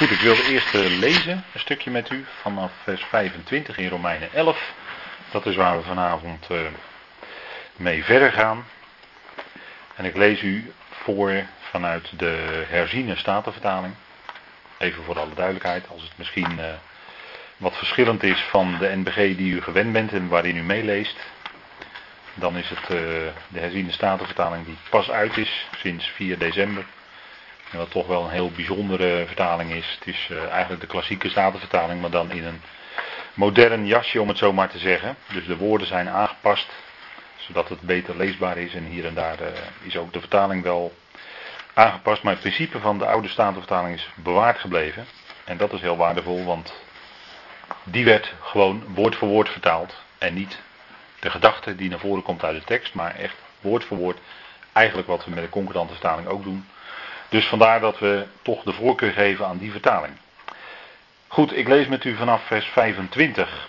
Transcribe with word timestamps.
Goed, 0.00 0.10
ik 0.10 0.20
wilde 0.20 0.48
eerst 0.48 0.74
eh, 0.74 0.98
lezen 0.98 1.44
een 1.54 1.60
stukje 1.60 1.90
met 1.90 2.10
u 2.10 2.24
vanaf 2.42 2.72
vers 2.82 3.04
25 3.04 3.78
in 3.78 3.88
Romeinen 3.88 4.32
11. 4.32 4.72
Dat 5.30 5.46
is 5.46 5.56
waar 5.56 5.76
we 5.76 5.82
vanavond 5.82 6.46
uh, 6.50 6.58
mee 7.76 8.04
verder 8.04 8.32
gaan. 8.32 8.64
En 9.96 10.04
ik 10.04 10.16
lees 10.16 10.42
u 10.42 10.72
voor 10.90 11.46
vanuit 11.58 12.18
de 12.18 12.64
herziene 12.68 13.16
statenvertaling. 13.16 13.94
Even 14.78 15.04
voor 15.04 15.18
alle 15.18 15.34
duidelijkheid, 15.34 15.88
als 15.88 16.02
het 16.02 16.12
misschien 16.14 16.58
uh, 16.58 16.64
wat 17.56 17.76
verschillend 17.76 18.22
is 18.22 18.40
van 18.40 18.78
de 18.78 18.96
NBG 18.96 19.36
die 19.36 19.52
u 19.52 19.62
gewend 19.62 19.92
bent 19.92 20.12
en 20.12 20.28
waarin 20.28 20.56
u 20.56 20.62
meeleest. 20.62 21.16
Dan 22.34 22.56
is 22.56 22.68
het 22.68 22.86
de 23.48 23.60
herziene 23.60 23.92
statenvertaling 23.92 24.64
die 24.64 24.76
pas 24.90 25.10
uit 25.10 25.36
is 25.36 25.66
sinds 25.76 26.06
4 26.06 26.38
december. 26.38 26.84
En 27.70 27.78
wat 27.78 27.90
toch 27.90 28.06
wel 28.06 28.24
een 28.24 28.30
heel 28.30 28.50
bijzondere 28.50 29.24
vertaling 29.26 29.72
is. 29.72 29.96
Het 29.98 30.08
is 30.08 30.28
uh, 30.30 30.44
eigenlijk 30.48 30.80
de 30.80 30.86
klassieke 30.86 31.28
statenvertaling, 31.28 32.00
maar 32.00 32.10
dan 32.10 32.30
in 32.30 32.44
een 32.44 32.62
modern 33.34 33.86
jasje 33.86 34.20
om 34.20 34.28
het 34.28 34.38
zo 34.38 34.52
maar 34.52 34.70
te 34.70 34.78
zeggen. 34.78 35.16
Dus 35.32 35.46
de 35.46 35.56
woorden 35.56 35.86
zijn 35.86 36.08
aangepast, 36.08 36.68
zodat 37.36 37.68
het 37.68 37.80
beter 37.80 38.16
leesbaar 38.16 38.56
is. 38.56 38.74
En 38.74 38.84
hier 38.84 39.06
en 39.06 39.14
daar 39.14 39.40
uh, 39.40 39.46
is 39.82 39.96
ook 39.96 40.12
de 40.12 40.20
vertaling 40.20 40.62
wel 40.62 40.94
aangepast. 41.74 42.22
Maar 42.22 42.32
het 42.32 42.42
principe 42.42 42.80
van 42.80 42.98
de 42.98 43.06
oude 43.06 43.28
statenvertaling 43.28 43.94
is 43.94 44.08
bewaard 44.14 44.58
gebleven. 44.58 45.06
En 45.44 45.56
dat 45.56 45.72
is 45.72 45.80
heel 45.80 45.96
waardevol, 45.96 46.44
want 46.44 46.74
die 47.84 48.04
werd 48.04 48.34
gewoon 48.40 48.84
woord 48.94 49.16
voor 49.16 49.28
woord 49.28 49.48
vertaald. 49.48 49.94
En 50.18 50.34
niet 50.34 50.60
de 51.20 51.30
gedachte 51.30 51.76
die 51.76 51.90
naar 51.90 51.98
voren 51.98 52.22
komt 52.22 52.44
uit 52.44 52.58
de 52.58 52.64
tekst, 52.64 52.94
maar 52.94 53.14
echt 53.14 53.36
woord 53.60 53.84
voor 53.84 53.96
woord. 53.96 54.18
Eigenlijk 54.72 55.08
wat 55.08 55.24
we 55.24 55.30
met 55.30 55.44
de 55.44 55.48
concordante 55.48 55.92
vertaling 55.92 56.28
ook 56.28 56.42
doen. 56.42 56.66
Dus 57.30 57.46
vandaar 57.46 57.80
dat 57.80 57.98
we 57.98 58.26
toch 58.42 58.62
de 58.62 58.72
voorkeur 58.72 59.12
geven 59.12 59.46
aan 59.46 59.58
die 59.58 59.70
vertaling. 59.70 60.14
Goed, 61.26 61.56
ik 61.56 61.68
lees 61.68 61.86
met 61.86 62.04
u 62.04 62.16
vanaf 62.16 62.46
vers 62.46 62.66
25. 62.66 63.68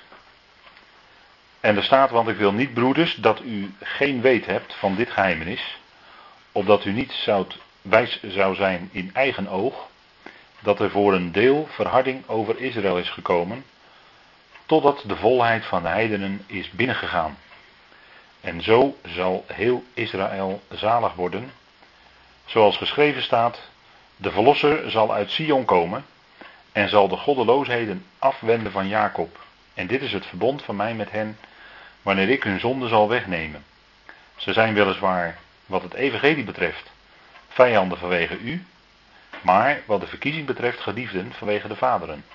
En 1.59 1.77
er 1.77 1.83
staat, 1.83 2.09
want 2.09 2.27
ik 2.27 2.37
wil 2.37 2.53
niet, 2.53 2.73
broeders, 2.73 3.15
dat 3.15 3.41
u 3.41 3.73
geen 3.81 4.21
weet 4.21 4.45
hebt 4.45 4.73
van 4.73 4.95
dit 4.95 5.09
geheimenis, 5.09 5.79
opdat 6.51 6.85
u 6.85 6.91
niet 6.91 7.29
wijs 7.81 8.19
zou 8.23 8.55
zijn 8.55 8.89
in 8.91 9.09
eigen 9.13 9.47
oog, 9.47 9.87
dat 10.59 10.79
er 10.79 10.89
voor 10.89 11.13
een 11.13 11.31
deel 11.31 11.67
verharding 11.71 12.27
over 12.27 12.61
Israël 12.61 12.97
is 12.97 13.09
gekomen, 13.09 13.65
totdat 14.65 15.03
de 15.05 15.15
volheid 15.15 15.65
van 15.65 15.81
de 15.81 15.87
heidenen 15.87 16.43
is 16.45 16.71
binnengegaan. 16.71 17.37
En 18.41 18.61
zo 18.61 18.97
zal 19.05 19.45
heel 19.47 19.83
Israël 19.93 20.61
zalig 20.69 21.13
worden, 21.13 21.51
Zoals 22.51 22.77
geschreven 22.77 23.21
staat, 23.21 23.59
de 24.15 24.31
Verlosser 24.31 24.91
zal 24.91 25.13
uit 25.13 25.31
Sion 25.31 25.65
komen 25.65 26.05
en 26.71 26.89
zal 26.89 27.07
de 27.07 27.17
goddeloosheden 27.17 28.05
afwenden 28.19 28.71
van 28.71 28.87
Jacob. 28.87 29.39
En 29.73 29.87
dit 29.87 30.01
is 30.01 30.13
het 30.13 30.25
verbond 30.25 30.63
van 30.63 30.75
mij 30.75 30.93
met 30.93 31.11
hen, 31.11 31.37
wanneer 32.01 32.29
ik 32.29 32.43
hun 32.43 32.59
zonde 32.59 32.87
zal 32.87 33.09
wegnemen. 33.09 33.63
Ze 34.35 34.53
zijn 34.53 34.73
weliswaar, 34.73 35.37
wat 35.65 35.81
het 35.81 35.93
evangelie 35.93 36.43
betreft, 36.43 36.91
vijanden 37.47 37.97
vanwege 37.97 38.37
u, 38.37 38.65
maar 39.41 39.81
wat 39.85 40.01
de 40.01 40.07
verkiezing 40.07 40.45
betreft 40.45 40.79
geliefden 40.79 41.33
vanwege 41.33 41.67
de 41.67 41.75
vaderen. 41.75 42.25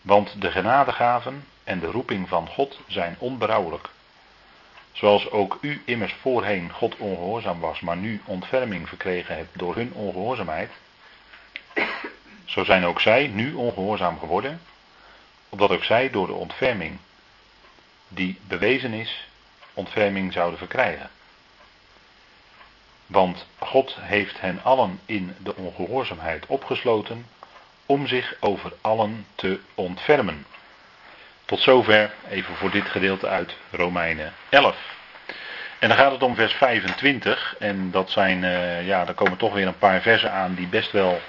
Want 0.00 0.40
de 0.40 0.50
genadegaven 0.50 1.44
en 1.64 1.78
de 1.78 1.90
roeping 1.90 2.28
van 2.28 2.48
God 2.48 2.80
zijn 2.86 3.16
onberouwelijk. 3.18 3.88
Zoals 4.92 5.30
ook 5.30 5.58
u 5.60 5.82
immers 5.84 6.12
voorheen 6.12 6.72
God 6.72 6.96
ongehoorzaam 6.96 7.60
was, 7.60 7.80
maar 7.80 7.96
nu 7.96 8.22
ontferming 8.24 8.88
verkregen 8.88 9.36
hebt 9.36 9.58
door 9.58 9.74
hun 9.74 9.92
ongehoorzaamheid. 9.92 10.70
Zo 12.44 12.64
zijn 12.64 12.84
ook 12.84 13.00
zij 13.00 13.26
nu 13.26 13.54
ongehoorzaam 13.54 14.18
geworden, 14.18 14.60
opdat 15.48 15.70
ook 15.70 15.84
zij 15.84 16.10
door 16.10 16.26
de 16.26 16.32
ontferming 16.32 16.98
die 18.08 18.38
bewezen 18.46 18.92
is, 18.92 19.28
ontferming 19.74 20.32
zouden 20.32 20.58
verkrijgen. 20.58 21.10
Want 23.06 23.46
God 23.58 23.96
heeft 24.00 24.40
hen 24.40 24.62
allen 24.62 25.00
in 25.06 25.34
de 25.38 25.56
ongehoorzaamheid 25.56 26.46
opgesloten 26.46 27.26
om 27.86 28.06
zich 28.06 28.36
over 28.40 28.72
allen 28.80 29.26
te 29.34 29.60
ontfermen. 29.74 30.46
Tot 31.52 31.60
zover 31.60 32.10
even 32.28 32.54
voor 32.54 32.70
dit 32.70 32.88
gedeelte 32.88 33.28
uit 33.28 33.56
Romeinen 33.70 34.32
11. 34.48 34.76
En 35.78 35.88
dan 35.88 35.98
gaat 35.98 36.12
het 36.12 36.22
om 36.22 36.34
vers 36.34 36.52
25. 36.52 37.56
En 37.58 37.90
dat 37.90 38.10
zijn, 38.10 38.42
uh, 38.42 38.86
ja, 38.86 39.04
daar 39.04 39.14
komen 39.14 39.36
toch 39.36 39.52
weer 39.52 39.66
een 39.66 39.78
paar 39.78 40.00
versen 40.00 40.32
aan 40.32 40.54
die 40.54 40.66
best 40.66 40.92
wel 40.92 41.20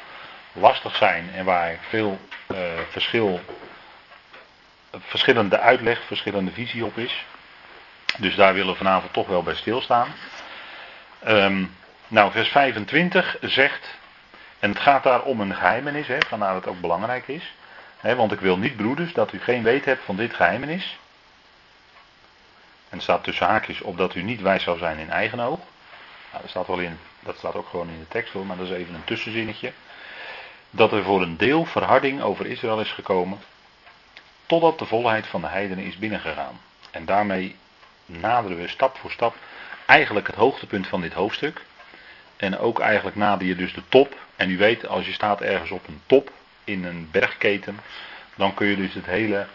lastig 0.54 0.96
zijn. 0.96 1.30
En 1.36 1.46
waar 1.46 1.78
veel 1.90 2.20
uh, 2.48 2.58
verschil, 2.90 3.40
verschillende 4.98 5.60
uitleg, 5.60 6.02
verschillende 6.06 6.52
visie 6.52 6.86
op 6.86 6.98
is. 6.98 7.26
Dus 8.18 8.36
daar 8.36 8.54
willen 8.54 8.72
we 8.72 8.78
vanavond 8.78 9.14
toch 9.14 9.28
wel 9.28 9.44
bij 9.44 9.56
stilstaan. 9.56 10.08
Um, 11.28 11.76
nou, 12.08 12.32
vers 12.32 12.50
25 12.50 13.38
zegt, 13.42 13.98
en 14.60 14.70
het 14.70 14.80
gaat 14.80 15.04
daar 15.04 15.22
om 15.22 15.42
een 15.42 15.56
geheimenis, 15.56 16.08
hè, 16.08 16.18
vandaar 16.28 16.54
dat 16.54 16.64
het 16.64 16.74
ook 16.74 16.82
belangrijk 16.82 17.28
is 17.28 17.54
want 18.04 18.32
ik 18.32 18.40
wil 18.40 18.58
niet, 18.58 18.76
broeders, 18.76 19.14
dat 19.14 19.34
u 19.34 19.40
geen 19.40 19.64
weet 19.64 19.86
hebt 19.86 20.04
van 20.04 20.16
dit 20.16 20.34
geheimenis. 20.34 20.98
En 22.90 23.00
het 23.00 23.02
staat 23.02 23.24
tussen 23.24 23.48
haakjes 23.48 23.82
op 23.82 23.98
dat 23.98 24.16
u 24.16 24.22
niet 24.22 24.42
wijs 24.42 24.64
zou 24.64 24.78
zijn 24.78 24.98
in 24.98 25.10
eigen 25.10 25.40
oog. 25.40 25.60
Nou, 26.32 26.42
dat, 26.42 26.50
staat 26.50 26.68
wel 26.68 26.80
in, 26.80 27.00
dat 27.20 27.38
staat 27.38 27.56
ook 27.56 27.68
gewoon 27.68 27.90
in 27.90 28.00
de 28.00 28.08
tekst 28.08 28.34
hoor, 28.34 28.46
maar 28.46 28.58
dat 28.58 28.66
is 28.66 28.74
even 28.74 28.94
een 28.94 29.04
tussenzinnetje. 29.04 29.72
Dat 30.70 30.92
er 30.92 31.04
voor 31.04 31.22
een 31.22 31.38
deel 31.38 31.66
verharding 31.66 32.22
over 32.22 32.46
Israël 32.46 32.80
is 32.80 32.92
gekomen. 32.92 33.40
Totdat 34.46 34.80
de 34.80 34.86
volheid 34.86 35.28
van 35.28 35.42
de 35.42 35.48
heidenen 35.48 35.86
is 35.86 35.98
binnengegaan. 35.98 36.60
En 36.92 37.06
daarmee 37.06 37.56
naderen 38.06 38.58
we 38.58 38.68
stap 38.68 38.98
voor 38.98 39.12
stap 39.12 39.36
eigenlijk 39.86 40.28
het 40.28 40.36
hoogtepunt 40.36 40.88
van 40.88 41.02
dit 41.02 41.14
hoofdstuk. 41.14 41.62
En 42.38 42.58
ook 42.60 42.80
eigenlijk 42.80 43.16
nader 43.16 43.48
je 43.48 43.56
dus 43.56 43.74
de 43.74 43.84
top. 43.90 44.16
En 44.36 44.50
u 44.50 44.58
weet, 44.58 44.88
als 44.88 45.06
je 45.06 45.14
staat 45.14 45.42
ergens 45.42 45.72
op 45.72 45.88
een 45.88 46.02
top, 46.06 46.32
in 46.64 46.84
een 46.84 47.08
bergketen, 47.12 47.80
dan 48.36 48.54
kun 48.54 48.68
je 48.68 48.76
dus 48.76 48.94
het 48.94 49.06
hele 49.06 49.48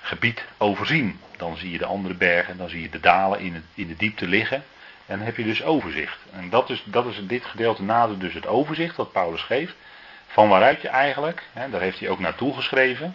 gebied 0.00 0.44
overzien. 0.56 1.20
Dan 1.36 1.56
zie 1.56 1.70
je 1.70 1.78
de 1.78 1.84
andere 1.84 2.14
bergen, 2.14 2.56
dan 2.56 2.68
zie 2.68 2.82
je 2.82 2.88
de 2.88 3.00
dalen 3.00 3.40
in, 3.40 3.64
in 3.74 3.88
de 3.88 3.96
diepte 3.96 4.26
liggen. 4.26 4.64
En 5.06 5.16
dan 5.16 5.26
heb 5.26 5.36
je 5.36 5.44
dus 5.44 5.62
overzicht. 5.62 6.18
En 6.32 6.50
dat 6.50 6.70
is, 6.70 6.82
dat 6.84 7.06
is 7.06 7.20
dit 7.22 7.44
gedeelte 7.44 7.82
nader 7.82 8.18
dus 8.18 8.34
het 8.34 8.46
overzicht 8.46 8.96
dat 8.96 9.12
Paulus 9.12 9.42
geeft. 9.42 9.74
Van 10.26 10.48
waaruit 10.48 10.82
je 10.82 10.88
eigenlijk, 10.88 11.42
hè, 11.52 11.70
daar 11.70 11.80
heeft 11.80 12.00
hij 12.00 12.08
ook 12.08 12.18
naartoe 12.18 12.54
geschreven. 12.54 13.14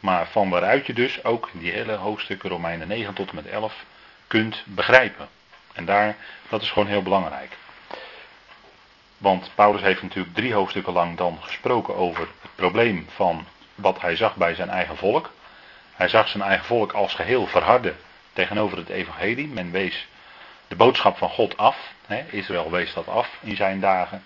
Maar 0.00 0.26
van 0.26 0.48
waaruit 0.50 0.86
je 0.86 0.92
dus 0.92 1.24
ook 1.24 1.50
die 1.52 1.70
hele 1.70 1.92
hoofdstukken 1.92 2.50
Romeinen 2.50 2.88
9 2.88 3.14
tot 3.14 3.28
en 3.28 3.34
met 3.34 3.46
11 3.46 3.84
kunt 4.26 4.62
begrijpen. 4.66 5.28
En 5.72 5.84
daar, 5.84 6.16
dat 6.48 6.62
is 6.62 6.70
gewoon 6.70 6.88
heel 6.88 7.02
belangrijk. 7.02 7.56
Want 9.20 9.50
Paulus 9.54 9.80
heeft 9.80 10.02
natuurlijk 10.02 10.34
drie 10.34 10.54
hoofdstukken 10.54 10.92
lang 10.92 11.16
dan 11.16 11.38
gesproken 11.40 11.96
over 11.96 12.20
het 12.20 12.50
probleem 12.54 13.06
van 13.14 13.46
wat 13.74 14.00
hij 14.00 14.16
zag 14.16 14.36
bij 14.36 14.54
zijn 14.54 14.68
eigen 14.68 14.96
volk. 14.96 15.30
Hij 15.94 16.08
zag 16.08 16.28
zijn 16.28 16.42
eigen 16.42 16.66
volk 16.66 16.92
als 16.92 17.14
geheel 17.14 17.46
verharden 17.46 17.96
tegenover 18.32 18.78
het 18.78 18.88
evangelie. 18.88 19.48
Men 19.48 19.70
wees 19.70 20.08
de 20.68 20.76
boodschap 20.76 21.16
van 21.16 21.28
God 21.28 21.56
af. 21.56 21.92
Hè, 22.06 22.24
Israël 22.30 22.70
wees 22.70 22.94
dat 22.94 23.08
af 23.08 23.38
in 23.40 23.56
zijn 23.56 23.80
dagen. 23.80 24.22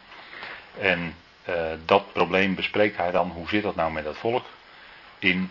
En 0.78 1.16
uh, 1.49 1.54
dat 1.84 2.12
probleem 2.12 2.54
bespreekt 2.54 2.97
hij 2.97 3.10
dan. 3.10 3.31
Hoe 3.31 3.49
zit 3.49 3.62
dat 3.62 3.77
nou 3.77 3.93
met 3.93 4.04
dat 4.04 4.16
volk? 4.16 4.44
In, 5.19 5.50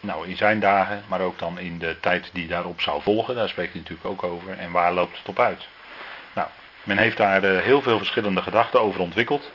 nou, 0.00 0.28
in 0.28 0.36
zijn 0.36 0.60
dagen, 0.60 1.04
maar 1.08 1.20
ook 1.20 1.38
dan 1.38 1.58
in 1.58 1.78
de 1.78 2.00
tijd 2.00 2.30
die 2.32 2.46
daarop 2.46 2.80
zou 2.80 3.02
volgen. 3.02 3.34
Daar 3.34 3.48
spreekt 3.48 3.72
hij 3.72 3.80
natuurlijk 3.80 4.08
ook 4.08 4.22
over. 4.22 4.58
En 4.58 4.70
waar 4.70 4.92
loopt 4.92 5.18
het 5.18 5.28
op 5.28 5.38
uit? 5.38 5.66
Men 6.84 6.98
heeft 6.98 7.16
daar 7.16 7.44
uh, 7.44 7.60
heel 7.60 7.82
veel 7.82 7.98
verschillende 7.98 8.42
gedachten 8.42 8.80
over 8.80 9.00
ontwikkeld. 9.00 9.50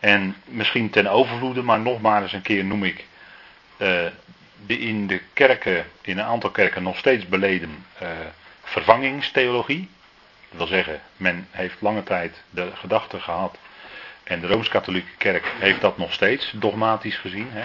En 0.00 0.36
misschien 0.44 0.90
ten 0.90 1.06
overvloede, 1.06 1.62
maar 1.62 1.80
nog 1.80 2.00
maar 2.00 2.22
eens 2.22 2.32
een 2.32 2.42
keer 2.42 2.64
noem 2.64 2.84
ik 2.84 3.06
uh, 3.78 4.06
de 4.66 4.78
in 4.78 5.06
de 5.06 5.20
kerken, 5.32 5.86
in 6.00 6.18
een 6.18 6.24
aantal 6.24 6.50
kerken 6.50 6.82
nog 6.82 6.98
steeds 6.98 7.26
beleden 7.26 7.84
uh, 8.02 8.08
vervangingstheologie. 8.62 9.88
Dat 10.48 10.58
wil 10.58 10.66
zeggen, 10.66 11.00
men 11.16 11.48
heeft 11.50 11.80
lange 11.80 12.02
tijd 12.02 12.42
de 12.50 12.70
gedachte 12.74 13.20
gehad, 13.20 13.58
en 14.24 14.40
de 14.40 14.46
Rooms-Katholieke 14.46 15.16
Kerk 15.18 15.52
heeft 15.58 15.80
dat 15.80 15.98
nog 15.98 16.12
steeds 16.12 16.52
dogmatisch 16.54 17.16
gezien, 17.16 17.48
hè, 17.50 17.64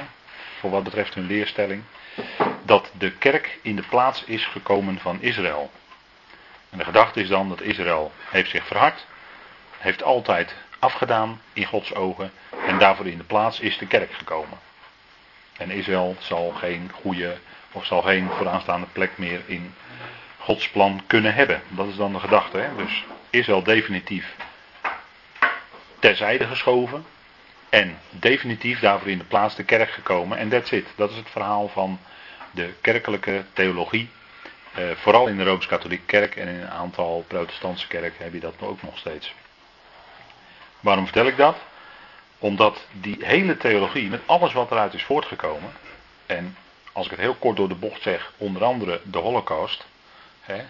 voor 0.59 0.69
wat 0.69 0.83
betreft 0.83 1.13
hun 1.13 1.25
leerstelling, 1.25 1.83
dat 2.65 2.91
de 2.97 3.11
kerk 3.11 3.59
in 3.61 3.75
de 3.75 3.83
plaats 3.89 4.23
is 4.23 4.45
gekomen 4.45 4.99
van 4.99 5.21
Israël. 5.21 5.71
En 6.69 6.77
de 6.77 6.83
gedachte 6.83 7.21
is 7.21 7.27
dan 7.27 7.49
dat 7.49 7.61
Israël 7.61 8.11
heeft 8.29 8.49
zich 8.49 8.67
verhard, 8.67 9.05
heeft 9.77 10.03
altijd 10.03 10.55
afgedaan 10.79 11.41
in 11.53 11.65
Gods 11.65 11.95
ogen 11.95 12.31
en 12.67 12.77
daarvoor 12.77 13.07
in 13.07 13.17
de 13.17 13.23
plaats 13.23 13.59
is 13.59 13.77
de 13.77 13.87
kerk 13.87 14.13
gekomen. 14.13 14.57
En 15.57 15.71
Israël 15.71 16.15
zal 16.19 16.51
geen 16.51 16.91
goede 17.01 17.37
of 17.71 17.85
zal 17.85 18.01
geen 18.01 18.29
vooraanstaande 18.29 18.87
plek 18.91 19.17
meer 19.17 19.41
in 19.45 19.73
Gods 20.37 20.69
plan 20.69 21.01
kunnen 21.07 21.33
hebben. 21.33 21.61
Dat 21.67 21.87
is 21.87 21.95
dan 21.95 22.13
de 22.13 22.19
gedachte. 22.19 22.57
Hè? 22.57 22.75
Dus 22.75 23.05
Israël 23.29 23.63
definitief 23.63 24.35
terzijde 25.99 26.45
geschoven. 26.45 27.05
En 27.69 27.99
definitief 28.09 28.79
daarvoor 28.79 29.09
in 29.09 29.17
de 29.17 29.23
plaats 29.23 29.55
de 29.55 29.63
kerk 29.63 29.91
gekomen. 29.91 30.37
En 30.37 30.49
that's 30.49 30.71
it. 30.71 30.87
Dat 30.95 31.09
is 31.09 31.15
het 31.15 31.29
verhaal 31.29 31.67
van 31.67 31.99
de 32.51 32.73
kerkelijke 32.81 33.45
theologie. 33.53 34.09
Eh, 34.79 34.95
vooral 34.95 35.27
in 35.27 35.37
de 35.37 35.43
Rooms-Katholieke 35.43 36.05
kerk 36.05 36.35
en 36.35 36.47
in 36.47 36.61
een 36.61 36.69
aantal 36.69 37.23
protestantse 37.27 37.87
kerken 37.87 38.23
heb 38.23 38.33
je 38.33 38.39
dat 38.39 38.53
ook 38.59 38.81
nog 38.81 38.97
steeds. 38.97 39.33
Waarom 40.79 41.03
vertel 41.03 41.25
ik 41.25 41.37
dat? 41.37 41.57
Omdat 42.37 42.85
die 42.91 43.17
hele 43.25 43.57
theologie, 43.57 44.09
met 44.09 44.21
alles 44.25 44.53
wat 44.53 44.71
eruit 44.71 44.93
is 44.93 45.03
voortgekomen, 45.03 45.71
en 46.25 46.57
als 46.91 47.05
ik 47.05 47.11
het 47.11 47.19
heel 47.19 47.35
kort 47.35 47.57
door 47.57 47.67
de 47.67 47.75
bocht 47.75 48.01
zeg, 48.01 48.31
onder 48.37 48.63
andere 48.63 49.01
de 49.03 49.17
Holocaust, 49.17 49.85
hè, 50.41 50.61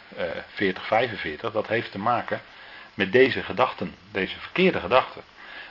40-45, 0.54 1.50
eh, 1.50 1.54
dat 1.54 1.68
heeft 1.68 1.92
te 1.92 2.00
maken 2.00 2.42
met 2.94 3.12
deze 3.12 3.44
gedachten, 3.44 3.96
deze 4.12 4.40
verkeerde 4.40 4.80
gedachten. 4.80 5.22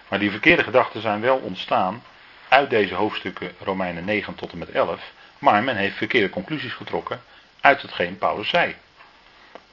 Maar 0.08 0.19
die 0.19 0.31
verkeerde 0.31 0.62
gedachten 0.62 1.00
zijn 1.00 1.20
wel 1.20 1.37
ontstaan 1.37 2.02
uit 2.49 2.70
deze 2.70 2.94
hoofdstukken 2.94 3.55
Romeinen 3.61 4.05
9 4.05 4.35
tot 4.35 4.52
en 4.52 4.58
met 4.58 4.70
11, 4.70 5.12
maar 5.38 5.62
men 5.62 5.76
heeft 5.76 5.96
verkeerde 5.96 6.31
conclusies 6.31 6.73
getrokken 6.73 7.20
uit 7.60 7.82
hetgeen 7.82 8.19
Paulus 8.19 8.49
zei. 8.49 8.76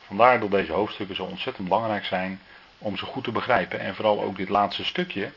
Vandaar 0.08 0.40
dat 0.40 0.52
deze 0.52 0.72
hoofdstukken 0.72 1.16
zo 1.16 1.24
ontzettend 1.24 1.68
belangrijk 1.68 2.06
zijn 2.06 2.42
om 2.78 2.98
ze 2.98 3.06
goed 3.06 3.24
te 3.24 3.32
begrijpen. 3.32 3.80
En 3.80 3.96
vooral 3.96 4.22
ook 4.22 4.38
dit 4.38 4.50
laatste 4.50 4.86
stukje, 4.86 5.32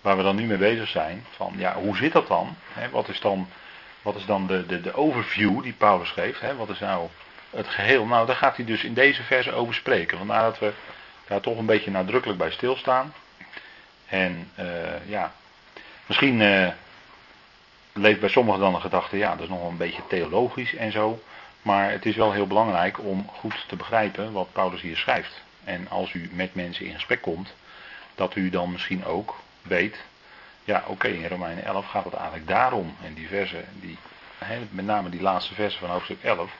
waar 0.00 0.16
we 0.16 0.22
dan 0.22 0.36
nu 0.36 0.46
mee 0.46 0.58
bezig 0.58 0.88
zijn, 0.88 1.26
van 1.30 1.52
ja, 1.56 1.74
hoe 1.74 1.96
zit 1.96 2.12
dat 2.12 2.28
dan? 2.28 2.56
wat 2.90 3.08
is 3.08 3.20
dan, 3.20 3.48
wat 4.02 4.16
is 4.16 4.26
dan 4.26 4.46
de, 4.46 4.66
de, 4.66 4.80
de 4.80 4.94
overview 4.94 5.62
die 5.62 5.72
Paulus 5.72 6.10
geeft? 6.10 6.56
wat 6.56 6.68
is 6.68 6.78
nou 6.78 7.08
het 7.50 7.68
geheel? 7.68 8.06
Nou, 8.06 8.26
daar 8.26 8.36
gaat 8.36 8.56
hij 8.56 8.64
dus 8.64 8.84
in 8.84 8.94
deze 8.94 9.22
verse 9.22 9.52
over 9.52 9.74
spreken. 9.74 10.18
Vandaar 10.18 10.42
dat 10.42 10.58
we 10.58 10.72
daar 11.26 11.40
toch 11.40 11.58
een 11.58 11.66
beetje 11.66 11.90
nadrukkelijk 11.90 12.38
bij 12.38 12.50
stilstaan. 12.50 13.14
En 14.06 14.50
uh, 14.58 14.66
ja, 15.06 15.32
misschien 16.06 16.40
uh, 16.40 16.68
leeft 17.92 18.20
bij 18.20 18.28
sommigen 18.28 18.60
dan 18.60 18.74
een 18.74 18.80
gedachte, 18.80 19.16
ja, 19.16 19.30
dat 19.30 19.40
is 19.40 19.48
nog 19.48 19.68
een 19.68 19.76
beetje 19.76 20.02
theologisch 20.08 20.74
en 20.74 20.92
zo. 20.92 21.22
Maar 21.62 21.90
het 21.90 22.06
is 22.06 22.16
wel 22.16 22.32
heel 22.32 22.46
belangrijk 22.46 22.98
om 22.98 23.28
goed 23.32 23.64
te 23.68 23.76
begrijpen 23.76 24.32
wat 24.32 24.52
Paulus 24.52 24.80
hier 24.80 24.96
schrijft. 24.96 25.42
En 25.64 25.88
als 25.88 26.12
u 26.12 26.30
met 26.32 26.54
mensen 26.54 26.86
in 26.86 26.94
gesprek 26.94 27.22
komt, 27.22 27.54
dat 28.14 28.36
u 28.36 28.50
dan 28.50 28.72
misschien 28.72 29.04
ook 29.04 29.40
weet, 29.62 29.96
ja 30.64 30.84
oké, 30.86 31.08
in 31.08 31.28
Romeinen 31.28 31.64
11 31.64 31.86
gaat 31.86 32.04
het 32.04 32.14
eigenlijk 32.14 32.48
daarom. 32.48 32.96
En 33.04 33.14
die 33.14 33.28
versen, 33.28 33.64
die, 33.72 33.98
met 34.70 34.84
name 34.84 35.08
die 35.08 35.22
laatste 35.22 35.54
versen 35.54 35.80
van 35.80 35.90
hoofdstuk 35.90 36.22
11, 36.22 36.52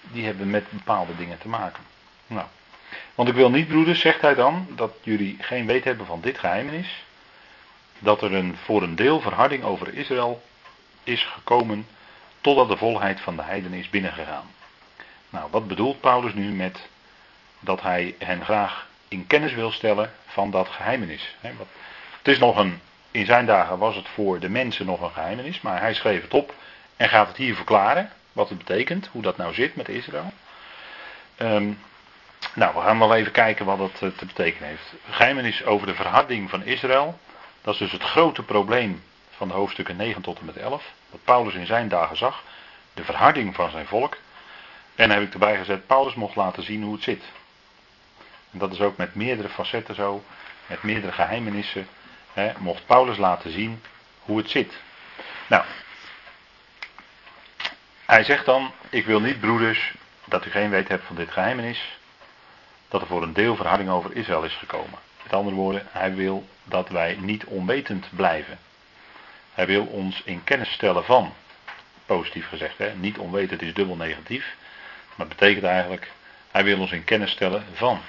die 0.00 0.24
hebben 0.24 0.50
met 0.50 0.70
bepaalde 0.70 1.16
dingen 1.16 1.38
te 1.38 1.48
maken. 1.48 1.82
Nou, 2.26 2.46
want 3.14 3.28
ik 3.28 3.34
wil 3.34 3.50
niet, 3.50 3.68
broeders, 3.68 4.00
zegt 4.00 4.20
hij 4.20 4.34
dan, 4.34 4.66
dat 4.70 4.92
jullie 5.02 5.36
geen 5.40 5.66
weet 5.66 5.84
hebben 5.84 6.06
van 6.06 6.20
dit 6.20 6.38
geheimenis. 6.38 7.04
Dat 7.98 8.22
er 8.22 8.34
een, 8.34 8.56
voor 8.56 8.82
een 8.82 8.96
deel 8.96 9.20
verharding 9.20 9.64
over 9.64 9.94
Israël 9.94 10.42
is 11.04 11.24
gekomen 11.24 11.86
totdat 12.42 12.68
de 12.68 12.76
volheid 12.76 13.20
van 13.20 13.36
de 13.36 13.42
heiden 13.42 13.72
is 13.72 13.90
binnengegaan. 13.90 14.50
Nou, 15.30 15.50
wat 15.50 15.68
bedoelt 15.68 16.00
Paulus 16.00 16.34
nu 16.34 16.52
met 16.52 16.88
dat 17.60 17.82
hij 17.82 18.14
hen 18.18 18.44
graag 18.44 18.86
in 19.08 19.26
kennis 19.26 19.54
wil 19.54 19.70
stellen 19.70 20.12
van 20.26 20.50
dat 20.50 20.68
geheimenis? 20.68 21.36
Het 22.18 22.28
is 22.28 22.38
nog 22.38 22.56
een, 22.56 22.80
in 23.10 23.26
zijn 23.26 23.46
dagen 23.46 23.78
was 23.78 23.96
het 23.96 24.08
voor 24.08 24.40
de 24.40 24.48
mensen 24.48 24.86
nog 24.86 25.00
een 25.00 25.10
geheimenis, 25.10 25.60
maar 25.60 25.80
hij 25.80 25.94
schreef 25.94 26.22
het 26.22 26.34
op 26.34 26.54
en 26.96 27.08
gaat 27.08 27.28
het 27.28 27.36
hier 27.36 27.54
verklaren, 27.54 28.10
wat 28.32 28.48
het 28.48 28.58
betekent, 28.58 29.08
hoe 29.12 29.22
dat 29.22 29.36
nou 29.36 29.54
zit 29.54 29.76
met 29.76 29.88
Israël. 29.88 30.32
Um, 31.38 31.78
nou, 32.54 32.74
we 32.74 32.80
gaan 32.80 32.98
wel 32.98 33.14
even 33.14 33.32
kijken 33.32 33.66
wat 33.66 33.78
dat 33.78 34.02
eh, 34.02 34.08
te 34.18 34.26
betekenen 34.26 34.68
heeft. 34.68 34.94
Geheimenis 35.10 35.64
over 35.64 35.86
de 35.86 35.94
verharding 35.94 36.50
van 36.50 36.62
Israël. 36.62 37.18
Dat 37.62 37.74
is 37.74 37.80
dus 37.80 37.92
het 37.92 38.02
grote 38.02 38.42
probleem 38.42 39.02
van 39.30 39.48
de 39.48 39.54
hoofdstukken 39.54 39.96
9 39.96 40.22
tot 40.22 40.38
en 40.38 40.44
met 40.44 40.56
11. 40.56 40.92
Wat 41.12 41.24
Paulus 41.24 41.54
in 41.54 41.66
zijn 41.66 41.88
dagen 41.88 42.16
zag. 42.16 42.42
De 42.94 43.04
verharding 43.04 43.54
van 43.54 43.70
zijn 43.70 43.86
volk. 43.86 44.16
En 44.94 45.10
heb 45.10 45.22
ik 45.22 45.32
erbij 45.32 45.56
gezet, 45.56 45.86
Paulus 45.86 46.14
mocht 46.14 46.36
laten 46.36 46.62
zien 46.62 46.82
hoe 46.82 46.94
het 46.94 47.02
zit. 47.02 47.24
En 48.50 48.58
dat 48.58 48.72
is 48.72 48.80
ook 48.80 48.96
met 48.96 49.14
meerdere 49.14 49.48
facetten 49.48 49.94
zo. 49.94 50.24
Met 50.66 50.82
meerdere 50.82 51.12
geheimenissen. 51.12 51.88
Hè, 52.32 52.52
mocht 52.58 52.86
Paulus 52.86 53.16
laten 53.16 53.52
zien 53.52 53.82
hoe 54.20 54.38
het 54.38 54.50
zit. 54.50 54.72
Nou. 55.46 55.64
Hij 58.06 58.24
zegt 58.24 58.44
dan, 58.44 58.72
ik 58.90 59.06
wil 59.06 59.20
niet 59.20 59.40
broeders 59.40 59.94
dat 60.24 60.46
u 60.46 60.50
geen 60.50 60.70
weet 60.70 60.88
hebt 60.88 61.04
van 61.06 61.16
dit 61.16 61.30
geheimenis 61.30 61.98
dat 62.88 63.00
er 63.00 63.06
voor 63.06 63.22
een 63.22 63.32
deel 63.32 63.56
verharding 63.56 63.90
over 63.90 64.16
Israël 64.16 64.44
is 64.44 64.54
gekomen. 64.54 64.98
Met 65.22 65.32
andere 65.32 65.56
woorden, 65.56 65.86
hij 65.90 66.14
wil 66.14 66.48
dat 66.64 66.88
wij 66.88 67.16
niet 67.20 67.44
onwetend 67.44 68.06
blijven. 68.10 68.58
Hij 69.54 69.66
wil 69.66 69.84
ons 69.84 70.22
in 70.24 70.44
kennis 70.44 70.72
stellen 70.72 71.04
van, 71.04 71.34
positief 72.06 72.48
gezegd, 72.48 72.78
hè? 72.78 72.94
niet 72.94 73.18
onwetend 73.18 73.62
is 73.62 73.74
dubbel 73.74 73.96
negatief, 73.96 74.56
maar 75.14 75.26
het 75.26 75.36
betekent 75.36 75.64
eigenlijk, 75.64 76.10
hij 76.50 76.64
wil 76.64 76.78
ons 76.78 76.92
in 76.92 77.04
kennis 77.04 77.30
stellen 77.30 77.64
van. 77.72 78.00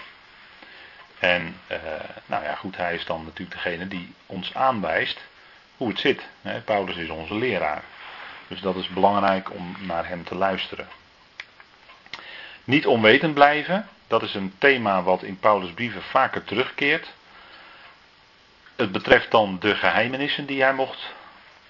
En, 1.19 1.55
uh, 1.71 1.77
nou 2.25 2.43
ja, 2.43 2.55
goed, 2.55 2.77
hij 2.77 2.95
is 2.95 3.05
dan 3.05 3.23
natuurlijk 3.23 3.63
degene 3.63 3.87
die 3.87 4.13
ons 4.25 4.53
aanwijst 4.53 5.21
hoe 5.77 5.87
het 5.89 5.99
zit. 5.99 6.21
Hè? 6.41 6.61
Paulus 6.61 6.95
is 6.95 7.09
onze 7.09 7.35
leraar. 7.35 7.83
Dus 8.47 8.61
dat 8.61 8.75
is 8.75 8.87
belangrijk 8.87 9.53
om 9.53 9.75
naar 9.79 10.07
hem 10.07 10.23
te 10.23 10.35
luisteren. 10.35 10.87
Niet 12.63 12.87
onwetend 12.87 13.33
blijven, 13.33 13.87
dat 14.07 14.23
is 14.23 14.33
een 14.33 14.53
thema 14.57 15.03
wat 15.03 15.23
in 15.23 15.39
Paulus' 15.39 15.73
brieven 15.73 16.01
vaker 16.01 16.43
terugkeert. 16.43 17.13
Het 18.75 18.91
betreft 18.91 19.31
dan 19.31 19.57
de 19.59 19.75
geheimenissen 19.75 20.45
die 20.45 20.61
hij 20.61 20.73
mocht 20.73 21.13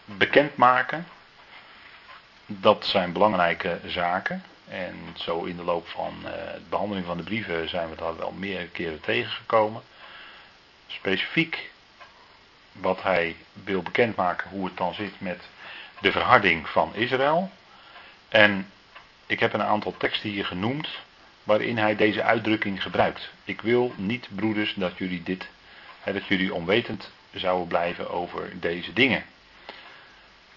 bekendmaken. 0.05 1.07
Dat 2.45 2.85
zijn 2.85 3.11
belangrijke 3.11 3.79
zaken. 3.85 4.43
En 4.67 4.95
zo 5.15 5.43
in 5.43 5.55
de 5.55 5.63
loop 5.63 5.87
van 5.87 6.15
uh, 6.17 6.31
de 6.31 6.61
behandeling 6.69 7.05
van 7.05 7.17
de 7.17 7.23
brieven 7.23 7.69
zijn 7.69 7.89
we 7.89 7.95
daar 7.95 8.17
wel 8.17 8.31
meer 8.31 8.65
keren 8.65 9.01
tegengekomen. 9.01 9.81
Specifiek 10.87 11.71
wat 12.71 13.03
hij 13.03 13.35
wil 13.63 13.81
bekendmaken, 13.81 14.49
hoe 14.49 14.65
het 14.65 14.77
dan 14.77 14.93
zit 14.93 15.21
met 15.21 15.47
de 16.01 16.11
verharding 16.11 16.69
van 16.69 16.95
Israël. 16.95 17.51
En 18.29 18.71
ik 19.25 19.39
heb 19.39 19.53
een 19.53 19.63
aantal 19.63 19.97
teksten 19.97 20.29
hier 20.29 20.45
genoemd 20.45 20.89
waarin 21.43 21.77
hij 21.77 21.95
deze 21.95 22.23
uitdrukking 22.23 22.81
gebruikt. 22.81 23.29
Ik 23.43 23.61
wil 23.61 23.93
niet, 23.95 24.27
broeders, 24.35 24.73
dat 24.73 24.97
jullie 24.97 25.23
dit, 25.23 25.47
dat 26.03 26.25
jullie 26.25 26.53
onwetend 26.53 27.11
zouden 27.33 27.67
blijven 27.67 28.09
over 28.09 28.59
deze 28.59 28.93
dingen. 28.93 29.25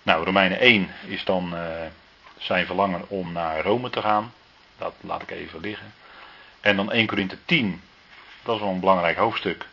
Nou, 0.06 0.24
Romeinen 0.24 0.58
1 0.58 0.88
is 1.06 1.24
dan 1.24 1.54
uh, 1.54 1.60
zijn 2.38 2.66
verlangen 2.66 3.08
om 3.08 3.32
naar 3.32 3.62
Rome 3.62 3.90
te 3.90 4.00
gaan. 4.00 4.32
Dat 4.78 4.94
laat 5.00 5.22
ik 5.22 5.30
even 5.30 5.60
liggen. 5.60 5.94
En 6.60 6.76
dan 6.76 6.92
1 6.92 7.06
Korinthe 7.06 7.38
10, 7.44 7.82
dat 8.42 8.54
is 8.54 8.60
wel 8.60 8.70
een 8.70 8.80
belangrijk 8.80 9.16
hoofdstuk. 9.16 9.66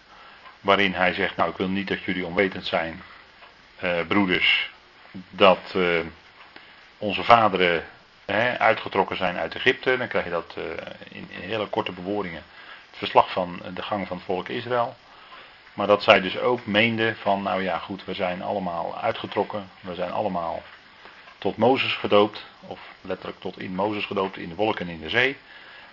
Waarin 0.62 0.94
hij 0.94 1.14
zegt, 1.14 1.36
nou 1.36 1.50
ik 1.50 1.58
wil 1.58 1.68
niet 1.68 1.88
dat 1.88 2.04
jullie 2.04 2.26
onwetend 2.26 2.66
zijn, 2.66 3.02
uh, 3.84 4.00
broeders, 4.08 4.72
dat 5.30 5.74
uh, 5.76 6.00
onze 6.98 7.24
vaderen 7.24 7.84
uitgetrokken 8.58 9.18
zijn 9.18 9.38
uit 9.38 9.56
Egypte. 9.56 9.98
Dan 9.98 10.08
krijg 10.08 10.26
je 10.26 10.32
dat 10.32 10.56
in, 11.10 11.28
in, 11.30 11.50
hele 11.50 11.68
korte 11.68 11.92
bewoordingen. 11.92 12.44
Het 12.90 12.98
verslag 12.98 13.32
van 13.32 13.62
de 13.74 13.82
gang 13.82 14.08
van 14.08 14.18
het 14.18 14.26
volk 14.26 14.50
Israël. 14.50 14.96
Maar 15.74 15.88
dat 15.88 16.04
zij 16.04 16.22
dus 16.22 16.38
ook 16.38 16.66
meenden 16.66 17.16
van, 17.16 17.44
nou 17.44 17.64
ja 17.64 17.78
goed, 17.78 18.06
we 18.06 18.14
zijn 18.14 18.42
allemaal 18.42 18.98
uitgetrokken. 18.98 19.70
We 19.80 19.96
zijn 19.96 20.12
allemaal 20.12 20.62
tot 21.38 21.58
Mozes 21.58 21.94
gedoopt. 21.94 22.46
Of 22.68 22.80
letterlijk 23.02 23.40
tot 23.40 23.60
in 23.60 23.76
Mozes 23.76 24.06
gedoopt 24.06 24.38
in 24.38 24.50
de 24.50 24.56
wolken 24.56 24.88
en 24.88 24.94
in 24.94 25.02
de 25.02 25.10
zee. 25.10 25.38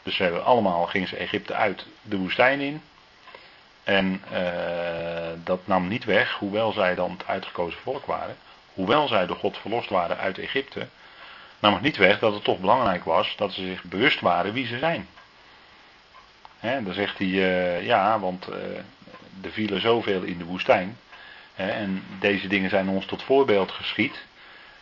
Dus 0.03 0.17
ze 0.17 0.23
hebben 0.23 0.45
allemaal, 0.45 0.87
gingen 0.87 1.09
ze 1.09 1.17
Egypte 1.17 1.55
uit 1.55 1.87
de 2.03 2.17
woestijn 2.17 2.61
in. 2.61 2.83
En 3.85 4.23
uh, 4.33 4.39
dat 5.45 5.67
nam 5.67 5.89
niet 5.89 6.05
weg, 6.05 6.33
hoewel 6.33 6.73
zij 6.73 6.95
dan 6.95 7.11
het 7.11 7.27
uitgekozen 7.27 7.81
volk 7.81 8.07
waren. 8.07 8.37
Hoewel 8.75 9.09
zij 9.09 9.27
door 9.27 9.37
God 9.37 9.59
verlost 9.59 9.89
waren 9.89 10.17
uit 10.17 10.39
Egypte 10.39 10.87
nam 11.61 11.73
het 11.73 11.83
niet 11.83 11.97
weg 11.97 12.19
dat 12.19 12.35
het 12.35 12.45
toch 12.45 12.59
belangrijk 12.59 13.05
was 13.05 13.35
dat 13.37 13.53
ze 13.53 13.67
zich 13.67 13.83
bewust 13.83 14.21
waren 14.21 14.53
wie 14.53 14.67
ze 14.67 14.79
zijn. 14.79 15.09
He, 16.59 16.83
dan 16.83 16.95
zegt 16.95 17.19
hij, 17.19 17.27
uh, 17.27 17.87
ja, 17.87 18.19
want 18.19 18.49
uh, 18.49 18.57
er 19.43 19.51
vielen 19.51 19.81
zoveel 19.81 20.23
in 20.23 20.39
de 20.39 20.45
woestijn. 20.45 20.99
en 21.55 22.03
deze 22.19 22.49
dingen 22.49 22.71
zijn 22.71 22.89
ons 22.89 23.07
tot 23.07 23.23
voorbeeld 23.23 23.71
geschied. 23.71 24.25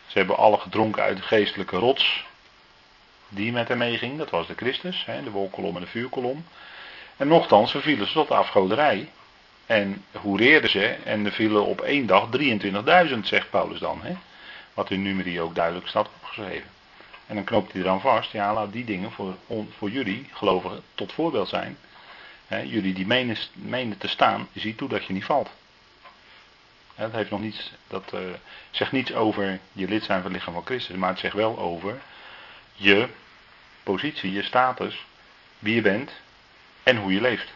Ze 0.07 0.19
hebben 0.19 0.37
alle 0.37 0.59
gedronken 0.59 1.03
uit 1.03 1.17
de 1.17 1.23
geestelijke 1.23 1.77
rots 1.77 2.25
die 3.29 3.53
met 3.53 3.69
hem 3.69 3.79
meeging. 3.79 4.19
Dat 4.19 4.31
was 4.31 4.47
de 4.47 4.55
Christus, 4.55 5.07
de 5.25 5.31
wolkolom 5.31 5.75
en 5.75 5.81
de 5.81 5.87
vuurkolom. 5.87 6.45
En 7.17 7.29
nochtans 7.29 7.71
vervielen 7.71 8.07
ze 8.07 8.12
tot 8.12 8.29
de 8.29 8.35
afgoderij. 8.35 9.09
En 9.67 10.05
hoe 10.12 10.38
reerden 10.38 10.71
ze? 10.71 10.87
En 10.87 11.27
er 11.27 11.33
vielen 11.33 11.65
op 11.65 11.81
één 11.81 12.07
dag 12.07 12.29
23.000, 12.38 13.19
zegt 13.23 13.50
Paulus 13.50 13.79
dan. 13.79 14.00
He. 14.03 14.17
Wat 14.75 14.91
in 14.91 15.03
nummerie 15.03 15.41
ook 15.41 15.55
duidelijk 15.55 15.88
staat 15.88 16.09
opgeschreven. 16.17 16.71
En 17.27 17.35
dan 17.35 17.45
knoopt 17.45 17.73
hij 17.73 17.81
eraan 17.81 18.00
vast, 18.00 18.33
ja 18.33 18.55
laat 18.55 18.73
die 18.73 18.85
dingen 18.85 19.12
voor, 19.12 19.35
voor 19.79 19.91
jullie, 19.91 20.27
gelovigen, 20.33 20.83
tot 20.95 21.12
voorbeeld 21.12 21.49
zijn. 21.49 21.77
Jullie 22.49 22.95
die 22.95 23.07
menen, 23.52 23.99
te 23.99 24.09
staan, 24.09 24.49
zie 24.55 24.75
toe 24.75 24.88
dat 24.88 25.05
je 25.05 25.12
niet 25.12 25.25
valt. 25.25 25.50
Het 26.95 27.12
heeft 27.12 27.31
nog 27.31 27.40
niets, 27.40 27.73
dat 27.87 28.12
uh, 28.14 28.21
zegt 28.71 28.93
niets 28.93 29.14
over 29.14 29.59
je 29.73 29.88
lid 29.88 30.05
zijn 30.05 30.23
van 30.23 30.31
het 30.31 30.38
lichaam 30.38 30.55
van 30.55 30.64
Christus, 30.64 30.97
maar 30.97 31.09
het 31.09 31.19
zegt 31.19 31.35
wel 31.35 31.59
over 31.59 32.00
je 32.75 33.09
positie, 33.83 34.33
je 34.33 34.43
status, 34.43 35.05
wie 35.59 35.75
je 35.75 35.83
bent 35.83 36.12
en 36.83 36.97
hoe 36.97 37.12
je 37.12 37.21
leeft. 37.21 37.52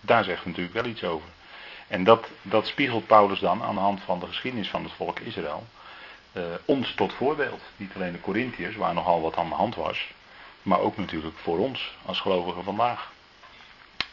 Daar 0.00 0.24
zegt 0.24 0.38
het 0.38 0.46
natuurlijk 0.46 0.74
wel 0.74 0.84
iets 0.84 1.04
over. 1.04 1.28
En 1.88 2.04
dat, 2.04 2.28
dat 2.42 2.66
spiegelt 2.66 3.06
Paulus 3.06 3.38
dan 3.38 3.62
aan 3.62 3.74
de 3.74 3.80
hand 3.80 4.00
van 4.00 4.20
de 4.20 4.26
geschiedenis 4.26 4.68
van 4.68 4.82
het 4.84 4.92
volk 4.92 5.18
Israël. 5.18 5.66
Uh, 6.32 6.42
ons 6.64 6.94
tot 6.94 7.12
voorbeeld. 7.12 7.60
Niet 7.76 7.94
alleen 7.94 8.12
de 8.12 8.20
Corinthiërs, 8.20 8.76
waar 8.76 8.94
nogal 8.94 9.20
wat 9.20 9.36
aan 9.36 9.48
de 9.48 9.54
hand 9.54 9.74
was. 9.74 10.10
Maar 10.62 10.80
ook 10.80 10.96
natuurlijk 10.96 11.38
voor 11.38 11.58
ons 11.58 11.96
als 12.04 12.20
gelovigen 12.20 12.64
vandaag. 12.64 13.10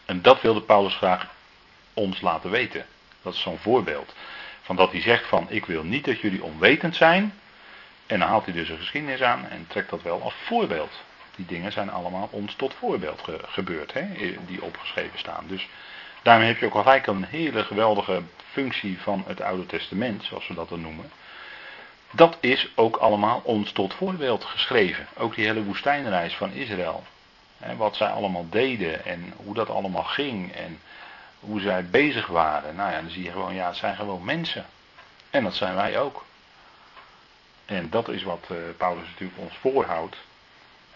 En 0.05 0.21
dat 0.21 0.41
wilde 0.41 0.62
Paulus 0.62 0.95
graag 0.95 1.27
ons 1.93 2.21
laten 2.21 2.50
weten. 2.50 2.85
Dat 3.21 3.33
is 3.33 3.41
zo'n 3.41 3.57
voorbeeld. 3.57 4.13
Van 4.62 4.75
dat 4.75 4.91
hij 4.91 5.01
zegt 5.01 5.27
van 5.27 5.45
ik 5.50 5.65
wil 5.65 5.83
niet 5.83 6.05
dat 6.05 6.19
jullie 6.19 6.43
onwetend 6.43 6.95
zijn. 6.95 7.33
En 8.07 8.19
dan 8.19 8.27
haalt 8.27 8.45
hij 8.45 8.53
dus 8.53 8.69
een 8.69 8.77
geschiedenis 8.77 9.21
aan 9.21 9.47
en 9.50 9.65
trekt 9.67 9.89
dat 9.89 10.01
wel 10.01 10.21
als 10.21 10.33
voorbeeld. 10.45 10.91
Die 11.35 11.45
dingen 11.45 11.71
zijn 11.71 11.91
allemaal 11.91 12.27
ons 12.31 12.55
tot 12.55 12.74
voorbeeld 12.74 13.24
gebeurd, 13.45 13.93
hè, 13.93 14.07
die 14.47 14.63
opgeschreven 14.63 15.19
staan. 15.19 15.43
Dus 15.47 15.67
daarmee 16.21 16.47
heb 16.47 16.57
je 16.57 16.65
ook 16.65 16.81
gelijk 16.81 17.07
een 17.07 17.24
hele 17.24 17.63
geweldige 17.63 18.21
functie 18.51 19.01
van 19.01 19.24
het 19.27 19.41
Oude 19.41 19.65
Testament, 19.65 20.24
zoals 20.24 20.47
we 20.47 20.53
dat 20.53 20.69
dan 20.69 20.81
noemen. 20.81 21.12
Dat 22.12 22.38
is 22.39 22.69
ook 22.75 22.95
allemaal 22.95 23.41
ons 23.43 23.71
tot 23.71 23.93
voorbeeld 23.93 24.43
geschreven. 24.43 25.07
Ook 25.17 25.35
die 25.35 25.45
hele 25.45 25.63
woestijnreis 25.63 26.35
van 26.35 26.51
Israël. 26.51 27.03
Hè, 27.65 27.75
wat 27.75 27.95
zij 27.95 28.07
allemaal 28.07 28.50
deden 28.50 29.05
en 29.05 29.34
hoe 29.36 29.53
dat 29.53 29.69
allemaal 29.69 30.03
ging 30.03 30.53
en 30.53 30.79
hoe 31.39 31.60
zij 31.60 31.86
bezig 31.86 32.27
waren. 32.27 32.75
Nou 32.75 32.91
ja, 32.91 33.01
dan 33.01 33.10
zie 33.10 33.24
je 33.24 33.31
gewoon, 33.31 33.53
ja, 33.53 33.67
het 33.67 33.75
zijn 33.75 33.95
gewoon 33.95 34.25
mensen. 34.25 34.65
En 35.29 35.43
dat 35.43 35.55
zijn 35.55 35.75
wij 35.75 36.00
ook. 36.00 36.25
En 37.65 37.89
dat 37.89 38.07
is 38.07 38.24
wat 38.24 38.48
uh, 38.51 38.57
Paulus 38.77 39.07
natuurlijk 39.07 39.39
ons 39.39 39.57
voorhoudt. 39.57 40.17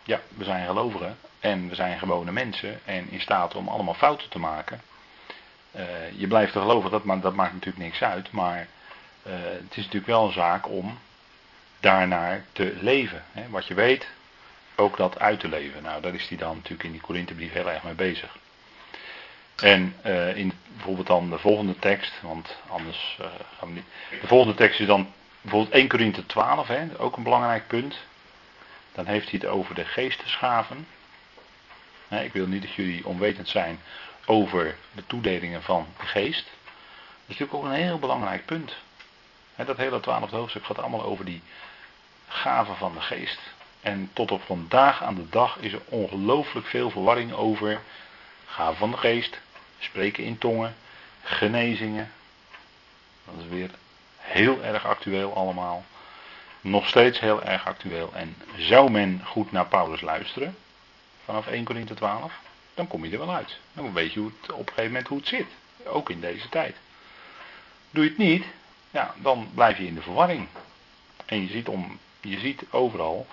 Ja, 0.03 0.19
we 0.27 0.43
zijn 0.43 0.65
gelovigen 0.67 1.17
en 1.39 1.69
we 1.69 1.75
zijn 1.75 1.99
gewone 1.99 2.31
mensen 2.31 2.79
en 2.85 3.11
in 3.11 3.21
staat 3.21 3.55
om 3.55 3.67
allemaal 3.67 3.93
fouten 3.93 4.29
te 4.29 4.39
maken. 4.39 4.81
Uh, 5.75 5.81
je 6.15 6.27
blijft 6.27 6.53
te 6.53 6.59
geloven, 6.59 6.91
dat, 6.91 7.21
dat 7.21 7.33
maakt 7.33 7.53
natuurlijk 7.53 7.83
niks 7.83 8.01
uit. 8.01 8.31
Maar 8.31 8.67
uh, 9.27 9.33
het 9.33 9.69
is 9.69 9.83
natuurlijk 9.83 10.05
wel 10.05 10.25
een 10.25 10.31
zaak 10.31 10.69
om 10.69 10.99
daarnaar 11.79 12.45
te 12.51 12.77
leven. 12.81 13.23
Hè. 13.31 13.49
Wat 13.49 13.67
je 13.67 13.73
weet, 13.73 14.07
ook 14.79 14.97
dat 14.97 15.19
uit 15.19 15.39
te 15.39 15.47
leven. 15.47 15.83
Nou, 15.83 16.01
daar 16.01 16.13
is 16.13 16.27
hij 16.27 16.37
dan 16.37 16.55
natuurlijk 16.55 16.83
in 16.83 16.91
die 16.91 17.01
Korinthebrief 17.01 17.51
heel 17.51 17.69
erg 17.69 17.83
mee 17.83 17.93
bezig. 17.93 18.37
En 19.55 19.95
uh, 20.05 20.35
in 20.35 20.53
bijvoorbeeld 20.73 21.07
dan 21.07 21.29
de 21.29 21.37
volgende 21.37 21.79
tekst, 21.79 22.21
want 22.21 22.57
anders 22.67 23.17
uh, 23.21 23.27
gaan 23.57 23.67
we 23.67 23.73
niet. 23.73 23.85
De 24.21 24.27
volgende 24.27 24.53
tekst 24.53 24.79
is 24.79 24.87
dan 24.87 25.13
bijvoorbeeld 25.41 25.73
1 25.73 25.87
Korinthe 25.87 26.25
12, 26.25 26.67
hè, 26.67 26.87
ook 26.97 27.17
een 27.17 27.23
belangrijk 27.23 27.67
punt. 27.67 27.95
Dan 28.91 29.05
heeft 29.05 29.29
hij 29.29 29.39
het 29.41 29.49
over 29.49 29.75
de 29.75 29.85
geestesgaven. 29.85 30.87
ik 32.09 32.33
wil 32.33 32.47
niet 32.47 32.61
dat 32.61 32.73
jullie 32.73 33.05
onwetend 33.05 33.47
zijn 33.47 33.79
over 34.25 34.75
de 34.91 35.03
toedelingen 35.07 35.63
van 35.63 35.87
de 35.99 36.05
geest. 36.05 36.43
Dat 36.43 37.37
is 37.37 37.37
natuurlijk 37.37 37.53
ook 37.53 37.63
een 37.63 37.85
heel 37.85 37.99
belangrijk 37.99 38.45
punt. 38.45 38.75
dat 39.55 39.77
hele 39.77 39.99
twaalfde 39.99 40.35
hoofdstuk 40.35 40.65
gaat 40.65 40.79
allemaal 40.79 41.03
over 41.03 41.25
die 41.25 41.41
gaven 42.27 42.75
van 42.75 42.93
de 42.93 43.01
geest. 43.01 43.39
En 43.81 44.09
tot 44.13 44.31
op 44.31 44.41
vandaag 44.41 45.03
aan 45.03 45.15
de 45.15 45.29
dag 45.29 45.57
is 45.57 45.73
er 45.73 45.81
ongelooflijk 45.85 46.67
veel 46.67 46.89
verwarring 46.89 47.33
over 47.33 47.81
gaven 48.45 48.77
van 48.77 48.91
de 48.91 48.97
geest, 48.97 49.39
spreken 49.79 50.23
in 50.23 50.37
tongen, 50.37 50.75
genezingen. 51.23 52.11
Dat 53.25 53.35
is 53.43 53.49
weer 53.49 53.69
heel 54.17 54.63
erg 54.63 54.85
actueel 54.85 55.35
allemaal. 55.35 55.85
Nog 56.61 56.87
steeds 56.87 57.19
heel 57.19 57.43
erg 57.43 57.65
actueel. 57.65 58.11
En 58.13 58.35
zou 58.57 58.91
men 58.91 59.21
goed 59.25 59.51
naar 59.51 59.65
Paulus 59.65 60.01
luisteren, 60.01 60.57
vanaf 61.25 61.47
1 61.47 61.63
Corinthië 61.63 61.93
12, 61.93 62.33
dan 62.73 62.87
kom 62.87 63.05
je 63.05 63.11
er 63.11 63.25
wel 63.25 63.35
uit. 63.35 63.57
Dan 63.73 63.93
weet 63.93 64.13
je 64.13 64.19
hoe 64.19 64.31
het, 64.41 64.51
op 64.51 64.59
een 64.59 64.67
gegeven 64.67 64.91
moment 64.91 65.07
hoe 65.07 65.17
het 65.17 65.27
zit. 65.27 65.47
Ook 65.85 66.09
in 66.09 66.19
deze 66.19 66.49
tijd. 66.49 66.75
Doe 67.91 68.03
je 68.03 68.09
het 68.09 68.19
niet, 68.19 68.45
ja, 68.91 69.13
dan 69.17 69.49
blijf 69.53 69.77
je 69.77 69.85
in 69.85 69.95
de 69.95 70.01
verwarring. 70.01 70.47
En 71.25 71.41
je 71.41 71.47
ziet, 71.47 71.67
om, 71.67 71.99
je 72.21 72.39
ziet 72.39 72.63
overal 72.69 73.27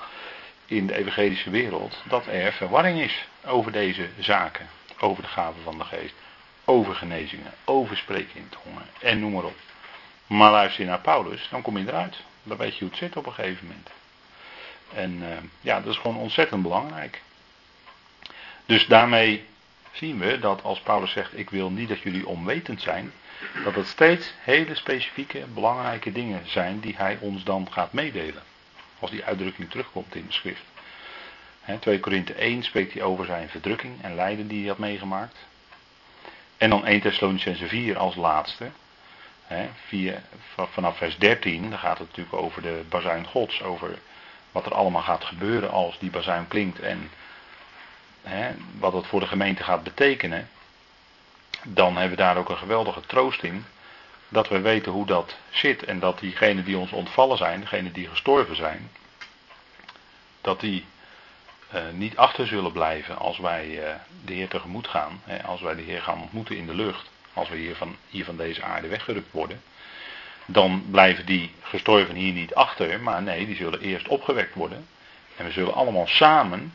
in 0.67 0.87
de 0.87 0.97
evangelische 0.97 1.51
wereld 1.51 2.03
dat 2.09 2.27
er 2.27 2.53
verwarring 2.53 3.01
is 3.01 3.29
over 3.45 3.73
deze 3.73 4.09
zaken. 4.19 4.67
Over 4.99 5.23
de 5.23 5.29
gaven 5.29 5.63
van 5.63 5.79
de 5.79 5.85
geest. 5.85 6.15
Over 6.65 6.95
genezingen, 6.95 7.53
over 7.65 7.97
spreken 7.97 8.37
in 8.37 8.49
tongen 8.49 8.87
en 9.01 9.21
noem 9.21 9.33
maar 9.33 9.45
op. 9.45 9.57
Maar 10.27 10.51
luister 10.51 10.83
je 10.83 10.89
naar 10.89 11.01
Paulus, 11.01 11.49
dan 11.51 11.63
kom 11.63 11.79
je 11.79 11.89
eruit. 11.89 12.23
Dan 12.43 12.57
weet 12.57 12.73
je 12.73 12.81
hoe 12.81 12.89
het 12.89 12.99
zit 12.99 13.17
op 13.17 13.27
een 13.27 13.33
gegeven 13.33 13.67
moment. 13.67 13.91
En 14.95 15.23
uh, 15.23 15.37
ja, 15.61 15.81
dat 15.81 15.93
is 15.93 15.99
gewoon 15.99 16.17
ontzettend 16.17 16.63
belangrijk. 16.63 17.23
Dus 18.67 18.87
daarmee 18.87 19.45
zien 19.93 20.19
we 20.19 20.39
dat 20.39 20.63
als 20.63 20.81
Paulus 20.81 21.11
zegt: 21.11 21.39
Ik 21.39 21.51
wil 21.51 21.71
niet 21.71 21.89
dat 21.89 22.01
jullie 22.01 22.27
onwetend 22.27 22.83
zijn, 22.83 23.13
dat 23.65 23.75
het 23.75 23.87
steeds 23.87 24.33
hele 24.41 24.75
specifieke, 24.75 25.45
belangrijke 25.55 26.13
dingen 26.13 26.43
zijn 26.45 26.81
die 26.81 26.97
hij 26.97 27.19
ons 27.21 27.45
dan 27.45 27.69
gaat 27.71 27.93
meedelen. 27.93 28.43
Als 28.99 29.11
die 29.11 29.25
uitdrukking 29.25 29.71
terugkomt 29.71 30.15
in 30.15 30.27
de 30.27 30.33
schrift. 30.33 30.63
He, 31.61 31.79
2 31.79 32.01
Korinthe 32.01 32.33
1 32.33 32.63
spreekt 32.63 32.93
hij 32.93 33.03
over 33.03 33.25
zijn 33.25 33.49
verdrukking 33.49 34.03
en 34.03 34.15
lijden 34.15 34.49
die 34.49 34.59
hij 34.59 34.69
had 34.69 34.79
meegemaakt. 34.79 35.37
En 36.57 36.71
dan 36.71 36.87
1 36.87 37.01
Thessalonicense 37.01 37.67
4 37.67 37.99
als 37.99 38.15
laatste. 38.15 38.71
Vanaf 40.55 40.97
vers 40.97 41.19
13, 41.19 41.71
dan 41.71 41.79
gaat 41.79 41.99
het 41.99 42.09
natuurlijk 42.09 42.37
over 42.37 42.63
de 42.63 42.85
bazuin 42.89 43.27
gods. 43.27 43.63
Over 43.63 43.99
wat 44.53 44.67
er 44.67 44.75
allemaal 44.75 45.03
gaat 45.03 45.25
gebeuren 45.25 45.71
als 45.71 45.99
die 45.99 46.11
bazuin 46.11 46.49
klinkt 46.49 46.81
en 46.81 47.11
wat 48.79 48.93
het 48.93 49.07
voor 49.07 49.21
de 49.21 49.27
gemeente 49.27 49.63
gaat 49.63 49.83
betekenen. 49.83 50.49
Dan 51.63 51.97
hebben 51.97 52.17
we 52.17 52.23
daar 52.23 52.37
ook 52.37 52.49
een 52.49 52.57
geweldige 52.57 53.01
troost 53.01 53.43
in. 53.43 53.65
Dat 54.29 54.49
we 54.49 54.61
weten 54.61 54.93
hoe 54.93 55.07
dat 55.07 55.37
zit 55.51 55.85
en 55.85 55.99
dat 55.99 56.19
diegenen 56.21 56.65
die 56.65 56.79
ons 56.79 56.91
ontvallen 56.91 57.37
zijn, 57.37 57.61
degenen 57.61 57.93
die 57.93 58.09
gestorven 58.09 58.57
zijn, 58.57 58.91
dat 60.41 60.61
die 60.61 60.85
uh, 61.75 61.81
niet 61.93 62.17
achter 62.17 62.47
zullen 62.47 62.73
blijven 62.73 63.19
als 63.19 63.39
wij 63.39 63.69
uh, 63.69 63.95
de 64.25 64.33
Heer 64.33 64.49
tegemoet 64.49 64.89
gaan. 64.89 65.21
Hè, 65.25 65.43
als 65.43 65.61
wij 65.61 65.75
de 65.75 65.83
Heer 65.83 66.03
gaan 66.03 66.23
ontmoeten 66.23 66.57
in 66.57 66.67
de 66.67 66.75
lucht. 66.75 67.11
Als 67.33 67.49
we 67.49 67.57
hier 67.57 67.77
van, 67.77 67.97
hier 68.09 68.25
van 68.25 68.37
deze 68.37 68.63
aarde 68.63 68.89
weggerukt 68.89 69.33
worden. 69.33 69.63
Dan 70.47 70.85
blijven 70.91 71.27
die 71.27 71.55
gestorven 71.63 72.15
hier 72.15 72.33
niet 72.33 72.55
achter. 72.55 73.01
Maar 73.01 73.23
nee, 73.23 73.47
die 73.47 73.57
zullen 73.57 73.81
eerst 73.81 74.09
opgewekt 74.09 74.55
worden. 74.55 74.87
En 75.37 75.45
we 75.45 75.51
zullen 75.51 75.75
allemaal 75.75 76.07
samen 76.07 76.73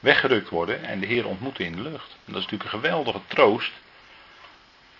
weggerukt 0.00 0.48
worden 0.48 0.84
en 0.84 1.00
de 1.00 1.06
Heer 1.06 1.26
ontmoeten 1.26 1.64
in 1.64 1.76
de 1.76 1.82
lucht. 1.82 2.16
En 2.24 2.32
dat 2.32 2.36
is 2.36 2.42
natuurlijk 2.42 2.72
een 2.72 2.80
geweldige 2.80 3.20
troost. 3.26 3.72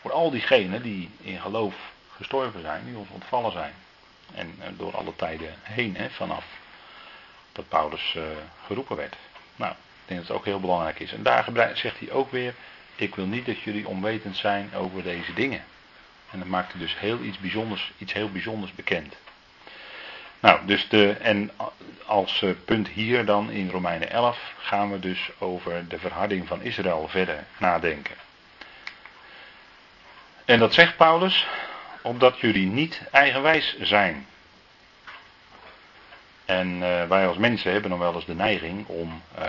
Voor 0.08 0.16
al 0.16 0.30
diegenen 0.30 0.82
die 0.82 1.10
in 1.20 1.40
geloof 1.40 1.74
gestorven 2.16 2.60
zijn, 2.60 2.84
die 2.84 3.06
ontvallen 3.12 3.52
zijn. 3.52 3.72
En 4.34 4.54
uh, 4.58 4.66
door 4.76 4.96
alle 4.96 5.16
tijden 5.16 5.54
heen, 5.62 5.96
hè, 5.96 6.10
vanaf 6.10 6.44
dat 7.52 7.68
Paulus 7.68 8.14
uh, 8.16 8.22
geroepen 8.66 8.96
werd. 8.96 9.16
Nou, 9.56 9.72
ik 9.72 9.78
denk 10.06 10.20
dat 10.20 10.28
het 10.28 10.36
ook 10.36 10.44
heel 10.44 10.60
belangrijk 10.60 11.00
is. 11.00 11.12
En 11.12 11.22
daar 11.22 11.44
zegt 11.74 11.98
hij 11.98 12.10
ook 12.10 12.30
weer: 12.30 12.54
Ik 12.96 13.14
wil 13.14 13.26
niet 13.26 13.46
dat 13.46 13.60
jullie 13.60 13.88
onwetend 13.88 14.36
zijn 14.36 14.74
over 14.74 15.02
deze 15.02 15.32
dingen. 15.32 15.64
En 16.30 16.38
dat 16.38 16.48
maakt 16.48 16.78
dus 16.78 16.98
heel 16.98 17.20
iets 17.20 17.38
bijzonders, 17.38 17.92
iets 17.98 18.12
heel 18.12 18.30
bijzonders 18.30 18.72
bekend. 18.72 19.16
Nou, 20.40 20.66
dus 20.66 20.88
de, 20.88 21.12
en 21.12 21.50
als 22.06 22.42
eh, 22.42 22.50
punt 22.64 22.88
hier 22.88 23.24
dan 23.24 23.50
in 23.50 23.70
Romeinen 23.70 24.10
11 24.10 24.54
gaan 24.58 24.90
we 24.90 24.98
dus 24.98 25.30
over 25.38 25.88
de 25.88 25.98
verharding 25.98 26.46
van 26.46 26.62
Israël 26.62 27.08
verder 27.08 27.44
nadenken. 27.58 28.14
En 30.48 30.58
dat 30.58 30.74
zegt 30.74 30.96
Paulus, 30.96 31.46
omdat 32.02 32.38
jullie 32.38 32.66
niet 32.66 33.02
eigenwijs 33.10 33.78
zijn. 33.80 34.26
En 36.44 36.68
uh, 36.68 37.04
wij 37.04 37.26
als 37.26 37.36
mensen 37.36 37.72
hebben 37.72 37.90
dan 37.90 37.98
wel 37.98 38.14
eens 38.14 38.24
de 38.24 38.34
neiging 38.34 38.86
om 38.86 39.22
uh, 39.38 39.44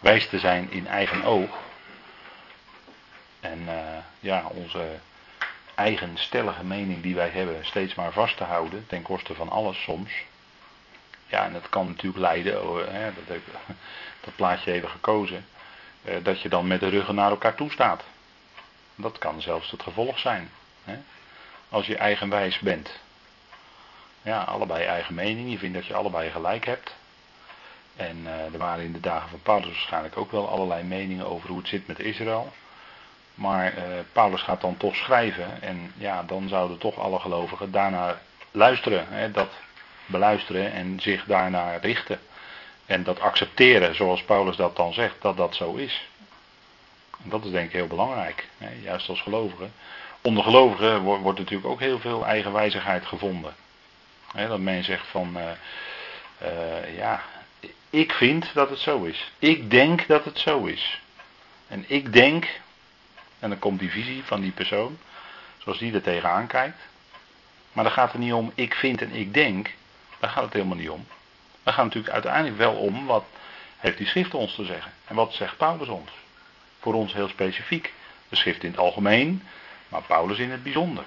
wijs 0.00 0.28
te 0.28 0.38
zijn 0.38 0.70
in 0.70 0.86
eigen 0.86 1.24
oog. 1.24 1.58
En 3.40 3.62
uh, 3.62 3.74
ja, 4.20 4.44
onze 4.46 4.98
eigen 5.74 6.10
stellige 6.14 6.64
mening 6.64 7.02
die 7.02 7.14
wij 7.14 7.28
hebben 7.28 7.66
steeds 7.66 7.94
maar 7.94 8.12
vast 8.12 8.36
te 8.36 8.44
houden, 8.44 8.86
ten 8.86 9.02
koste 9.02 9.34
van 9.34 9.48
alles 9.48 9.82
soms. 9.82 10.12
Ja, 11.26 11.44
en 11.44 11.52
dat 11.52 11.68
kan 11.68 11.86
natuurlijk 11.86 12.22
leiden, 12.22 12.68
oh, 12.68 12.86
hè, 12.88 13.12
dat, 13.14 13.24
heb, 13.26 13.42
dat 14.24 14.36
plaatje 14.36 14.72
even 14.72 14.88
gekozen, 14.88 15.46
dat 16.22 16.40
je 16.40 16.48
dan 16.48 16.66
met 16.66 16.80
de 16.80 16.88
ruggen 16.88 17.14
naar 17.14 17.30
elkaar 17.30 17.54
toe 17.54 17.70
staat. 17.70 18.02
Dat 19.02 19.18
kan 19.18 19.40
zelfs 19.40 19.70
het 19.70 19.82
gevolg 19.82 20.18
zijn. 20.18 20.50
Hè? 20.84 20.98
Als 21.68 21.86
je 21.86 21.96
eigenwijs 21.96 22.58
bent. 22.58 23.00
Ja, 24.22 24.42
allebei 24.42 24.84
eigen 24.84 25.14
mening. 25.14 25.50
Je 25.50 25.58
vindt 25.58 25.74
dat 25.74 25.86
je 25.86 25.94
allebei 25.94 26.30
gelijk 26.30 26.66
hebt. 26.66 26.94
En 27.96 28.16
uh, 28.24 28.52
er 28.52 28.58
waren 28.58 28.84
in 28.84 28.92
de 28.92 29.00
dagen 29.00 29.28
van 29.28 29.42
Paulus 29.42 29.66
waarschijnlijk 29.66 30.16
ook 30.16 30.30
wel 30.30 30.48
allerlei 30.48 30.82
meningen 30.82 31.26
over 31.26 31.48
hoe 31.48 31.58
het 31.58 31.68
zit 31.68 31.86
met 31.86 31.98
Israël. 31.98 32.52
Maar 33.34 33.74
uh, 33.74 33.82
Paulus 34.12 34.42
gaat 34.42 34.60
dan 34.60 34.76
toch 34.76 34.96
schrijven. 34.96 35.62
En 35.62 35.92
ja, 35.96 36.22
dan 36.22 36.48
zouden 36.48 36.78
toch 36.78 36.98
alle 36.98 37.18
gelovigen 37.18 37.70
daarnaar 37.70 38.20
luisteren. 38.50 39.06
Hè, 39.08 39.30
dat 39.30 39.50
beluisteren 40.06 40.72
en 40.72 41.00
zich 41.00 41.24
daarnaar 41.24 41.80
richten. 41.80 42.20
En 42.86 43.02
dat 43.02 43.20
accepteren, 43.20 43.94
zoals 43.94 44.22
Paulus 44.22 44.56
dat 44.56 44.76
dan 44.76 44.92
zegt, 44.92 45.22
dat 45.22 45.36
dat 45.36 45.54
zo 45.54 45.74
is. 45.74 46.08
Dat 47.22 47.44
is 47.44 47.50
denk 47.50 47.66
ik 47.66 47.72
heel 47.72 47.86
belangrijk. 47.86 48.48
Hè, 48.58 48.68
juist 48.82 49.08
als 49.08 49.20
gelovigen. 49.20 49.72
Onder 50.20 50.44
gelovigen 50.44 51.00
wordt, 51.00 51.38
natuurlijk 51.38 51.68
ook 51.68 51.80
heel 51.80 51.98
veel 51.98 52.26
eigenwijzigheid 52.26 53.06
gevonden. 53.06 53.54
Hè, 54.32 54.48
dat 54.48 54.58
men 54.58 54.84
zegt 54.84 55.06
van, 55.06 55.36
uh, 55.36 55.50
uh, 56.42 56.96
ja, 56.96 57.22
ik 57.90 58.12
vind 58.12 58.54
dat 58.54 58.70
het 58.70 58.78
zo 58.78 59.02
is. 59.04 59.32
Ik 59.38 59.70
denk 59.70 60.06
dat 60.06 60.24
het 60.24 60.38
zo 60.38 60.64
is. 60.64 61.00
En 61.68 61.84
ik 61.86 62.12
denk, 62.12 62.60
en 63.38 63.48
dan 63.48 63.58
komt 63.58 63.78
die 63.78 63.90
visie 63.90 64.24
van 64.24 64.40
die 64.40 64.52
persoon, 64.52 64.98
zoals 65.58 65.78
die 65.78 65.94
er 65.94 66.02
tegenaan 66.02 66.46
kijkt. 66.46 66.78
Maar 67.72 67.84
dan 67.84 67.92
gaat 67.92 68.12
het 68.12 68.20
niet 68.20 68.32
om 68.32 68.52
ik 68.54 68.74
vind 68.74 69.02
en 69.02 69.12
ik 69.12 69.34
denk. 69.34 69.70
Daar 70.18 70.30
gaat 70.30 70.44
het 70.44 70.52
helemaal 70.52 70.76
niet 70.76 70.90
om. 70.90 71.06
Dan 71.62 71.74
gaat 71.74 71.84
het 71.84 71.94
natuurlijk 71.94 72.12
uiteindelijk 72.12 72.56
wel 72.56 72.74
om 72.74 73.06
wat 73.06 73.24
heeft 73.76 73.98
die 73.98 74.06
schrift 74.06 74.34
ons 74.34 74.54
te 74.54 74.64
zeggen. 74.64 74.92
En 75.06 75.14
wat 75.14 75.34
zegt 75.34 75.56
Paulus 75.56 75.88
ons? 75.88 76.10
Voor 76.82 76.94
ons 76.94 77.12
heel 77.12 77.28
specifiek. 77.28 77.92
De 78.28 78.36
schrift 78.36 78.62
in 78.62 78.70
het 78.70 78.78
algemeen, 78.78 79.42
maar 79.88 80.02
Paulus 80.02 80.38
in 80.38 80.50
het 80.50 80.62
bijzonder. 80.62 81.04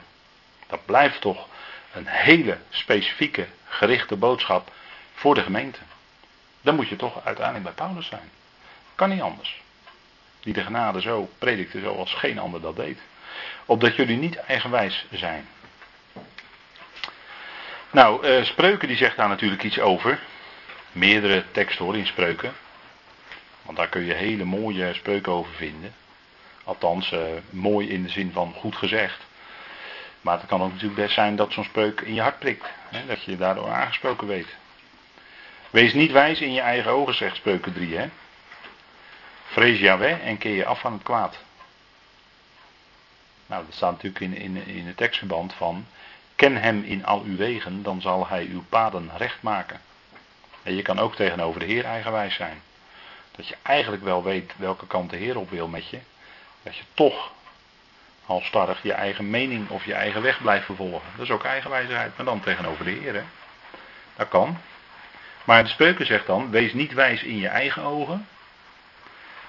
Dat 0.68 0.86
blijft 0.86 1.22
toch 1.22 1.48
een 1.94 2.08
hele 2.08 2.58
specifieke, 2.70 3.48
gerichte 3.68 4.16
boodschap 4.16 4.72
voor 5.14 5.36
de 5.36 5.42
gemeente. 5.42 5.80
Dan 6.62 6.76
moet 6.76 6.88
je 6.88 6.96
toch 6.96 7.26
uiteindelijk 7.26 7.66
bij 7.66 7.74
Paulus 7.74 8.08
zijn. 8.08 8.30
Kan 8.96 9.10
niet 9.10 9.22
anders. 9.22 9.62
Die 10.40 10.54
de 10.54 10.64
genade 10.64 11.02
zo 11.02 11.30
predikte 11.38 11.80
zoals 11.80 12.14
geen 12.14 12.40
ander 12.40 12.62
dat 12.62 12.76
deed. 12.76 13.00
Opdat 13.66 13.96
jullie 13.96 14.18
niet 14.18 14.36
eigenwijs 14.36 15.06
zijn. 15.12 15.48
Nou, 17.92 18.28
uh, 18.28 18.44
Spreuken 18.44 18.88
die 18.88 18.98
zegt 18.98 19.18
daar 19.18 19.30
natuurlijk 19.30 19.64
iets 19.64 19.80
over. 19.80 20.20
Meerdere 20.92 21.44
teksten 21.52 21.86
hoor 21.86 21.98
in 21.98 22.08
Spreuken. 22.08 22.54
Want 23.66 23.78
daar 23.78 23.90
kun 23.90 24.06
je 24.06 24.14
hele 24.14 24.44
mooie 24.44 24.94
spreuken 24.94 25.32
over 25.32 25.54
vinden. 25.54 25.94
Althans, 26.64 27.12
uh, 27.12 27.22
mooi 27.50 27.90
in 27.90 28.04
de 28.04 28.10
zin 28.10 28.32
van 28.32 28.54
goed 28.54 28.76
gezegd. 28.76 29.26
Maar 30.22 30.38
het 30.38 30.48
kan 30.48 30.62
ook 30.62 30.72
natuurlijk 30.72 31.02
best 31.02 31.14
zijn 31.14 31.36
dat 31.36 31.54
zo'n 31.54 31.64
spreuk 31.64 32.02
in 32.02 32.14
je 32.14 32.22
hart 32.22 32.40
prikt. 32.40 32.66
Hè, 32.90 33.06
dat 33.06 33.24
je 33.24 33.38
daardoor 33.38 33.70
aangesproken 33.70 34.28
weet. 34.28 34.56
Wees 35.70 35.94
niet 35.94 36.12
wijs 36.12 36.42
in 36.42 36.54
je 36.54 36.62
eigen 36.62 36.92
ogen, 36.92 37.16
zegt 37.16 37.36
Spreuken 37.36 37.74
3. 37.74 37.98
Hè? 37.98 38.10
Vrees 39.46 39.80
Yahweh 39.80 40.28
en 40.28 40.38
keer 40.38 40.56
je 40.56 40.66
af 40.66 40.80
van 40.80 40.94
het 40.94 41.04
kwaad. 41.04 41.38
Nou, 43.46 43.66
dat 43.66 43.76
staat 43.76 43.92
natuurlijk 43.92 44.20
in, 44.20 44.36
in, 44.36 44.68
in 44.68 44.88
het 44.88 44.98
tekstverband 44.98 45.54
van. 45.54 45.86
Ken 46.36 46.56
hem 46.56 46.84
in 46.84 47.06
al 47.06 47.22
uw 47.22 47.36
wegen, 47.36 47.84
dan 47.84 48.02
zal 48.02 48.28
hij 48.28 48.46
uw 48.46 48.64
paden 48.70 49.12
recht 49.18 49.42
maken. 49.42 49.82
En 50.64 50.76
je 50.76 50.82
kan 50.82 51.00
ook 51.00 51.16
tegenover 51.16 51.60
de 51.60 51.66
Heer 51.66 51.86
eigenwijs 51.86 52.36
zijn. 52.36 52.62
Dat 53.36 53.48
je 53.48 53.56
eigenlijk 53.62 54.04
wel 54.04 54.24
weet 54.24 54.54
welke 54.58 54.88
kant 54.88 55.10
de 55.10 55.16
Heer 55.16 55.38
op 55.38 55.50
wil 55.50 55.68
met 55.68 55.90
je. 55.90 56.00
Dat 56.64 56.78
je 56.78 56.84
toch 56.94 57.32
halstarrig 58.26 58.84
je 58.84 58.94
eigen 58.94 59.30
mening 59.30 59.70
of 59.70 59.86
je 59.86 59.94
eigen 59.94 60.22
weg 60.22 60.42
blijft 60.42 60.66
vervolgen. 60.66 61.10
Dat 61.16 61.26
is 61.26 61.32
ook 61.32 61.44
eigenwijsheid, 61.44 62.18
maar 62.18 62.26
dan 62.26 62.40
tegenover 62.40 62.86
de 62.86 62.92
Heer. 62.92 63.14
Hè? 63.14 63.24
Dat 64.16 64.28
kan. 64.28 64.58
Maar 65.44 65.64
de 65.64 65.70
spreuken 65.70 66.06
zegt 66.06 66.26
dan: 66.26 66.50
wees 66.50 66.74
niet 66.74 66.94
wijs 66.94 67.24
in 67.24 67.38
je 67.38 67.48
eigen 67.48 67.84
ogen. 67.84 68.28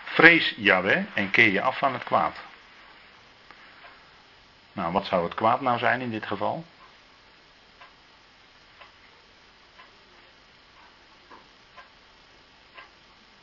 Vrees 0.05 0.55
Yahweh 0.57 1.05
en 1.14 1.31
keer 1.31 1.52
je 1.52 1.62
af 1.62 1.78
van 1.78 1.93
het 1.93 2.05
kwaad. 2.05 2.37
Nou, 4.73 4.93
wat 4.93 5.07
zou 5.07 5.25
het 5.25 5.35
kwaad 5.35 5.61
nou 5.61 5.78
zijn 5.78 6.00
in 6.00 6.11
dit 6.11 6.26
geval? 6.26 6.64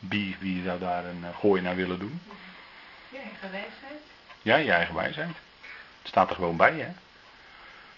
Wie, 0.09 0.35
wie 0.39 0.63
zou 0.63 0.79
daar 0.79 1.05
een 1.05 1.23
eh, 1.23 1.37
gooi 1.37 1.61
naar 1.61 1.75
willen 1.75 1.99
doen? 1.99 2.21
Je 3.09 3.17
eigen 3.17 3.51
wijsheid. 3.51 4.01
Ja, 4.41 4.55
je 4.55 4.71
eigen 4.71 4.95
wijsheid. 4.95 5.35
Het 5.99 6.07
staat 6.07 6.29
er 6.29 6.35
gewoon 6.35 6.57
bij, 6.57 6.73
hè? 6.73 6.91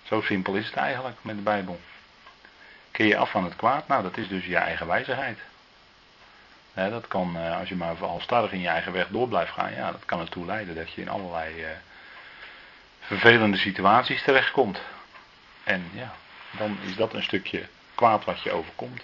Zo 0.03 0.21
simpel 0.21 0.55
is 0.55 0.65
het 0.65 0.75
eigenlijk 0.75 1.17
met 1.21 1.35
de 1.35 1.41
Bijbel. 1.41 1.79
Keer 2.91 3.05
je 3.05 3.17
af 3.17 3.31
van 3.31 3.43
het 3.43 3.55
kwaad? 3.55 3.87
Nou, 3.87 4.03
dat 4.03 4.17
is 4.17 4.27
dus 4.27 4.45
je 4.45 4.57
eigen 4.57 4.87
wijzigheid. 4.87 5.39
dat 6.73 7.07
kan, 7.07 7.37
eh, 7.37 7.59
als 7.59 7.69
je 7.69 7.75
maar 7.75 7.95
halstarrig 7.95 8.51
in 8.51 8.59
je 8.59 8.67
eigen 8.67 8.91
weg 8.91 9.07
door 9.07 9.27
blijft 9.27 9.51
gaan, 9.51 9.73
ja, 9.73 9.91
dat 9.91 10.05
kan 10.05 10.19
ertoe 10.19 10.45
leiden 10.45 10.75
dat 10.75 10.91
je 10.91 11.01
in 11.01 11.09
allerlei 11.09 11.63
uh, 11.63 11.69
vervelende 12.99 13.57
situaties 13.57 14.23
terechtkomt. 14.23 14.81
En 15.63 15.89
ja, 15.93 16.15
dan 16.57 16.77
is 16.81 16.95
dat 16.95 17.13
een 17.13 17.23
stukje 17.23 17.67
kwaad 17.95 18.25
wat 18.25 18.41
je 18.41 18.51
overkomt. 18.51 19.01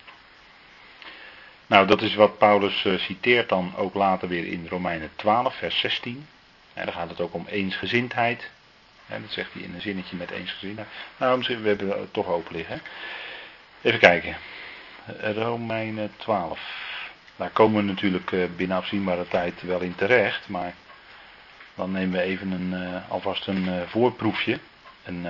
Nou, 1.71 1.87
dat 1.87 2.01
is 2.01 2.15
wat 2.15 2.37
Paulus 2.37 2.83
uh, 2.83 2.99
citeert 2.99 3.49
dan 3.49 3.73
ook 3.75 3.93
later 3.93 4.27
weer 4.27 4.45
in 4.45 4.67
Romeinen 4.69 5.11
12, 5.15 5.55
vers 5.55 5.79
16. 5.79 6.27
En 6.73 6.85
daar 6.85 6.93
gaat 6.93 7.09
het 7.09 7.21
ook 7.21 7.33
om 7.33 7.45
eensgezindheid. 7.49 8.49
En 9.07 9.21
dat 9.21 9.31
zegt 9.31 9.53
hij 9.53 9.61
in 9.61 9.73
een 9.73 9.81
zinnetje 9.81 10.15
met 10.15 10.31
eensgezindheid. 10.31 10.87
Nou, 11.17 11.43
we 11.47 11.67
hebben 11.67 11.89
het 11.89 12.13
toch 12.13 12.27
open 12.27 12.55
liggen. 12.55 12.81
Even 13.81 13.99
kijken. 13.99 14.37
Romeinen 15.21 16.11
12. 16.17 16.59
Daar 17.35 17.49
komen 17.49 17.85
we 17.85 17.91
natuurlijk 17.91 18.31
eh, 18.31 18.43
binnen 18.55 18.77
afzienbare 18.77 19.27
tijd 19.27 19.61
wel 19.61 19.79
in 19.79 19.95
terecht. 19.95 20.49
Maar 20.49 20.73
dan 21.75 21.91
nemen 21.91 22.19
we 22.19 22.21
even 22.21 22.51
een, 22.51 22.73
uh, 22.73 23.11
alvast 23.11 23.47
een 23.47 23.87
voorproefje. 23.87 24.59
Een, 25.03 25.21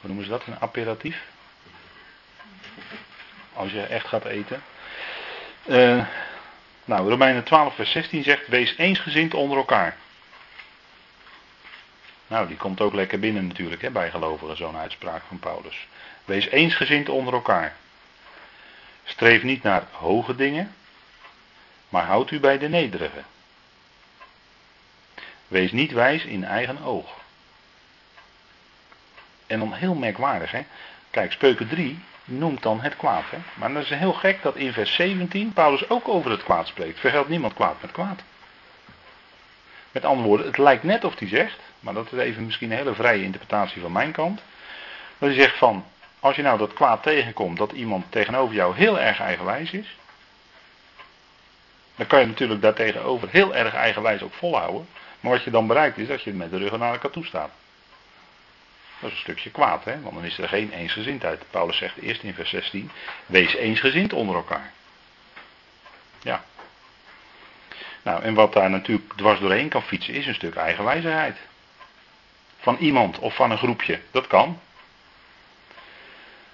hoe 0.00 0.08
noemen 0.08 0.24
ze 0.24 0.30
dat? 0.30 0.46
Een 0.46 0.60
aperitief. 0.60 1.24
Als 3.52 3.72
je 3.72 3.82
echt 3.82 4.06
gaat 4.06 4.24
eten. 4.24 4.62
Nou, 6.84 7.08
Romeinen 7.10 7.44
12 7.44 7.74
vers 7.74 7.90
16 7.90 8.22
zegt, 8.22 8.48
wees 8.48 8.76
eensgezind 8.76 9.34
onder 9.34 9.58
elkaar. 9.58 9.96
Nou, 12.26 12.48
die 12.48 12.56
komt 12.56 12.80
ook 12.80 12.94
lekker 12.94 13.18
binnen 13.18 13.46
natuurlijk, 13.46 13.82
hè, 13.82 13.90
bij 13.90 14.10
gelovigen, 14.10 14.56
zo'n 14.56 14.76
uitspraak 14.76 15.22
van 15.28 15.38
Paulus. 15.38 15.86
Wees 16.24 16.48
eensgezind 16.48 17.08
onder 17.08 17.34
elkaar. 17.34 17.76
Streef 19.04 19.42
niet 19.42 19.62
naar 19.62 19.86
hoge 19.90 20.36
dingen, 20.36 20.74
maar 21.88 22.04
houd 22.04 22.30
u 22.30 22.40
bij 22.40 22.58
de 22.58 22.68
nederige. 22.68 23.22
Wees 25.48 25.72
niet 25.72 25.92
wijs 25.92 26.24
in 26.24 26.44
eigen 26.44 26.82
oog. 26.82 27.16
En 29.46 29.58
dan 29.58 29.72
heel 29.72 29.94
merkwaardig, 29.94 30.50
hè. 30.50 30.64
Kijk, 31.10 31.32
Spreuken 31.32 31.68
3 31.68 31.98
noemt 32.28 32.62
dan 32.62 32.80
het 32.80 32.96
kwaad, 32.96 33.24
hè. 33.30 33.38
Maar 33.54 33.72
dat 33.72 33.82
is 33.82 33.88
heel 33.88 34.12
gek 34.12 34.42
dat 34.42 34.56
in 34.56 34.72
vers 34.72 34.94
17 34.94 35.52
Paulus 35.52 35.90
ook 35.90 36.08
over 36.08 36.30
het 36.30 36.42
kwaad 36.42 36.66
spreekt. 36.66 37.00
Vergeld 37.00 37.28
niemand 37.28 37.54
kwaad 37.54 37.76
met 37.80 37.92
kwaad. 37.92 38.20
Met 39.92 40.04
andere 40.04 40.28
woorden, 40.28 40.46
het 40.46 40.58
lijkt 40.58 40.82
net 40.82 41.04
of 41.04 41.18
hij 41.18 41.28
zegt, 41.28 41.58
maar 41.80 41.94
dat 41.94 42.12
is 42.12 42.18
even 42.18 42.44
misschien 42.44 42.70
een 42.70 42.76
hele 42.76 42.94
vrije 42.94 43.22
interpretatie 43.22 43.80
van 43.80 43.92
mijn 43.92 44.12
kant. 44.12 44.40
Dat 45.18 45.28
hij 45.28 45.38
zegt 45.38 45.56
van, 45.56 45.84
als 46.20 46.36
je 46.36 46.42
nou 46.42 46.58
dat 46.58 46.72
kwaad 46.72 47.02
tegenkomt, 47.02 47.58
dat 47.58 47.72
iemand 47.72 48.04
tegenover 48.08 48.54
jou 48.54 48.76
heel 48.76 49.00
erg 49.00 49.20
eigenwijs 49.20 49.70
is, 49.70 49.96
dan 51.96 52.06
kan 52.06 52.20
je 52.20 52.26
natuurlijk 52.26 52.62
daartegenover 52.62 53.28
heel 53.30 53.54
erg 53.54 53.74
eigenwijs 53.74 54.22
ook 54.22 54.34
volhouden. 54.34 54.88
Maar 55.20 55.32
wat 55.32 55.42
je 55.42 55.50
dan 55.50 55.66
bereikt 55.66 55.98
is 55.98 56.08
dat 56.08 56.22
je 56.22 56.32
met 56.32 56.50
de 56.50 56.58
rug 56.58 56.78
naar 56.78 56.92
elkaar 56.92 57.10
toe 57.10 57.24
staat. 57.24 57.50
Dat 59.00 59.10
is 59.10 59.16
een 59.16 59.22
stukje 59.22 59.50
kwaad, 59.50 59.84
hè? 59.84 60.00
want 60.00 60.14
dan 60.14 60.24
is 60.24 60.38
er 60.38 60.48
geen 60.48 60.72
eensgezindheid. 60.72 61.44
Paulus 61.50 61.76
zegt 61.76 61.96
eerst 61.96 62.22
in 62.22 62.34
vers 62.34 62.50
16: 62.50 62.90
Wees 63.26 63.54
eensgezind 63.54 64.12
onder 64.12 64.36
elkaar. 64.36 64.72
Ja. 66.22 66.44
Nou, 68.02 68.22
en 68.22 68.34
wat 68.34 68.52
daar 68.52 68.70
natuurlijk 68.70 69.12
dwars 69.16 69.40
doorheen 69.40 69.68
kan 69.68 69.82
fietsen, 69.82 70.14
is 70.14 70.26
een 70.26 70.34
stuk 70.34 70.54
eigenwijzigheid. 70.54 71.38
Van 72.58 72.76
iemand 72.76 73.18
of 73.18 73.34
van 73.34 73.50
een 73.50 73.58
groepje. 73.58 74.00
Dat 74.10 74.26
kan. 74.26 74.60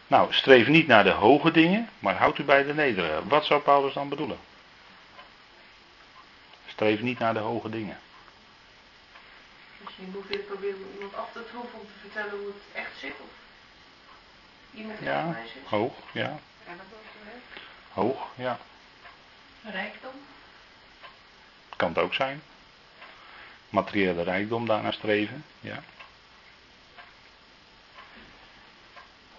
Nou, 0.06 0.32
streef 0.32 0.68
niet 0.68 0.86
naar 0.86 1.04
de 1.04 1.10
hoge 1.10 1.50
dingen, 1.50 1.88
maar 1.98 2.14
houd 2.14 2.38
u 2.38 2.42
bij 2.42 2.62
de 2.64 2.74
nederige. 2.74 3.28
Wat 3.28 3.44
zou 3.44 3.60
Paulus 3.60 3.94
dan 3.94 4.08
bedoelen? 4.08 4.38
Streef 6.66 7.00
niet 7.00 7.18
naar 7.18 7.34
de 7.34 7.40
hoge 7.40 7.70
dingen. 7.70 7.98
Misschien 9.84 10.10
moet 10.10 10.28
je 10.28 10.38
proberen 10.38 10.92
iemand 10.94 11.14
af 11.14 11.32
te 11.32 11.44
troeven 11.50 11.78
om 11.78 11.86
te 11.86 11.98
vertellen 12.00 12.38
hoe 12.38 12.46
het 12.46 12.82
echt 12.82 12.98
zit. 12.98 13.14
Of 13.20 13.28
iemand 14.74 14.98
ja, 15.02 15.36
hoog, 15.64 15.94
ja. 16.12 16.38
Hoog, 17.92 18.28
ja. 18.36 18.58
Rijkdom. 19.62 20.14
Kan 21.76 21.88
het 21.88 21.98
ook 21.98 22.14
zijn. 22.14 22.42
Materiële 23.68 24.22
rijkdom 24.22 24.66
daarna 24.66 24.90
streven, 24.90 25.44
ja. 25.60 25.82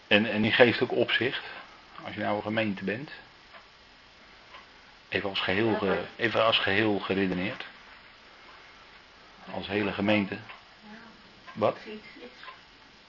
En, 0.07 0.25
en 0.25 0.41
die 0.41 0.51
geeft 0.51 0.81
ook 0.81 0.91
opzicht, 0.91 1.43
als 2.03 2.13
je 2.13 2.19
nou 2.19 2.35
een 2.35 2.41
gemeente 2.41 2.83
bent. 2.83 3.11
Even 5.09 5.29
als 5.29 5.39
geheel, 5.39 5.97
even 6.15 6.45
als 6.45 6.59
geheel 6.59 6.99
geredeneerd. 6.99 7.65
Als 9.55 9.67
hele 9.67 9.91
gemeente. 9.93 10.37
Wat? 11.53 11.77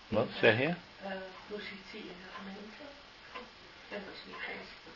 Wat 0.09 0.29
zeg 0.41 0.59
je? 0.59 0.75
Positie 1.49 1.99
in 2.01 2.17
de 2.23 2.29
gemeente. 2.39 2.83
En 3.89 4.03
dat 4.05 4.15
is 4.15 4.21
niet 4.27 4.37
geest. 4.39 4.95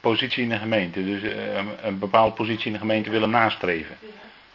Positie 0.00 0.42
in 0.42 0.48
de 0.48 0.58
gemeente. 0.58 1.04
Dus 1.04 1.22
eh, 1.22 1.54
een, 1.54 1.86
een 1.86 1.98
bepaalde 1.98 2.34
positie 2.34 2.66
in 2.66 2.72
de 2.72 2.78
gemeente 2.78 3.10
willen 3.10 3.30
nastreven. 3.30 3.98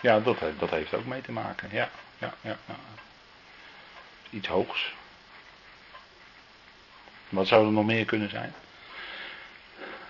Ja. 0.02 0.20
Dat, 0.20 0.40
heeft- 0.40 0.60
dat 0.60 0.70
heeft 0.70 0.94
ook 0.94 1.06
mee 1.06 1.22
te 1.22 1.32
maken. 1.32 1.70
Ja, 1.72 1.90
ja, 2.18 2.34
ja, 2.42 2.58
ja. 2.66 2.76
Iets 4.30 4.48
hoogs. 4.48 4.94
Wat 7.30 7.48
zou 7.48 7.66
er 7.66 7.72
nog 7.72 7.86
meer 7.86 8.06
kunnen 8.06 8.30
zijn? 8.30 8.54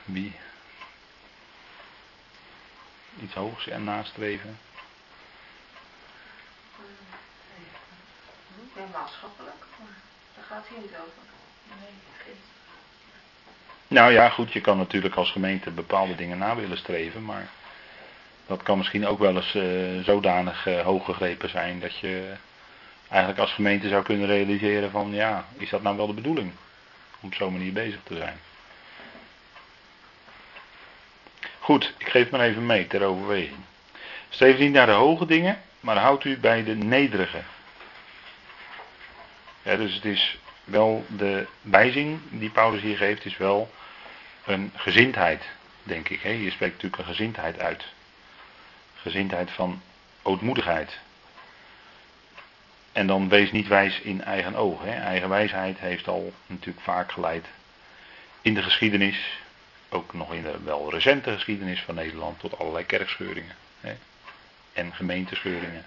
Wie? 0.06 0.36
Iets 3.24 3.34
hoogs 3.34 3.68
en 3.68 3.84
nastreven. 3.84 4.60
Maatschappelijk, 8.94 9.64
daar 10.36 10.46
gaat 10.50 10.66
hier 10.70 10.80
niet 10.80 10.96
over. 10.96 11.24
Nee. 11.80 12.36
Nou 13.88 14.12
ja, 14.12 14.30
goed, 14.30 14.54
je 14.54 14.62
kan 14.62 14.78
natuurlijk 14.78 15.16
als 15.16 15.32
gemeente 15.32 15.72
bepaalde 15.72 16.16
dingen 16.16 16.38
na 16.38 16.56
willen 16.56 16.78
streven, 16.78 17.26
maar 17.26 17.48
dat 18.48 18.64
kan 18.64 18.78
misschien 18.78 19.08
ook 19.08 19.20
wel 19.20 19.36
eens 19.36 19.56
eh, 19.56 20.04
zodanig 20.04 20.68
eh, 20.68 20.82
hoog 20.82 21.06
gegrepen 21.06 21.50
zijn 21.50 21.80
dat 21.80 21.98
je 21.98 22.34
eigenlijk 23.10 23.40
als 23.40 23.54
gemeente 23.54 23.88
zou 23.88 24.04
kunnen 24.04 24.28
realiseren 24.28 24.92
van 24.92 25.14
ja, 25.14 25.46
is 25.58 25.70
dat 25.70 25.82
nou 25.82 25.98
wel 25.98 26.08
de 26.08 26.14
bedoeling 26.14 26.52
om 27.22 27.28
op 27.28 27.34
zo'n 27.34 27.52
manier 27.52 27.74
bezig 27.74 28.00
te 28.04 28.16
zijn. 28.16 28.40
Goed, 31.60 31.94
ik 31.98 32.10
geef 32.10 32.30
maar 32.30 32.42
even 32.42 32.66
mee 32.66 32.88
ter 32.88 33.04
overweging. 33.04 33.60
Streef 34.30 34.58
niet 34.58 34.72
naar 34.72 34.86
de 34.86 34.92
hoge 34.92 35.26
dingen, 35.26 35.62
maar 35.80 35.98
houdt 35.98 36.24
u 36.24 36.38
bij 36.38 36.64
de 36.64 36.76
nederige. 36.76 37.42
Dus 39.76 39.94
het 39.94 40.06
is 40.06 40.38
wel 40.64 41.06
de 41.08 41.48
wijzing 41.62 42.20
die 42.30 42.50
Paulus 42.50 42.82
hier 42.82 42.98
geeft, 42.98 43.26
is 43.26 43.38
wel 43.38 43.72
een 44.46 44.72
gezindheid, 44.76 45.44
denk 45.84 46.10
ik. 46.10 46.22
Hè? 46.22 46.30
Je 46.30 46.52
spreekt 46.52 46.74
natuurlijk 46.74 47.02
een 47.02 47.16
gezindheid 47.16 47.60
uit. 47.60 47.86
Gezindheid 48.96 49.52
van 49.52 49.82
ootmoedigheid. 50.22 51.00
En 52.92 53.08
dan 53.08 53.30
wees 53.30 53.52
niet 53.52 53.68
wijs 53.68 54.00
in 54.00 54.24
eigen 54.24 54.56
oog. 54.56 54.84
Hè? 54.84 54.92
Eigen 54.92 55.30
wijsheid 55.30 55.80
heeft 55.80 56.08
al 56.08 56.34
natuurlijk 56.46 56.86
vaak 56.86 57.12
geleid 57.12 57.46
in 58.42 58.54
de 58.54 58.64
geschiedenis, 58.64 59.40
ook 59.90 60.14
nog 60.14 60.34
in 60.34 60.44
de 60.44 60.60
wel 60.64 60.92
recente 60.92 61.32
geschiedenis 61.32 61.82
van 61.82 61.96
Nederland, 61.96 62.40
tot 62.40 62.60
allerlei 62.60 62.86
kerkscheuringen. 62.86 63.56
Hè? 63.80 63.96
En 64.74 64.94
gemeentescheuringen. 64.94 65.86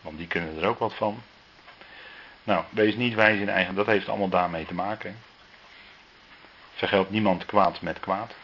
Want 0.00 0.18
die 0.18 0.26
kunnen 0.26 0.62
er 0.62 0.68
ook 0.68 0.78
wat 0.78 0.94
van. 0.94 1.22
Nou, 2.44 2.64
wees 2.70 2.94
niet 2.94 3.14
wijs 3.14 3.40
in 3.40 3.48
eigen, 3.48 3.74
dat 3.74 3.86
heeft 3.86 4.08
allemaal 4.08 4.28
daarmee 4.28 4.66
te 4.66 4.74
maken. 4.74 5.16
Vergeld 6.74 7.10
niemand 7.10 7.46
kwaad 7.46 7.80
met 7.80 8.00
kwaad. 8.00 8.34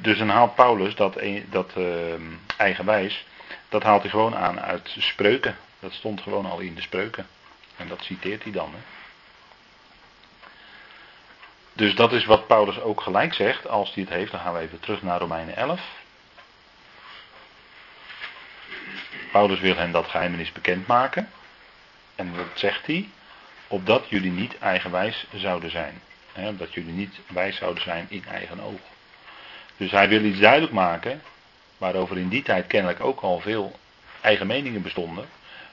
Dus 0.00 0.18
dan 0.18 0.28
haalt 0.28 0.54
Paulus 0.54 0.94
dat, 0.94 1.16
e- 1.16 1.44
dat 1.50 1.72
eh, 1.76 2.14
eigenwijs, 2.56 3.26
dat 3.68 3.82
haalt 3.82 4.02
hij 4.02 4.10
gewoon 4.10 4.36
aan 4.36 4.60
uit 4.60 4.94
spreuken. 4.98 5.56
Dat 5.80 5.92
stond 5.92 6.20
gewoon 6.20 6.46
al 6.46 6.58
in 6.58 6.74
de 6.74 6.80
spreuken. 6.80 7.26
En 7.76 7.88
dat 7.88 8.02
citeert 8.02 8.42
hij 8.42 8.52
dan. 8.52 8.70
Hè. 8.72 8.80
Dus 11.72 11.94
dat 11.94 12.12
is 12.12 12.24
wat 12.24 12.46
Paulus 12.46 12.80
ook 12.80 13.00
gelijk 13.00 13.34
zegt, 13.34 13.68
als 13.68 13.94
hij 13.94 14.02
het 14.02 14.12
heeft. 14.12 14.30
Dan 14.30 14.40
gaan 14.40 14.54
we 14.54 14.60
even 14.60 14.80
terug 14.80 15.02
naar 15.02 15.18
Romeinen 15.18 15.56
11. 15.56 15.80
Paulus 19.32 19.60
wil 19.60 19.76
hen 19.76 19.92
dat 19.92 20.08
geheimenis 20.08 20.52
bekendmaken. 20.52 21.30
En 22.14 22.36
wat 22.36 22.46
zegt 22.54 22.86
hij? 22.86 23.08
Opdat 23.74 24.08
jullie 24.08 24.30
niet 24.30 24.58
eigenwijs 24.58 25.26
zouden 25.34 25.70
zijn. 25.70 26.00
Dat 26.56 26.74
jullie 26.74 26.92
niet 26.92 27.20
wijs 27.26 27.56
zouden 27.56 27.82
zijn 27.82 28.06
in 28.08 28.24
eigen 28.30 28.60
oog. 28.60 28.80
Dus 29.76 29.90
hij 29.90 30.08
wil 30.08 30.24
iets 30.24 30.38
duidelijk 30.38 30.72
maken, 30.72 31.22
waarover 31.78 32.18
in 32.18 32.28
die 32.28 32.42
tijd 32.42 32.66
kennelijk 32.66 33.00
ook 33.00 33.20
al 33.20 33.40
veel 33.40 33.78
eigen 34.20 34.46
meningen 34.46 34.82
bestonden. 34.82 35.28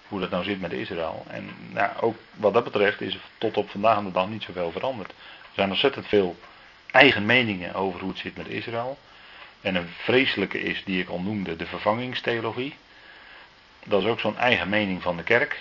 Hoe 0.08 0.20
dat 0.20 0.30
nou 0.30 0.44
zit 0.44 0.62
met 0.62 0.72
Israël. 0.72 1.26
En 1.28 1.50
nou, 1.70 1.92
ook 2.00 2.16
wat 2.34 2.54
dat 2.54 2.64
betreft 2.64 3.02
is 3.02 3.18
tot 3.38 3.58
op 3.58 3.70
vandaag 3.70 4.04
de 4.04 4.12
dag 4.12 4.28
niet 4.28 4.44
zoveel 4.44 4.72
veranderd. 4.72 5.10
Er 5.10 5.16
zijn 5.54 5.70
ontzettend 5.70 6.08
veel 6.08 6.40
eigen 6.92 7.26
meningen 7.26 7.74
over 7.74 8.00
hoe 8.00 8.10
het 8.10 8.20
zit 8.20 8.38
met 8.38 8.48
Israël. 8.48 8.98
En 9.62 9.76
een 9.76 9.90
vreselijke 9.98 10.62
is, 10.62 10.84
die 10.84 11.02
ik 11.02 11.10
al 11.10 11.20
noemde, 11.20 11.56
de 11.56 11.66
vervangingstheologie. 11.66 12.76
Dat 13.86 14.02
is 14.02 14.08
ook 14.08 14.20
zo'n 14.20 14.38
eigen 14.38 14.70
mening 14.70 15.02
van 15.02 15.18
de 15.18 15.24
kerk. 15.24 15.60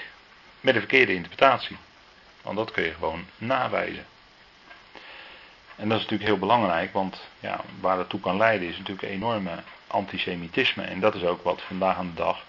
Met 0.61 0.75
een 0.75 0.81
verkeerde 0.81 1.15
interpretatie. 1.15 1.77
Want 2.43 2.57
dat 2.57 2.71
kun 2.71 2.85
je 2.85 2.93
gewoon 2.93 3.25
nawijzen. 3.37 4.07
En 5.77 5.89
dat 5.89 5.97
is 5.99 6.03
natuurlijk 6.03 6.31
heel 6.31 6.39
belangrijk, 6.39 6.93
want 6.93 7.29
ja, 7.41 7.61
waar 7.81 7.97
dat 7.97 8.09
toe 8.09 8.21
kan 8.21 8.37
leiden 8.37 8.69
is 8.69 8.79
natuurlijk 8.79 9.13
enorme 9.13 9.63
antisemitisme. 9.87 10.83
En 10.83 11.01
dat 11.01 11.15
is 11.15 11.25
ook 11.25 11.43
wat 11.43 11.63
vandaag 11.63 11.97
aan 11.97 12.11
de 12.15 12.23
dag 12.23 12.45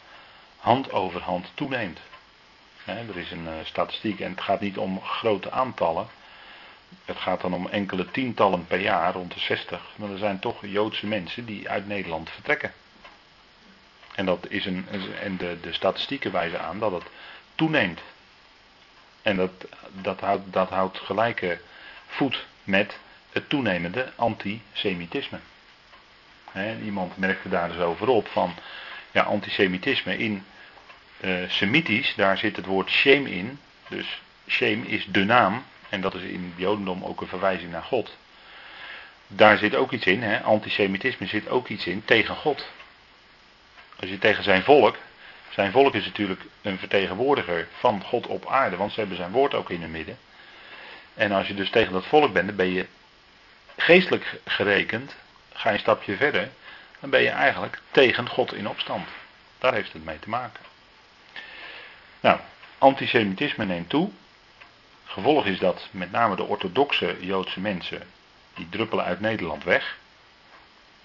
hand 0.57 0.91
over 0.91 1.21
hand 1.21 1.51
toeneemt. 1.53 1.99
Er 2.85 3.17
is 3.17 3.31
een 3.31 3.47
eh, 3.47 3.53
statistiek 3.63 4.19
en 4.19 4.31
het 4.31 4.41
gaat 4.41 4.59
niet 4.59 4.77
om 4.77 5.01
grote 5.01 5.51
aantallen. 5.51 6.07
Het 7.05 7.17
gaat 7.17 7.41
dan 7.41 7.53
om 7.53 7.67
enkele 7.67 8.11
tientallen 8.11 8.67
per 8.67 8.79
jaar, 8.79 9.13
rond 9.13 9.33
de 9.33 9.39
60. 9.39 9.81
Maar 9.95 10.09
er 10.09 10.17
zijn 10.17 10.39
toch 10.39 10.65
Joodse 10.65 11.07
mensen 11.07 11.45
die 11.45 11.69
uit 11.69 11.87
Nederland 11.87 12.29
vertrekken. 12.29 12.73
En, 14.15 14.25
dat 14.25 14.49
is 14.49 14.65
een, 14.65 14.87
en 15.21 15.37
de, 15.37 15.57
de 15.61 15.73
statistieken 15.73 16.31
wijzen 16.31 16.61
aan 16.61 16.79
dat 16.79 16.91
het 16.91 17.05
toeneemt. 17.55 18.01
En 19.21 19.35
dat, 19.35 19.51
dat, 19.91 20.19
houdt, 20.19 20.53
dat 20.53 20.69
houdt 20.69 20.99
gelijke 20.99 21.59
voet 22.07 22.45
met 22.63 22.97
het 23.31 23.49
toenemende 23.49 24.11
antisemitisme. 24.15 25.39
Iemand 26.83 27.17
merkte 27.17 27.49
daar 27.49 27.67
dus 27.67 27.79
over 27.79 28.07
op 28.07 28.27
van 28.27 28.53
ja, 29.11 29.21
antisemitisme 29.21 30.17
in 30.17 30.45
eh, 31.19 31.33
Semitisch, 31.47 32.13
daar 32.15 32.37
zit 32.37 32.55
het 32.55 32.65
woord 32.65 32.89
shame 32.89 33.31
in. 33.31 33.59
Dus 33.87 34.21
shame 34.47 34.87
is 34.87 35.05
de 35.05 35.23
naam, 35.23 35.65
en 35.89 36.01
dat 36.01 36.13
is 36.13 36.21
in 36.21 36.43
het 36.43 36.61
Jodendom 36.61 37.03
ook 37.03 37.21
een 37.21 37.27
verwijzing 37.27 37.71
naar 37.71 37.83
God. 37.83 38.17
Daar 39.27 39.57
zit 39.57 39.75
ook 39.75 39.91
iets 39.91 40.05
in, 40.05 40.43
antisemitisme 40.43 41.27
zit 41.27 41.49
ook 41.49 41.67
iets 41.67 41.85
in 41.85 42.05
tegen 42.05 42.35
God. 42.35 42.67
Als 43.99 44.09
je 44.09 44.17
tegen 44.17 44.43
zijn 44.43 44.63
volk, 44.63 44.97
zijn 45.51 45.71
volk 45.71 45.93
is 45.93 46.05
natuurlijk 46.05 46.41
een 46.61 46.77
vertegenwoordiger 46.77 47.67
van 47.79 48.03
God 48.03 48.27
op 48.27 48.47
aarde, 48.47 48.75
want 48.75 48.91
ze 48.91 48.99
hebben 48.99 49.17
zijn 49.17 49.31
woord 49.31 49.53
ook 49.53 49.69
in 49.69 49.81
het 49.81 49.91
midden. 49.91 50.17
En 51.13 51.31
als 51.31 51.47
je 51.47 51.53
dus 51.53 51.69
tegen 51.69 51.93
dat 51.93 52.05
volk 52.05 52.33
bent, 52.33 52.47
dan 52.47 52.55
ben 52.55 52.71
je 52.71 52.85
geestelijk 53.77 54.39
gerekend, 54.45 55.15
ga 55.53 55.69
je 55.69 55.75
een 55.75 55.81
stapje 55.81 56.15
verder, 56.15 56.49
dan 56.99 57.09
ben 57.09 57.21
je 57.21 57.29
eigenlijk 57.29 57.81
tegen 57.91 58.29
God 58.29 58.53
in 58.53 58.67
opstand. 58.67 59.07
Daar 59.59 59.73
heeft 59.73 59.93
het 59.93 60.05
mee 60.05 60.19
te 60.19 60.29
maken. 60.29 60.63
Nou, 62.19 62.39
antisemitisme 62.77 63.65
neemt 63.65 63.89
toe. 63.89 64.09
Gevolg 65.05 65.45
is 65.45 65.59
dat 65.59 65.87
met 65.91 66.11
name 66.11 66.35
de 66.35 66.43
orthodoxe 66.43 67.17
Joodse 67.19 67.59
mensen, 67.59 68.01
die 68.53 68.69
druppelen 68.69 69.05
uit 69.05 69.19
Nederland 69.19 69.63
weg. 69.63 69.97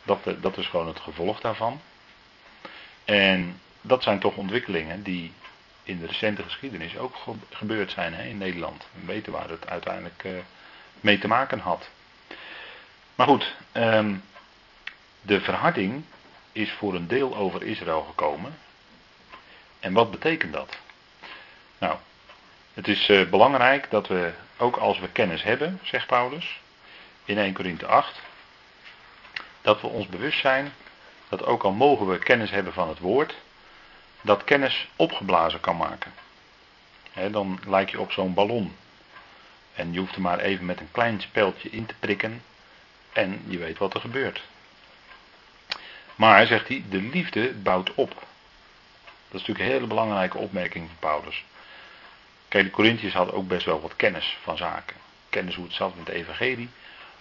Dat, 0.03 0.19
dat 0.41 0.59
is 0.59 0.67
gewoon 0.67 0.87
het 0.87 1.01
gevolg 1.01 1.41
daarvan. 1.41 1.81
En 3.05 3.61
dat 3.87 4.03
zijn 4.03 4.19
toch 4.19 4.37
ontwikkelingen 4.37 5.03
die 5.03 5.33
in 5.83 5.99
de 5.99 6.07
recente 6.07 6.43
geschiedenis 6.43 6.97
ook 6.97 7.17
gebeurd 7.51 7.91
zijn 7.91 8.15
hè, 8.15 8.25
in 8.25 8.39
Nederland. 8.39 8.87
We 8.93 9.07
weten 9.07 9.33
waar 9.33 9.49
het 9.49 9.69
uiteindelijk 9.69 10.25
uh, 10.25 10.39
mee 11.01 11.19
te 11.19 11.29
maken 11.29 11.59
had. 11.59 11.89
Maar 13.15 13.27
goed, 13.27 13.55
um, 13.73 14.23
de 15.23 15.41
verharding 15.41 16.05
is 16.53 16.71
voor 16.73 16.95
een 16.95 17.09
deel 17.09 17.37
over 17.37 17.63
Israël 17.63 18.03
gekomen. 18.03 18.59
En 19.81 19.93
wat 19.93 20.11
betekent 20.11 20.53
dat? 20.53 20.79
Nou, 21.79 21.97
het 22.75 22.89
is 22.89 23.09
uh, 23.09 23.29
belangrijk 23.31 23.91
dat 23.91 24.09
we, 24.09 24.33
ook 24.57 24.77
als 24.77 24.99
we 24.99 25.09
kennis 25.09 25.43
hebben, 25.43 25.81
zegt 25.83 26.07
Paulus, 26.07 26.61
in 27.25 27.39
1 27.39 27.53
Korinthe 27.53 27.87
8, 27.87 28.21
dat 29.63 29.81
we 29.81 29.87
ons 29.87 30.07
bewust 30.07 30.41
zijn 30.41 30.73
dat 31.29 31.45
ook 31.45 31.63
al 31.63 31.73
mogen 31.73 32.09
we 32.09 32.19
kennis 32.19 32.51
hebben 32.51 32.73
van 32.73 32.89
het 32.89 32.99
woord, 32.99 33.35
dat 34.27 34.45
kennis 34.45 34.89
opgeblazen 34.97 35.61
kan 35.61 35.77
maken. 35.77 36.13
Dan 37.31 37.61
lijk 37.67 37.91
je 37.91 38.01
op 38.01 38.13
zo'n 38.13 38.35
ballon. 38.35 38.77
En 39.75 39.93
je 39.93 39.99
hoeft 39.99 40.15
er 40.15 40.21
maar 40.21 40.39
even 40.39 40.67
met 40.67 40.81
een 40.81 40.91
klein 40.91 41.21
speldje 41.21 41.71
in 41.71 41.87
te 41.87 41.95
prikken 41.99 42.43
en 43.13 43.43
je 43.47 43.59
weet 43.59 43.79
wat 43.79 43.95
er 43.95 44.01
gebeurt. 44.01 44.43
Maar, 46.15 46.47
zegt 46.47 46.69
hij, 46.69 46.85
de 46.89 47.01
liefde 47.01 47.53
bouwt 47.53 47.95
op. 47.95 48.11
Dat 49.29 49.41
is 49.41 49.47
natuurlijk 49.47 49.61
een 49.61 49.75
hele 49.75 49.87
belangrijke 49.87 50.39
opmerking 50.39 50.89
van 50.89 50.99
Paulus. 50.99 51.45
Kijk, 52.49 52.65
de 52.65 52.71
Corinthiërs 52.71 53.15
hadden 53.15 53.35
ook 53.35 53.49
best 53.49 53.67
wel 53.67 53.81
wat 53.81 53.97
kennis 53.97 54.39
van 54.43 54.57
zaken. 54.57 54.97
Kennis 55.29 55.55
hoe 55.55 55.65
het 55.65 55.75
zat 55.75 55.97
met 55.97 56.07
de 56.07 56.13
evangelie. 56.13 56.69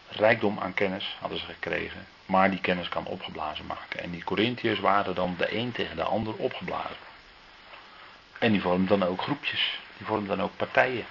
Rijkdom 0.09 0.59
aan 0.59 0.73
kennis 0.73 1.15
hadden 1.19 1.39
ze 1.39 1.45
gekregen. 1.45 2.07
Maar 2.25 2.49
die 2.49 2.61
kennis 2.61 2.89
kan 2.89 3.05
opgeblazen 3.05 3.65
maken. 3.65 3.99
En 3.99 4.11
die 4.11 4.23
Corinthiërs 4.23 4.79
waren 4.79 5.15
dan 5.15 5.35
de 5.37 5.55
een 5.55 5.71
tegen 5.71 5.95
de 5.95 6.03
ander 6.03 6.33
opgeblazen. 6.33 6.95
En 8.39 8.51
die 8.51 8.61
vormt 8.61 8.89
dan 8.89 9.03
ook 9.03 9.21
groepjes. 9.21 9.79
Die 9.97 10.05
vormt 10.05 10.27
dan 10.27 10.41
ook 10.41 10.57
partijen. 10.57 11.05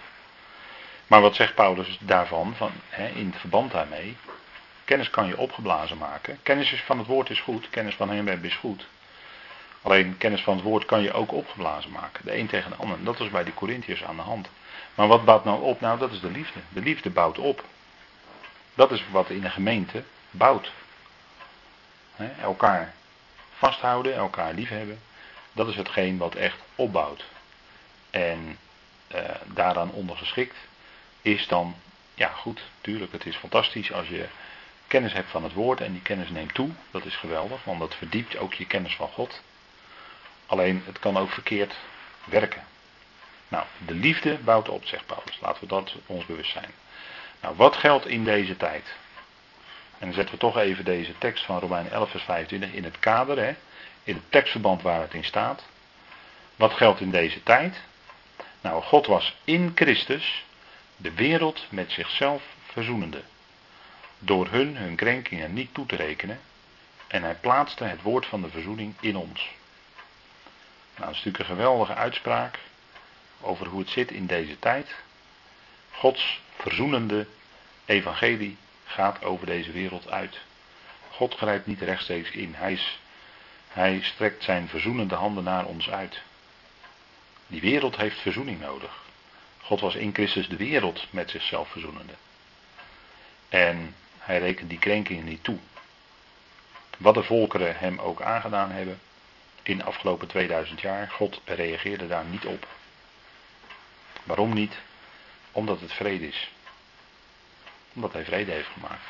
Maar 1.07 1.21
wat 1.21 1.35
zegt 1.35 1.55
Paulus 1.55 1.99
daarvan, 2.01 2.55
van, 2.57 2.73
hè, 2.89 3.09
in 3.09 3.27
het 3.27 3.41
verband 3.41 3.73
daarmee? 3.73 4.17
Kennis 4.85 5.11
kan 5.11 5.27
je 5.27 5.39
opgeblazen 5.39 5.99
maken. 5.99 6.39
Kennis 6.43 6.83
van 6.87 6.99
het 6.99 7.07
woord 7.07 7.31
is 7.31 7.41
goed, 7.41 7.71
kennis 7.71 7.95
van 7.95 8.11
hem 8.11 8.29
is 8.29 8.57
goed. 8.57 8.87
Alleen 9.83 10.17
kennis 10.19 10.43
van 10.43 10.55
het 10.55 10.65
woord 10.65 10.85
kan 10.85 11.03
je 11.03 11.13
ook 11.13 11.33
opgeblazen 11.33 11.91
maken. 11.91 12.25
De 12.25 12.39
een 12.39 12.47
tegen 12.47 12.71
de 12.71 12.77
ander. 12.77 13.05
Dat 13.05 13.19
was 13.19 13.31
bij 13.31 13.45
de 13.45 13.55
Corinthiërs 13.55 14.05
aan 14.05 14.17
de 14.17 14.23
hand. 14.23 14.49
Maar 14.95 15.09
wat 15.09 15.25
bouwt 15.25 15.45
nou 15.45 15.63
op? 15.63 15.81
Nou, 15.81 15.99
dat 15.99 16.13
is 16.13 16.21
de 16.21 16.31
liefde. 16.31 16.61
De 16.69 16.81
liefde 16.81 17.11
bouwt 17.11 17.39
op. 17.39 17.65
Dat 18.75 18.91
is 18.91 19.05
wat 19.11 19.31
in 19.31 19.45
een 19.45 19.51
gemeente 19.51 20.03
bouwt. 20.31 20.73
Elkaar 22.41 22.95
vasthouden, 23.53 24.15
elkaar 24.15 24.55
liefhebben. 24.55 25.01
Dat 25.53 25.69
is 25.69 25.77
hetgeen 25.77 26.19
wat 26.19 26.35
echt 26.35 26.59
opbouwt. 26.75 27.25
En 28.11 28.59
uh, 29.15 29.21
daaraan 29.47 29.91
ondergeschikt 29.91 30.57
is 31.23 31.47
dan, 31.47 31.77
ja 32.15 32.29
goed, 32.29 32.63
tuurlijk, 32.81 33.13
het 33.13 33.27
is 33.27 33.37
fantastisch 33.37 33.93
als 33.93 34.09
je 34.09 34.27
kennis 34.87 35.13
hebt 35.13 35.31
van 35.31 35.43
het 35.45 35.53
woord 35.53 35.81
en 35.81 35.93
die 35.93 36.03
kennis 36.03 36.29
neemt 36.29 36.55
toe. 36.55 36.71
Dat 36.91 37.05
is 37.05 37.17
geweldig, 37.17 37.65
want 37.65 37.81
dat 37.81 37.95
verdiept 37.95 38.37
ook 38.37 38.55
je 38.55 38.67
kennis 38.67 38.97
van 38.97 39.09
God. 39.09 39.43
Alleen 40.47 40.83
het 40.87 40.99
kan 40.99 41.17
ook 41.17 41.31
verkeerd 41.31 41.75
werken. 42.25 42.65
Nou, 43.49 43.65
de 43.87 43.95
liefde 43.95 44.39
bouwt 44.39 44.69
op, 44.69 44.85
zegt 44.85 45.07
Paulus. 45.07 45.39
Laten 45.41 45.61
we 45.61 45.67
dat 45.67 45.95
ons 46.07 46.27
bewust 46.27 46.53
zijn. 46.53 46.71
Nou, 47.41 47.57
wat 47.57 47.77
geldt 47.77 48.07
in 48.07 48.25
deze 48.25 48.57
tijd? 48.57 48.85
En 50.05 50.11
dan 50.11 50.19
zetten 50.19 50.35
we 50.35 50.41
toch 50.41 50.57
even 50.57 50.85
deze 50.85 51.19
tekst 51.19 51.45
van 51.45 51.59
Romein 51.59 51.91
11, 51.91 52.11
vers 52.11 52.23
25 52.23 52.73
in 52.73 52.85
het 52.85 52.99
kader, 52.99 53.39
hè, 53.39 53.55
in 54.03 54.15
het 54.15 54.31
tekstverband 54.31 54.83
waar 54.83 55.01
het 55.01 55.15
in 55.15 55.25
staat. 55.25 55.65
Wat 56.57 56.73
geldt 56.73 57.01
in 57.01 57.11
deze 57.11 57.43
tijd? 57.43 57.81
Nou, 58.61 58.83
God 58.83 59.07
was 59.07 59.37
in 59.45 59.73
Christus 59.75 60.45
de 60.97 61.13
wereld 61.13 61.67
met 61.69 61.93
zichzelf 61.93 62.43
verzoenende. 62.65 63.23
Door 64.19 64.49
hun 64.49 64.77
hun 64.77 64.97
krenkingen 64.97 65.53
niet 65.53 65.75
toe 65.75 65.87
te 65.87 65.97
rekenen. 65.97 66.41
En 67.07 67.23
hij 67.23 67.35
plaatste 67.35 67.85
het 67.85 68.03
woord 68.03 68.27
van 68.27 68.43
de 68.43 68.49
verzoening 68.49 68.95
in 69.01 69.17
ons. 69.17 69.51
Nou, 70.95 71.07
dat 71.07 71.11
is 71.11 71.25
natuurlijk 71.25 71.39
een 71.39 71.57
geweldige 71.57 71.95
uitspraak 71.95 72.59
over 73.41 73.67
hoe 73.67 73.81
het 73.81 73.91
zit 73.91 74.11
in 74.11 74.27
deze 74.27 74.59
tijd. 74.59 74.95
Gods 75.91 76.41
verzoenende 76.57 77.27
evangelie 77.85 78.57
gaat 78.85 79.25
over 79.25 79.47
deze 79.47 79.73
wereld 79.73 80.11
uit. 80.11 80.41
God 81.11 81.35
grijpt 81.35 81.67
niet 81.67 81.81
rechtstreeks 81.81 82.31
in. 82.31 82.55
Hij, 82.55 82.79
hij 83.69 84.01
strekt 84.03 84.45
zijn 84.45 84.69
verzoenende 84.69 85.15
handen 85.15 85.45
naar 85.45 85.65
ons 85.65 85.91
uit. 85.91 86.21
Die 87.47 87.61
wereld 87.61 87.97
heeft 87.97 88.21
verzoening 88.21 88.61
nodig. 88.61 89.03
God 89.63 89.81
was 89.81 89.95
in 89.95 90.15
Christus 90.15 90.49
de 90.49 90.57
wereld 90.57 91.07
met 91.11 91.31
zichzelf 91.31 91.69
verzoenende. 91.69 92.13
En 93.49 93.95
hij 94.19 94.39
rekent 94.39 94.69
die 94.69 94.79
krenkingen 94.79 95.25
niet 95.25 95.45
toe. 95.45 95.59
Wat 96.99 97.15
de 97.15 97.23
volkeren 97.23 97.77
hem 97.79 97.99
ook 97.99 98.23
aangedaan 98.23 98.71
hebben 98.71 99.01
in 99.63 99.79
de 99.79 99.85
afgelopen 99.85 100.29
2000 100.29 100.81
jaar, 100.81 101.11
God 101.11 101.41
reageerde 101.45 102.07
daar 102.07 102.25
niet 102.25 102.45
op. 102.45 102.67
Waarom 104.25 104.53
niet? 104.53 104.75
Omdat 105.53 105.81
het 105.81 105.93
vrede 105.93 106.29
is. 106.29 106.51
Omdat 107.95 108.13
hij 108.13 108.25
vrede 108.25 108.53
heeft 108.53 108.69
gemaakt. 108.69 109.05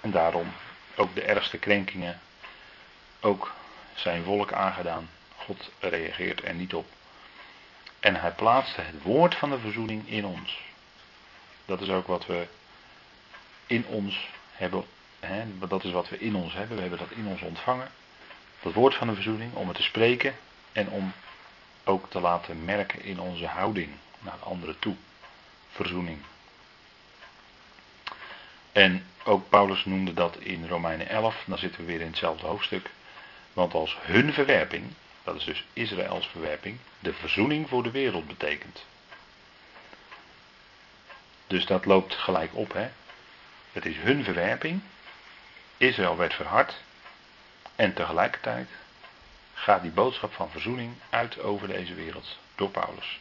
En 0.00 0.10
daarom 0.10 0.52
ook 0.96 1.14
de 1.14 1.22
ergste 1.22 1.58
krenkingen, 1.58 2.20
ook 3.20 3.52
zijn 3.94 4.24
volk 4.24 4.52
aangedaan. 4.52 5.08
God 5.36 5.70
reageert 5.80 6.44
er 6.44 6.54
niet 6.54 6.74
op. 6.74 6.86
En 8.00 8.20
hij 8.20 8.32
plaatste 8.32 8.80
het 8.80 9.02
woord 9.02 9.34
van 9.34 9.50
de 9.50 9.58
verzoening 9.58 10.08
in 10.08 10.24
ons. 10.24 10.60
Dat 11.64 11.80
is 11.80 11.88
ook 11.88 12.06
wat 12.06 12.26
we 12.26 12.46
in 13.66 13.86
ons 13.86 14.30
hebben. 14.52 14.84
Hè, 15.20 15.44
dat 15.68 15.84
is 15.84 15.92
wat 15.92 16.08
we 16.08 16.18
in 16.18 16.34
ons 16.34 16.54
hebben. 16.54 16.74
We 16.76 16.80
hebben 16.80 16.98
dat 16.98 17.10
in 17.10 17.26
ons 17.26 17.40
ontvangen. 17.40 17.90
Dat 18.60 18.72
woord 18.72 18.94
van 18.94 19.06
de 19.06 19.14
verzoening, 19.14 19.54
om 19.54 19.68
het 19.68 19.76
te 19.76 19.82
spreken 19.82 20.36
en 20.72 20.88
om 20.88 21.12
ook 21.84 22.10
te 22.10 22.20
laten 22.20 22.64
merken 22.64 23.02
in 23.02 23.20
onze 23.20 23.46
houding 23.46 23.90
naar 24.18 24.38
anderen 24.40 24.78
toe. 24.78 24.94
Verzoening. 25.70 26.18
En 28.76 29.06
ook 29.24 29.48
Paulus 29.48 29.84
noemde 29.84 30.14
dat 30.14 30.36
in 30.36 30.68
Romeinen 30.68 31.08
11, 31.08 31.42
dan 31.46 31.58
zitten 31.58 31.80
we 31.80 31.86
weer 31.86 32.00
in 32.00 32.06
hetzelfde 32.06 32.46
hoofdstuk. 32.46 32.90
Want 33.52 33.74
als 33.74 33.96
hun 34.00 34.32
verwerping, 34.32 34.92
dat 35.24 35.36
is 35.36 35.44
dus 35.44 35.64
Israëls 35.72 36.26
verwerping, 36.26 36.78
de 36.98 37.12
verzoening 37.12 37.68
voor 37.68 37.82
de 37.82 37.90
wereld 37.90 38.26
betekent. 38.26 38.84
Dus 41.46 41.66
dat 41.66 41.84
loopt 41.84 42.14
gelijk 42.14 42.54
op, 42.54 42.72
hè. 42.72 42.88
Het 43.72 43.86
is 43.86 43.96
hun 43.96 44.24
verwerping. 44.24 44.80
Israël 45.76 46.16
werd 46.16 46.34
verhard. 46.34 46.74
En 47.76 47.94
tegelijkertijd 47.94 48.68
gaat 49.54 49.82
die 49.82 49.90
boodschap 49.90 50.32
van 50.32 50.50
verzoening 50.50 50.94
uit 51.10 51.38
over 51.38 51.68
deze 51.68 51.94
wereld 51.94 52.38
door 52.54 52.70
Paulus. 52.70 53.20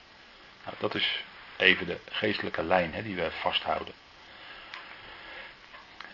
Nou, 0.63 0.75
dat 0.79 0.95
is 0.95 1.23
even 1.57 1.87
de 1.87 1.99
geestelijke 2.09 2.63
lijn 2.63 2.93
hè, 2.93 3.03
die 3.03 3.15
we 3.15 3.31
vasthouden. 3.31 3.93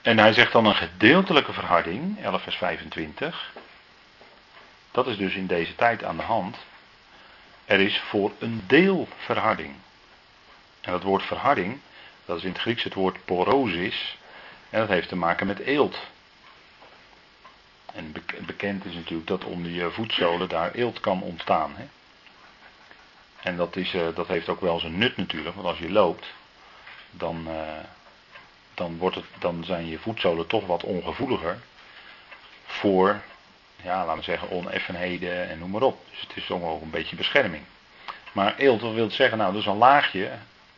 En 0.01 0.17
hij 0.17 0.33
zegt 0.33 0.51
dan 0.51 0.65
een 0.65 0.75
gedeeltelijke 0.75 1.53
verharding, 1.53 2.23
11 2.23 2.43
vers 2.43 2.55
25. 2.55 3.53
Dat 4.91 5.07
is 5.07 5.17
dus 5.17 5.33
in 5.33 5.47
deze 5.47 5.75
tijd 5.75 6.03
aan 6.03 6.17
de 6.17 6.23
hand. 6.23 6.57
Er 7.65 7.79
is 7.79 7.99
voor 7.99 8.31
een 8.39 8.63
deel 8.67 9.07
verharding. 9.17 9.75
En 10.81 10.91
dat 10.91 11.03
woord 11.03 11.23
verharding, 11.23 11.79
dat 12.25 12.37
is 12.37 12.43
in 12.43 12.51
het 12.51 12.61
Grieks 12.61 12.83
het 12.83 12.93
woord 12.93 13.25
porosis. 13.25 14.17
En 14.69 14.79
dat 14.79 14.89
heeft 14.89 15.07
te 15.07 15.15
maken 15.15 15.47
met 15.47 15.59
eelt. 15.59 15.97
En 17.93 18.13
bekend 18.45 18.85
is 18.85 18.93
natuurlijk 18.93 19.27
dat 19.27 19.43
onder 19.43 19.71
je 19.71 19.91
voetzolen 19.91 20.49
daar 20.49 20.71
eelt 20.71 20.99
kan 20.99 21.21
ontstaan. 21.21 21.73
Hè? 21.75 21.87
En 23.41 23.57
dat, 23.57 23.75
is, 23.75 23.93
eh, 23.93 24.07
dat 24.15 24.27
heeft 24.27 24.49
ook 24.49 24.61
wel 24.61 24.79
zijn 24.79 24.97
nut 24.97 25.17
natuurlijk, 25.17 25.55
want 25.55 25.67
als 25.67 25.77
je 25.77 25.91
loopt, 25.91 26.25
dan, 27.11 27.47
uh, 27.47 27.53
dan, 28.73 28.97
wordt 28.97 29.15
het, 29.15 29.25
dan 29.39 29.63
zijn 29.63 29.87
je 29.87 29.99
voetzolen 29.99 30.47
toch 30.47 30.65
wat 30.65 30.83
ongevoeliger 30.83 31.59
voor, 32.65 33.21
ja, 33.83 34.05
laten 34.05 34.17
we 34.17 34.23
zeggen, 34.23 34.49
oneffenheden 34.49 35.49
en 35.49 35.59
noem 35.59 35.69
maar 35.69 35.81
op. 35.81 36.05
Dus 36.09 36.21
het 36.21 36.31
is 36.35 36.45
toch 36.45 36.63
ook 36.63 36.81
een 36.81 36.89
beetje 36.89 37.15
bescherming. 37.15 37.63
Maar 38.31 38.55
eelt, 38.55 38.81
wil 38.81 39.09
zeggen? 39.09 39.37
Nou, 39.37 39.51
dat 39.51 39.61
is 39.61 39.67
een 39.67 39.77
laagje 39.77 40.31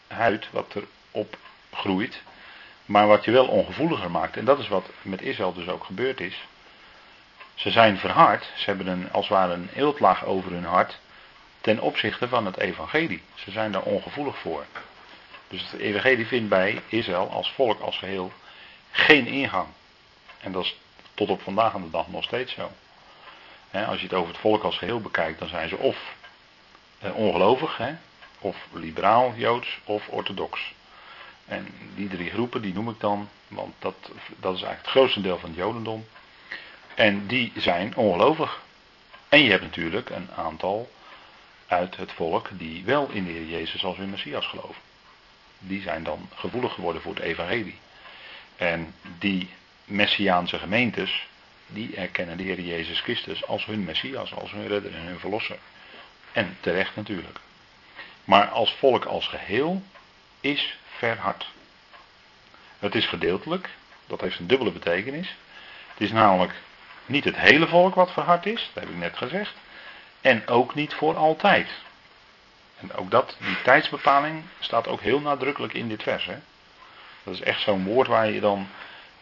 huid 0.07 0.47
wat 0.51 0.75
erop 1.11 1.37
groeit, 1.71 2.21
maar 2.85 3.07
wat 3.07 3.25
je 3.25 3.31
wel 3.31 3.47
ongevoeliger 3.47 4.11
maakt. 4.11 4.37
En 4.37 4.45
dat 4.45 4.59
is 4.59 4.67
wat 4.67 4.89
met 5.01 5.21
Israël 5.21 5.53
dus 5.53 5.67
ook 5.67 5.83
gebeurd 5.83 6.19
is. 6.19 6.47
Ze 7.55 7.71
zijn 7.71 7.97
verhard, 7.97 8.51
ze 8.55 8.65
hebben 8.65 8.87
een, 8.87 9.11
als 9.11 9.27
het 9.27 9.37
ware 9.37 9.53
een 9.53 9.69
eeltlaag 9.75 10.25
over 10.25 10.51
hun 10.51 10.65
hart 10.65 10.99
ten 11.61 11.79
opzichte 11.79 12.27
van 12.27 12.45
het 12.45 12.57
evangelie. 12.57 13.21
Ze 13.33 13.51
zijn 13.51 13.71
daar 13.71 13.81
ongevoelig 13.81 14.37
voor. 14.37 14.65
Dus 15.53 15.71
het 15.71 15.79
evangelie 15.79 16.27
vindt 16.27 16.49
bij 16.49 16.81
Israël 16.87 17.29
als 17.29 17.51
volk 17.51 17.79
als 17.79 17.97
geheel 17.97 18.31
geen 18.91 19.27
ingang. 19.27 19.67
En 20.39 20.51
dat 20.51 20.63
is 20.63 20.75
tot 21.13 21.29
op 21.29 21.41
vandaag 21.41 21.73
aan 21.73 21.81
de 21.81 21.89
dag 21.89 22.07
nog 22.07 22.23
steeds 22.23 22.53
zo. 22.53 22.71
als 23.71 23.97
je 23.99 24.05
het 24.05 24.13
over 24.13 24.31
het 24.31 24.41
volk 24.41 24.63
als 24.63 24.77
geheel 24.77 25.01
bekijkt, 25.01 25.39
dan 25.39 25.47
zijn 25.47 25.69
ze 25.69 25.77
of 25.77 26.15
eh, 26.99 27.15
ongelovig, 27.15 27.79
of 28.39 28.57
liberaal, 28.71 29.33
joods 29.35 29.79
of 29.83 30.07
orthodox. 30.07 30.73
En 31.45 31.67
die 31.95 32.07
drie 32.07 32.29
groepen, 32.29 32.61
die 32.61 32.73
noem 32.73 32.89
ik 32.89 32.99
dan, 32.99 33.29
want 33.47 33.73
dat, 33.79 33.95
dat 34.39 34.55
is 34.55 34.61
eigenlijk 34.61 34.81
het 34.81 34.89
grootste 34.89 35.21
deel 35.21 35.39
van 35.39 35.49
het 35.49 35.57
jodendom. 35.57 36.07
En 36.95 37.27
die 37.27 37.51
zijn 37.55 37.95
ongelovig. 37.95 38.61
En 39.29 39.43
je 39.43 39.49
hebt 39.49 39.63
natuurlijk 39.63 40.09
een 40.09 40.29
aantal 40.35 40.91
uit 41.67 41.97
het 41.97 42.11
volk 42.11 42.49
die 42.51 42.83
wel 42.85 43.09
in 43.09 43.25
de 43.25 43.31
Heer 43.31 43.47
Jezus 43.47 43.85
als 43.85 43.97
hun 43.97 44.09
Messias 44.09 44.47
geloven. 44.47 44.91
Die 45.67 45.81
zijn 45.81 46.03
dan 46.03 46.29
gevoelig 46.35 46.73
geworden 46.73 47.01
voor 47.01 47.13
het 47.13 47.23
evangelie. 47.23 47.77
En 48.55 48.93
die 49.19 49.49
Messiaanse 49.85 50.59
gemeentes, 50.59 51.27
die 51.67 51.95
erkennen 51.95 52.37
de 52.37 52.43
Heer 52.43 52.59
Jezus 52.59 53.01
Christus 53.01 53.45
als 53.47 53.65
hun 53.65 53.83
Messias, 53.83 54.33
als 54.33 54.51
hun 54.51 54.67
redder 54.67 54.95
en 54.95 55.01
hun 55.01 55.19
verlosser. 55.19 55.57
En 56.31 56.57
terecht 56.59 56.95
natuurlijk. 56.95 57.39
Maar 58.23 58.47
als 58.47 58.73
volk 58.73 59.05
als 59.05 59.27
geheel 59.27 59.81
is 60.39 60.77
verhard. 60.97 61.47
Het 62.79 62.95
is 62.95 63.05
gedeeltelijk, 63.05 63.69
dat 64.07 64.21
heeft 64.21 64.39
een 64.39 64.47
dubbele 64.47 64.71
betekenis. 64.71 65.35
Het 65.93 66.01
is 66.01 66.11
namelijk 66.11 66.53
niet 67.05 67.23
het 67.23 67.37
hele 67.37 67.67
volk 67.67 67.95
wat 67.95 68.11
verhard 68.11 68.45
is, 68.45 68.71
dat 68.73 68.83
heb 68.83 68.93
ik 68.93 68.99
net 68.99 69.17
gezegd. 69.17 69.53
En 70.21 70.47
ook 70.47 70.75
niet 70.75 70.93
voor 70.93 71.15
altijd. 71.15 71.69
Ook 72.95 73.11
dat, 73.11 73.35
die 73.39 73.61
tijdsbepaling, 73.61 74.43
staat 74.59 74.87
ook 74.87 75.01
heel 75.01 75.19
nadrukkelijk 75.19 75.73
in 75.73 75.87
dit 75.87 76.03
vers. 76.03 76.25
Hè? 76.25 76.37
Dat 77.23 77.33
is 77.33 77.41
echt 77.41 77.61
zo'n 77.61 77.85
woord 77.85 78.07
waar 78.07 78.29
je 78.29 78.39
dan 78.39 78.67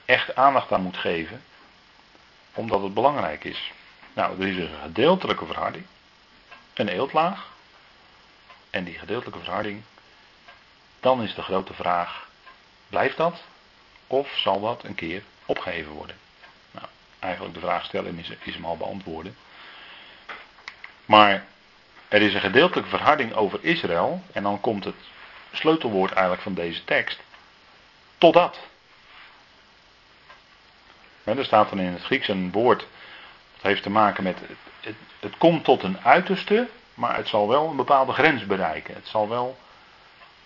echt 0.06 0.36
aandacht 0.36 0.72
aan 0.72 0.82
moet 0.82 0.98
geven. 0.98 1.44
Omdat 2.54 2.82
het 2.82 2.94
belangrijk 2.94 3.44
is. 3.44 3.72
Nou, 4.14 4.42
er 4.42 4.48
is 4.48 4.58
een 4.58 4.82
gedeeltelijke 4.82 5.46
verharding. 5.46 5.86
een 6.74 6.88
eeltlaag. 6.88 7.50
En 8.70 8.84
die 8.84 9.00
gedeeltelijke 9.00 9.44
verharding, 9.44 9.84
dan 11.00 11.24
is 11.24 11.36
de 11.36 11.42
grote 11.42 11.74
vraag, 11.74 12.28
blijft 12.90 13.18
dat? 13.18 13.42
Of 14.08 14.38
zal 14.38 14.62
dat 14.62 14.84
een 14.84 14.96
keer 14.96 15.24
opgeheven 15.46 15.92
worden? 15.92 16.16
Nou, 16.72 16.86
eigenlijk 17.20 17.54
de 17.54 17.60
vraag 17.60 17.86
stellen 17.86 18.18
is, 18.18 18.30
is 18.30 18.54
hem 18.54 18.66
al 18.66 18.78
beantwoorden. 18.78 19.36
Maar 21.06 21.46
er 22.12 22.22
is 22.22 22.34
een 22.34 22.42
gedeeltelijke 22.42 22.90
verharding 22.90 23.34
over 23.34 23.60
Israël. 23.62 24.22
En 24.34 24.44
dan 24.44 24.62
komt 24.62 24.84
het 24.84 24.96
sleutelwoord 25.52 26.12
eigenlijk 26.12 26.42
van 26.42 26.54
deze 26.54 26.84
tekst. 26.84 27.20
Totdat. 28.18 28.60
En 31.24 31.38
er 31.38 31.46
staat 31.46 31.70
dan 31.70 31.80
in 31.80 31.94
het 31.94 32.04
Grieks 32.04 32.28
een 32.28 32.52
woord. 32.52 32.80
Dat 33.54 33.62
heeft 33.62 33.84
te 33.84 33.90
maken 33.90 34.24
met. 34.24 34.40
Het, 34.80 34.96
het, 35.20 35.38
komt 35.38 35.64
tot 35.64 35.84
een 35.84 35.98
uiterste. 36.04 36.68
Maar 36.94 37.16
het 37.16 37.28
zal 37.28 37.48
wel 37.48 37.70
een 37.70 37.76
bepaalde 37.76 38.12
grens 38.12 38.46
bereiken. 38.46 38.94
Het 38.94 39.08
zal 39.08 39.30
wel 39.30 39.58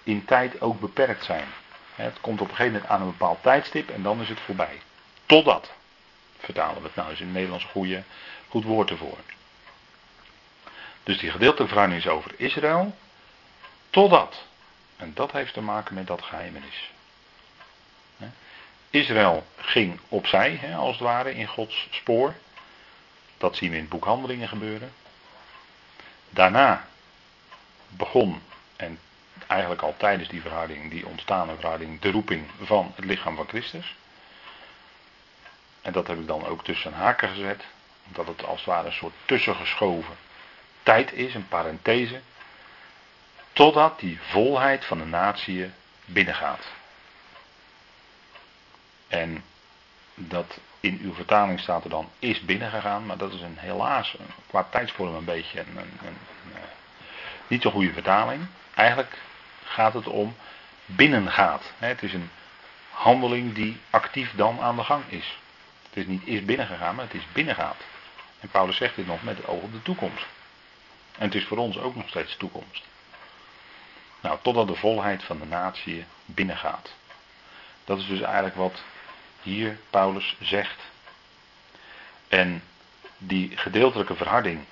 in 0.04 0.26
tijd 0.26 0.62
ook 0.62 0.80
beperkt 0.80 1.24
zijn. 1.24 1.48
Het 1.96 2.18
komt 2.22 2.42
op 2.42 2.50
een 2.50 2.56
gegeven 2.56 2.74
moment 2.74 2.92
aan 2.92 3.02
een 3.02 3.12
bepaald 3.12 3.42
tijdstip 3.42 3.90
en 3.90 4.02
dan 4.02 4.22
is 4.22 4.30
het 4.30 4.40
voorbij. 4.40 4.82
Totdat. 5.26 5.72
Vertalen 6.38 6.82
we 6.82 6.88
het 6.88 6.96
nou, 6.96 7.12
is 7.12 7.20
in 7.20 7.26
het 7.26 7.36
Nederlands 7.36 7.66
goede, 7.66 8.04
goed 8.48 8.64
woord 8.64 8.90
ervoor. 8.90 9.18
Dus 11.06 11.18
die 11.18 11.32
gedeeltelijke 11.32 11.74
verhouding 11.74 12.02
is 12.02 12.08
over 12.08 12.32
Israël. 12.38 12.96
Totdat. 13.90 14.46
En 14.98 15.14
dat 15.14 15.32
heeft 15.32 15.54
te 15.54 15.62
maken 15.62 15.96
met 15.96 16.08
dat 16.08 16.22
geheimenis. 16.22 16.92
Israël 18.90 19.46
ging 19.56 20.00
opzij, 20.10 20.76
als 20.76 20.92
het 20.92 21.00
ware, 21.00 21.36
in 21.36 21.48
Gods 21.48 21.88
spoor. 21.92 22.34
Dat 23.38 23.56
zien 23.56 23.70
we 23.70 23.76
in 23.76 23.82
het 23.82 23.92
boek 23.92 24.06
Handelingen 24.06 24.48
gebeuren. 24.48 24.94
Daarna 26.30 26.88
begon, 27.88 28.42
en 28.76 29.00
eigenlijk 29.48 29.82
al 29.82 29.96
tijdens 29.98 30.30
die 30.30 30.42
verhouding, 30.42 30.92
die 30.92 31.08
ontstaande 31.08 31.56
verhouding, 31.56 32.02
de 32.02 32.12
roeping 32.12 32.48
van 32.62 32.92
het 32.96 33.06
lichaam 33.06 33.36
van 33.36 33.48
Christus. 33.48 33.96
En 35.82 35.92
dat 35.94 36.08
heb 36.08 36.20
ik 36.20 36.28
dan 36.28 36.46
ook 36.46 36.64
tussen 36.64 36.94
haken 36.94 37.30
gezet, 37.30 37.64
omdat 38.08 38.28
het 38.28 38.46
als 38.46 38.58
het 38.58 38.66
ware 38.66 38.88
een 38.88 38.94
soort 38.94 39.14
tussengeschoven 39.26 40.16
tijd 40.86 41.14
is, 41.14 41.36
een 41.36 41.48
parenthese, 41.48 42.22
totdat 43.54 44.00
die 44.00 44.20
volheid 44.22 44.86
van 44.86 44.98
de 44.98 45.06
natie 45.06 45.72
binnengaat. 46.06 46.66
En 49.08 49.44
dat 50.16 50.60
in 50.80 51.00
uw 51.02 51.14
vertaling 51.14 51.60
staat 51.60 51.84
er 51.84 51.90
dan 51.90 52.10
is 52.20 52.42
binnengegaan, 52.42 53.06
maar 53.06 53.18
dat 53.18 53.34
is 53.34 53.42
een 53.42 53.58
helaas 53.58 54.16
qua 54.48 54.68
tijdsvorm 54.70 55.16
een 55.16 55.26
beetje 55.26 55.60
een, 55.60 55.78
een, 55.78 55.98
een 56.06 56.18
niet 57.48 57.62
zo'n 57.62 57.72
goede 57.72 57.94
vertaling. 57.94 58.48
Eigenlijk 58.76 59.18
gaat 59.64 59.94
het 59.94 60.08
om 60.08 60.36
binnengaat. 60.86 61.72
Het 61.78 62.04
is 62.04 62.14
een 62.14 62.30
handeling 62.90 63.54
die 63.54 63.82
actief 63.90 64.32
dan 64.36 64.60
aan 64.60 64.76
de 64.76 64.84
gang 64.84 65.04
is. 65.08 65.38
Het 65.90 65.98
is 65.98 66.06
niet 66.06 66.28
is 66.28 66.46
binnengegaan, 66.46 66.96
maar 66.96 67.06
het 67.06 67.14
is 67.14 67.28
binnengaat. 67.34 67.84
En 68.40 68.50
Paulus 68.50 68.78
zegt 68.78 68.96
dit 68.96 69.08
nog 69.08 69.24
met 69.24 69.38
het 69.38 69.48
oog 69.48 69.62
op 69.62 69.72
de 69.72 69.82
toekomst. 69.82 70.26
En 71.18 71.26
het 71.26 71.36
is 71.36 71.46
voor 71.46 71.58
ons 71.58 71.78
ook 71.78 71.96
nog 71.96 72.10
steeds 72.10 72.38
toekomst. 72.38 72.84
Nou, 74.22 74.38
totdat 74.42 74.68
de 74.68 74.76
volheid 74.76 75.24
van 75.24 75.40
de 75.40 75.46
natie 75.46 76.06
binnengaat. 76.26 76.94
Dat 77.86 78.00
is 78.00 78.08
dus 78.08 78.22
eigenlijk 78.22 78.56
wat 78.56 78.82
hier 79.42 79.78
Paulus 79.90 80.36
zegt. 80.42 80.82
En 82.28 82.64
die 83.18 83.58
gedeeltelijke 83.58 84.16
verharding, 84.16 84.66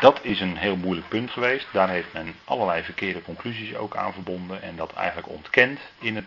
dat 0.00 0.18
is 0.22 0.40
een 0.40 0.56
heel 0.56 0.76
moeilijk 0.76 1.08
punt 1.08 1.30
geweest. 1.30 1.66
Daar 1.72 1.88
heeft 1.88 2.12
men 2.12 2.34
allerlei 2.44 2.82
verkeerde 2.82 3.22
conclusies 3.22 3.74
ook 3.74 3.96
aan 3.96 4.12
verbonden 4.12 4.62
en 4.62 4.76
dat 4.76 4.92
eigenlijk 4.92 5.28
ontkend 5.28 5.80
in 5.98 6.16
het 6.16 6.26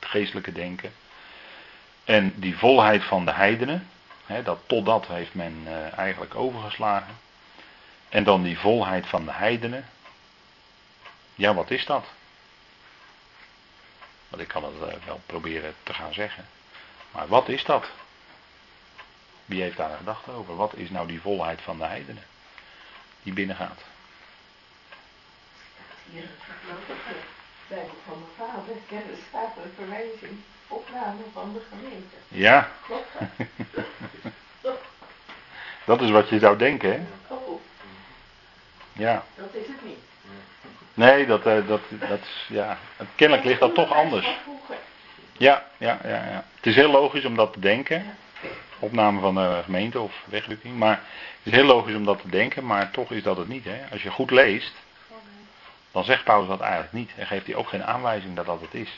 geestelijke 0.00 0.52
denken. 0.52 0.92
En 2.04 2.32
die 2.36 2.58
volheid 2.58 3.04
van 3.04 3.24
de 3.24 3.32
heidenen, 3.32 3.88
hè, 4.26 4.42
dat 4.42 4.58
tot 4.66 4.86
dat 4.86 5.06
heeft 5.06 5.34
men 5.34 5.62
uh, 5.66 5.98
eigenlijk 5.98 6.34
overgeslagen. 6.34 7.14
En 8.12 8.24
dan 8.24 8.42
die 8.42 8.58
volheid 8.58 9.06
van 9.06 9.24
de 9.24 9.32
heidenen. 9.32 9.88
Ja, 11.34 11.54
wat 11.54 11.70
is 11.70 11.84
dat? 11.84 12.04
Want 14.28 14.42
ik 14.42 14.48
kan 14.48 14.64
het 14.64 14.94
uh, 14.94 15.04
wel 15.06 15.20
proberen 15.26 15.74
te 15.82 15.94
gaan 15.94 16.12
zeggen. 16.12 16.46
Maar 17.12 17.28
wat 17.28 17.48
is 17.48 17.64
dat? 17.64 17.88
Wie 19.44 19.62
heeft 19.62 19.76
daar 19.76 19.90
een 19.90 19.96
gedachte 19.96 20.30
over? 20.30 20.56
Wat 20.56 20.74
is 20.74 20.90
nou 20.90 21.06
die 21.06 21.20
volheid 21.20 21.60
van 21.60 21.78
de 21.78 21.84
heidenen? 21.84 22.22
Die 23.22 23.32
binnengaat. 23.32 23.80
Hier 26.10 26.24
Bijbel 27.68 27.94
van 28.06 28.18
mijn 28.18 28.50
vader. 28.50 28.74
Kennis 28.88 29.18
staat 29.28 29.56
een 29.56 29.72
verwijzing. 29.74 30.40
Opname 30.68 31.22
van 31.32 31.52
de 31.52 31.62
gemeente. 31.68 32.16
Ja. 32.28 32.70
Klopt 32.86 33.12
dat? 33.18 33.46
Dat 35.84 36.00
is 36.00 36.10
wat 36.10 36.28
je 36.28 36.38
zou 36.38 36.58
denken, 36.58 36.92
hè? 36.92 37.06
Ja. 38.92 39.24
dat 39.36 39.54
is 39.54 39.66
het 39.66 39.84
niet. 39.84 39.98
Nee, 40.94 41.26
dat, 41.26 41.46
eh, 41.46 41.66
dat, 41.66 41.80
dat 42.08 42.20
is, 42.20 42.46
ja. 42.48 42.78
Kennelijk 43.14 43.46
ligt 43.46 43.60
dat 43.60 43.74
toch 43.74 43.92
anders. 43.92 44.26
Ja, 45.36 45.66
ja, 45.76 45.98
ja, 46.02 46.08
ja. 46.08 46.44
Het 46.56 46.66
is 46.66 46.74
heel 46.74 46.90
logisch 46.90 47.24
om 47.24 47.36
dat 47.36 47.52
te 47.52 47.60
denken. 47.60 48.16
Opname 48.78 49.20
van 49.20 49.34
de 49.34 49.60
gemeente 49.64 50.00
of 50.00 50.22
wegrukking. 50.24 50.76
Maar 50.76 51.00
het 51.42 51.52
is 51.52 51.52
heel 51.52 51.64
logisch 51.64 51.94
om 51.94 52.04
dat 52.04 52.20
te 52.20 52.28
denken, 52.28 52.66
maar 52.66 52.90
toch 52.90 53.10
is 53.10 53.22
dat 53.22 53.36
het 53.36 53.48
niet. 53.48 53.64
Hè? 53.64 53.80
Als 53.90 54.02
je 54.02 54.10
goed 54.10 54.30
leest, 54.30 54.72
dan 55.92 56.04
zegt 56.04 56.24
Paulus 56.24 56.48
dat 56.48 56.60
eigenlijk 56.60 56.92
niet. 56.92 57.10
En 57.16 57.26
geeft 57.26 57.46
hij 57.46 57.54
ook 57.54 57.68
geen 57.68 57.84
aanwijzing 57.84 58.36
dat 58.36 58.46
dat 58.46 58.60
het 58.60 58.74
is. 58.74 58.90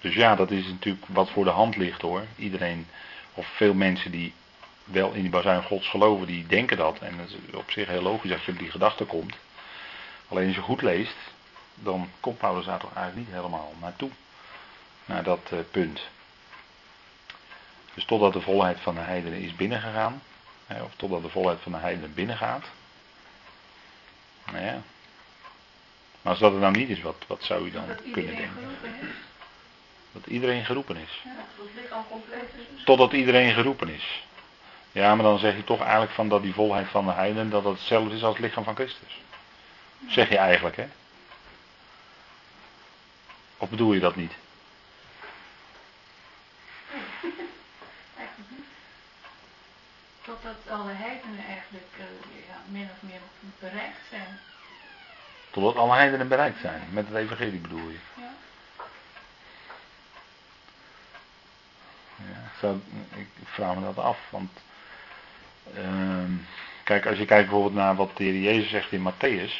Dus 0.00 0.14
ja, 0.14 0.34
dat 0.34 0.50
is 0.50 0.66
natuurlijk 0.66 1.04
wat 1.08 1.30
voor 1.30 1.44
de 1.44 1.50
hand 1.50 1.76
ligt 1.76 2.02
hoor. 2.02 2.24
Iedereen, 2.36 2.86
of 3.34 3.46
veel 3.46 3.74
mensen 3.74 4.10
die 4.10 4.32
wel 4.90 5.12
in 5.12 5.20
die 5.20 5.30
bazuin 5.30 5.62
gods 5.62 5.88
geloven, 5.88 6.26
die 6.26 6.46
denken 6.46 6.76
dat. 6.76 6.98
En 6.98 7.18
het 7.18 7.30
is 7.30 7.56
op 7.56 7.70
zich 7.70 7.86
heel 7.86 8.02
logisch 8.02 8.32
als 8.32 8.44
je 8.44 8.52
op 8.52 8.58
die 8.58 8.70
gedachte 8.70 9.04
komt. 9.04 9.36
Alleen 10.28 10.46
als 10.46 10.56
je 10.56 10.62
goed 10.62 10.82
leest, 10.82 11.16
dan 11.74 12.10
komt 12.20 12.38
Paulus 12.38 12.64
daar 12.64 12.78
toch 12.78 12.94
eigenlijk 12.94 13.26
niet 13.26 13.36
helemaal 13.36 13.74
naartoe. 13.80 14.10
Naar 15.04 15.22
dat 15.22 15.50
uh, 15.52 15.58
punt. 15.70 16.00
Dus 17.94 18.04
totdat 18.04 18.32
de 18.32 18.40
volheid 18.40 18.80
van 18.80 18.94
de 18.94 19.00
heidenen 19.00 19.40
is 19.40 19.56
binnengegaan. 19.56 20.22
Hè, 20.66 20.82
of 20.82 20.94
totdat 20.96 21.22
de 21.22 21.28
volheid 21.28 21.60
van 21.60 21.72
de 21.72 21.78
heidenen 21.78 22.14
binnengaat. 22.14 22.64
Nou 24.46 24.64
ja. 24.64 24.82
Maar 26.22 26.32
als 26.32 26.38
dat 26.38 26.52
er 26.52 26.58
nou 26.58 26.76
niet 26.76 26.88
is, 26.88 27.00
wat, 27.00 27.24
wat 27.26 27.42
zou 27.42 27.66
u 27.66 27.70
dan 27.70 27.86
Dat 27.86 28.02
kunnen 28.12 28.36
denken? 28.36 28.76
Dat 30.12 30.26
iedereen 30.26 30.64
geroepen 30.64 30.96
is. 30.96 31.20
Ja, 31.24 31.30
dat 31.56 31.66
lichaam 31.82 32.04
compleet 32.10 32.42
is. 32.76 32.84
Totdat 32.84 33.12
iedereen 33.12 33.52
geroepen 33.52 33.88
is. 33.88 34.26
Ja, 34.98 35.14
maar 35.14 35.24
dan 35.24 35.38
zeg 35.38 35.56
je 35.56 35.64
toch 35.64 35.80
eigenlijk 35.80 36.12
van 36.12 36.28
dat 36.28 36.42
die 36.42 36.54
volheid 36.54 36.88
van 36.88 37.04
de 37.04 37.12
heidenen, 37.12 37.50
dat 37.50 37.62
dat 37.62 37.72
hetzelfde 37.72 38.14
is 38.14 38.22
als 38.22 38.36
het 38.36 38.44
lichaam 38.44 38.64
van 38.64 38.74
Christus. 38.74 39.20
Zeg 40.08 40.28
je 40.28 40.36
eigenlijk, 40.36 40.76
hè? 40.76 40.88
Of 43.56 43.68
bedoel 43.68 43.92
je 43.92 44.00
dat 44.00 44.16
niet? 44.16 44.32
Totdat 50.22 50.56
alle 50.68 50.92
heidenen 50.92 51.44
eigenlijk 51.46 51.92
eh, 51.98 52.46
ja, 52.48 52.56
min 52.66 52.88
of 52.90 53.02
meer 53.10 53.20
bereikt 53.58 54.00
zijn. 54.10 54.38
Totdat 55.50 55.76
alle 55.76 55.94
heidenen 55.94 56.28
bereikt 56.28 56.60
zijn. 56.60 56.82
Met 56.90 57.06
het 57.08 57.16
evangelie 57.16 57.60
bedoel 57.60 57.88
je. 57.88 57.98
Ja. 58.14 58.32
Ja, 62.16 62.50
zo, 62.60 62.80
ik 63.14 63.28
vraag 63.44 63.74
me 63.74 63.80
dat 63.82 63.98
af. 63.98 64.18
Want 64.30 64.50
ehm, 65.76 66.30
kijk, 66.84 67.06
als 67.06 67.18
je 67.18 67.24
kijkt 67.24 67.48
bijvoorbeeld 67.48 67.74
naar 67.74 67.94
wat 67.96 68.16
de 68.16 68.24
Heer 68.24 68.40
Jezus 68.40 68.70
zegt 68.70 68.92
in 68.92 69.12
Matthäus. 69.12 69.52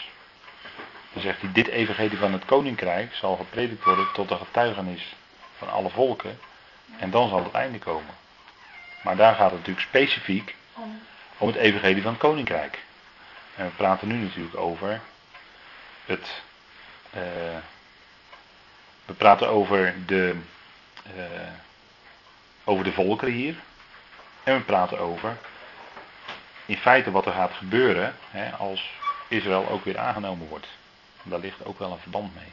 Dan 1.12 1.22
zegt 1.22 1.40
hij, 1.40 1.52
dit 1.52 1.66
evangelie 1.68 2.18
van 2.18 2.32
het 2.32 2.44
koninkrijk 2.44 3.14
zal 3.14 3.36
gepredikt 3.36 3.84
worden 3.84 4.06
tot 4.12 4.28
de 4.28 4.36
getuigenis 4.36 5.16
van 5.58 5.70
alle 5.70 5.90
volken. 5.90 6.38
En 6.98 7.10
dan 7.10 7.28
zal 7.28 7.44
het 7.44 7.52
einde 7.52 7.78
komen. 7.78 8.14
Maar 9.02 9.16
daar 9.16 9.34
gaat 9.34 9.50
het 9.50 9.58
natuurlijk 9.58 9.86
specifiek 9.86 10.54
Om, 11.38 11.46
het 11.46 11.56
evangelie 11.56 12.02
van 12.02 12.12
het 12.12 12.20
koninkrijk. 12.20 12.78
En 13.54 13.64
we 13.64 13.70
praten 13.70 14.08
nu 14.08 14.14
natuurlijk 14.14 14.56
over 14.56 15.00
het. 16.04 16.42
eh, 17.10 17.20
we 19.04 19.12
praten 19.12 19.48
over 19.48 19.94
de. 20.06 20.36
eh, 21.02 21.52
over 22.64 22.84
de 22.84 22.92
volkeren 22.92 23.34
hier. 23.34 23.54
En 24.42 24.56
we 24.56 24.60
praten 24.62 24.98
over. 24.98 25.36
In 26.68 26.76
feite 26.76 27.10
wat 27.10 27.26
er 27.26 27.32
gaat 27.32 27.52
gebeuren. 27.52 28.16
Hè, 28.30 28.50
als 28.50 28.90
Israël 29.28 29.68
ook 29.68 29.84
weer 29.84 29.98
aangenomen 29.98 30.48
wordt. 30.48 30.66
Daar 31.22 31.38
ligt 31.38 31.64
ook 31.64 31.78
wel 31.78 31.92
een 31.92 31.98
verband 31.98 32.34
mee. 32.34 32.52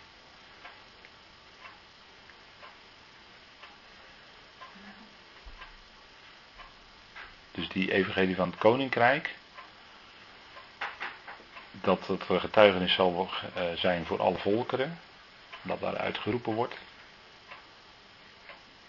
Dus 7.51 7.69
die 7.69 7.91
evangelie 7.91 8.35
van 8.35 8.49
het 8.49 8.59
koninkrijk, 8.59 9.35
dat 11.71 12.07
het 12.07 12.23
getuigenis 12.23 12.93
zal 12.93 13.29
eh, 13.53 13.63
zijn 13.75 14.05
voor 14.05 14.21
alle 14.21 14.37
volkeren, 14.37 14.99
dat 15.61 15.79
daaruit 15.79 16.17
geroepen 16.17 16.53
wordt. 16.53 16.75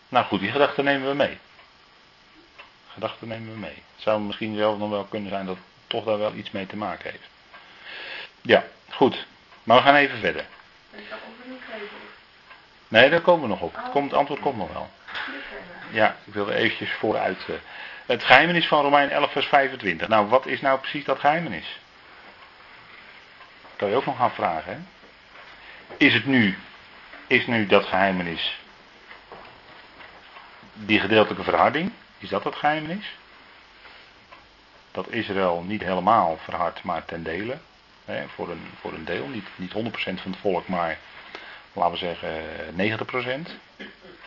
Nou 0.08 0.26
goed, 0.26 0.40
die 0.40 0.50
gedachten 0.50 0.84
nemen 0.84 1.08
we 1.08 1.14
mee. 1.14 1.38
Gedachten 2.96 3.28
nemen 3.28 3.52
we 3.52 3.58
mee. 3.58 3.82
Het 3.94 4.02
zou 4.02 4.20
misschien 4.20 4.56
zelf 4.56 4.78
nog 4.78 4.90
wel 4.90 5.04
kunnen 5.04 5.30
zijn 5.30 5.46
dat 5.46 5.56
het 5.56 5.64
toch 5.86 6.04
daar 6.04 6.18
wel 6.18 6.34
iets 6.34 6.50
mee 6.50 6.66
te 6.66 6.76
maken 6.76 7.10
heeft. 7.10 7.28
Ja, 8.42 8.64
goed. 8.90 9.26
Maar 9.62 9.76
we 9.76 9.82
gaan 9.82 9.94
even 9.94 10.18
verder. 10.18 10.44
Nee, 12.88 13.10
daar 13.10 13.20
komen 13.20 13.42
we 13.42 13.48
nog 13.48 13.60
op. 13.60 13.80
Komt, 13.90 14.10
het 14.10 14.18
antwoord 14.18 14.40
komt 14.40 14.56
nog 14.56 14.72
wel. 14.72 14.90
Ja, 15.90 16.16
ik 16.24 16.34
wilde 16.34 16.54
eventjes 16.54 16.92
vooruit. 16.92 17.46
Uh, 17.48 17.56
het 18.06 18.24
geheimenis 18.24 18.66
van 18.66 18.82
Romein 18.82 19.10
11 19.10 19.32
vers 19.32 19.46
25. 19.46 20.08
Nou, 20.08 20.26
wat 20.26 20.46
is 20.46 20.60
nou 20.60 20.78
precies 20.78 21.04
dat 21.04 21.18
geheimenis? 21.18 21.80
Dat 23.60 23.76
kan 23.76 23.88
je 23.88 23.94
ook 23.94 24.06
nog 24.06 24.16
gaan 24.16 24.34
vragen. 24.34 24.72
Hè? 24.72 24.78
Is 25.96 26.14
het 26.14 26.26
nu, 26.26 26.58
is 27.26 27.46
nu 27.46 27.66
dat 27.66 27.84
geheimenis 27.84 28.60
die 30.72 31.00
gedeeltelijke 31.00 31.44
verharding? 31.44 31.92
Is 32.26 32.32
dat 32.32 32.44
het 32.44 32.54
geheimenis? 32.54 33.16
Dat 34.90 35.08
Israël 35.08 35.62
niet 35.62 35.82
helemaal 35.82 36.36
verhardt, 36.36 36.82
maar 36.82 37.04
ten 37.04 37.22
dele. 37.22 37.58
Hè, 38.04 38.28
voor, 38.28 38.50
een, 38.50 38.66
voor 38.80 38.92
een 38.92 39.04
deel, 39.04 39.26
niet, 39.28 39.46
niet 39.56 39.72
100% 39.72 39.74
van 39.94 40.30
het 40.30 40.40
volk, 40.40 40.68
maar 40.68 40.98
laten 41.72 41.92
we 41.92 41.98
zeggen 41.98 43.46
90%. 43.46 43.50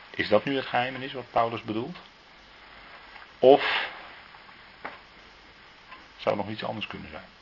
Is 0.09 0.27
dat 0.27 0.45
nu 0.45 0.55
het 0.55 0.65
geheimenis 0.65 1.13
wat 1.13 1.31
Paulus 1.31 1.61
bedoelt? 1.61 1.97
Of 3.39 3.87
zou 6.17 6.35
nog 6.35 6.49
iets 6.49 6.63
anders 6.63 6.87
kunnen 6.87 7.09
zijn? 7.09 7.38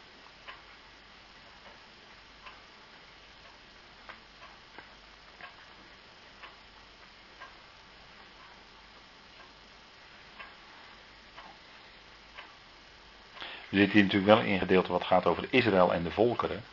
We 13.77 13.83
zitten 13.83 14.01
hier 14.01 14.11
natuurlijk 14.11 14.41
wel 14.41 14.53
een 14.53 14.59
gedeelte 14.59 14.91
wat 14.91 15.03
gaat 15.03 15.25
over 15.25 15.47
Israël 15.49 15.93
en 15.93 16.03
de 16.03 16.11
volkeren. 16.11 16.63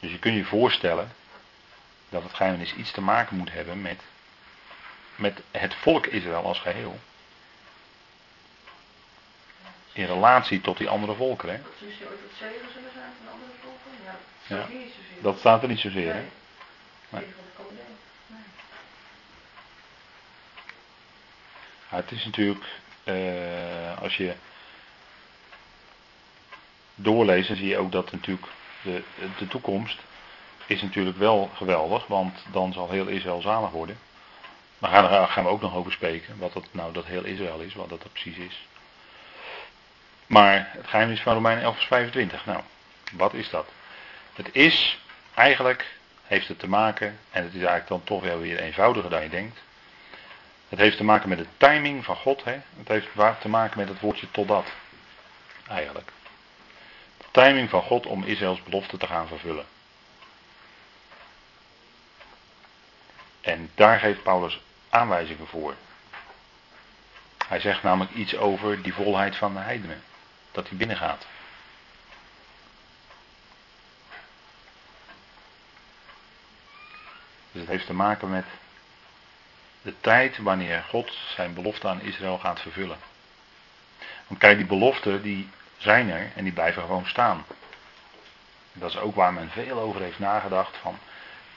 Dus 0.00 0.10
je 0.10 0.18
kunt 0.18 0.36
je 0.36 0.44
voorstellen 0.44 1.12
dat 2.08 2.22
het 2.22 2.34
geheimenis 2.34 2.74
iets 2.74 2.90
te 2.90 3.00
maken 3.00 3.36
moet 3.36 3.52
hebben 3.52 3.82
met, 3.82 4.00
met 5.16 5.42
het 5.50 5.74
volk 5.74 6.06
Israël 6.06 6.44
als 6.44 6.58
geheel. 6.58 6.98
In 9.92 10.04
relatie 10.04 10.60
tot 10.60 10.78
die 10.78 10.88
andere 10.88 11.14
volkeren. 11.14 11.54
Hè? 11.54 11.62
Dat 11.62 11.72
ze 11.78 11.84
ooit 11.84 12.20
wat 12.20 12.30
zegen 12.38 12.72
zullen 12.72 12.92
zijn 12.92 13.12
van 13.24 13.32
andere 13.32 13.52
volken? 13.62 13.90
Ja, 14.04 14.56
dat, 14.56 14.68
ja. 14.68 15.22
dat 15.22 15.38
staat 15.38 15.62
er 15.62 15.68
niet 15.68 15.80
zozeer. 15.80 16.14
Hè? 16.14 16.24
Nee. 17.08 17.26
Ja, 21.90 21.96
het 21.96 22.10
is 22.10 22.24
natuurlijk, 22.24 22.64
uh, 23.04 24.02
als 24.02 24.16
je 24.16 24.34
doorleest, 27.02 27.48
dan 27.48 27.56
zie 27.56 27.68
je 27.68 27.78
ook 27.78 27.92
dat 27.92 28.12
natuurlijk 28.12 28.46
de, 28.82 29.02
de 29.38 29.48
toekomst 29.48 29.98
is 30.66 30.82
natuurlijk 30.82 31.16
wel 31.16 31.50
geweldig, 31.54 32.06
want 32.06 32.44
dan 32.52 32.72
zal 32.72 32.90
heel 32.90 33.06
Israël 33.06 33.40
zalig 33.40 33.70
worden. 33.70 33.98
Maar 34.78 34.90
daar 34.90 35.28
gaan 35.28 35.44
we 35.44 35.50
ook 35.50 35.60
nog 35.60 35.74
over 35.74 35.92
spreken, 35.92 36.38
wat 36.38 36.52
dat 36.52 36.66
nou 36.70 36.92
dat 36.92 37.04
heel 37.04 37.24
Israël 37.24 37.60
is, 37.60 37.74
wat 37.74 37.88
dat 37.88 38.12
precies 38.12 38.36
is. 38.36 38.66
Maar 40.26 40.68
het 40.72 40.86
geheim 40.86 41.10
is 41.10 41.20
van 41.20 41.34
Romeinen 41.34 41.64
11 41.64 41.74
vers 41.74 41.86
25. 41.86 42.46
Nou, 42.46 42.60
wat 43.12 43.34
is 43.34 43.50
dat? 43.50 43.68
Het 44.34 44.48
is, 44.52 44.98
eigenlijk 45.34 45.96
heeft 46.22 46.48
het 46.48 46.58
te 46.58 46.68
maken, 46.68 47.18
en 47.30 47.42
het 47.42 47.54
is 47.54 47.60
eigenlijk 47.60 47.88
dan 47.88 48.04
toch 48.04 48.22
wel 48.22 48.38
weer 48.38 48.58
eenvoudiger 48.58 49.10
dan 49.10 49.22
je 49.22 49.28
denkt. 49.28 49.58
Het 50.68 50.78
heeft 50.78 50.96
te 50.96 51.04
maken 51.04 51.28
met 51.28 51.38
de 51.38 51.46
timing 51.56 52.04
van 52.04 52.16
God. 52.16 52.44
Hè? 52.44 52.58
Het 52.78 52.88
heeft 52.88 53.08
te 53.40 53.48
maken 53.48 53.78
met 53.78 53.88
het 53.88 54.00
woordje 54.00 54.30
totdat. 54.30 54.72
Eigenlijk. 55.68 56.12
Timing 57.38 57.70
van 57.70 57.82
God 57.82 58.06
om 58.06 58.24
Israëls 58.24 58.62
belofte 58.62 58.96
te 58.96 59.06
gaan 59.06 59.26
vervullen. 59.28 59.66
En 63.40 63.70
daar 63.74 63.98
geeft 63.98 64.22
Paulus 64.22 64.60
aanwijzingen 64.88 65.46
voor. 65.46 65.74
Hij 67.46 67.60
zegt 67.60 67.82
namelijk 67.82 68.14
iets 68.14 68.36
over 68.36 68.82
die 68.82 68.94
volheid 68.94 69.36
van 69.36 69.52
de 69.54 69.58
heidenen. 69.58 70.02
Dat 70.52 70.68
die 70.68 70.78
binnengaat. 70.78 71.26
Dus 77.52 77.60
het 77.60 77.70
heeft 77.70 77.86
te 77.86 77.94
maken 77.94 78.30
met 78.30 78.46
de 79.82 79.94
tijd 80.00 80.38
wanneer 80.38 80.84
God 80.88 81.12
zijn 81.34 81.54
belofte 81.54 81.88
aan 81.88 82.00
Israël 82.00 82.38
gaat 82.38 82.60
vervullen. 82.60 82.98
Want 84.26 84.40
kijk, 84.40 84.56
die 84.56 84.66
beloften 84.66 85.22
die 85.22 85.48
zijn 85.78 86.10
er 86.10 86.30
en 86.34 86.44
die 86.44 86.52
blijven 86.52 86.82
gewoon 86.82 87.06
staan. 87.06 87.44
Dat 88.72 88.90
is 88.90 88.98
ook 88.98 89.14
waar 89.14 89.32
men 89.32 89.50
veel 89.50 89.78
over 89.78 90.00
heeft 90.00 90.18
nagedacht 90.18 90.76
van 90.82 90.98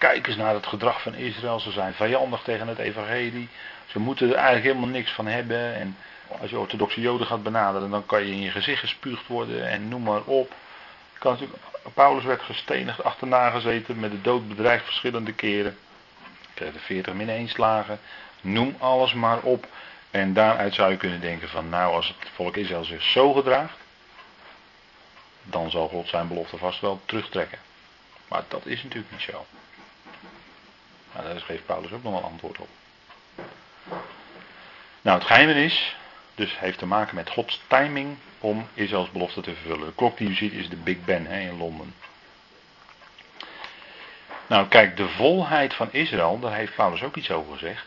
Kijk 0.02 0.28
eens 0.28 0.36
naar 0.36 0.54
het 0.54 0.68
gedrag 0.68 1.02
van 1.02 1.14
Israël. 1.14 1.60
Ze 1.60 1.72
zijn 1.72 1.94
vijandig 1.94 2.42
tegen 2.42 2.68
het 2.68 2.78
evangelie. 2.78 3.50
Ze 3.86 4.00
moeten 4.00 4.28
er 4.28 4.36
eigenlijk 4.36 4.66
helemaal 4.66 4.90
niks 4.90 5.12
van 5.12 5.28
hebben. 5.28 5.76
En 5.76 5.98
als 6.42 6.50
je 6.50 6.60
orthodoxe 6.60 7.02
joden 7.02 7.28
gaat 7.28 7.44
benaderen, 7.44 7.90
dan 7.90 8.06
kan 8.06 8.26
je 8.26 8.32
in 8.32 8.42
je 8.42 8.52
gezicht 8.52 8.80
gespuugd 8.80 9.28
worden 9.28 9.70
en 9.70 9.88
noem 9.88 10.04
maar 10.04 10.22
op. 10.22 10.54
Kan 11.18 11.32
natuurlijk, 11.32 11.60
Paulus 11.94 12.24
werd 12.24 12.42
gestenigd, 12.42 13.04
achterna 13.04 13.50
gezeten, 13.50 14.00
met 14.00 14.12
de 14.12 14.22
dood 14.22 14.48
bedreigd 14.48 14.86
verschillende 14.86 15.34
keren. 15.34 15.78
Kreeg 16.54 16.74
de 16.74 16.80
40 16.80 17.14
min 17.14 17.30
1 17.30 17.50
slagen. 17.50 18.00
Noem 18.42 18.76
alles 18.80 19.14
maar 19.14 19.40
op. 19.40 19.68
En 20.12 20.34
daaruit 20.34 20.74
zou 20.74 20.92
je 20.92 20.98
kunnen 20.98 21.22
denken 21.22 21.50
van 21.50 21.70
nou, 21.70 21.94
als 21.94 22.08
het 22.08 22.30
volk 22.34 22.56
Israël 22.56 22.84
zich 22.84 23.04
zo 23.04 23.34
gedraagt, 23.34 23.78
dan 25.44 25.72
zal 25.72 25.88
God 25.88 26.08
zijn 26.08 26.28
belofte 26.28 26.58
vast 26.58 26.80
wel 26.80 27.02
terugtrekken. 27.06 27.60
Maar 28.28 28.44
dat 28.48 28.66
is 28.66 28.84
natuurlijk 28.84 29.12
niet 29.12 29.22
zo. 29.22 29.46
Nou, 31.14 31.26
daar 31.26 31.42
geeft 31.42 31.66
Paulus 31.66 31.92
ook 31.92 32.04
nog 32.04 32.14
wel 32.14 32.24
antwoord 32.24 32.58
op. 32.58 32.70
Nou, 35.02 35.18
het 35.18 35.28
geheimenis 35.28 35.96
dus 36.36 36.60
heeft 36.60 36.78
te 36.78 36.86
maken 36.86 37.16
met 37.16 37.30
Gods 37.30 37.62
timing 37.68 38.18
om 38.40 38.68
Israëls 38.74 39.12
belofte 39.12 39.42
te 39.42 39.54
vervullen. 39.54 39.86
De 39.86 39.94
klok 39.96 40.18
die 40.18 40.30
u 40.30 40.34
ziet 40.34 40.54
is 40.54 40.70
de 40.70 40.76
Big 40.76 41.06
Ben 41.06 41.26
hè, 41.26 41.40
in 41.40 41.58
Londen. 41.58 41.94
Nou, 44.48 44.68
kijk, 44.68 44.98
de 44.98 45.10
volheid 45.10 45.74
van 45.74 45.92
Israël, 45.92 46.40
daar 46.40 46.54
heeft 46.54 46.76
Paulus 46.76 47.04
ook 47.04 47.16
iets 47.16 47.32
over 47.32 47.54
gezegd. 47.54 47.86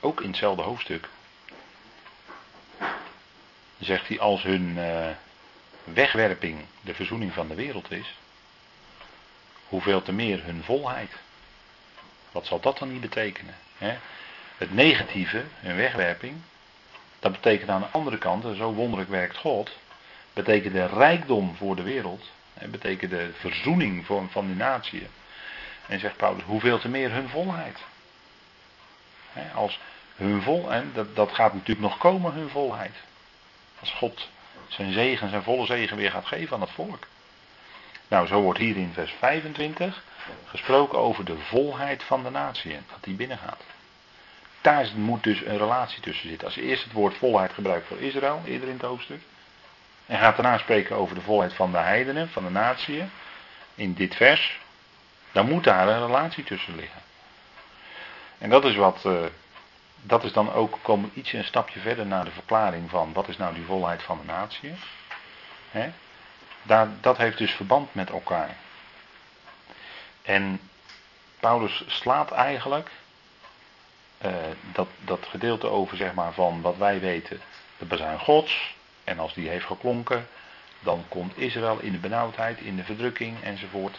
Ook 0.00 0.20
in 0.20 0.28
hetzelfde 0.28 0.62
hoofdstuk. 0.62 1.08
Zegt 3.78 4.08
hij, 4.08 4.20
als 4.20 4.42
hun 4.42 4.76
uh, 4.76 5.08
wegwerping 5.84 6.64
de 6.80 6.94
verzoening 6.94 7.32
van 7.32 7.48
de 7.48 7.54
wereld 7.54 7.90
is, 7.90 8.14
hoeveel 9.68 10.02
te 10.02 10.12
meer 10.12 10.44
hun 10.44 10.64
volheid. 10.64 11.12
Wat 12.32 12.46
zal 12.46 12.60
dat 12.60 12.78
dan 12.78 12.92
niet 12.92 13.00
betekenen? 13.00 13.54
Hè? 13.78 13.98
Het 14.56 14.74
negatieve, 14.74 15.44
een 15.62 15.76
wegwerping, 15.76 16.36
dat 17.18 17.32
betekent 17.32 17.70
aan 17.70 17.80
de 17.80 17.86
andere 17.90 18.18
kant, 18.18 18.56
zo 18.56 18.72
wonderlijk 18.72 19.10
werkt 19.10 19.36
God, 19.36 19.70
betekent 20.32 20.74
de 20.74 20.86
rijkdom 20.86 21.56
voor 21.56 21.76
de 21.76 21.82
wereld, 21.82 22.30
hè, 22.54 22.68
betekent 22.68 23.10
de 23.10 23.30
verzoening 23.38 24.06
van, 24.06 24.30
van 24.30 24.46
die 24.46 24.56
natie. 24.56 25.06
En 25.86 26.00
zegt 26.00 26.16
Paulus, 26.16 26.42
hoeveel 26.44 26.78
te 26.78 26.88
meer 26.88 27.12
hun 27.12 27.28
volheid. 27.28 27.78
Hè, 29.32 29.50
als 29.50 29.80
hun 30.16 30.42
vol, 30.42 30.72
en 30.72 30.90
dat, 30.94 31.16
dat 31.16 31.32
gaat 31.32 31.52
natuurlijk 31.52 31.80
nog 31.80 31.98
komen, 31.98 32.32
hun 32.32 32.48
volheid. 32.48 32.94
Als 33.80 33.90
God 33.90 34.28
zijn 34.68 34.92
zegen, 34.92 35.28
zijn 35.28 35.42
volle 35.42 35.66
zegen 35.66 35.96
weer 35.96 36.10
gaat 36.10 36.26
geven 36.26 36.54
aan 36.54 36.60
het 36.60 36.70
volk. 36.70 37.06
Nou, 38.08 38.26
zo 38.26 38.40
wordt 38.40 38.58
hier 38.58 38.76
in 38.76 38.90
vers 38.92 39.14
25 39.18 40.02
gesproken 40.46 40.98
over 40.98 41.24
de 41.24 41.38
volheid 41.38 42.02
van 42.02 42.22
de 42.22 42.30
natie, 42.30 42.72
dat 42.72 42.98
die 43.00 43.14
binnengaat. 43.14 43.62
Daar 44.60 44.88
moet 44.94 45.22
dus 45.22 45.44
een 45.44 45.58
relatie 45.58 46.00
tussen 46.00 46.28
zitten. 46.28 46.46
Als 46.46 46.54
je 46.54 46.62
eerst 46.62 46.84
het 46.84 46.92
woord 46.92 47.16
volheid 47.16 47.52
gebruikt 47.52 47.86
voor 47.86 47.98
Israël, 47.98 48.42
eerder 48.44 48.68
in 48.68 48.74
het 48.74 48.82
hoofdstuk, 48.82 49.20
en 50.06 50.18
gaat 50.18 50.36
daarna 50.36 50.58
spreken 50.58 50.96
over 50.96 51.14
de 51.14 51.20
volheid 51.20 51.54
van 51.54 51.70
de 51.70 51.78
heidenen, 51.78 52.28
van 52.28 52.44
de 52.44 52.50
natie, 52.50 53.04
in 53.74 53.94
dit 53.94 54.14
vers, 54.14 54.60
dan 55.32 55.48
moet 55.48 55.64
daar 55.64 55.88
een 55.88 56.06
relatie 56.06 56.44
tussen 56.44 56.76
liggen. 56.76 57.00
En 58.38 58.50
dat 58.50 58.64
is 58.64 58.76
wat, 58.76 59.02
uh, 59.06 59.24
dat 60.02 60.24
is 60.24 60.32
dan 60.32 60.52
ook, 60.52 60.78
komen 60.82 61.10
ietsje 61.14 61.38
een 61.38 61.44
stapje 61.44 61.80
verder 61.80 62.06
naar 62.06 62.24
de 62.24 62.30
verklaring 62.30 62.90
van 62.90 63.12
wat 63.12 63.28
is 63.28 63.36
nou 63.36 63.54
die 63.54 63.64
volheid 63.64 64.02
van 64.02 64.18
de 64.18 64.24
natie. 64.26 64.74
Daar, 66.62 66.88
dat 67.00 67.16
heeft 67.16 67.38
dus 67.38 67.52
verband 67.52 67.94
met 67.94 68.10
elkaar. 68.10 68.56
En 70.22 70.60
Paulus 71.40 71.84
slaat 71.86 72.30
eigenlijk 72.30 72.90
uh, 74.24 74.32
dat, 74.72 74.88
dat 75.04 75.26
gedeelte 75.26 75.66
over 75.66 75.96
zeg 75.96 76.14
maar, 76.14 76.32
van 76.32 76.60
wat 76.60 76.76
wij 76.76 77.00
weten, 77.00 77.40
de 77.78 77.84
bezuin 77.84 78.18
Gods, 78.18 78.74
En 79.04 79.18
als 79.18 79.34
die 79.34 79.48
heeft 79.48 79.66
geklonken, 79.66 80.28
dan 80.80 81.04
komt 81.08 81.38
Israël 81.38 81.78
in 81.78 81.92
de 81.92 81.98
benauwdheid, 81.98 82.60
in 82.60 82.76
de 82.76 82.84
verdrukking 82.84 83.42
enzovoort. 83.42 83.98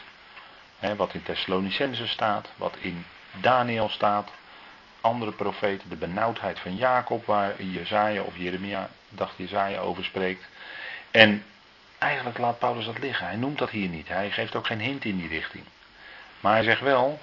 wat 0.97 1.13
in 1.13 1.23
Thessalonicense 1.23 2.07
staat, 2.07 2.49
wat 2.55 2.75
in 2.79 3.05
Daniel 3.31 3.89
staat, 3.89 4.31
andere 5.03 5.31
profeten, 5.31 5.89
de 5.89 5.95
benauwdheid 5.95 6.59
van 6.59 6.75
Jacob, 6.75 7.25
waar 7.25 7.63
Jezaja 7.63 8.21
of 8.21 8.37
Jeremia, 8.37 8.89
dacht 9.09 9.37
Jezaja 9.37 9.79
over 9.79 10.03
spreekt. 10.03 10.45
En 11.11 11.43
eigenlijk 11.97 12.37
laat 12.37 12.59
Paulus 12.59 12.85
dat 12.85 12.99
liggen. 12.99 13.25
Hij 13.25 13.35
noemt 13.35 13.57
dat 13.57 13.69
hier 13.69 13.89
niet. 13.89 14.07
Hij 14.07 14.31
geeft 14.31 14.55
ook 14.55 14.67
geen 14.67 14.79
hint 14.79 15.05
in 15.05 15.17
die 15.17 15.27
richting. 15.27 15.63
Maar 16.39 16.53
hij 16.53 16.63
zegt 16.63 16.81
wel 16.81 17.19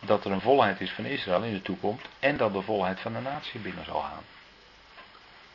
dat 0.00 0.24
er 0.24 0.30
een 0.30 0.40
volheid 0.40 0.80
is 0.80 0.90
van 0.90 1.04
Israël 1.04 1.42
in 1.42 1.52
de 1.52 1.62
toekomst 1.62 2.08
en 2.18 2.36
dat 2.36 2.52
de 2.52 2.62
volheid 2.62 3.00
van 3.00 3.12
de 3.12 3.20
natie 3.20 3.60
binnen 3.60 3.84
zal 3.84 4.00
gaan. 4.00 4.24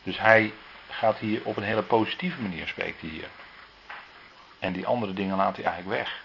Dus 0.04 0.20
hij 0.20 0.54
gaat 0.90 1.18
hier 1.18 1.42
op 1.44 1.58
een 1.58 1.64
hele 1.64 1.84
positieve 1.84 2.42
manier 2.42 2.68
spreekt 2.68 3.02
hier. 3.02 3.28
En 4.60 4.74
die 4.74 4.86
andere 4.86 5.14
dingen 5.14 5.38
laat 5.38 5.56
hij 5.56 5.66
eigenlijk 5.66 5.98
weg. 5.98 6.22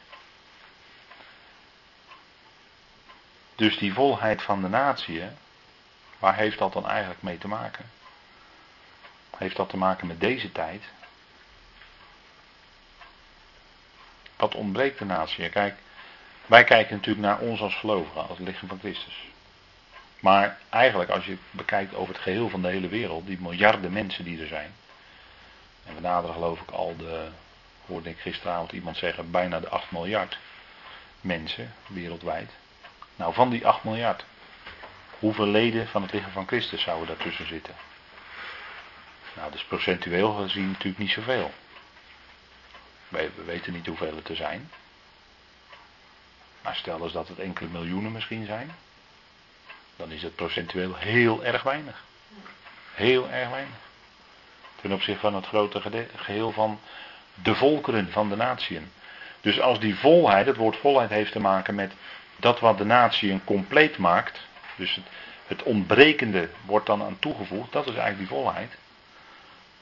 Dus 3.54 3.78
die 3.78 3.92
volheid 3.92 4.42
van 4.42 4.62
de 4.62 4.68
natie, 4.68 5.22
waar 6.18 6.36
heeft 6.36 6.58
dat 6.58 6.72
dan 6.72 6.88
eigenlijk 6.88 7.22
mee 7.22 7.38
te 7.38 7.48
maken? 7.48 7.84
Heeft 9.36 9.56
dat 9.56 9.68
te 9.68 9.76
maken 9.76 10.06
met 10.06 10.20
deze 10.20 10.52
tijd? 10.52 10.82
Wat 14.36 14.54
ontbreekt 14.54 14.98
de 14.98 15.04
natie? 15.04 15.48
Kijk, 15.48 15.74
wij 16.46 16.64
kijken 16.64 16.96
natuurlijk 16.96 17.26
naar 17.26 17.38
ons 17.38 17.60
als 17.60 17.74
gelovigen, 17.74 18.28
als 18.28 18.38
het 18.38 18.46
lichaam 18.46 18.68
van 18.68 18.78
Christus. 18.78 19.24
Maar 20.20 20.58
eigenlijk, 20.70 21.10
als 21.10 21.24
je 21.24 21.36
bekijkt 21.50 21.94
over 21.94 22.14
het 22.14 22.22
geheel 22.22 22.48
van 22.48 22.62
de 22.62 22.68
hele 22.68 22.88
wereld, 22.88 23.26
die 23.26 23.40
miljarden 23.40 23.92
mensen 23.92 24.24
die 24.24 24.40
er 24.40 24.46
zijn. 24.46 24.74
En 25.86 25.94
we 25.94 26.00
naderen 26.00 26.34
geloof 26.34 26.60
ik 26.60 26.70
al 26.70 26.96
de, 26.96 27.28
hoorde 27.86 28.10
ik 28.10 28.18
gisteravond 28.18 28.72
iemand 28.72 28.96
zeggen, 28.96 29.30
bijna 29.30 29.60
de 29.60 29.68
8 29.68 29.90
miljard 29.90 30.38
mensen 31.20 31.74
wereldwijd. 31.86 32.50
Nou, 33.16 33.34
van 33.34 33.50
die 33.50 33.66
8 33.66 33.84
miljard, 33.84 34.24
hoeveel 35.18 35.46
leden 35.46 35.88
van 35.88 36.02
het 36.02 36.12
lichaam 36.12 36.30
van 36.30 36.46
Christus 36.46 36.82
zouden 36.82 37.06
daartussen 37.06 37.46
zitten? 37.46 37.74
Nou, 39.34 39.52
dus 39.52 39.64
procentueel 39.64 40.32
gezien 40.32 40.70
natuurlijk 40.70 40.98
niet 40.98 41.10
zoveel. 41.10 41.52
We 43.08 43.30
weten 43.44 43.72
niet 43.72 43.86
hoeveel 43.86 44.16
het 44.16 44.28
er 44.28 44.36
zijn. 44.36 44.70
Maar 46.62 46.76
stel 46.76 47.02
eens 47.02 47.12
dat 47.12 47.28
het 47.28 47.38
enkele 47.38 47.68
miljoenen 47.68 48.12
misschien 48.12 48.46
zijn. 48.46 48.74
Dan 49.96 50.10
is 50.10 50.22
het 50.22 50.34
procentueel 50.34 50.94
heel 50.96 51.44
erg 51.44 51.62
weinig. 51.62 52.04
Heel 52.94 53.30
erg 53.30 53.50
weinig. 53.50 53.76
Ten 54.80 54.92
opzichte 54.92 55.20
van 55.20 55.34
het 55.34 55.46
grote 55.46 55.82
geheel 56.16 56.52
van 56.52 56.80
de 57.34 57.54
volkeren, 57.54 58.12
van 58.12 58.28
de 58.28 58.36
natieën. 58.36 58.90
Dus 59.40 59.60
als 59.60 59.80
die 59.80 59.94
volheid, 59.94 60.46
het 60.46 60.56
woord 60.56 60.76
volheid 60.76 61.10
heeft 61.10 61.32
te 61.32 61.40
maken 61.40 61.74
met 61.74 61.92
dat 62.36 62.60
wat 62.60 62.78
de 62.78 62.84
natieën 62.84 63.44
compleet 63.44 63.98
maakt. 63.98 64.40
Dus 64.76 64.94
het, 64.94 65.04
het 65.46 65.62
ontbrekende 65.62 66.48
wordt 66.64 66.86
dan 66.86 67.02
aan 67.02 67.18
toegevoegd. 67.18 67.72
Dat 67.72 67.86
is 67.86 67.94
eigenlijk 67.94 68.18
die 68.18 68.38
volheid. 68.38 68.76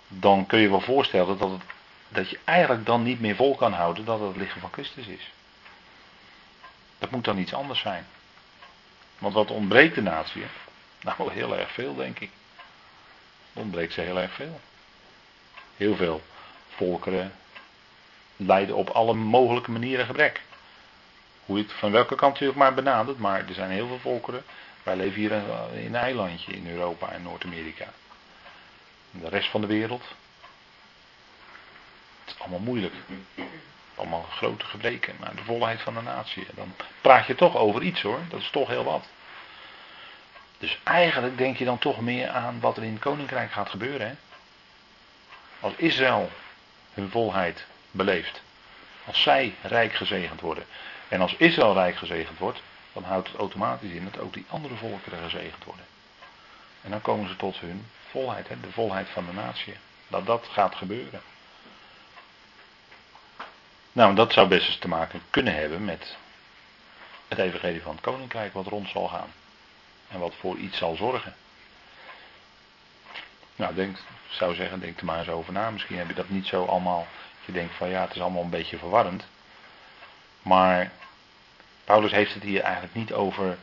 Dan 0.09 0.46
kun 0.46 0.59
je 0.59 0.70
wel 0.70 0.80
voorstellen 0.80 1.38
dat, 1.38 1.61
dat 2.09 2.30
je 2.30 2.38
eigenlijk 2.44 2.86
dan 2.86 3.03
niet 3.03 3.20
meer 3.20 3.36
vol 3.36 3.55
kan 3.55 3.72
houden 3.72 4.05
dat 4.05 4.18
het 4.18 4.28
het 4.28 4.36
lichaam 4.36 4.61
van 4.61 4.72
Christus 4.72 5.07
is. 5.07 5.30
Dat 6.98 7.11
moet 7.11 7.24
dan 7.24 7.38
iets 7.38 7.55
anders 7.55 7.80
zijn. 7.80 8.07
Want 9.18 9.34
wat 9.34 9.50
ontbreekt 9.50 9.94
de 9.94 10.03
natie? 10.03 10.42
Nou, 11.00 11.32
heel 11.32 11.57
erg 11.57 11.72
veel, 11.72 11.94
denk 11.94 12.18
ik. 12.18 12.30
Ontbreekt 13.53 13.92
ze 13.92 14.00
heel 14.00 14.18
erg 14.18 14.32
veel. 14.32 14.61
Heel 15.76 15.96
veel 15.96 16.22
volkeren 16.68 17.32
lijden 18.36 18.76
op 18.76 18.88
alle 18.88 19.14
mogelijke 19.14 19.70
manieren 19.70 20.07
gebrek. 20.07 20.40
Hoe 21.47 21.59
het 21.59 21.72
van 21.72 21.93
welke 21.93 22.14
kant 22.14 22.38
je 22.38 22.49
ook 22.49 22.55
maar 22.55 22.74
benadert, 22.74 23.18
maar 23.18 23.49
er 23.49 23.55
zijn 23.55 23.70
heel 23.70 23.86
veel 23.86 23.99
volkeren. 23.99 24.45
Wij 24.82 24.97
leven 24.97 25.20
hier 25.20 25.32
in 25.72 25.86
een 25.86 25.95
eilandje 25.95 26.53
in 26.53 26.68
Europa 26.68 27.09
en 27.09 27.22
Noord-Amerika. 27.22 27.86
De 29.11 29.28
rest 29.28 29.51
van 29.51 29.61
de 29.61 29.66
wereld. 29.66 30.05
Het 32.24 32.34
is 32.34 32.38
allemaal 32.38 32.59
moeilijk 32.59 32.95
allemaal 33.95 34.22
grote 34.22 34.64
gebreken, 34.64 35.14
maar 35.20 35.34
de 35.36 35.45
volheid 35.45 35.80
van 35.80 35.95
de 35.95 36.01
natie. 36.01 36.47
Dan 36.55 36.74
praat 37.01 37.26
je 37.26 37.34
toch 37.34 37.57
over 37.57 37.82
iets 37.82 38.03
hoor, 38.03 38.20
dat 38.28 38.40
is 38.40 38.51
toch 38.51 38.68
heel 38.68 38.84
wat. 38.84 39.05
Dus 40.59 40.78
eigenlijk 40.82 41.38
denk 41.38 41.57
je 41.57 41.64
dan 41.64 41.78
toch 41.78 42.01
meer 42.01 42.28
aan 42.28 42.61
wat 42.61 42.76
er 42.76 42.82
in 42.82 42.93
het 42.93 43.03
koninkrijk 43.03 43.53
gaat 43.53 43.70
gebeuren. 43.70 44.07
Hè? 44.07 44.14
Als 45.61 45.72
Israël 45.76 46.30
hun 46.95 47.11
volheid 47.11 47.64
beleeft, 47.90 48.43
als 49.05 49.22
zij 49.22 49.55
rijk 49.62 49.95
gezegend 49.95 50.40
worden, 50.40 50.64
en 51.12 51.20
als 51.20 51.34
Israël 51.36 51.74
rijk 51.74 51.96
gezegend 51.96 52.38
wordt, 52.38 52.62
dan 52.92 53.04
houdt 53.04 53.28
het 53.28 53.36
automatisch 53.36 53.90
in 53.90 54.04
dat 54.04 54.18
ook 54.18 54.32
die 54.32 54.44
andere 54.48 54.74
volkeren 54.74 55.22
gezegend 55.22 55.64
worden. 55.64 55.84
En 56.82 56.90
dan 56.90 57.00
komen 57.00 57.28
ze 57.28 57.36
tot 57.36 57.60
hun 57.60 57.86
volheid, 58.10 58.48
hè? 58.48 58.60
de 58.60 58.70
volheid 58.70 59.08
van 59.08 59.26
de 59.26 59.32
natie. 59.32 59.74
Dat 60.08 60.26
dat 60.26 60.46
gaat 60.52 60.74
gebeuren. 60.74 61.22
Nou, 63.92 64.14
dat 64.14 64.32
zou 64.32 64.48
best 64.48 64.66
eens 64.66 64.76
te 64.76 64.88
maken 64.88 65.22
kunnen 65.30 65.54
hebben 65.54 65.84
met 65.84 66.16
het 67.28 67.38
evangelie 67.38 67.82
van 67.82 67.92
het 67.92 68.04
koninkrijk 68.04 68.52
wat 68.52 68.66
rond 68.66 68.88
zal 68.88 69.08
gaan. 69.08 69.32
En 70.08 70.18
wat 70.18 70.34
voor 70.34 70.56
iets 70.56 70.78
zal 70.78 70.96
zorgen. 70.96 71.34
Nou, 73.56 73.74
denk, 73.74 73.96
zou 74.28 74.54
zeggen, 74.54 74.80
denk 74.80 74.98
er 74.98 75.04
maar 75.04 75.18
eens 75.18 75.28
over 75.28 75.52
na. 75.52 75.70
Misschien 75.70 75.98
heb 75.98 76.08
je 76.08 76.14
dat 76.14 76.28
niet 76.28 76.46
zo 76.46 76.64
allemaal. 76.64 77.06
Je 77.44 77.52
denkt 77.52 77.74
van 77.74 77.88
ja, 77.88 78.00
het 78.00 78.14
is 78.14 78.20
allemaal 78.20 78.42
een 78.42 78.50
beetje 78.50 78.78
verwarrend. 78.78 79.24
Maar 80.43 80.90
Paulus 81.84 82.11
heeft 82.11 82.34
het 82.34 82.43
hier 82.43 82.61
eigenlijk 82.61 82.95
niet 82.95 83.12
over. 83.12 83.59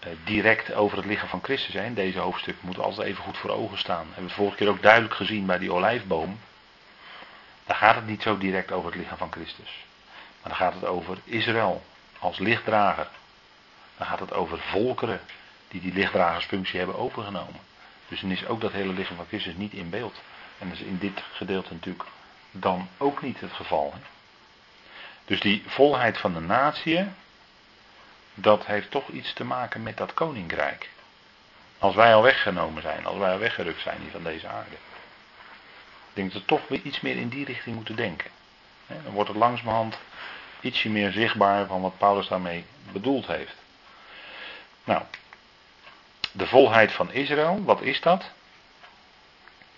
Eh, 0.00 0.10
direct 0.24 0.72
over 0.72 0.96
het 0.96 1.06
lichaam 1.06 1.28
van 1.28 1.42
Christus. 1.42 1.94
Deze 1.94 2.18
hoofdstuk 2.18 2.56
moeten 2.60 2.82
we 2.82 2.88
altijd 2.88 3.08
even 3.08 3.24
goed 3.24 3.38
voor 3.38 3.50
ogen 3.50 3.78
staan. 3.78 4.00
We 4.00 4.06
hebben 4.06 4.24
het 4.24 4.34
vorige 4.34 4.56
keer 4.56 4.68
ook 4.68 4.82
duidelijk 4.82 5.14
gezien 5.14 5.46
bij 5.46 5.58
die 5.58 5.72
olijfboom. 5.72 6.40
Daar 7.64 7.76
gaat 7.76 7.94
het 7.94 8.06
niet 8.06 8.22
zo 8.22 8.38
direct 8.38 8.72
over 8.72 8.90
het 8.90 9.00
lichaam 9.00 9.18
van 9.18 9.32
Christus. 9.32 9.84
Maar 10.42 10.48
dan 10.48 10.56
gaat 10.56 10.74
het 10.74 10.84
over 10.84 11.18
Israël 11.24 11.82
als 12.18 12.38
lichtdrager. 12.38 13.08
Dan 13.96 14.06
gaat 14.06 14.20
het 14.20 14.32
over 14.32 14.58
volkeren 14.58 15.20
die 15.68 15.80
die 15.80 15.92
lichtdragersfunctie 15.92 16.78
hebben 16.78 16.98
overgenomen. 16.98 17.60
Dus 18.08 18.20
dan 18.20 18.30
is 18.30 18.46
ook 18.46 18.60
dat 18.60 18.72
hele 18.72 18.92
lichaam 18.92 19.16
van 19.16 19.26
Christus 19.28 19.54
niet 19.54 19.72
in 19.72 19.90
beeld. 19.90 20.20
En 20.58 20.68
dat 20.68 20.78
is 20.78 20.84
in 20.84 20.98
dit 20.98 21.22
gedeelte 21.32 21.72
natuurlijk 21.72 22.08
dan 22.50 22.88
ook 22.98 23.22
niet 23.22 23.40
het 23.40 23.52
geval. 23.52 23.94
Dus 25.30 25.40
die 25.40 25.62
volheid 25.66 26.18
van 26.18 26.34
de 26.34 26.40
natie, 26.40 27.06
dat 28.34 28.66
heeft 28.66 28.90
toch 28.90 29.08
iets 29.08 29.32
te 29.32 29.44
maken 29.44 29.82
met 29.82 29.96
dat 29.96 30.14
koninkrijk. 30.14 30.90
Als 31.78 31.94
wij 31.94 32.14
al 32.14 32.22
weggenomen 32.22 32.82
zijn, 32.82 33.06
als 33.06 33.18
wij 33.18 33.32
al 33.32 33.38
weggerukt 33.38 33.80
zijn 33.80 34.00
hier 34.00 34.10
van 34.10 34.22
deze 34.22 34.46
aarde. 34.48 34.74
Ik 34.74 36.12
denk 36.12 36.32
dat 36.32 36.40
we 36.40 36.48
toch 36.48 36.68
weer 36.68 36.80
iets 36.82 37.00
meer 37.00 37.16
in 37.16 37.28
die 37.28 37.44
richting 37.44 37.74
moeten 37.74 37.96
denken. 37.96 38.30
Dan 38.86 39.12
wordt 39.12 39.28
het 39.28 39.38
langzamerhand 39.38 39.98
ietsje 40.60 40.88
meer 40.88 41.12
zichtbaar 41.12 41.66
van 41.66 41.80
wat 41.80 41.98
Paulus 41.98 42.28
daarmee 42.28 42.64
bedoeld 42.92 43.26
heeft. 43.26 43.54
Nou, 44.84 45.02
de 46.32 46.46
volheid 46.46 46.92
van 46.92 47.12
Israël, 47.12 47.62
wat 47.64 47.80
is 47.80 48.00
dat? 48.00 48.30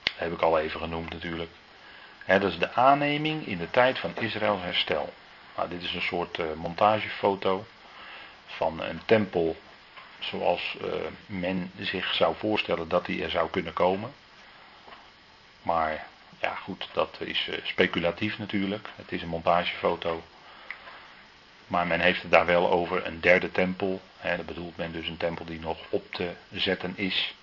Dat 0.03 0.15
heb 0.15 0.33
ik 0.33 0.41
al 0.41 0.59
even 0.59 0.81
genoemd 0.81 1.11
natuurlijk. 1.11 1.51
dat 2.27 2.43
is 2.43 2.59
de 2.59 2.73
aanneming 2.75 3.47
in 3.47 3.59
de 3.59 3.71
tijd 3.71 3.99
van 3.99 4.17
Israëls 4.17 4.63
herstel. 4.63 5.13
Nou, 5.57 5.69
dit 5.69 5.83
is 5.83 5.95
een 5.95 6.03
soort 6.03 6.39
uh, 6.39 6.47
montagefoto 6.57 7.67
van 8.47 8.83
een 8.83 9.01
tempel 9.05 9.57
zoals 10.19 10.77
uh, 10.83 10.93
men 11.27 11.73
zich 11.79 12.15
zou 12.15 12.35
voorstellen 12.37 12.89
dat 12.89 13.07
die 13.07 13.23
er 13.23 13.31
zou 13.31 13.51
kunnen 13.51 13.73
komen. 13.73 14.13
Maar 15.63 16.07
ja, 16.41 16.55
goed, 16.55 16.89
dat 16.93 17.17
is 17.21 17.49
eh, 17.49 17.65
speculatief 17.65 18.39
natuurlijk. 18.39 18.89
Het 18.97 19.13
is 19.13 19.23
een 19.23 19.29
montagefoto. 19.29 20.23
Maar 21.67 21.87
men 21.87 22.01
heeft 22.01 22.23
het 22.23 22.31
daar 22.31 22.47
wel 22.47 22.71
over 22.71 23.07
een 23.07 23.21
derde 23.21 23.53
tempel. 23.53 24.01
Hè, 24.17 24.37
dat 24.37 24.47
bedoelt 24.47 24.77
men 24.77 24.93
dus 24.93 25.09
een 25.09 25.17
tempel 25.17 25.45
die 25.45 25.61
nog 25.61 25.79
op 25.89 26.13
te 26.13 26.33
zetten 26.51 26.93
is. 26.97 27.35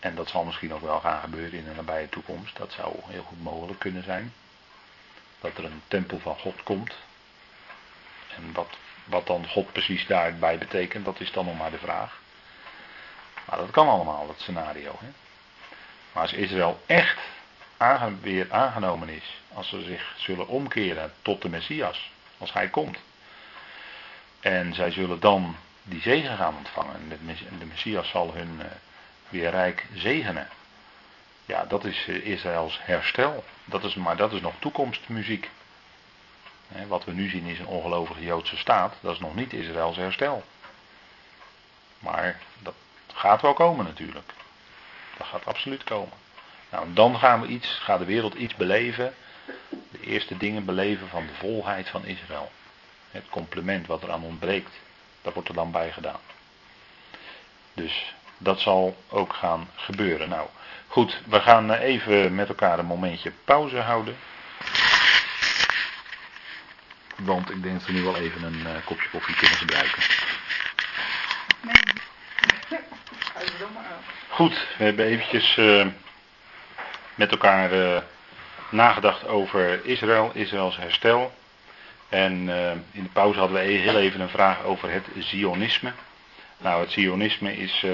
En 0.00 0.14
dat 0.14 0.28
zal 0.28 0.44
misschien 0.44 0.74
ook 0.74 0.80
wel 0.80 1.00
gaan 1.00 1.20
gebeuren 1.20 1.58
in 1.58 1.64
de 1.64 1.74
nabije 1.74 2.08
toekomst. 2.08 2.56
Dat 2.56 2.72
zou 2.72 2.94
heel 3.06 3.22
goed 3.22 3.42
mogelijk 3.42 3.78
kunnen 3.78 4.02
zijn. 4.02 4.32
Dat 5.40 5.58
er 5.58 5.64
een 5.64 5.82
tempel 5.88 6.18
van 6.18 6.38
God 6.38 6.62
komt. 6.62 6.94
En 8.36 8.52
wat, 8.52 8.76
wat 9.04 9.26
dan 9.26 9.48
God 9.48 9.72
precies 9.72 10.06
daarbij 10.06 10.58
betekent, 10.58 11.04
dat 11.04 11.20
is 11.20 11.32
dan 11.32 11.44
nog 11.44 11.58
maar 11.58 11.70
de 11.70 11.78
vraag. 11.78 12.20
Maar 13.44 13.58
dat 13.58 13.70
kan 13.70 13.88
allemaal, 13.88 14.26
dat 14.26 14.40
scenario. 14.40 14.96
Hè. 15.00 15.08
Maar 16.12 16.22
als 16.22 16.32
Israël 16.32 16.80
echt 16.86 17.18
weer 18.20 18.46
aangenomen 18.50 19.08
is, 19.08 19.40
als 19.52 19.68
ze 19.68 19.82
zich 19.82 20.14
zullen 20.16 20.48
omkeren 20.48 21.12
tot 21.22 21.42
de 21.42 21.48
Messias, 21.48 22.10
als 22.38 22.52
hij 22.52 22.68
komt. 22.68 22.98
En 24.40 24.74
zij 24.74 24.90
zullen 24.90 25.20
dan 25.20 25.56
die 25.82 26.00
zegen 26.00 26.36
gaan 26.36 26.56
ontvangen. 26.56 26.94
En 27.48 27.58
de 27.58 27.64
Messias 27.64 28.08
zal 28.08 28.34
hun 28.34 28.58
uh, 28.58 28.64
weer 29.28 29.50
rijk 29.50 29.86
zegenen. 29.94 30.48
Ja, 31.48 31.64
dat 31.64 31.84
is 31.84 32.06
eh, 32.08 32.26
Israëls 32.26 32.78
herstel. 32.82 33.44
Dat 33.64 33.84
is, 33.84 33.94
maar 33.94 34.16
dat 34.16 34.32
is 34.32 34.40
nog 34.40 34.54
toekomstmuziek. 34.58 35.50
Wat 36.86 37.04
we 37.04 37.12
nu 37.12 37.28
zien 37.28 37.44
is 37.44 37.58
een 37.58 37.66
ongelovige 37.66 38.24
Joodse 38.24 38.56
staat. 38.56 38.94
Dat 39.00 39.14
is 39.14 39.20
nog 39.20 39.34
niet 39.34 39.52
Israëls 39.52 39.96
herstel. 39.96 40.44
Maar 41.98 42.40
dat 42.58 42.74
gaat 43.12 43.42
wel 43.42 43.52
komen 43.52 43.84
natuurlijk. 43.84 44.32
Dat 45.16 45.26
gaat 45.26 45.46
absoluut 45.46 45.84
komen. 45.84 46.16
Nou, 46.70 46.92
dan 46.92 47.18
gaan 47.18 47.40
we 47.40 47.46
iets, 47.46 47.68
gaat 47.68 47.98
de 47.98 48.04
wereld 48.04 48.34
iets 48.34 48.54
beleven. 48.54 49.14
De 49.68 50.00
eerste 50.00 50.36
dingen 50.36 50.64
beleven 50.64 51.08
van 51.08 51.26
de 51.26 51.34
volheid 51.34 51.88
van 51.88 52.04
Israël. 52.04 52.52
Het 53.10 53.28
complement 53.28 53.86
wat 53.86 54.02
er 54.02 54.10
aan 54.10 54.24
ontbreekt, 54.24 54.80
dat 55.22 55.34
wordt 55.34 55.48
er 55.48 55.54
dan 55.54 55.70
bij 55.70 55.92
gedaan. 55.92 56.20
Dus 57.74 58.14
dat 58.38 58.60
zal 58.60 58.96
ook 59.08 59.32
gaan 59.32 59.70
gebeuren. 59.74 60.28
Nou, 60.28 60.48
goed, 60.88 61.20
we 61.26 61.40
gaan 61.40 61.72
eh, 61.72 61.80
even 61.80 62.34
met 62.34 62.48
elkaar 62.48 62.78
een 62.78 62.86
momentje 62.86 63.32
pauze 63.44 63.78
houden. 63.78 64.16
Want 67.16 67.50
ik 67.50 67.62
denk 67.62 67.78
dat 67.78 67.86
we 67.86 67.92
nu 67.92 68.02
wel 68.02 68.16
even 68.16 68.42
een 68.42 68.60
uh, 68.60 68.70
kopje 68.84 69.08
koffie 69.08 69.34
kunnen 69.34 69.56
gebruiken. 69.56 70.02
Goed, 74.28 74.66
we 74.78 74.84
hebben 74.84 75.06
eventjes 75.06 75.56
uh, 75.56 75.86
met 77.14 77.30
elkaar 77.30 78.02
nagedacht 78.70 79.26
over 79.26 79.84
Israël, 79.84 80.30
Israëls 80.34 80.76
herstel. 80.76 81.36
En 82.08 82.32
in 82.92 83.02
de 83.02 83.08
pauze 83.12 83.38
hadden 83.38 83.62
we 83.62 83.68
heel 83.68 83.98
even 83.98 84.20
een 84.20 84.28
vraag 84.28 84.62
over 84.62 84.90
het 84.90 85.04
Zionisme. 85.18 85.92
Nou, 86.58 86.80
het 86.80 86.90
Zionisme 86.90 87.56
is 87.56 87.84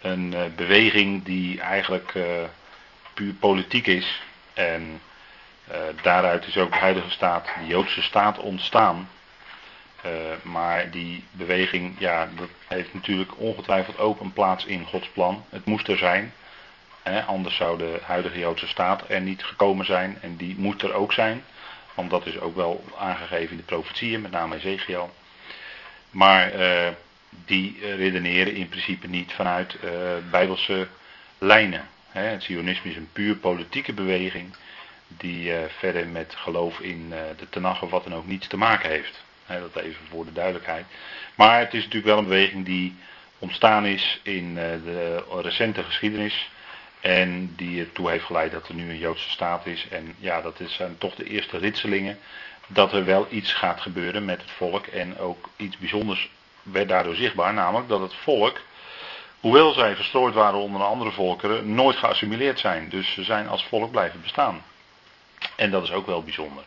een 0.00 0.52
beweging 0.56 1.24
die 1.24 1.60
eigenlijk 1.60 2.12
puur 3.14 3.34
politiek 3.34 3.86
is. 3.86 4.22
En 4.52 5.00
uh, 5.70 5.76
daaruit 6.02 6.46
is 6.46 6.56
ook 6.56 6.72
de 6.72 6.78
huidige 6.78 7.10
staat, 7.10 7.48
de 7.60 7.66
Joodse 7.66 8.02
staat, 8.02 8.38
ontstaan. 8.38 9.08
Maar 10.42 10.90
die 10.90 11.24
beweging, 11.30 11.94
ja, 11.98 12.28
dat 12.36 12.48
heeft 12.66 12.94
natuurlijk 12.94 13.38
ongetwijfeld 13.38 13.98
ook 13.98 14.20
een 14.20 14.32
plaats 14.32 14.64
in 14.64 14.84
Gods 14.84 15.08
plan. 15.08 15.44
Het 15.48 15.64
moest 15.64 15.88
er 15.88 15.98
zijn. 15.98 16.32
Hè, 17.02 17.22
anders 17.22 17.56
zou 17.56 17.78
de 17.78 17.98
huidige 18.02 18.38
Joodse 18.38 18.66
staat 18.66 19.04
er 19.08 19.20
niet 19.20 19.44
gekomen 19.44 19.86
zijn. 19.86 20.18
En 20.20 20.36
die 20.36 20.54
moet 20.58 20.82
er 20.82 20.92
ook 20.92 21.12
zijn. 21.12 21.44
Want 21.94 22.10
dat 22.10 22.26
is 22.26 22.38
ook 22.40 22.56
wel 22.56 22.84
aangegeven 22.98 23.50
in 23.50 23.56
de 23.56 23.62
profetieën, 23.62 24.20
met 24.20 24.30
name 24.30 24.56
Ezekiel. 24.56 25.14
Maar 26.10 26.52
die 27.44 27.94
redeneren 27.96 28.54
in 28.54 28.68
principe 28.68 29.06
niet 29.06 29.32
vanuit 29.32 29.76
bijbelse 30.30 30.88
lijnen. 31.38 31.88
Hè. 32.08 32.22
Het 32.22 32.42
Zionisme 32.42 32.90
is 32.90 32.96
een 32.96 33.08
puur 33.12 33.36
politieke 33.36 33.92
beweging 33.92 34.54
die 35.06 35.50
uh, 35.50 35.58
verder 35.78 36.08
met 36.08 36.34
geloof 36.36 36.80
in 36.80 37.08
de 37.10 37.48
Tenach 37.48 37.82
of 37.82 37.90
wat 37.90 38.04
dan 38.04 38.14
ook 38.14 38.26
niets 38.26 38.46
te 38.46 38.56
maken 38.56 38.90
heeft. 38.90 39.24
He, 39.44 39.60
dat 39.60 39.82
even 39.82 40.06
voor 40.08 40.24
de 40.24 40.32
duidelijkheid. 40.32 40.84
Maar 41.34 41.58
het 41.58 41.74
is 41.74 41.84
natuurlijk 41.84 42.06
wel 42.06 42.18
een 42.18 42.28
beweging 42.28 42.64
die 42.64 42.96
ontstaan 43.38 43.86
is 43.86 44.20
in 44.22 44.54
de 44.54 45.24
recente 45.42 45.82
geschiedenis. 45.82 46.50
En 47.00 47.52
die 47.56 47.80
ertoe 47.80 48.10
heeft 48.10 48.24
geleid 48.24 48.52
dat 48.52 48.68
er 48.68 48.74
nu 48.74 48.90
een 48.90 48.98
Joodse 48.98 49.30
staat 49.30 49.66
is. 49.66 49.86
En 49.90 50.14
ja, 50.18 50.40
dat 50.40 50.60
zijn 50.66 50.98
toch 50.98 51.14
de 51.14 51.24
eerste 51.24 51.58
ritselingen. 51.58 52.18
Dat 52.66 52.92
er 52.92 53.04
wel 53.04 53.26
iets 53.30 53.52
gaat 53.52 53.80
gebeuren 53.80 54.24
met 54.24 54.40
het 54.40 54.50
volk. 54.50 54.86
En 54.86 55.18
ook 55.18 55.48
iets 55.56 55.78
bijzonders 55.78 56.30
werd 56.62 56.88
daardoor 56.88 57.14
zichtbaar. 57.14 57.54
Namelijk 57.54 57.88
dat 57.88 58.00
het 58.00 58.14
volk, 58.14 58.60
hoewel 59.40 59.72
zij 59.72 59.96
verstrooid 59.96 60.34
waren 60.34 60.58
onder 60.58 60.82
andere 60.82 61.10
volkeren, 61.10 61.74
nooit 61.74 61.96
geassimileerd 61.96 62.58
zijn. 62.58 62.88
Dus 62.88 63.12
ze 63.12 63.24
zijn 63.24 63.48
als 63.48 63.64
volk 63.64 63.90
blijven 63.90 64.20
bestaan. 64.22 64.62
En 65.56 65.70
dat 65.70 65.82
is 65.82 65.92
ook 65.92 66.06
wel 66.06 66.22
bijzonder. 66.22 66.64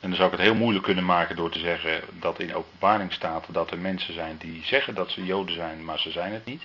En 0.00 0.08
dan 0.08 0.14
zou 0.14 0.32
ik 0.32 0.38
het 0.38 0.46
heel 0.46 0.54
moeilijk 0.54 0.84
kunnen 0.84 1.04
maken 1.04 1.36
door 1.36 1.50
te 1.50 1.58
zeggen 1.58 2.00
dat 2.10 2.38
in 2.38 2.54
openbaring 2.54 3.12
staat 3.12 3.44
dat 3.48 3.70
er 3.70 3.78
mensen 3.78 4.14
zijn 4.14 4.36
die 4.36 4.64
zeggen 4.64 4.94
dat 4.94 5.10
ze 5.10 5.24
Joden 5.24 5.54
zijn, 5.54 5.84
maar 5.84 5.98
ze 5.98 6.10
zijn 6.10 6.32
het 6.32 6.44
niet. 6.44 6.62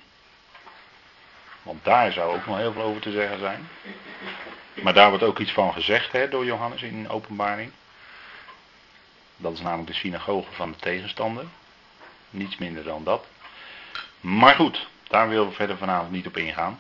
Want 1.64 1.84
daar 1.84 2.12
zou 2.12 2.36
ook 2.36 2.46
nog 2.46 2.58
heel 2.58 2.74
veel 2.74 2.82
over 2.82 3.02
te 3.02 3.12
zeggen 3.12 3.40
zijn. 3.40 3.70
Maar 4.74 4.94
daar 4.94 5.10
wordt 5.10 5.24
ook 5.24 5.40
iets 5.40 5.52
van 5.52 5.74
gezegd 5.74 6.12
hè, 6.12 6.30
door 6.30 6.46
Johannes 6.46 6.82
in 6.82 7.10
openbaring. 7.10 7.72
Dat 9.38 9.54
is 9.54 9.62
namelijk 9.62 9.88
de 9.88 9.94
synagoge 9.96 10.52
van 10.52 10.72
de 10.72 10.78
tegenstander. 10.78 11.46
Niets 12.32 12.58
minder 12.58 12.84
dan 12.84 13.04
dat. 13.04 13.26
Maar 14.20 14.56
goed, 14.56 14.88
daar 15.08 15.30
willen 15.30 15.48
we 15.48 15.54
verder 15.54 15.78
vanavond 15.78 16.12
niet 16.12 16.28
op 16.28 16.38
ingaan. 16.38 16.80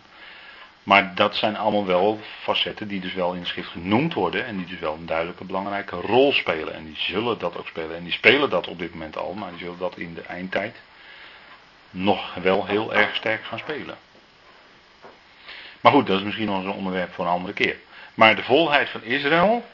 Maar 0.83 1.15
dat 1.15 1.35
zijn 1.35 1.57
allemaal 1.57 1.85
wel 1.85 2.19
facetten 2.41 2.87
die 2.87 2.99
dus 2.99 3.13
wel 3.13 3.33
in 3.33 3.41
de 3.41 3.47
schrift 3.47 3.69
genoemd 3.69 4.13
worden 4.13 4.45
en 4.45 4.57
die 4.57 4.65
dus 4.65 4.79
wel 4.79 4.93
een 4.93 5.05
duidelijke 5.05 5.43
belangrijke 5.43 5.95
rol 5.95 6.33
spelen. 6.33 6.73
En 6.73 6.85
die 6.85 6.97
zullen 6.97 7.39
dat 7.39 7.57
ook 7.57 7.67
spelen. 7.67 7.95
En 7.95 8.03
die 8.03 8.13
spelen 8.13 8.49
dat 8.49 8.67
op 8.67 8.79
dit 8.79 8.91
moment 8.91 9.17
al, 9.17 9.33
maar 9.33 9.49
die 9.49 9.59
zullen 9.59 9.77
dat 9.77 9.97
in 9.97 10.13
de 10.13 10.21
eindtijd 10.21 10.75
nog 11.89 12.33
wel 12.33 12.65
heel 12.65 12.93
erg 12.93 13.15
sterk 13.15 13.43
gaan 13.43 13.59
spelen. 13.59 13.97
Maar 15.81 15.91
goed, 15.91 16.07
dat 16.07 16.17
is 16.17 16.25
misschien 16.25 16.45
nog 16.45 16.63
een 16.63 16.71
onderwerp 16.71 17.13
voor 17.13 17.25
een 17.25 17.31
andere 17.31 17.53
keer. 17.53 17.75
Maar 18.13 18.35
de 18.35 18.43
volheid 18.43 18.89
van 18.89 19.03
Israël 19.03 19.65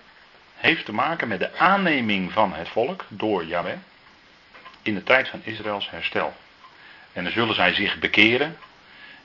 heeft 0.56 0.86
te 0.86 0.94
maken 0.94 1.28
met 1.28 1.40
de 1.40 1.58
aanneming 1.58 2.32
van 2.32 2.54
het 2.54 2.70
volk 2.70 3.06
door 3.08 3.46
Yahweh 3.46 3.78
in 4.88 4.96
de 4.96 5.04
tijd 5.04 5.28
van 5.28 5.42
Israëls 5.44 5.90
herstel. 5.90 6.34
En 7.14 7.24
dan 7.24 7.34
zullen 7.34 7.56
zij 7.56 7.74
zich 7.74 8.00
bekeren 8.00 8.58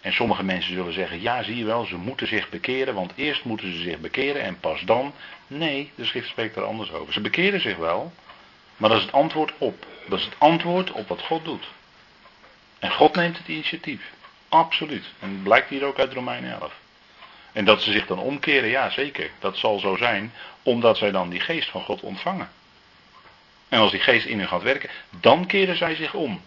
en 0.03 0.13
sommige 0.13 0.45
mensen 0.45 0.75
zullen 0.75 0.93
zeggen, 0.93 1.21
ja 1.21 1.43
zie 1.43 1.57
je 1.57 1.65
wel, 1.65 1.85
ze 1.85 1.97
moeten 1.97 2.27
zich 2.27 2.49
bekeren, 2.49 2.95
want 2.95 3.13
eerst 3.15 3.45
moeten 3.45 3.73
ze 3.73 3.81
zich 3.81 3.99
bekeren 3.99 4.43
en 4.43 4.61
pas 4.61 4.81
dan. 4.81 5.15
Nee, 5.47 5.93
de 5.95 6.05
schrift 6.05 6.29
spreekt 6.29 6.57
er 6.57 6.65
anders 6.65 6.93
over. 6.93 7.13
Ze 7.13 7.21
bekeren 7.21 7.61
zich 7.61 7.77
wel, 7.77 8.13
maar 8.77 8.89
dat 8.89 8.99
is 8.99 9.05
het 9.05 9.15
antwoord 9.15 9.53
op. 9.59 9.87
Dat 10.09 10.19
is 10.19 10.25
het 10.25 10.35
antwoord 10.39 10.93
op 10.93 11.09
wat 11.09 11.21
God 11.21 11.45
doet. 11.45 11.67
En 12.79 12.91
God 12.91 13.15
neemt 13.15 13.39
het 13.39 13.49
initiatief. 13.49 14.13
Absoluut. 14.49 15.05
En 15.19 15.33
dat 15.33 15.43
blijkt 15.43 15.69
hier 15.69 15.85
ook 15.85 15.99
uit 15.99 16.13
Romein 16.13 16.45
11. 16.45 16.73
En 17.53 17.65
dat 17.65 17.83
ze 17.83 17.93
zich 17.93 18.07
dan 18.07 18.19
omkeren, 18.19 18.69
ja 18.69 18.91
zeker. 18.91 19.31
Dat 19.39 19.57
zal 19.57 19.79
zo 19.79 19.97
zijn, 19.97 20.33
omdat 20.63 20.97
zij 20.97 21.11
dan 21.11 21.29
die 21.29 21.41
geest 21.41 21.71
van 21.71 21.83
God 21.83 22.01
ontvangen. 22.01 22.51
En 23.73 23.79
als 23.79 23.91
die 23.91 24.01
geest 24.01 24.27
in 24.27 24.39
hun 24.39 24.49
gaat 24.49 24.63
werken, 24.63 24.91
dan 25.11 25.47
keren 25.47 25.77
zij 25.77 25.95
zich 25.95 26.15
om. 26.15 26.43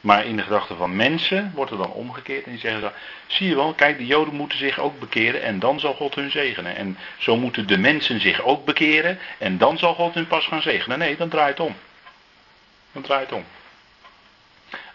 Maar 0.00 0.24
in 0.24 0.36
de 0.36 0.42
gedachten 0.42 0.76
van 0.76 0.96
mensen 0.96 1.52
wordt 1.54 1.70
er 1.70 1.76
dan 1.76 1.92
omgekeerd 1.92 2.44
en 2.44 2.50
die 2.50 2.60
zeggen 2.60 2.80
dan, 2.80 2.92
zie 3.26 3.48
je 3.48 3.54
wel, 3.54 3.74
kijk, 3.74 3.98
de 3.98 4.06
Joden 4.06 4.34
moeten 4.34 4.58
zich 4.58 4.78
ook 4.78 4.98
bekeren 4.98 5.42
en 5.42 5.58
dan 5.58 5.80
zal 5.80 5.94
God 5.94 6.14
hun 6.14 6.30
zegenen. 6.30 6.76
En 6.76 6.98
zo 7.18 7.36
moeten 7.36 7.66
de 7.66 7.78
mensen 7.78 8.20
zich 8.20 8.40
ook 8.40 8.64
bekeren 8.64 9.18
en 9.38 9.58
dan 9.58 9.78
zal 9.78 9.94
God 9.94 10.14
hun 10.14 10.26
pas 10.26 10.46
gaan 10.46 10.62
zegenen. 10.62 10.98
Nee, 10.98 11.16
dan 11.16 11.28
draait 11.28 11.58
het 11.58 11.66
om. 11.66 11.76
Dan 12.92 13.02
draait 13.02 13.30
het 13.30 13.38
om. 13.38 13.44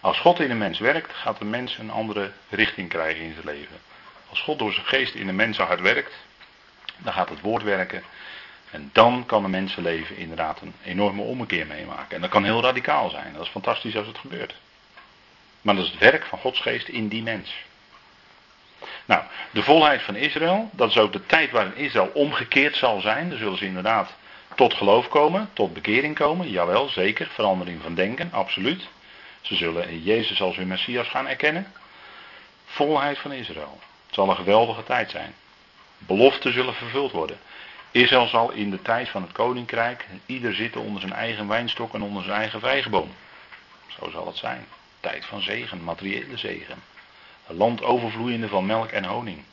Als 0.00 0.18
God 0.18 0.40
in 0.40 0.50
een 0.50 0.58
mens 0.58 0.78
werkt, 0.78 1.12
gaat 1.14 1.38
de 1.38 1.44
mens 1.44 1.78
een 1.78 1.90
andere 1.90 2.30
richting 2.48 2.88
krijgen 2.88 3.24
in 3.24 3.32
zijn 3.32 3.56
leven. 3.56 3.80
Als 4.28 4.40
God 4.40 4.58
door 4.58 4.72
zijn 4.72 4.86
geest 4.86 5.14
in 5.14 5.28
een 5.28 5.54
hard 5.54 5.80
werkt, 5.80 6.14
dan 6.96 7.12
gaat 7.12 7.28
het 7.28 7.40
woord 7.40 7.62
werken. 7.62 8.02
En 8.72 8.90
dan 8.92 9.26
kan 9.26 9.44
een 9.44 9.50
mensenleven 9.50 10.16
inderdaad 10.16 10.60
een 10.60 10.74
enorme 10.84 11.22
ommekeer 11.22 11.66
meemaken. 11.66 12.14
En 12.14 12.20
dat 12.20 12.30
kan 12.30 12.44
heel 12.44 12.62
radicaal 12.62 13.10
zijn. 13.10 13.32
Dat 13.32 13.42
is 13.42 13.48
fantastisch 13.48 13.96
als 13.96 14.06
het 14.06 14.18
gebeurt. 14.18 14.54
Maar 15.60 15.74
dat 15.74 15.84
is 15.84 15.90
het 15.90 16.00
werk 16.00 16.24
van 16.24 16.38
Gods 16.38 16.60
geest 16.60 16.88
in 16.88 17.08
die 17.08 17.22
mens. 17.22 17.54
Nou, 19.04 19.22
de 19.50 19.62
volheid 19.62 20.02
van 20.02 20.16
Israël, 20.16 20.70
dat 20.72 20.90
is 20.90 20.98
ook 20.98 21.12
de 21.12 21.26
tijd 21.26 21.50
waarin 21.50 21.76
Israël 21.76 22.10
omgekeerd 22.14 22.76
zal 22.76 23.00
zijn. 23.00 23.28
Dan 23.28 23.38
zullen 23.38 23.58
ze 23.58 23.64
inderdaad 23.64 24.14
tot 24.54 24.74
geloof 24.74 25.08
komen, 25.08 25.50
tot 25.52 25.72
bekering 25.72 26.14
komen. 26.14 26.50
Jawel, 26.50 26.88
zeker. 26.88 27.28
Verandering 27.32 27.82
van 27.82 27.94
denken, 27.94 28.32
absoluut. 28.32 28.88
Ze 29.40 29.54
zullen 29.54 30.02
Jezus 30.02 30.40
als 30.42 30.56
hun 30.56 30.68
Messias 30.68 31.08
gaan 31.08 31.28
erkennen. 31.28 31.72
Volheid 32.64 33.18
van 33.18 33.32
Israël. 33.32 33.80
Het 34.06 34.14
zal 34.14 34.30
een 34.30 34.36
geweldige 34.36 34.82
tijd 34.82 35.10
zijn. 35.10 35.34
Beloften 35.98 36.52
zullen 36.52 36.74
vervuld 36.74 37.12
worden. 37.12 37.38
Israël 37.92 38.26
zal 38.26 38.50
in 38.50 38.70
de 38.70 38.82
tijd 38.82 39.08
van 39.08 39.22
het 39.22 39.32
koninkrijk 39.32 40.06
ieder 40.26 40.54
zitten 40.54 40.80
onder 40.80 41.00
zijn 41.00 41.12
eigen 41.12 41.48
wijnstok 41.48 41.94
en 41.94 42.02
onder 42.02 42.22
zijn 42.22 42.36
eigen 42.36 42.60
vijgenboom. 42.60 43.14
Zo 43.86 44.10
zal 44.10 44.26
het 44.26 44.36
zijn 44.36 44.66
tijd 45.00 45.24
van 45.24 45.42
zegen, 45.42 45.84
materiële 45.84 46.36
zegen. 46.36 46.82
Een 47.46 47.56
land 47.56 47.82
overvloeiende 47.82 48.48
van 48.48 48.66
melk 48.66 48.90
en 48.90 49.04
honing. 49.04 49.44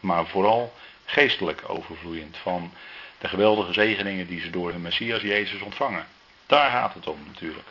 Maar 0.00 0.26
vooral 0.26 0.74
geestelijk 1.04 1.62
overvloeiend 1.66 2.36
van 2.36 2.72
de 3.18 3.28
geweldige 3.28 3.72
zegeningen 3.72 4.26
die 4.26 4.40
ze 4.40 4.50
door 4.50 4.70
hun 4.70 4.82
Messias 4.82 5.22
Jezus 5.22 5.60
ontvangen. 5.60 6.06
Daar 6.46 6.70
gaat 6.70 6.94
het 6.94 7.06
om 7.06 7.18
natuurlijk. 7.26 7.68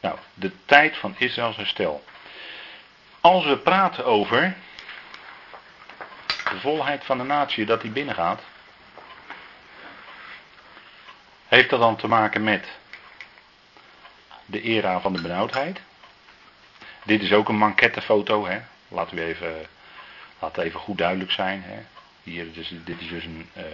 Nou, 0.00 0.18
de 0.34 0.52
tijd 0.64 0.96
van 0.96 1.14
Israëls 1.18 1.56
herstel. 1.56 2.04
Als 3.20 3.44
we 3.44 3.56
praten 3.56 4.04
over 4.04 4.56
de 6.50 6.60
volheid 6.60 7.04
van 7.04 7.18
de 7.18 7.24
natie, 7.24 7.66
dat 7.66 7.80
die 7.80 7.90
binnengaat, 7.90 8.42
heeft 11.48 11.70
dat 11.70 11.80
dan 11.80 11.96
te 11.96 12.08
maken 12.08 12.44
met 12.44 12.68
de 14.46 14.60
era 14.60 15.00
van 15.00 15.12
de 15.12 15.22
benauwdheid? 15.22 15.80
Dit 17.04 17.22
is 17.22 17.32
ook 17.32 17.48
een 17.48 17.58
mankettefoto. 17.58 18.46
Hè? 18.46 18.60
Laten 18.88 19.16
we 19.16 19.24
even 19.24 19.66
even 20.56 20.80
goed 20.80 20.98
duidelijk 20.98 21.30
zijn. 21.30 21.62
Hè. 21.62 21.78
Hier, 22.22 22.52
dus, 22.52 22.72
dit 22.84 23.00
is 23.00 23.08
dus 23.08 23.24
een 23.24 23.50
uh, 23.56 23.64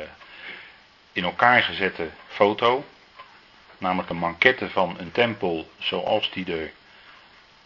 in 1.12 1.24
elkaar 1.24 1.62
gezette 1.62 2.08
foto. 2.28 2.84
Namelijk 3.78 4.10
een 4.10 4.16
manquette 4.16 4.70
van 4.70 4.98
een 4.98 5.12
tempel 5.12 5.70
zoals 5.78 6.30
die 6.30 6.72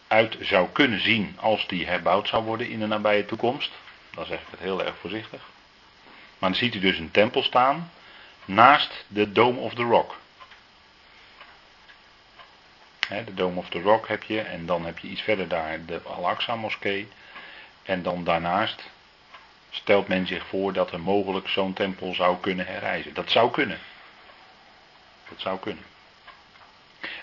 eruit 0.07 0.37
zou 0.39 0.69
kunnen 0.71 1.01
zien 1.01 1.37
als 1.39 1.67
die 1.67 1.87
herbouwd 1.87 2.27
zou 2.27 2.43
worden 2.43 2.69
in 2.69 2.79
de 2.79 2.87
nabije 2.87 3.25
toekomst. 3.25 3.71
Dan 4.13 4.25
zeg 4.25 4.39
ik 4.39 4.47
het 4.49 4.59
heel 4.59 4.83
erg 4.83 4.95
voorzichtig. 4.99 5.41
Maar 6.39 6.49
dan 6.49 6.59
ziet 6.59 6.75
u 6.75 6.79
dus 6.79 6.97
een 6.97 7.11
tempel 7.11 7.43
staan 7.43 7.91
naast 8.49 9.05
de 9.07 9.31
Dome 9.31 9.59
of 9.59 9.73
the 9.73 9.83
Rock. 9.83 10.15
de 13.07 13.33
Dome 13.33 13.59
of 13.59 13.69
the 13.69 13.81
Rock 13.81 14.07
heb 14.07 14.23
je 14.23 14.41
en 14.41 14.65
dan 14.65 14.85
heb 14.85 14.99
je 14.99 15.07
iets 15.07 15.21
verder 15.21 15.47
daar 15.47 15.85
de 15.85 16.01
Al-Aqsa 16.01 16.55
moskee. 16.55 17.07
En 17.83 18.03
dan 18.03 18.23
daarnaast 18.23 18.89
stelt 19.69 20.07
men 20.07 20.27
zich 20.27 20.47
voor 20.47 20.73
dat 20.73 20.91
er 20.91 20.99
mogelijk 20.99 21.47
zo'n 21.47 21.73
tempel 21.73 22.13
zou 22.13 22.37
kunnen 22.39 22.65
herrijzen. 22.65 23.13
Dat 23.13 23.31
zou 23.31 23.51
kunnen. 23.51 23.79
Dat 25.29 25.41
zou 25.41 25.59
kunnen. 25.59 25.83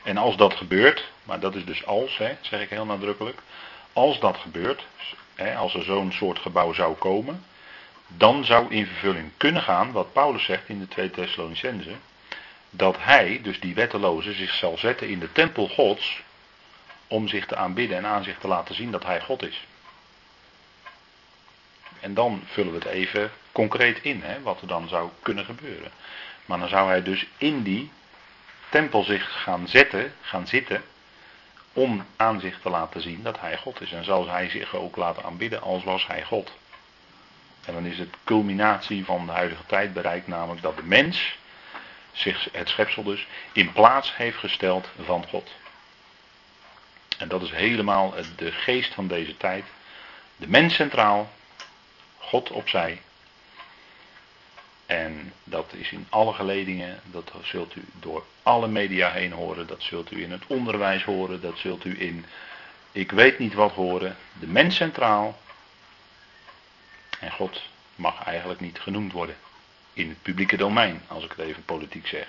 En 0.03 0.17
als 0.17 0.37
dat 0.37 0.55
gebeurt, 0.55 1.11
maar 1.23 1.41
dat 1.41 1.55
is 1.55 1.65
dus 1.65 1.87
als, 1.87 2.19
hè, 2.19 2.37
zeg 2.41 2.61
ik 2.61 2.71
heel 2.71 2.85
nadrukkelijk. 2.85 3.43
Als 3.93 4.21
dat 4.21 4.37
gebeurt, 4.37 4.87
als 5.57 5.75
er 5.75 5.83
zo'n 5.83 6.13
soort 6.13 6.39
gebouw 6.39 6.73
zou 6.73 6.95
komen, 6.95 7.45
dan 8.07 8.45
zou 8.45 8.75
in 8.75 8.87
vervulling 8.87 9.31
kunnen 9.37 9.63
gaan 9.63 9.93
wat 9.93 10.13
Paulus 10.13 10.45
zegt 10.45 10.69
in 10.69 10.79
de 10.79 10.89
2 10.89 11.11
Thessalonicense. 11.11 11.95
Dat 12.71 12.97
hij, 12.99 13.41
dus 13.43 13.61
die 13.61 13.75
wetteloze, 13.75 14.33
zich 14.33 14.55
zal 14.55 14.79
zetten 14.79 15.09
in 15.09 15.19
de 15.19 15.33
tempel 15.33 15.69
Gods 15.69 16.23
om 17.07 17.29
zich 17.29 17.47
te 17.47 17.57
aanbidden 17.57 17.97
en 17.97 18.07
aan 18.07 18.25
zich 18.25 18.39
te 18.39 18.49
laten 18.49 18.75
zien 18.75 18.91
dat 18.91 19.05
hij 19.05 19.21
God 19.21 19.43
is. 19.43 19.67
En 22.01 22.15
dan 22.15 22.43
vullen 22.47 22.73
we 22.73 22.79
het 22.79 22.89
even 22.89 23.31
concreet 23.53 23.99
in, 24.03 24.23
hè, 24.23 24.43
wat 24.43 24.61
er 24.61 24.67
dan 24.67 24.89
zou 24.89 25.11
kunnen 25.23 25.45
gebeuren. 25.45 25.91
Maar 26.45 26.59
dan 26.59 26.69
zou 26.69 26.89
hij 26.89 27.03
dus 27.03 27.27
in 27.39 27.63
die 27.63 27.91
tempel 28.69 29.03
zich 29.03 29.43
gaan 29.43 29.69
zetten, 29.69 30.15
gaan 30.21 30.47
zitten, 30.47 30.83
om 31.73 32.07
aan 32.17 32.41
zich 32.41 32.61
te 32.61 32.71
laten 32.71 33.01
zien 33.01 33.23
dat 33.23 33.41
hij 33.41 33.59
God 33.59 33.81
is. 33.81 33.93
En 33.93 34.05
zal 34.05 34.29
hij 34.29 34.49
zich 34.49 34.75
ook 34.75 34.97
laten 34.97 35.23
aanbidden 35.25 35.63
als 35.63 35.85
was 35.85 36.07
hij 36.07 36.25
God. 36.25 36.53
En 37.67 37.73
dan 37.73 37.87
is 37.87 37.99
het 37.99 38.15
culminatie 38.25 39.05
van 39.05 39.27
de 39.27 39.33
huidige 39.33 39.67
tijd 39.67 39.93
bereikt, 39.93 40.27
namelijk 40.27 40.63
dat 40.63 40.77
de 40.77 40.83
mens 40.83 41.37
zich, 42.13 42.49
het 42.53 42.69
schepsel 42.69 43.03
dus, 43.03 43.27
in 43.53 43.73
plaats 43.73 44.17
heeft 44.17 44.39
gesteld 44.39 44.89
van 45.05 45.27
God. 45.29 45.51
En 47.19 47.29
dat 47.29 47.43
is 47.43 47.51
helemaal 47.51 48.15
de 48.37 48.53
geest 48.53 48.95
van 48.95 49.07
deze 49.07 49.37
tijd. 49.37 49.65
De 50.37 50.49
mens 50.49 50.75
centraal, 50.75 51.31
God 52.19 52.51
opzij. 52.51 53.01
En 54.87 55.33
dat 55.45 55.73
is 55.73 55.93
in 55.93 56.07
alle 56.09 56.33
geledingen, 56.33 57.01
dat 57.05 57.33
zult 57.43 57.77
u 57.77 57.85
door 58.01 58.25
alle 58.43 58.69
media 58.69 59.11
heen 59.11 59.33
horen, 59.33 59.67
dat 59.67 59.83
zult 59.83 60.11
u 60.11 60.23
in 60.23 60.31
het 60.31 60.43
onderwijs 60.47 61.05
horen, 61.05 61.41
dat 61.41 61.59
zult 61.59 61.85
u 61.85 62.01
in 62.01 62.25
ik 62.97 63.13
weet 63.13 63.39
niet 63.39 63.55
wat 63.55 63.73
horen. 63.73 64.17
De 64.41 64.47
mens 64.47 64.77
centraal. 64.77 65.39
En 67.21 67.31
God 67.31 67.63
mag 67.95 68.25
eigenlijk 68.25 68.61
niet 68.61 68.81
genoemd 68.81 69.13
worden 69.13 69.37
in 69.93 70.09
het 70.09 70.23
publieke 70.23 70.57
domein, 70.57 71.03
als 71.09 71.25
ik 71.25 71.31
het 71.31 71.47
even 71.47 71.65
politiek 71.65 72.07
zeg. 72.07 72.29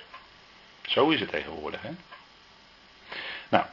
Zo 0.82 1.10
is 1.10 1.20
het 1.20 1.30
tegenwoordig. 1.30 1.82
Hè? 1.82 1.90
Nou, 3.50 3.66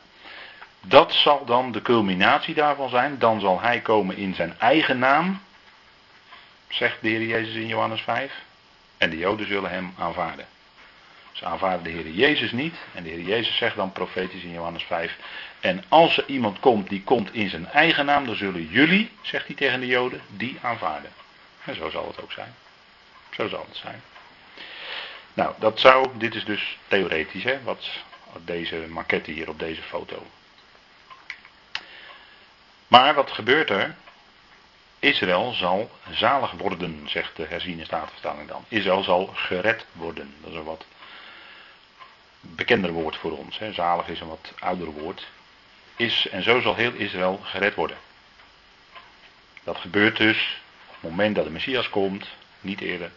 dat 0.81 1.13
zal 1.13 1.45
dan 1.45 1.73
de 1.73 1.83
culminatie 1.83 2.55
daarvan 2.55 2.89
zijn. 2.89 3.19
Dan 3.19 3.41
zal 3.41 3.61
hij 3.61 3.81
komen 3.81 4.17
in 4.17 4.35
zijn 4.35 4.59
eigen 4.59 4.99
naam, 4.99 5.43
zegt 6.69 7.01
de 7.01 7.09
Heer 7.09 7.27
Jezus 7.27 7.55
in 7.55 7.67
Johannes 7.67 8.01
5. 8.01 8.33
En 8.99 9.11
de 9.11 9.17
Joden 9.17 9.47
zullen 9.47 9.71
hem 9.71 9.95
aanvaarden. 9.99 10.47
Ze 11.35 11.45
aanvaarden 11.45 11.83
de 11.83 11.91
Heer 11.91 12.11
Jezus 12.11 12.53
niet. 12.53 12.75
En 12.93 13.03
de 13.03 13.09
Heer 13.09 13.21
Jezus 13.21 13.57
zegt 13.57 13.77
dan 13.77 13.93
profetisch 13.93 14.43
in 14.43 14.53
Johannes 14.53 14.83
5. 14.83 15.17
En 15.61 15.85
als 15.89 16.17
er 16.17 16.25
iemand 16.27 16.61
komt 16.61 16.89
die 16.89 17.03
komt 17.03 17.35
in 17.35 17.49
zijn 17.49 17.67
eigen 17.67 18.05
naam, 18.05 18.27
dan 18.27 18.37
zullen 18.37 18.67
jullie, 18.67 19.11
zegt 19.23 19.47
hij 19.47 19.57
tegen 19.57 19.81
de 19.81 19.87
Joden, 19.87 20.21
die 20.29 20.59
aanvaarden. 20.63 21.13
En 21.65 21.75
zo 21.75 21.91
zal 21.91 22.07
het 22.07 22.23
ook 22.23 22.33
zijn. 22.33 22.55
Zo 23.31 23.49
zal 23.49 23.67
het 23.69 23.77
zijn. 23.77 24.03
Nou, 25.35 25.55
dat 25.59 25.81
zou, 25.81 26.09
dit 26.19 26.35
is 26.35 26.45
dus 26.45 26.79
theoretisch, 26.89 27.45
hè, 27.45 27.63
wat 27.63 27.91
deze 28.45 28.77
maquette 28.89 29.31
hier 29.31 29.49
op 29.49 29.59
deze 29.59 29.83
foto. 29.83 30.27
Maar 32.89 33.15
wat 33.15 33.31
gebeurt 33.31 33.71
er? 33.71 33.95
Israël 34.99 35.53
zal 35.53 35.91
zalig 36.11 36.51
worden, 36.51 37.09
zegt 37.09 37.37
de 37.37 37.47
herziene 37.47 37.85
statenvertaling 37.85 38.49
dan. 38.49 38.65
Israël 38.69 39.03
zal 39.03 39.27
gered 39.27 39.87
worden. 39.93 40.35
Dat 40.41 40.53
is 40.53 40.59
wat 40.63 40.85
bekender 42.55 42.91
woord 42.91 43.17
voor 43.17 43.39
ons. 43.39 43.59
Hè. 43.59 43.73
Zalig 43.73 44.09
is 44.09 44.21
een 44.21 44.29
wat 44.29 44.53
ouder 44.59 44.91
woord. 44.91 45.27
Is, 45.97 46.29
en 46.29 46.43
zo 46.43 46.61
zal 46.61 46.75
heel 46.75 46.93
Israël 46.93 47.41
gered 47.43 47.75
worden. 47.75 47.97
Dat 49.65 49.77
gebeurt 49.77 50.17
dus 50.17 50.61
op 50.87 50.95
het 51.01 51.11
moment 51.11 51.35
dat 51.35 51.45
de 51.45 51.51
Messias 51.51 51.89
komt, 51.89 52.27
niet 52.61 52.81
eerder. 52.81 53.11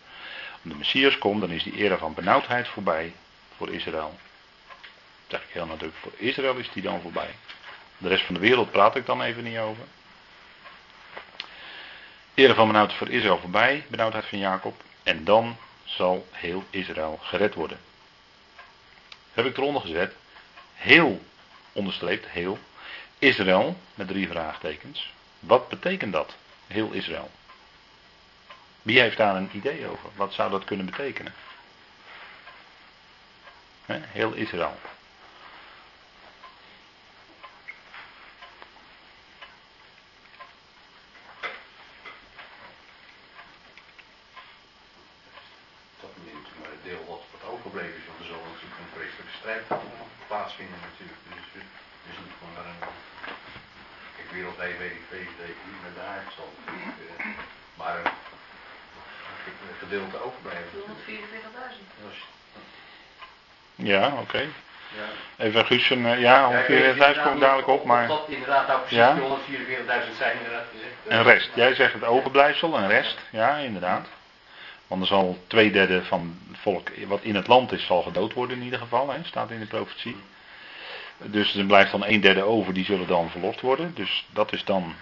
Als 0.51 0.61
de 0.61 0.75
Messias 0.75 1.17
komt, 1.17 1.41
dan 1.41 1.51
is 1.51 1.63
die 1.63 1.75
era 1.75 1.97
van 1.97 2.13
benauwdheid 2.13 2.67
voorbij 2.67 3.13
voor 3.57 3.73
Israël. 3.73 4.19
Dat 5.27 5.39
zeg 5.39 5.41
ik 5.41 5.53
heel 5.53 5.65
nadrukkelijk. 5.65 6.15
Voor 6.15 6.27
Israël 6.27 6.55
is 6.55 6.69
die 6.73 6.83
dan 6.83 7.01
voorbij. 7.01 7.35
De 7.97 8.07
rest 8.07 8.25
van 8.25 8.33
de 8.33 8.39
wereld 8.39 8.71
praat 8.71 8.95
ik 8.95 9.05
dan 9.05 9.21
even 9.21 9.43
niet 9.43 9.57
over. 9.57 9.83
Ere 12.33 12.53
van 12.53 12.67
benauwdheid 12.67 12.99
voor 12.99 13.09
Israël 13.09 13.39
voorbij, 13.39 13.85
benauwdheid 13.87 14.25
van 14.25 14.39
Jacob. 14.39 14.83
En 15.03 15.23
dan 15.23 15.57
zal 15.83 16.27
heel 16.31 16.63
Israël 16.69 17.19
gered 17.21 17.53
worden. 17.53 17.79
Heb 19.37 19.45
ik 19.45 19.57
eronder 19.57 19.81
gezet. 19.81 20.13
Heel 20.73 21.21
onderstreept, 21.71 22.27
heel. 22.27 22.59
Israël, 23.19 23.77
met 23.95 24.07
drie 24.07 24.27
vraagtekens. 24.27 25.13
Wat 25.39 25.69
betekent 25.69 26.13
dat? 26.13 26.35
Heel 26.67 26.91
Israël. 26.91 27.31
Wie 28.81 28.99
heeft 28.99 29.17
daar 29.17 29.35
een 29.35 29.49
idee 29.53 29.87
over? 29.87 30.09
Wat 30.15 30.33
zou 30.33 30.51
dat 30.51 30.63
kunnen 30.63 30.85
betekenen? 30.85 31.33
heel 33.87 34.33
Israël. 34.33 34.77
Okay. 64.27 64.49
Ja. 64.95 65.45
Even 65.45 65.65
Guus, 65.65 65.89
een, 65.89 66.05
eh, 66.05 66.19
ja, 66.19 66.47
ongeveer 66.47 66.87
ja, 66.87 66.93
thuis 66.93 67.17
komt 67.21 67.41
dadelijk 67.41 67.67
op, 67.67 67.85
maar... 67.85 68.07
Dat 68.07 68.25
inderdaad 68.27 68.67
nou 68.67 68.79
precies 68.79 68.97
ja? 68.97 69.17
144.000 69.17 70.17
zijn 70.17 70.37
inderdaad 70.37 70.65
gezegd. 70.71 70.93
Een 71.07 71.23
rest. 71.23 71.49
Jij 71.53 71.75
zegt 71.75 71.93
het 71.93 72.03
overblijfsel, 72.03 72.77
een 72.77 72.87
rest. 72.87 73.17
Ja, 73.29 73.55
inderdaad. 73.57 74.07
Want 74.87 75.01
er 75.01 75.07
zal 75.07 75.37
twee 75.47 75.71
derde 75.71 76.03
van 76.03 76.39
het 76.49 76.59
volk 76.59 76.89
wat 77.07 77.21
in 77.21 77.35
het 77.35 77.47
land 77.47 77.71
is, 77.71 77.85
zal 77.85 78.01
gedood 78.01 78.33
worden 78.33 78.57
in 78.57 78.63
ieder 78.63 78.79
geval, 78.79 79.09
hè, 79.09 79.19
staat 79.23 79.51
in 79.51 79.59
de 79.59 79.65
profetie. 79.65 80.15
Dus 81.17 81.55
er 81.55 81.65
blijft 81.65 81.91
dan 81.91 82.05
een 82.05 82.21
derde 82.21 82.43
over, 82.43 82.73
die 82.73 82.85
zullen 82.85 83.07
dan 83.07 83.29
verlost 83.29 83.61
worden. 83.61 83.91
Dus 83.95 84.25
dat 84.33 84.53
is 84.53 84.63
dan 84.63 84.95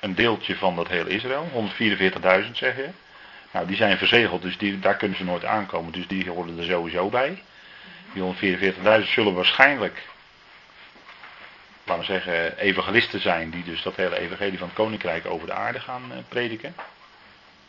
een 0.00 0.14
deeltje 0.14 0.56
van 0.56 0.76
dat 0.76 0.88
hele 0.88 1.10
Israël. 1.10 1.48
144.000 2.44 2.50
zeg 2.52 2.76
je. 2.76 2.88
Nou, 3.50 3.66
die 3.66 3.76
zijn 3.76 3.98
verzegeld, 3.98 4.42
dus 4.42 4.58
die, 4.58 4.78
daar 4.78 4.96
kunnen 4.96 5.16
ze 5.16 5.24
nooit 5.24 5.44
aankomen. 5.44 5.92
Dus 5.92 6.06
die 6.06 6.30
horen 6.30 6.58
er 6.58 6.64
sowieso 6.64 7.08
bij. 7.08 7.42
Die 8.14 8.22
144.000 9.02 9.08
zullen 9.08 9.34
waarschijnlijk, 9.34 10.02
laten 11.84 12.06
we 12.06 12.12
zeggen, 12.12 12.58
evangelisten 12.58 13.20
zijn. 13.20 13.50
Die 13.50 13.64
dus 13.64 13.82
dat 13.82 13.96
hele 13.96 14.18
evangelie 14.18 14.58
van 14.58 14.66
het 14.66 14.76
koninkrijk 14.76 15.26
over 15.26 15.46
de 15.46 15.52
aarde 15.52 15.80
gaan 15.80 16.12
eh, 16.12 16.18
prediken. 16.28 16.74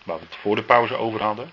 Waar 0.04 0.20
we 0.20 0.26
het 0.26 0.36
voor 0.36 0.56
de 0.56 0.64
pauze 0.64 0.96
over 0.96 1.22
hadden. 1.22 1.52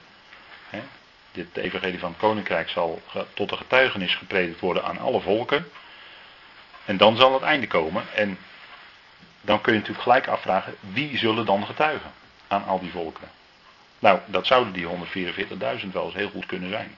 Dit 1.32 1.56
evangelie 1.56 1.98
van 1.98 2.10
het 2.10 2.18
koninkrijk 2.18 2.68
zal 2.68 3.02
tot 3.34 3.50
een 3.50 3.56
getuigenis 3.56 4.14
gepredikt 4.14 4.60
worden 4.60 4.84
aan 4.84 4.98
alle 4.98 5.20
volken. 5.20 5.70
En 6.84 6.96
dan 6.96 7.16
zal 7.16 7.32
het 7.32 7.42
einde 7.42 7.66
komen. 7.66 8.04
En 8.14 8.38
dan 9.40 9.60
kun 9.60 9.72
je 9.72 9.78
natuurlijk 9.78 10.04
gelijk 10.04 10.28
afvragen, 10.28 10.74
wie 10.80 11.18
zullen 11.18 11.46
dan 11.46 11.66
getuigen 11.66 12.12
aan 12.48 12.64
al 12.64 12.80
die 12.80 12.90
volken? 12.90 13.30
Nou, 13.98 14.18
dat 14.26 14.46
zouden 14.46 14.72
die 14.72 14.86
144.000 14.86 15.92
wel 15.92 16.04
eens 16.04 16.14
heel 16.14 16.30
goed 16.30 16.46
kunnen 16.46 16.70
zijn. 16.70 16.96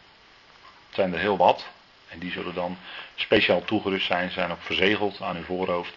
Het 0.86 0.94
zijn 0.94 1.12
er 1.12 1.18
heel 1.18 1.36
wat. 1.36 1.66
En 2.14 2.20
die 2.20 2.32
zullen 2.32 2.54
dan 2.54 2.76
speciaal 3.14 3.64
toegerust 3.64 4.06
zijn, 4.06 4.30
zijn 4.30 4.50
ook 4.50 4.62
verzegeld 4.62 5.22
aan 5.22 5.34
hun 5.34 5.44
voorhoofd. 5.44 5.94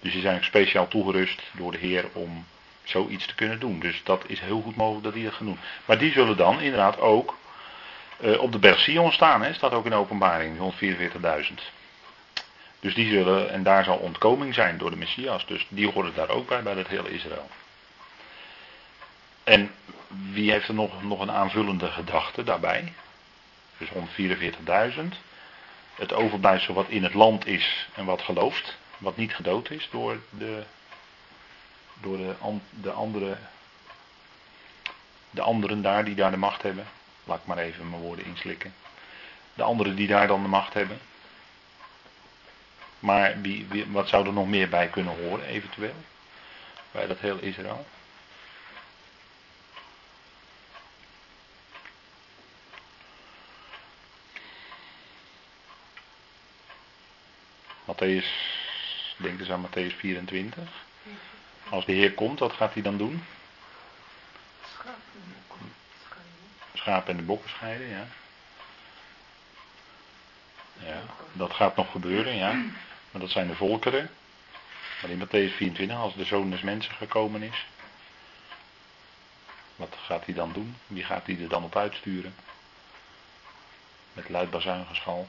Dus 0.00 0.12
die 0.12 0.20
zijn 0.20 0.36
ook 0.36 0.44
speciaal 0.44 0.88
toegerust 0.88 1.42
door 1.52 1.72
de 1.72 1.78
Heer 1.78 2.04
om 2.12 2.46
zoiets 2.82 3.26
te 3.26 3.34
kunnen 3.34 3.60
doen. 3.60 3.80
Dus 3.80 4.00
dat 4.04 4.24
is 4.26 4.40
heel 4.40 4.60
goed 4.60 4.76
mogelijk 4.76 5.04
dat 5.04 5.12
die 5.14 5.24
dat 5.24 5.34
gaan 5.34 5.46
doen. 5.46 5.58
Maar 5.84 5.98
die 5.98 6.12
zullen 6.12 6.36
dan 6.36 6.60
inderdaad 6.60 6.98
ook 6.98 7.38
eh, 8.20 8.40
op 8.40 8.52
de 8.52 8.58
berg 8.58 8.80
Sion 8.80 9.12
staan, 9.12 9.42
hè, 9.42 9.52
staat 9.52 9.72
ook 9.72 9.84
in 9.84 9.90
de 9.90 9.96
openbaring, 9.96 10.58
144.000. 10.58 11.54
Dus 12.80 12.94
die 12.94 13.10
zullen, 13.10 13.50
en 13.50 13.62
daar 13.62 13.84
zal 13.84 13.96
ontkoming 13.96 14.54
zijn 14.54 14.78
door 14.78 14.90
de 14.90 14.96
Messias. 14.96 15.46
Dus 15.46 15.66
die 15.68 15.90
horen 15.90 16.14
daar 16.14 16.28
ook 16.28 16.48
bij, 16.48 16.62
bij 16.62 16.74
het 16.74 16.88
hele 16.88 17.10
Israël. 17.10 17.48
En 19.44 19.70
wie 20.32 20.50
heeft 20.50 20.68
er 20.68 20.74
nog, 20.74 21.02
nog 21.02 21.20
een 21.20 21.30
aanvullende 21.30 21.86
gedachte 21.86 22.42
daarbij? 22.42 22.92
Dus 23.78 23.88
144.000. 23.88 25.29
Het 26.00 26.12
overblijfsel 26.12 26.74
wat 26.74 26.88
in 26.88 27.02
het 27.02 27.14
land 27.14 27.46
is 27.46 27.88
en 27.94 28.04
wat 28.04 28.22
gelooft. 28.22 28.78
Wat 28.98 29.16
niet 29.16 29.34
gedood 29.34 29.70
is 29.70 29.88
door 29.90 30.20
de, 30.30 30.62
door 32.00 32.16
de, 32.16 32.34
de, 32.70 32.90
andere, 32.90 33.36
de 35.30 35.40
anderen 35.40 35.82
daar 35.82 36.04
die 36.04 36.14
daar 36.14 36.30
de 36.30 36.36
macht 36.36 36.62
hebben. 36.62 36.86
Laat 37.24 37.38
ik 37.38 37.46
maar 37.46 37.58
even 37.58 37.90
mijn 37.90 38.02
woorden 38.02 38.24
inslikken. 38.24 38.74
De 39.54 39.62
anderen 39.62 39.94
die 39.94 40.06
daar 40.06 40.26
dan 40.26 40.42
de 40.42 40.48
macht 40.48 40.74
hebben. 40.74 40.98
Maar 42.98 43.40
wie, 43.40 43.66
wie, 43.68 43.86
wat 43.86 44.08
zou 44.08 44.26
er 44.26 44.32
nog 44.32 44.48
meer 44.48 44.68
bij 44.68 44.88
kunnen 44.88 45.16
horen, 45.16 45.46
eventueel? 45.46 45.94
Bij 46.90 47.06
dat 47.06 47.18
heel 47.18 47.38
Israël. 47.38 47.86
Matthäus, 58.00 58.24
denk 59.16 59.40
eens 59.40 59.50
aan 59.50 59.68
Matthäus 59.68 59.94
24. 59.96 60.68
Als 61.68 61.84
de 61.84 61.92
Heer 61.92 62.14
komt, 62.14 62.38
wat 62.38 62.52
gaat 62.52 62.72
hij 62.72 62.82
dan 62.82 62.96
doen? 62.96 63.24
Schapen 66.74 67.10
en 67.10 67.16
de 67.16 67.22
bokken 67.22 67.50
scheiden, 67.50 67.88
ja. 67.88 68.06
Ja, 70.78 71.02
dat 71.32 71.52
gaat 71.52 71.76
nog 71.76 71.90
gebeuren, 71.90 72.36
ja. 72.36 72.52
Maar 73.10 73.20
dat 73.20 73.30
zijn 73.30 73.46
de 73.46 73.54
volkeren. 73.54 74.10
Maar 75.00 75.10
in 75.10 75.26
Matthäus 75.26 75.56
24, 75.56 75.96
als 75.96 76.14
de 76.14 76.24
zoon 76.24 76.50
des 76.50 76.60
mensen 76.60 76.94
gekomen 76.94 77.42
is. 77.42 77.66
Wat 79.76 79.96
gaat 80.04 80.24
hij 80.24 80.34
dan 80.34 80.52
doen? 80.52 80.76
Wie 80.86 81.04
gaat 81.04 81.26
hij 81.26 81.38
er 81.40 81.48
dan 81.48 81.64
op 81.64 81.76
uitsturen? 81.76 82.34
Met 84.12 84.28
luid 84.28 84.50
bazuingeschal. 84.50 85.28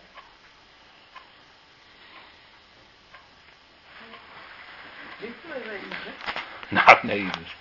Nou, 6.67 6.90
nee. 7.11 7.23
Dus 7.23 7.55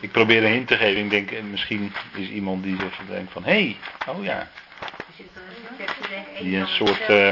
ik 0.00 0.12
probeer 0.12 0.44
een 0.44 0.52
hint 0.52 0.68
te 0.68 0.76
geven. 0.76 1.04
Ik 1.04 1.10
denk, 1.10 1.30
eh, 1.30 1.42
misschien 1.42 1.92
is 2.14 2.28
iemand 2.28 2.62
die 2.62 2.76
zich 2.76 3.00
denkt 3.08 3.32
van, 3.32 3.44
hé, 3.44 3.50
hey, 3.50 3.76
oh 4.14 4.24
ja. 4.24 4.48
Die 6.40 6.56
een 6.56 6.68
soort, 6.68 7.08
uh, 7.08 7.28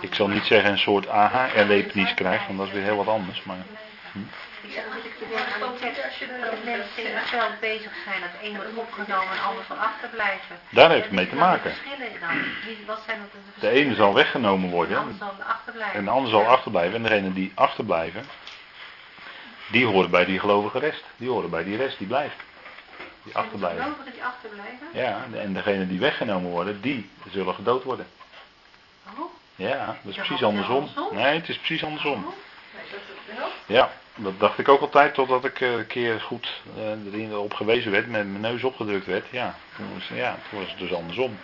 ik 0.00 0.14
zal 0.14 0.28
niet 0.28 0.44
zeggen 0.44 0.70
een 0.70 0.78
soort 0.78 1.08
aha-erlevenis 1.08 2.14
krijgt, 2.14 2.46
want 2.46 2.58
dat 2.58 2.66
is 2.66 2.72
weer 2.72 2.82
heel 2.82 2.96
wat 2.96 3.08
anders. 3.08 3.42
Maar, 3.42 3.56
hm. 4.12 4.18
zelf 7.30 7.50
bezig 7.60 7.92
zijn, 8.04 8.20
dat 8.20 8.30
een 8.42 8.56
wordt 8.56 8.76
opgenomen 8.76 9.32
en 9.32 9.42
ander 9.42 9.64
zal 9.68 9.76
achterblijven. 9.76 10.56
Daar 10.70 10.90
heeft 10.90 11.04
het 11.04 11.12
mee 11.12 11.28
te 11.28 11.34
maken. 11.34 11.72
De 13.60 13.68
ene 13.68 13.94
zal 13.94 14.14
weggenomen 14.14 14.70
worden 14.70 15.18
en 15.92 16.04
de 16.04 16.10
ander 16.10 16.30
zal 16.30 16.46
achterblijven. 16.46 16.94
En 16.94 17.02
degene 17.02 17.32
die 17.32 17.52
achterblijven, 17.54 18.24
die 19.70 19.86
horen 19.86 20.10
bij 20.10 20.24
die 20.24 20.38
gelovige 20.38 20.78
rest. 20.78 21.04
Die 21.16 21.28
horen 21.28 21.50
bij 21.50 21.64
die 21.64 21.76
rest 21.76 21.98
die 21.98 22.06
blijft. 22.06 22.36
Die 23.22 23.36
achterblijven. 23.36 23.94
die 24.12 24.24
achterblijven? 24.24 24.86
Ja, 24.92 25.26
en 25.32 25.52
degenen 25.52 25.88
die 25.88 26.00
weggenomen 26.00 26.50
worden, 26.50 26.80
die 26.80 27.10
zullen 27.30 27.54
gedood 27.54 27.82
worden. 27.82 28.06
Oh? 29.18 29.32
Ja, 29.56 29.86
dat 29.86 29.96
is 30.10 30.16
precies 30.16 30.42
andersom. 30.42 30.88
Nee, 31.12 31.24
het 31.24 31.48
is 31.48 31.56
precies 31.56 31.84
andersom. 31.84 32.24
Oh? 32.24 32.32
Ja, 33.66 33.90
dat 34.14 34.40
dacht 34.40 34.58
ik 34.58 34.68
ook 34.68 34.80
altijd 34.80 35.14
totdat 35.14 35.44
ik 35.44 35.60
een 35.60 35.86
keer 35.86 36.20
goed 36.20 36.62
uh, 36.76 37.06
erin 37.06 37.36
op 37.36 37.54
gewezen 37.54 37.90
werd, 37.90 38.08
met 38.08 38.26
mijn 38.26 38.40
neus 38.40 38.64
opgedrukt 38.64 39.06
werd. 39.06 39.26
Ja, 39.30 39.54
toen 39.76 39.94
was, 39.94 40.08
ja, 40.18 40.38
toen 40.50 40.58
was 40.58 40.70
het 40.70 40.78
dus 40.78 40.92
andersom. 40.92 41.38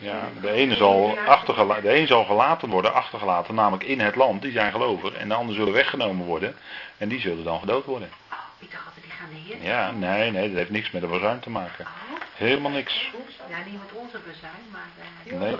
Ja, 0.00 0.28
de 0.40 0.50
ene, 0.50 0.74
zal 0.74 1.18
achtergela- 1.26 1.80
de 1.80 1.96
een 1.96 2.06
zal 2.06 2.24
gelaten 2.24 2.68
worden, 2.68 2.94
achtergelaten, 2.94 3.54
namelijk 3.54 3.84
in 3.84 4.00
het 4.00 4.14
land, 4.14 4.42
die 4.42 4.52
zijn 4.52 4.72
gelovig. 4.72 5.12
En 5.12 5.28
de 5.28 5.34
anderen 5.34 5.56
zullen 5.56 5.72
weggenomen 5.72 6.26
worden 6.26 6.56
en 6.98 7.08
die 7.08 7.20
zullen 7.20 7.44
dan 7.44 7.58
gedood 7.58 7.84
worden. 7.84 8.10
Oh, 8.32 8.38
ik 8.58 8.70
dacht 8.70 8.84
dat 8.84 9.04
die 9.04 9.12
gaan 9.12 9.28
de 9.30 9.54
Heer. 9.54 9.70
Ja, 9.70 9.90
nee, 9.90 10.30
nee, 10.30 10.48
dat 10.48 10.56
heeft 10.56 10.70
niks 10.70 10.90
met 10.90 11.02
de 11.02 11.08
bazuin 11.08 11.40
te 11.40 11.50
maken. 11.50 11.84
Oh. 11.84 12.14
Helemaal 12.34 12.70
niks. 12.70 13.10
Ja, 13.48 13.56
niet 13.66 13.80
met 13.80 13.92
onze 13.92 14.18
bezuin, 14.26 14.52
maar... 14.70 14.88
Uh, 15.24 15.40
nee. 15.40 15.56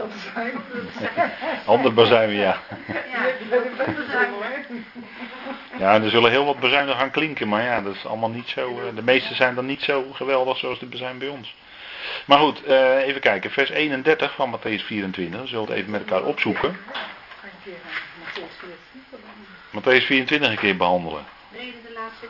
Ander 1.77 1.95
bazuin, 1.95 2.31
ja. 2.31 2.61
Ja, 2.87 3.93
bezuin. 3.93 4.33
Ja, 5.79 5.95
en 5.95 6.03
er 6.03 6.11
zullen 6.11 6.31
heel 6.31 6.45
wat 6.45 6.61
bazuinen 6.61 6.97
gaan 6.97 7.11
klinken, 7.11 7.49
maar 7.49 7.63
ja, 7.63 7.81
dat 7.81 7.95
is 7.95 8.07
allemaal 8.07 8.31
niet 8.31 8.49
zo... 8.49 8.81
De 8.95 9.03
meeste 9.03 9.35
zijn 9.35 9.55
dan 9.55 9.67
niet 9.67 9.83
zo 9.83 10.05
geweldig 10.13 10.59
zoals 10.59 10.79
de 10.79 10.87
bazuin 10.87 11.19
bij 11.19 11.29
ons. 11.29 11.55
Maar 12.25 12.39
goed, 12.39 12.69
uh, 12.69 13.07
even 13.07 13.21
kijken. 13.21 13.51
Vers 13.51 13.71
31 13.71 14.35
van 14.35 14.59
Matthäus 14.59 14.85
24. 14.85 15.41
We 15.41 15.47
zullen 15.47 15.67
het 15.67 15.77
even 15.77 15.91
met 15.91 16.01
elkaar 16.01 16.23
opzoeken. 16.23 16.77
Matthäus 19.71 20.07
24 20.07 20.51
een 20.51 20.57
keer 20.57 20.77
behandelen. 20.77 21.25
Nee, 21.53 21.75
de 21.87 21.93
laatste. 21.93 22.27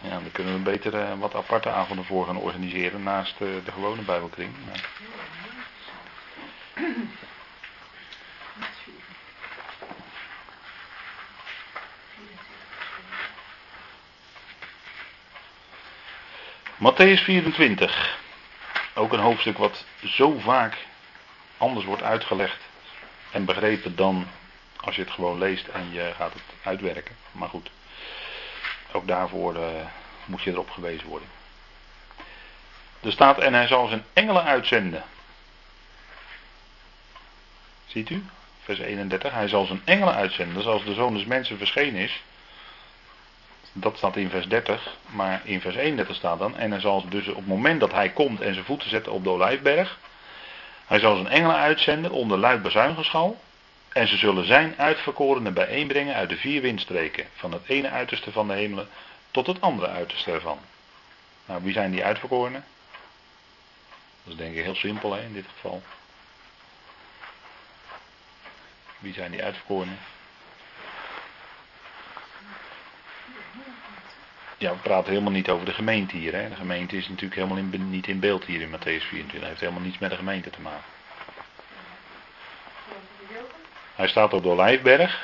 Ja, 0.00 0.10
dan 0.10 0.32
kunnen 0.32 0.54
we 0.54 0.70
beter 0.70 0.94
uh, 0.94 1.12
wat 1.18 1.34
aparte 1.34 1.70
avonden 1.70 2.04
voor 2.04 2.26
gaan 2.26 2.36
organiseren 2.36 3.02
naast 3.02 3.40
uh, 3.40 3.48
de 3.64 3.72
gewone 3.72 4.02
Bijbelkring. 4.02 4.50
Matthäus 16.78 17.22
24. 17.24 18.24
Ook 18.98 19.12
een 19.12 19.20
hoofdstuk 19.20 19.58
wat 19.58 19.84
zo 20.04 20.38
vaak 20.38 20.76
anders 21.56 21.86
wordt 21.86 22.02
uitgelegd 22.02 22.60
en 23.30 23.44
begrepen 23.44 23.96
dan 23.96 24.26
als 24.80 24.96
je 24.96 25.02
het 25.02 25.10
gewoon 25.10 25.38
leest 25.38 25.66
en 25.66 25.92
je 25.92 26.12
gaat 26.16 26.32
het 26.32 26.42
uitwerken. 26.62 27.16
Maar 27.32 27.48
goed, 27.48 27.70
ook 28.92 29.06
daarvoor 29.06 29.56
uh, 29.56 29.62
moet 30.24 30.42
je 30.42 30.50
erop 30.50 30.70
gewezen 30.70 31.08
worden. 31.08 31.28
Er 33.00 33.12
staat, 33.12 33.38
en 33.38 33.54
hij 33.54 33.66
zal 33.66 33.86
zijn 33.86 34.04
engelen 34.12 34.44
uitzenden. 34.44 35.04
Ziet 37.86 38.10
u? 38.10 38.24
Vers 38.62 38.78
31. 38.78 39.32
Hij 39.32 39.48
zal 39.48 39.66
zijn 39.66 39.82
engelen 39.84 40.14
uitzenden. 40.14 40.54
Dus 40.54 40.66
als 40.66 40.84
de 40.84 40.94
zoon 40.94 41.14
des 41.14 41.24
mensen 41.24 41.58
verschenen 41.58 42.00
is. 42.00 42.22
Dat 43.78 43.96
staat 43.96 44.16
in 44.16 44.30
vers 44.30 44.48
30. 44.48 44.96
Maar 45.06 45.40
in 45.44 45.60
vers 45.60 45.74
31 45.74 46.16
staat 46.16 46.38
dan. 46.38 46.56
En 46.56 46.70
hij 46.70 46.80
zal 46.80 47.08
dus 47.08 47.28
op 47.28 47.36
het 47.36 47.46
moment 47.46 47.80
dat 47.80 47.92
hij 47.92 48.10
komt 48.10 48.40
en 48.40 48.52
zijn 48.52 48.64
voeten 48.64 48.88
zetten 48.88 49.12
op 49.12 49.24
de 49.24 49.30
olijfberg. 49.30 49.98
Hij 50.86 50.98
zal 50.98 51.14
zijn 51.14 51.28
engelen 51.28 51.56
uitzenden 51.56 52.10
onder 52.10 52.38
luid 52.38 52.62
bezuingeschal. 52.62 53.40
En 53.92 54.08
ze 54.08 54.16
zullen 54.16 54.46
zijn 54.46 54.74
uitverkorenen 54.76 55.54
bijeenbrengen 55.54 56.14
uit 56.14 56.28
de 56.28 56.36
vier 56.36 56.62
windstreken. 56.62 57.26
Van 57.34 57.52
het 57.52 57.62
ene 57.66 57.90
uiterste 57.90 58.32
van 58.32 58.48
de 58.48 58.54
hemelen 58.54 58.88
tot 59.30 59.46
het 59.46 59.60
andere 59.60 59.88
uiterste 59.88 60.30
ervan. 60.30 60.58
Nou, 61.46 61.62
wie 61.62 61.72
zijn 61.72 61.90
die 61.90 62.04
uitverkorenen? 62.04 62.64
Dat 64.22 64.32
is 64.32 64.38
denk 64.38 64.54
ik 64.54 64.64
heel 64.64 64.74
simpel 64.74 65.12
hè, 65.12 65.22
in 65.22 65.32
dit 65.32 65.46
geval. 65.54 65.82
Wie 68.98 69.12
zijn 69.12 69.30
die 69.30 69.44
uitverkorenen? 69.44 69.98
Ja, 74.58 74.70
we 74.70 74.78
praten 74.78 75.10
helemaal 75.10 75.32
niet 75.32 75.48
over 75.48 75.66
de 75.66 75.72
gemeente 75.72 76.16
hier. 76.16 76.34
Hè. 76.34 76.48
De 76.48 76.54
gemeente 76.54 76.96
is 76.96 77.08
natuurlijk 77.08 77.40
helemaal 77.40 77.78
niet 77.78 78.06
in 78.06 78.20
beeld 78.20 78.44
hier 78.44 78.60
in 78.60 78.70
Matthäus 78.70 79.04
24. 79.08 79.32
Dat 79.32 79.48
heeft 79.48 79.60
helemaal 79.60 79.82
niets 79.82 79.98
met 79.98 80.10
de 80.10 80.16
gemeente 80.16 80.50
te 80.50 80.60
maken. 80.60 80.84
Hij 83.94 84.08
staat 84.08 84.32
op 84.32 84.42
de 84.42 84.48
Olijfberg. 84.48 85.22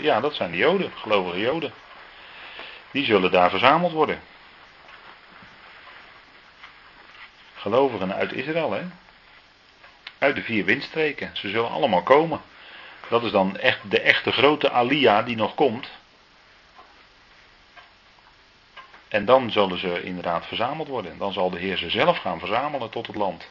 Ja, 0.00 0.20
dat 0.20 0.34
zijn 0.34 0.50
de 0.50 0.56
Joden, 0.56 0.92
gelovige 0.94 1.40
Joden. 1.40 1.72
Die 2.90 3.04
zullen 3.04 3.30
daar 3.30 3.50
verzameld 3.50 3.92
worden. 3.92 4.20
Gelovigen 7.54 8.14
uit 8.14 8.32
Israël, 8.32 8.72
hè? 8.72 8.82
Uit 10.18 10.34
de 10.34 10.42
vier 10.42 10.64
windstreken. 10.64 11.30
Ze 11.32 11.48
zullen 11.48 11.70
allemaal 11.70 12.02
komen. 12.02 12.40
Dat 13.08 13.22
is 13.22 13.30
dan 13.30 13.56
echt 13.56 13.90
de 13.90 14.00
echte 14.00 14.32
grote 14.32 14.70
Alia 14.70 15.22
die 15.22 15.36
nog 15.36 15.54
komt. 15.54 15.88
En 19.14 19.24
dan 19.24 19.50
zullen 19.50 19.78
ze 19.78 20.02
inderdaad 20.02 20.46
verzameld 20.46 20.88
worden. 20.88 21.18
Dan 21.18 21.32
zal 21.32 21.50
de 21.50 21.58
Heer 21.58 21.76
ze 21.76 21.90
zelf 21.90 22.18
gaan 22.18 22.38
verzamelen 22.38 22.90
tot 22.90 23.06
het 23.06 23.16
land. 23.16 23.46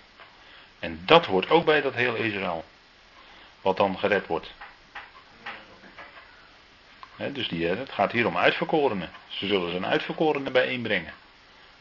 En 0.79 1.01
dat 1.05 1.25
hoort 1.25 1.49
ook 1.49 1.65
bij 1.65 1.81
dat 1.81 1.93
heel 1.93 2.15
Israël. 2.15 2.63
Wat 3.61 3.77
dan 3.77 3.99
gered 3.99 4.27
wordt. 4.27 4.51
Dus 7.15 7.47
die, 7.47 7.67
het 7.67 7.91
gaat 7.91 8.11
hier 8.11 8.27
om 8.27 8.37
uitverkorenen. 8.37 9.09
Ze 9.27 9.47
zullen 9.47 9.71
zijn 9.71 9.85
uitverkorenen 9.85 10.51
bijeenbrengen. 10.51 11.13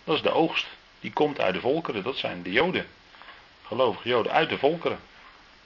Dat 0.04 0.16
is 0.16 0.22
de 0.22 0.32
oogst. 0.32 0.66
Die 1.00 1.12
komt 1.12 1.40
uit 1.40 1.54
de 1.54 1.60
volkeren. 1.60 2.02
Dat 2.02 2.16
zijn 2.16 2.42
de 2.42 2.52
Joden. 2.52 2.86
Gelovige 3.62 4.08
Joden 4.08 4.32
uit 4.32 4.48
de 4.48 4.58
volkeren. 4.58 4.98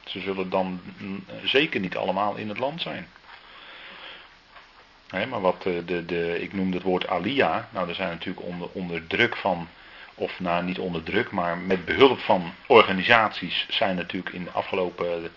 Ze 0.05 0.21
zullen 0.21 0.51
dan 0.51 0.81
mm, 0.99 1.25
zeker 1.45 1.81
niet 1.81 1.97
allemaal 1.97 2.37
in 2.37 2.49
het 2.49 2.59
land 2.59 2.81
zijn. 2.81 3.09
Hè, 5.09 5.27
maar 5.27 5.41
wat 5.41 5.67
eh, 5.67 5.73
de, 5.87 6.05
de, 6.05 6.41
ik 6.41 6.53
noemde 6.53 6.77
het 6.77 6.87
woord 6.87 7.09
alia. 7.09 7.69
Nou, 7.73 7.89
er 7.89 7.95
zijn 7.95 8.09
natuurlijk 8.09 8.47
onder, 8.47 8.69
onder 8.73 9.07
druk 9.07 9.37
van, 9.37 9.69
of 10.15 10.41
nou 10.41 10.65
niet 10.65 10.79
onder 10.79 11.03
druk, 11.03 11.31
maar 11.31 11.59
met 11.59 11.85
behulp 11.85 12.19
van 12.19 12.53
organisaties 12.67 13.67
zijn 13.69 13.97
natuurlijk 13.97 14.35
in 14.35 14.45
de 14.45 14.51
afgelopen, 14.51 15.31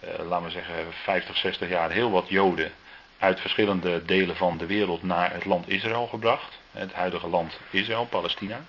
eh, 0.00 0.08
laten 0.28 0.46
we 0.46 0.50
zeggen, 0.50 0.74
50, 1.02 1.36
60 1.36 1.68
jaar 1.68 1.90
heel 1.90 2.10
wat 2.10 2.28
Joden 2.28 2.72
uit 3.18 3.40
verschillende 3.40 4.04
delen 4.04 4.36
van 4.36 4.58
de 4.58 4.66
wereld 4.66 5.02
naar 5.02 5.32
het 5.32 5.44
land 5.44 5.68
Israël 5.68 6.06
gebracht. 6.06 6.58
Het 6.70 6.92
huidige 6.92 7.28
land 7.28 7.58
Israël, 7.70 8.06
Palestina. 8.06 8.64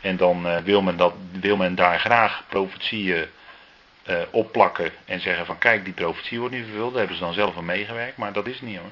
En 0.00 0.16
dan 0.16 0.46
eh, 0.46 0.62
wil, 0.62 0.82
men 0.82 0.96
dat, 0.96 1.14
wil 1.32 1.56
men 1.56 1.74
daar 1.74 2.00
graag 2.00 2.44
profetieën 2.48 3.26
eh, 4.10 4.22
opplakken 4.30 4.92
en 5.04 5.20
zeggen 5.20 5.46
van 5.46 5.58
kijk 5.58 5.84
die 5.84 5.92
profetie 5.92 6.38
wordt 6.38 6.54
niet 6.54 6.64
vervuld. 6.64 6.90
Daar 6.90 6.98
hebben 6.98 7.16
ze 7.16 7.22
dan 7.22 7.32
zelf 7.32 7.56
aan 7.56 7.64
meegewerkt, 7.64 8.16
maar 8.16 8.32
dat 8.32 8.46
is 8.46 8.60
niet 8.60 8.78
hoor. 8.78 8.90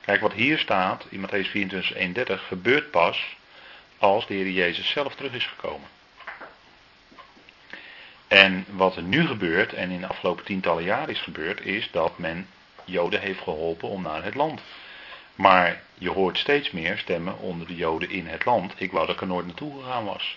Kijk 0.00 0.20
wat 0.20 0.32
hier 0.32 0.58
staat 0.58 1.06
in 1.08 1.26
Matthäus 1.26 1.50
24, 1.50 1.94
31 1.94 2.46
gebeurt 2.46 2.90
pas 2.90 3.36
als 3.98 4.26
de 4.26 4.34
Heer 4.34 4.50
Jezus 4.50 4.90
zelf 4.90 5.14
terug 5.14 5.32
is 5.32 5.46
gekomen. 5.46 5.88
En 8.28 8.64
wat 8.68 8.96
er 8.96 9.02
nu 9.02 9.26
gebeurt 9.26 9.72
en 9.72 9.90
in 9.90 10.00
de 10.00 10.06
afgelopen 10.06 10.44
tientallen 10.44 10.84
jaren 10.84 11.08
is 11.08 11.20
gebeurd, 11.20 11.64
is 11.64 11.90
dat 11.90 12.18
men 12.18 12.46
Joden 12.84 13.20
heeft 13.20 13.40
geholpen 13.40 13.88
om 13.88 14.02
naar 14.02 14.24
het 14.24 14.34
land. 14.34 14.60
Maar 15.34 15.82
je 15.94 16.10
hoort 16.10 16.38
steeds 16.38 16.70
meer 16.70 16.98
stemmen 16.98 17.38
onder 17.38 17.66
de 17.66 17.76
Joden 17.76 18.10
in 18.10 18.26
het 18.26 18.44
land. 18.44 18.72
Ik 18.76 18.92
wou 18.92 19.06
dat 19.06 19.14
ik 19.14 19.20
er 19.20 19.26
nooit 19.26 19.46
naartoe 19.46 19.82
gegaan 19.82 20.04
was. 20.04 20.36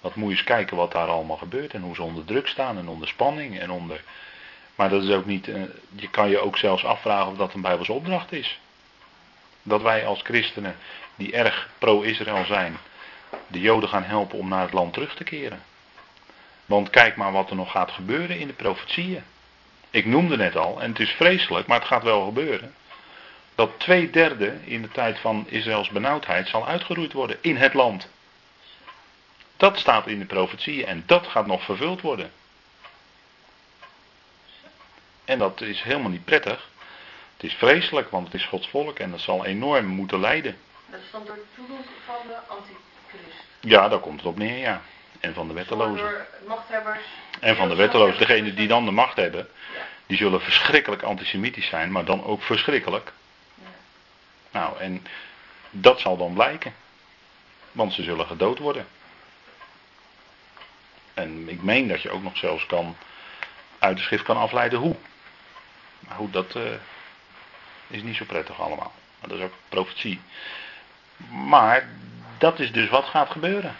Wat 0.00 0.14
moet 0.14 0.30
je 0.30 0.36
eens 0.36 0.44
kijken 0.44 0.76
wat 0.76 0.92
daar 0.92 1.08
allemaal 1.08 1.36
gebeurt 1.36 1.74
en 1.74 1.82
hoe 1.82 1.94
ze 1.94 2.02
onder 2.02 2.24
druk 2.24 2.46
staan 2.48 2.78
en 2.78 2.88
onder 2.88 3.08
spanning 3.08 3.58
en 3.60 3.70
onder. 3.70 4.02
Maar 4.74 4.88
dat 4.88 5.02
is 5.02 5.10
ook 5.10 5.26
niet. 5.26 5.48
eh, 5.48 5.62
Je 5.94 6.08
kan 6.10 6.30
je 6.30 6.38
ook 6.38 6.56
zelfs 6.56 6.84
afvragen 6.84 7.30
of 7.32 7.36
dat 7.38 7.54
een 7.54 7.60
Bijbelse 7.60 7.92
opdracht 7.92 8.32
is. 8.32 8.58
Dat 9.62 9.82
wij 9.82 10.06
als 10.06 10.20
christenen 10.22 10.76
die 11.16 11.32
erg 11.32 11.68
pro-Israël 11.78 12.44
zijn, 12.44 12.76
de 13.46 13.60
Joden 13.60 13.88
gaan 13.88 14.04
helpen 14.04 14.38
om 14.38 14.48
naar 14.48 14.62
het 14.62 14.72
land 14.72 14.92
terug 14.92 15.14
te 15.14 15.24
keren. 15.24 15.62
Want 16.66 16.90
kijk 16.90 17.16
maar 17.16 17.32
wat 17.32 17.50
er 17.50 17.56
nog 17.56 17.70
gaat 17.70 17.90
gebeuren 17.90 18.38
in 18.38 18.46
de 18.46 18.52
profetieën. 18.52 19.22
Ik 19.90 20.06
noemde 20.06 20.36
net 20.36 20.56
al, 20.56 20.80
en 20.82 20.90
het 20.90 21.00
is 21.00 21.10
vreselijk, 21.10 21.66
maar 21.66 21.78
het 21.78 21.88
gaat 21.88 22.02
wel 22.02 22.24
gebeuren. 22.24 22.74
Dat 23.54 23.70
twee 23.78 24.10
derde 24.10 24.56
in 24.64 24.82
de 24.82 24.88
tijd 24.90 25.18
van 25.18 25.46
Israëls 25.48 25.88
benauwdheid 25.88 26.48
zal 26.48 26.66
uitgeroeid 26.66 27.12
worden 27.12 27.38
in 27.40 27.56
het 27.56 27.74
land. 27.74 28.08
Dat 29.58 29.78
staat 29.78 30.06
in 30.06 30.18
de 30.18 30.24
profetieën 30.24 30.86
en 30.86 31.02
dat 31.06 31.26
gaat 31.26 31.46
nog 31.46 31.62
vervuld 31.62 32.00
worden. 32.00 32.32
En 35.24 35.38
dat 35.38 35.60
is 35.60 35.82
helemaal 35.82 36.10
niet 36.10 36.24
prettig. 36.24 36.68
Het 37.36 37.50
is 37.50 37.54
vreselijk, 37.54 38.10
want 38.10 38.26
het 38.26 38.34
is 38.34 38.46
Gods 38.46 38.68
volk 38.68 38.98
en 38.98 39.10
dat 39.10 39.20
zal 39.20 39.44
enorm 39.44 39.86
moeten 39.86 40.20
lijden. 40.20 40.58
Dat 40.86 41.00
is 41.00 41.10
dan 41.10 41.24
door 41.24 41.34
het 41.34 41.44
toedoen 41.54 41.84
van 42.06 42.14
de 42.26 42.36
antichrist. 42.46 43.44
Ja, 43.60 43.88
daar 43.88 43.98
komt 43.98 44.16
het 44.16 44.28
op 44.28 44.38
neer, 44.38 44.58
ja. 44.58 44.82
En 45.20 45.34
van 45.34 45.48
de 45.48 45.54
wettelozen. 45.54 45.96
door 45.96 46.26
machthebbers. 46.46 47.02
En 47.40 47.56
van 47.56 47.68
de 47.68 47.74
wettelozen. 47.74 48.18
Degenen 48.18 48.54
die 48.54 48.68
dan 48.68 48.84
de 48.84 48.90
macht 48.90 49.16
hebben, 49.16 49.48
die 50.06 50.16
zullen 50.16 50.40
verschrikkelijk 50.40 51.02
antisemitisch 51.02 51.68
zijn, 51.68 51.92
maar 51.92 52.04
dan 52.04 52.24
ook 52.24 52.42
verschrikkelijk. 52.42 53.12
Nou, 54.50 54.78
en 54.78 55.06
dat 55.70 56.00
zal 56.00 56.16
dan 56.16 56.34
blijken. 56.34 56.74
Want 57.72 57.92
ze 57.92 58.02
zullen 58.02 58.26
gedood 58.26 58.58
worden. 58.58 58.86
En 61.18 61.48
ik 61.48 61.62
meen 61.62 61.88
dat 61.88 62.02
je 62.02 62.10
ook 62.10 62.22
nog 62.22 62.36
zelfs 62.36 62.66
kan 62.66 62.96
uit 63.78 63.96
de 63.96 64.02
schrift 64.02 64.24
kan 64.24 64.36
afleiden 64.36 64.78
hoe. 64.78 64.96
Maar 66.00 66.16
hoe 66.16 66.30
dat 66.30 66.54
eh, 66.54 66.62
is 67.86 68.02
niet 68.02 68.16
zo 68.16 68.24
prettig 68.24 68.60
allemaal. 68.60 68.92
Dat 69.20 69.38
is 69.38 69.44
ook 69.44 69.54
profetie. 69.68 70.20
Maar 71.30 71.88
dat 72.38 72.58
is 72.60 72.72
dus 72.72 72.88
wat 72.88 73.04
gaat 73.04 73.30
gebeuren. 73.30 73.76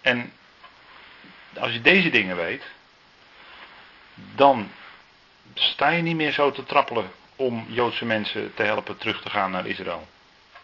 En 0.00 0.32
als 1.58 1.72
je 1.72 1.80
deze 1.80 2.10
dingen 2.10 2.36
weet, 2.36 2.64
dan 4.14 4.70
sta 5.54 5.88
je 5.88 6.02
niet 6.02 6.16
meer 6.16 6.32
zo 6.32 6.50
te 6.50 6.64
trappelen 6.64 7.10
om 7.36 7.66
Joodse 7.68 8.04
mensen 8.04 8.54
te 8.54 8.62
helpen 8.62 8.96
terug 8.98 9.22
te 9.22 9.30
gaan 9.30 9.50
naar 9.50 9.66
Israël. 9.66 10.08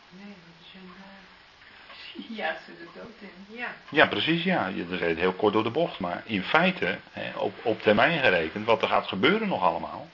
Nee, 0.08 0.26
dat 0.26 0.66
is 0.66 0.74
een. 0.74 0.92
eh, 0.96 1.99
Ja, 2.40 2.56
ze 2.66 2.72
de 2.78 2.86
dood 2.94 3.10
in. 3.20 3.56
Ja. 3.58 3.74
Ja, 3.88 4.06
precies, 4.06 4.42
ja. 4.44 4.66
Je- 4.66 4.88
Dat 4.88 5.00
is 5.00 5.16
heel 5.16 5.32
kort 5.32 5.52
door 5.52 5.62
de 5.62 5.70
bocht. 5.70 5.98
Maar 5.98 6.22
in 6.24 6.42
feite, 6.44 6.98
hè, 7.12 7.38
op, 7.38 7.54
op 7.62 7.82
termijn 7.82 8.18
gerekend, 8.20 8.66
wat 8.66 8.82
er 8.82 8.88
gaat 8.88 9.06
gebeuren 9.06 9.48
nog 9.48 9.62
allemaal. 9.62 10.08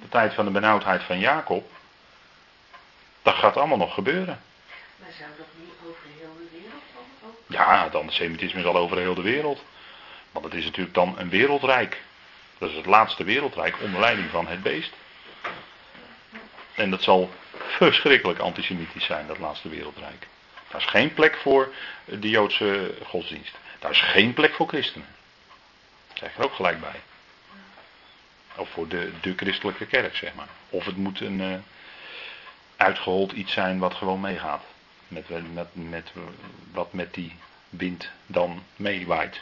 De 0.00 0.08
tijd 0.08 0.34
van 0.34 0.44
de 0.44 0.50
benauwdheid 0.50 1.02
van 1.02 1.18
Jacob. 1.18 1.70
Dat 3.22 3.34
gaat 3.34 3.56
allemaal 3.56 3.76
nog 3.78 3.94
gebeuren. 3.94 4.40
Maar 4.96 5.08
zou 5.18 5.30
dat 5.38 5.46
niet 5.58 5.74
over 5.86 6.02
heel 6.18 6.34
de 6.38 6.48
wereld 6.52 6.82
dan 6.94 7.28
ook? 7.30 7.36
Ja, 7.46 7.84
het 7.84 7.94
antisemitisme 7.94 8.60
is 8.60 8.66
al 8.66 8.76
over 8.76 8.98
heel 8.98 9.14
de 9.14 9.22
wereld. 9.22 9.64
Want 10.32 10.44
het 10.44 10.54
is 10.54 10.64
natuurlijk 10.64 10.94
dan 10.94 11.14
een 11.18 11.28
wereldrijk. 11.28 12.02
Dat 12.58 12.70
is 12.70 12.76
het 12.76 12.86
laatste 12.86 13.24
wereldrijk 13.24 13.76
onder 13.80 14.00
leiding 14.00 14.30
van 14.30 14.46
het 14.46 14.62
beest. 14.62 14.92
En 16.74 16.90
dat 16.90 17.02
zal 17.02 17.30
verschrikkelijk 17.52 18.38
antisemitisch 18.38 19.04
zijn, 19.04 19.26
dat 19.26 19.38
laatste 19.38 19.68
wereldrijk. 19.68 20.26
Daar 20.74 20.82
is 20.82 20.88
geen 20.88 21.14
plek 21.14 21.36
voor 21.36 21.74
de 22.04 22.28
Joodse 22.28 22.94
godsdienst. 23.04 23.58
Daar 23.78 23.90
is 23.90 24.00
geen 24.00 24.34
plek 24.34 24.54
voor 24.54 24.68
christenen. 24.68 25.08
Dat 26.08 26.18
zeg 26.18 26.36
er 26.36 26.44
ook 26.44 26.54
gelijk 26.54 26.80
bij. 26.80 27.00
Of 28.56 28.70
voor 28.70 28.88
de, 28.88 29.12
de 29.20 29.34
christelijke 29.36 29.86
kerk, 29.86 30.16
zeg 30.16 30.34
maar. 30.34 30.48
Of 30.68 30.84
het 30.84 30.96
moet 30.96 31.20
een 31.20 31.40
eh, 31.40 31.58
uitgehold 32.76 33.32
iets 33.32 33.52
zijn 33.52 33.78
wat 33.78 33.94
gewoon 33.94 34.20
meegaat. 34.20 34.62
Met, 35.08 35.28
met, 35.52 35.68
met, 35.72 36.12
wat 36.72 36.92
met 36.92 37.14
die 37.14 37.36
wind 37.68 38.10
dan 38.26 38.62
meewaait. 38.76 39.40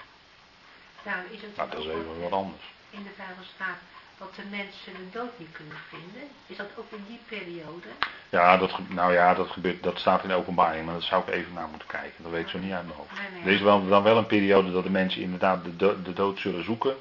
Nou, 1.03 1.18
is 1.30 1.43
het 1.43 1.57
Nou, 1.57 1.70
dat 1.70 1.78
is 1.78 1.87
even 1.87 2.20
wat 2.20 2.33
anders. 2.33 2.62
in 2.91 3.03
de 3.03 3.11
Bijbel 3.16 3.45
staat 3.55 3.78
dat 4.23 4.35
de 4.35 4.57
mensen 4.57 4.93
de 4.93 5.18
dood 5.18 5.39
niet 5.39 5.53
kunnen 5.53 5.77
vinden? 5.89 6.23
Is 6.47 6.57
dat 6.57 6.66
ook 6.77 6.91
in 6.91 7.05
die 7.09 7.20
periode? 7.29 7.89
Ja, 8.29 8.57
dat, 8.57 8.73
nou 8.89 9.12
ja, 9.12 9.35
dat, 9.35 9.51
gebeurt, 9.51 9.83
dat 9.83 9.99
staat 9.99 10.23
in 10.23 10.29
de 10.29 10.35
openbaring, 10.35 10.85
maar 10.85 10.95
dat 10.95 11.03
zou 11.03 11.23
ik 11.27 11.35
even 11.35 11.53
naar 11.53 11.68
moeten 11.68 11.89
kijken. 11.89 12.23
Dat 12.23 12.33
weet 12.33 12.43
ik 12.43 12.49
zo 12.49 12.59
niet 12.59 12.73
uit 12.73 12.87
mijn 12.87 12.99
hoofd. 12.99 13.11
Nee, 13.12 13.31
nee. 13.41 13.49
Er 13.49 13.53
is 13.53 13.61
wel, 13.61 13.89
dan 13.89 14.03
wel 14.03 14.16
een 14.16 14.27
periode 14.27 14.73
dat 14.73 14.85
de 14.85 14.91
mensen 14.91 15.23
inderdaad 15.23 15.64
de, 15.64 15.77
do- 15.77 16.03
de 16.03 16.12
dood 16.12 16.39
zullen 16.39 16.64
zoeken, 16.64 16.97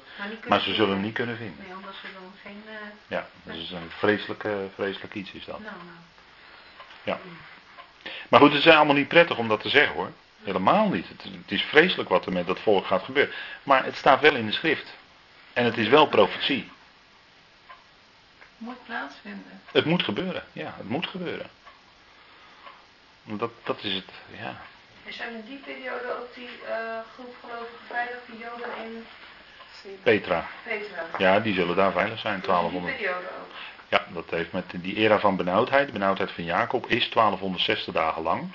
Maar, 0.48 0.60
ze 0.60 0.74
zullen 0.74 0.90
hem 0.94 1.00
niet 1.02 1.14
kunnen 1.14 1.36
vinden. 1.36 1.64
Nee, 1.66 1.76
omdat 1.76 1.94
ze 1.94 2.06
dan 2.12 2.32
geen... 2.42 2.62
eh, 2.66 2.74
Ja, 3.06 3.26
dat 3.42 3.56
is 3.56 3.70
een 3.70 3.90
vreselijk, 3.90 4.46
vreselijk 4.74 5.14
iets 5.14 5.32
is 5.32 5.44
dat. 5.44 5.58
nou, 5.58 5.72
nou. 5.74 5.96
Ja. 7.02 7.18
Maar 8.28 8.40
goed, 8.40 8.52
het 8.52 8.66
is 8.66 8.72
allemaal 8.72 8.94
niet 8.94 9.08
prettig 9.08 9.36
om 9.38 9.48
dat 9.48 9.60
te 9.60 9.68
zeggen 9.68 9.94
hoor. 9.94 10.10
Helemaal 10.42 10.88
niet. 10.88 11.08
Het, 11.08 11.22
het 11.22 11.50
is 11.52 11.62
vreselijk 11.62 12.08
wat 12.08 12.26
er 12.26 12.32
met 12.32 12.46
dat 12.46 12.60
volk 12.60 12.86
gaat 12.86 13.02
gebeuren. 13.04 13.34
Maar 13.62 13.84
het 13.84 13.96
staat 13.96 14.20
wel 14.20 14.34
in 14.34 14.46
de 14.46 14.52
schrift. 14.52 14.94
En 15.52 15.64
het 15.64 15.76
is 15.78 15.88
wel 15.88 16.06
profetie. 16.06 16.70
Moet 18.62 18.84
plaatsvinden. 18.84 19.60
Het 19.72 19.84
moet 19.84 20.02
gebeuren. 20.02 20.42
Ja, 20.52 20.74
het 20.76 20.88
moet 20.88 21.06
gebeuren. 21.06 21.46
Dat, 23.22 23.50
dat 23.62 23.84
is 23.84 23.94
het, 23.94 24.10
ja. 24.38 24.60
Er 25.06 25.12
zijn 25.12 25.34
in 25.34 25.44
die 25.46 25.58
periode 25.58 26.18
ook 26.20 26.34
die 26.34 26.48
eh, 26.68 26.98
groep 27.14 27.34
gelovige 27.40 27.84
veilige 27.86 28.32
Joden 28.38 28.84
in 28.84 29.04
Petra. 30.02 30.46
Petra. 30.64 31.06
Ja, 31.18 31.40
die 31.40 31.54
zullen 31.54 31.76
daar 31.76 31.92
veilig 31.92 32.18
zijn, 32.18 32.34
In 32.34 32.40
die 32.40 32.48
1200. 32.48 32.96
periode 32.96 33.26
ook. 33.26 33.50
Ja, 33.88 34.06
dat 34.12 34.30
heeft 34.30 34.52
met 34.52 34.64
die 34.76 34.96
era 34.96 35.18
van 35.18 35.36
benauwdheid. 35.36 35.86
De 35.86 35.92
benauwdheid 35.92 36.30
van 36.30 36.44
Jacob 36.44 36.86
is 36.86 37.10
1260 37.10 37.94
dagen 37.94 38.22
lang. 38.22 38.52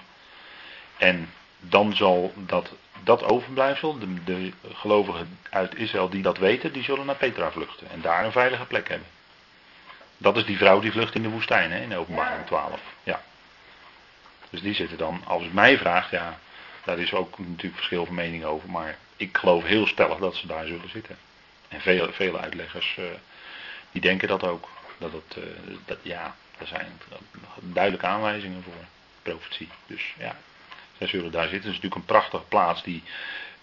En 0.97 1.33
dan 1.59 1.95
zal 1.95 2.33
dat, 2.35 2.71
dat 3.03 3.23
overblijfsel, 3.23 3.99
de, 3.99 4.23
de 4.23 4.51
gelovigen 4.73 5.39
uit 5.49 5.75
Israël 5.75 6.09
die 6.09 6.21
dat 6.21 6.37
weten, 6.37 6.73
die 6.73 6.83
zullen 6.83 7.05
naar 7.05 7.15
Petra 7.15 7.51
vluchten. 7.51 7.89
En 7.89 8.01
daar 8.01 8.25
een 8.25 8.31
veilige 8.31 8.65
plek 8.65 8.87
hebben. 8.87 9.07
Dat 10.18 10.38
is 10.38 10.45
die 10.45 10.57
vrouw 10.57 10.80
die 10.80 10.91
vlucht 10.91 11.15
in 11.15 11.22
de 11.22 11.30
woestijn, 11.30 11.72
hè, 11.72 11.80
in 11.82 11.95
openbaring 11.95 12.39
Ja. 12.39 12.45
12. 12.45 12.82
Ja. 13.03 13.22
Dus 14.49 14.61
die 14.61 14.74
zitten 14.74 14.97
dan, 14.97 15.22
als 15.26 15.43
het 15.43 15.53
mij 15.53 15.78
vraagt, 15.78 16.09
ja, 16.09 16.39
daar 16.84 16.99
is 16.99 17.13
ook 17.13 17.39
natuurlijk 17.39 17.76
verschil 17.76 18.05
van 18.05 18.15
mening 18.15 18.43
over. 18.43 18.70
Maar 18.70 18.97
ik 19.18 19.38
geloof 19.38 19.63
heel 19.63 19.88
stellig 19.88 20.18
dat 20.18 20.36
ze 20.36 20.47
daar 20.47 20.65
zullen 20.65 20.89
zitten. 20.89 21.18
En 21.68 21.82
vele, 21.82 22.11
vele 22.11 22.39
uitleggers 22.39 22.95
eh, 22.97 23.05
die 23.91 24.01
denken 24.01 24.28
dat 24.28 24.43
ook. 24.43 24.68
Dat 24.97 25.11
het, 25.11 25.43
eh, 25.43 25.49
dat, 25.86 25.97
ja, 26.01 26.36
er 26.57 26.68
zijn 26.68 27.01
duidelijke 27.59 28.07
aanwijzingen 28.07 28.63
voor 28.63 28.74
profetie. 29.22 29.70
Dus 29.88 30.13
ja, 30.18 30.36
zij 30.97 31.07
zullen 31.07 31.32
daar 31.32 31.47
zitten. 31.47 31.70
Het 31.70 31.78
is 31.78 31.82
natuurlijk 31.84 31.95
een 31.95 32.15
prachtige 32.15 32.43
plaats 32.43 32.84
die 32.84 33.03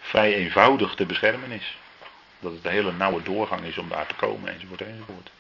vrij 0.00 0.34
eenvoudig 0.34 0.94
te 0.94 1.06
beschermen 1.06 1.50
is. 1.50 1.76
Dat 2.40 2.52
het 2.52 2.64
een 2.64 2.70
hele 2.70 2.92
nauwe 2.92 3.22
doorgang 3.22 3.64
is 3.64 3.78
om 3.78 3.88
daar 3.88 4.06
te 4.06 4.14
komen 4.14 4.52
enzovoort 4.52 4.80
enzovoort. 4.80 5.30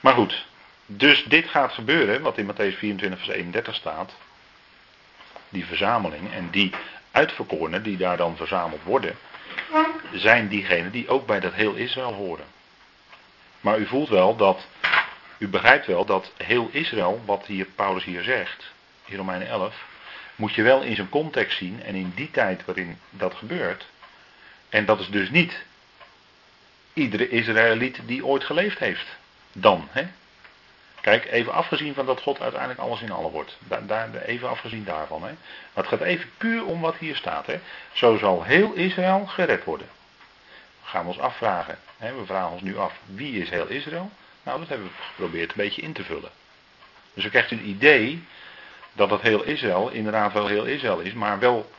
Maar 0.00 0.14
goed, 0.14 0.46
dus 0.86 1.24
dit 1.24 1.48
gaat 1.48 1.72
gebeuren, 1.72 2.22
wat 2.22 2.38
in 2.38 2.52
Matthäus 2.52 2.78
24, 2.78 3.18
vers 3.18 3.36
31 3.36 3.74
staat. 3.74 4.12
Die 5.48 5.66
verzameling 5.66 6.32
en 6.32 6.50
die 6.50 6.72
uitverkorenen 7.10 7.82
die 7.82 7.96
daar 7.96 8.16
dan 8.16 8.36
verzameld 8.36 8.82
worden, 8.82 9.16
zijn 10.12 10.48
diegenen 10.48 10.92
die 10.92 11.08
ook 11.08 11.26
bij 11.26 11.40
dat 11.40 11.52
heel 11.52 11.74
Israël 11.74 12.12
horen. 12.12 12.44
Maar 13.60 13.78
u 13.78 13.86
voelt 13.86 14.08
wel 14.08 14.36
dat, 14.36 14.66
u 15.38 15.48
begrijpt 15.48 15.86
wel 15.86 16.04
dat 16.04 16.32
heel 16.36 16.68
Israël, 16.72 17.22
wat 17.24 17.46
hier 17.46 17.66
Paulus 17.74 18.04
hier 18.04 18.22
zegt, 18.22 18.72
in 19.04 19.16
Romeinen 19.16 19.48
11, 19.48 19.84
moet 20.36 20.54
je 20.54 20.62
wel 20.62 20.82
in 20.82 20.94
zijn 20.94 21.08
context 21.08 21.58
zien 21.58 21.82
en 21.82 21.94
in 21.94 22.12
die 22.14 22.30
tijd 22.30 22.64
waarin 22.64 22.98
dat 23.10 23.34
gebeurt. 23.34 23.86
En 24.68 24.84
dat 24.84 25.00
is 25.00 25.08
dus 25.08 25.30
niet 25.30 25.62
iedere 26.92 27.28
Israëliet 27.28 28.00
die 28.06 28.26
ooit 28.26 28.44
geleefd 28.44 28.78
heeft. 28.78 29.06
Dan, 29.52 29.88
hè? 29.90 30.06
Kijk, 31.00 31.24
even 31.24 31.52
afgezien 31.52 31.94
van 31.94 32.06
dat 32.06 32.20
God 32.20 32.40
uiteindelijk 32.40 32.80
alles 32.80 33.00
in 33.00 33.10
alle 33.10 33.30
wordt. 33.30 33.58
Daar, 33.86 34.14
even 34.14 34.48
afgezien 34.48 34.84
daarvan. 34.84 35.22
Hè? 35.22 35.32
Maar 35.72 35.84
het 35.84 35.86
gaat 35.86 36.00
even 36.00 36.30
puur 36.36 36.64
om 36.64 36.80
wat 36.80 36.96
hier 36.96 37.16
staat. 37.16 37.46
Hè? 37.46 37.60
Zo 37.92 38.16
zal 38.16 38.42
heel 38.42 38.72
Israël 38.72 39.26
gered 39.26 39.64
worden. 39.64 39.86
Dan 40.80 40.90
gaan 40.90 41.02
we 41.02 41.08
ons 41.08 41.18
afvragen. 41.18 41.78
Hè? 41.98 42.14
We 42.14 42.26
vragen 42.26 42.50
ons 42.50 42.62
nu 42.62 42.78
af, 42.78 42.92
wie 43.04 43.42
is 43.42 43.50
heel 43.50 43.66
Israël? 43.66 44.10
Nou, 44.42 44.58
dat 44.58 44.68
hebben 44.68 44.86
we 44.86 44.92
geprobeerd 45.02 45.50
een 45.50 45.56
beetje 45.56 45.82
in 45.82 45.92
te 45.92 46.04
vullen. 46.04 46.30
Dus 47.14 47.24
we 47.24 47.30
krijgt 47.30 47.50
een 47.50 47.68
idee 47.68 48.24
dat 48.92 49.08
dat 49.08 49.20
heel 49.20 49.42
Israël 49.42 49.88
inderdaad 49.90 50.32
wel 50.32 50.46
heel 50.46 50.64
Israël 50.64 50.98
is, 50.98 51.12
maar 51.12 51.38
wel 51.38 51.70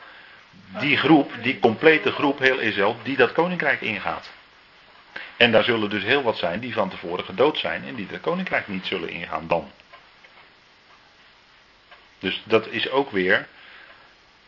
die 0.78 0.96
groep, 0.96 1.32
die 1.42 1.58
complete 1.58 2.12
groep 2.12 2.38
heel 2.38 2.58
Israël, 2.58 2.96
die 3.02 3.16
dat 3.16 3.32
koninkrijk 3.32 3.80
ingaat. 3.80 4.30
En 5.42 5.52
daar 5.52 5.64
zullen 5.64 5.90
dus 5.90 6.02
heel 6.02 6.22
wat 6.22 6.36
zijn 6.36 6.60
die 6.60 6.72
van 6.72 6.88
tevoren 6.88 7.24
gedood 7.24 7.58
zijn 7.58 7.84
en 7.84 7.94
die 7.94 8.06
het 8.10 8.20
koninkrijk 8.20 8.68
niet 8.68 8.86
zullen 8.86 9.08
ingaan 9.08 9.46
dan. 9.46 9.70
Dus 12.18 12.42
dat 12.44 12.66
is 12.66 12.90
ook 12.90 13.10
weer 13.10 13.48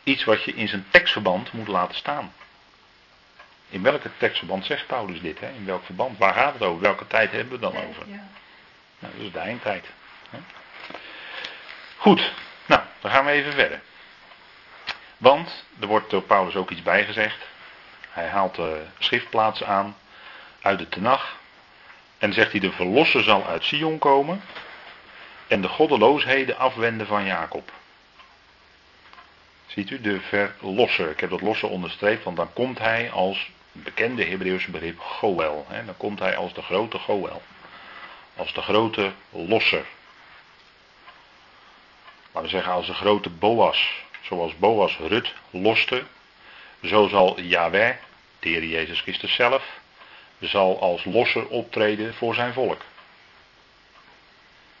iets 0.03 0.23
wat 0.23 0.43
je 0.43 0.53
in 0.53 0.67
zijn 0.67 0.85
tekstverband 0.89 1.53
moet 1.53 1.67
laten 1.67 1.95
staan. 1.95 2.33
In 3.69 3.81
welke 3.81 4.09
tekstverband 4.17 4.65
zegt 4.65 4.87
Paulus 4.87 5.21
dit? 5.21 5.39
Hè? 5.39 5.49
In 5.49 5.65
welk 5.65 5.85
verband? 5.85 6.17
Waar 6.17 6.33
gaat 6.33 6.53
het 6.53 6.61
over? 6.61 6.81
Welke 6.81 7.07
tijd 7.07 7.31
hebben 7.31 7.53
we 7.53 7.59
dan 7.59 7.77
over? 7.77 8.07
Ja. 8.07 8.27
Nou, 8.99 9.13
dat 9.13 9.25
is 9.25 9.31
de 9.31 9.39
eindtijd. 9.39 9.85
Hè? 10.29 10.37
Goed, 11.97 12.31
nou, 12.65 12.81
dan 12.99 13.11
gaan 13.11 13.25
we 13.25 13.31
even 13.31 13.53
verder. 13.53 13.81
Want 15.17 15.65
er 15.79 15.87
wordt 15.87 16.09
door 16.09 16.23
Paulus 16.23 16.55
ook 16.55 16.69
iets 16.69 16.83
bijgezegd. 16.83 17.47
Hij 18.09 18.27
haalt 18.27 18.55
de 18.55 18.85
schriftplaatsen 18.99 19.67
aan 19.67 19.95
uit 20.65 20.79
de 20.79 20.89
Tenach. 20.89 21.37
En 22.17 22.33
zegt 22.33 22.51
hij: 22.51 22.59
De 22.59 22.71
verlosser 22.71 23.23
zal 23.23 23.45
uit 23.45 23.63
Sion 23.63 23.99
komen. 23.99 24.41
En 25.47 25.61
de 25.61 25.67
goddeloosheden 25.67 26.57
afwenden 26.57 27.07
van 27.07 27.25
Jacob. 27.25 27.71
Ziet 29.67 29.89
u, 29.89 30.01
de 30.01 30.19
verlosser. 30.19 31.09
Ik 31.09 31.19
heb 31.19 31.29
dat 31.29 31.41
losse 31.41 31.67
onderstreept, 31.67 32.23
want 32.23 32.37
dan 32.37 32.53
komt 32.53 32.79
hij 32.79 33.11
als 33.11 33.49
bekende 33.71 34.25
Hebreeuwse 34.25 34.71
begrip 34.71 34.99
Goel. 34.99 35.65
Hè? 35.69 35.85
Dan 35.85 35.97
komt 35.97 36.19
hij 36.19 36.37
als 36.37 36.53
de 36.53 36.61
grote 36.61 36.99
Goel. 36.99 37.41
Als 38.35 38.53
de 38.53 38.61
grote 38.61 39.11
losser. 39.29 39.85
Laten 42.31 42.49
we 42.49 42.55
zeggen 42.55 42.71
als 42.71 42.87
de 42.87 42.93
grote 42.93 43.29
Boas. 43.29 44.03
Zoals 44.21 44.57
Boas 44.57 44.97
Rut 44.97 45.33
loste. 45.49 46.03
Zo 46.83 47.07
zal 47.07 47.39
Yahweh, 47.39 47.95
de 48.39 48.69
Jezus 48.69 49.01
Christus 49.01 49.35
zelf, 49.35 49.63
zal 50.47 50.81
als 50.81 51.05
losser 51.05 51.47
optreden 51.47 52.13
voor 52.13 52.35
zijn 52.35 52.53
volk. 52.53 52.81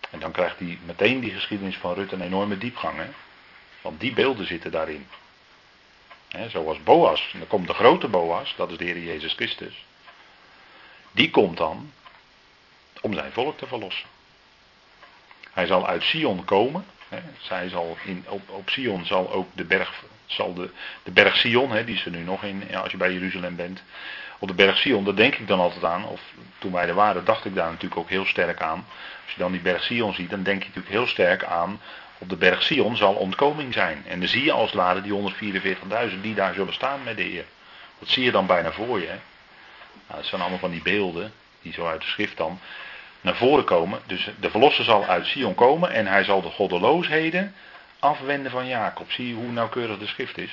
En 0.09 0.19
dan 0.19 0.31
krijgt 0.31 0.59
hij 0.59 0.77
meteen 0.85 1.19
die 1.19 1.31
geschiedenis 1.31 1.77
van 1.77 1.93
Rut 1.93 2.11
een 2.11 2.21
enorme 2.21 2.57
diepgang. 2.57 2.97
Hè? 2.97 3.07
Want 3.81 3.99
die 3.99 4.13
beelden 4.13 4.47
zitten 4.47 4.71
daarin. 4.71 5.07
He, 6.27 6.49
zoals 6.49 6.83
Boas. 6.83 7.29
En 7.33 7.39
dan 7.39 7.47
komt 7.47 7.67
de 7.67 7.73
grote 7.73 8.07
Boas, 8.07 8.53
dat 8.57 8.71
is 8.71 8.77
de 8.77 8.83
Heer 8.83 8.99
Jezus 8.99 9.33
Christus. 9.33 9.85
Die 11.11 11.29
komt 11.29 11.57
dan 11.57 11.91
om 13.01 13.13
zijn 13.13 13.31
volk 13.31 13.57
te 13.57 13.67
verlossen. 13.67 14.07
Hij 15.51 15.65
zal 15.65 15.87
uit 15.87 16.03
Sion 16.03 16.45
komen. 16.45 16.85
Zij 17.37 17.69
zal 17.69 17.97
in, 18.05 18.25
op, 18.27 18.49
op 18.49 18.69
Sion 18.69 19.05
zal 19.05 19.31
ook 19.31 19.47
de 19.53 19.63
berg, 19.63 20.03
zal 20.25 20.53
de, 20.53 20.69
de 21.03 21.11
berg 21.11 21.37
Sion, 21.37 21.71
he, 21.71 21.85
die 21.85 21.95
is 21.95 22.05
er 22.05 22.11
nu 22.11 22.23
nog 22.23 22.43
in 22.43 22.75
als 22.75 22.91
je 22.91 22.97
bij 22.97 23.13
Jeruzalem 23.13 23.55
bent. 23.55 23.83
Op 24.39 24.47
de 24.47 24.53
berg 24.53 24.77
Sion, 24.77 25.03
daar 25.03 25.15
denk 25.15 25.35
ik 25.35 25.47
dan 25.47 25.59
altijd 25.59 25.83
aan. 25.83 26.05
Of 26.05 26.21
toen 26.57 26.71
wij 26.71 26.87
er 26.87 26.93
waren, 26.93 27.25
dacht 27.25 27.45
ik 27.45 27.55
daar 27.55 27.69
natuurlijk 27.69 28.01
ook 28.01 28.09
heel 28.09 28.25
sterk 28.25 28.61
aan. 28.61 28.85
Als 29.23 29.33
je 29.33 29.39
dan 29.39 29.51
die 29.51 29.61
berg 29.61 29.83
Sion 29.83 30.13
ziet, 30.13 30.29
dan 30.29 30.43
denk 30.43 30.61
je 30.61 30.67
natuurlijk 30.67 30.95
heel 30.95 31.07
sterk 31.07 31.43
aan. 31.43 31.79
Op 32.17 32.29
de 32.29 32.35
berg 32.35 32.63
Sion 32.63 32.95
zal 32.95 33.13
ontkoming 33.13 33.73
zijn. 33.73 34.03
En 34.07 34.19
dan 34.19 34.27
zie 34.27 34.43
je 34.43 34.51
als 34.51 34.73
ware 34.73 35.01
die 35.01 35.33
144.000 36.11 36.21
die 36.21 36.35
daar 36.35 36.53
zullen 36.53 36.73
staan 36.73 37.03
met 37.03 37.17
de 37.17 37.23
Heer. 37.23 37.45
Dat 37.99 38.09
zie 38.09 38.23
je 38.23 38.31
dan 38.31 38.45
bijna 38.45 38.71
voor 38.71 38.99
je. 38.99 39.07
Hè? 39.07 39.19
Nou, 40.07 40.19
dat 40.19 40.25
zijn 40.25 40.41
allemaal 40.41 40.59
van 40.59 40.71
die 40.71 40.81
beelden, 40.81 41.33
die 41.61 41.73
zo 41.73 41.87
uit 41.87 42.01
de 42.01 42.07
schrift 42.07 42.37
dan 42.37 42.59
naar 43.25 43.35
voren 43.35 43.63
komen. 43.63 43.99
Dus 44.05 44.29
de 44.39 44.49
verlosser 44.49 44.83
zal 44.83 45.05
uit 45.05 45.25
Sion 45.25 45.55
komen 45.55 45.91
en 45.91 46.07
hij 46.07 46.23
zal 46.23 46.41
de 46.41 46.49
goddeloosheden 46.49 47.55
afwenden 47.99 48.51
van 48.51 48.67
Jacob. 48.67 49.11
Zie 49.11 49.27
je 49.27 49.33
hoe 49.33 49.51
nauwkeurig 49.51 49.97
de 49.97 50.07
schrift 50.07 50.37
is? 50.37 50.51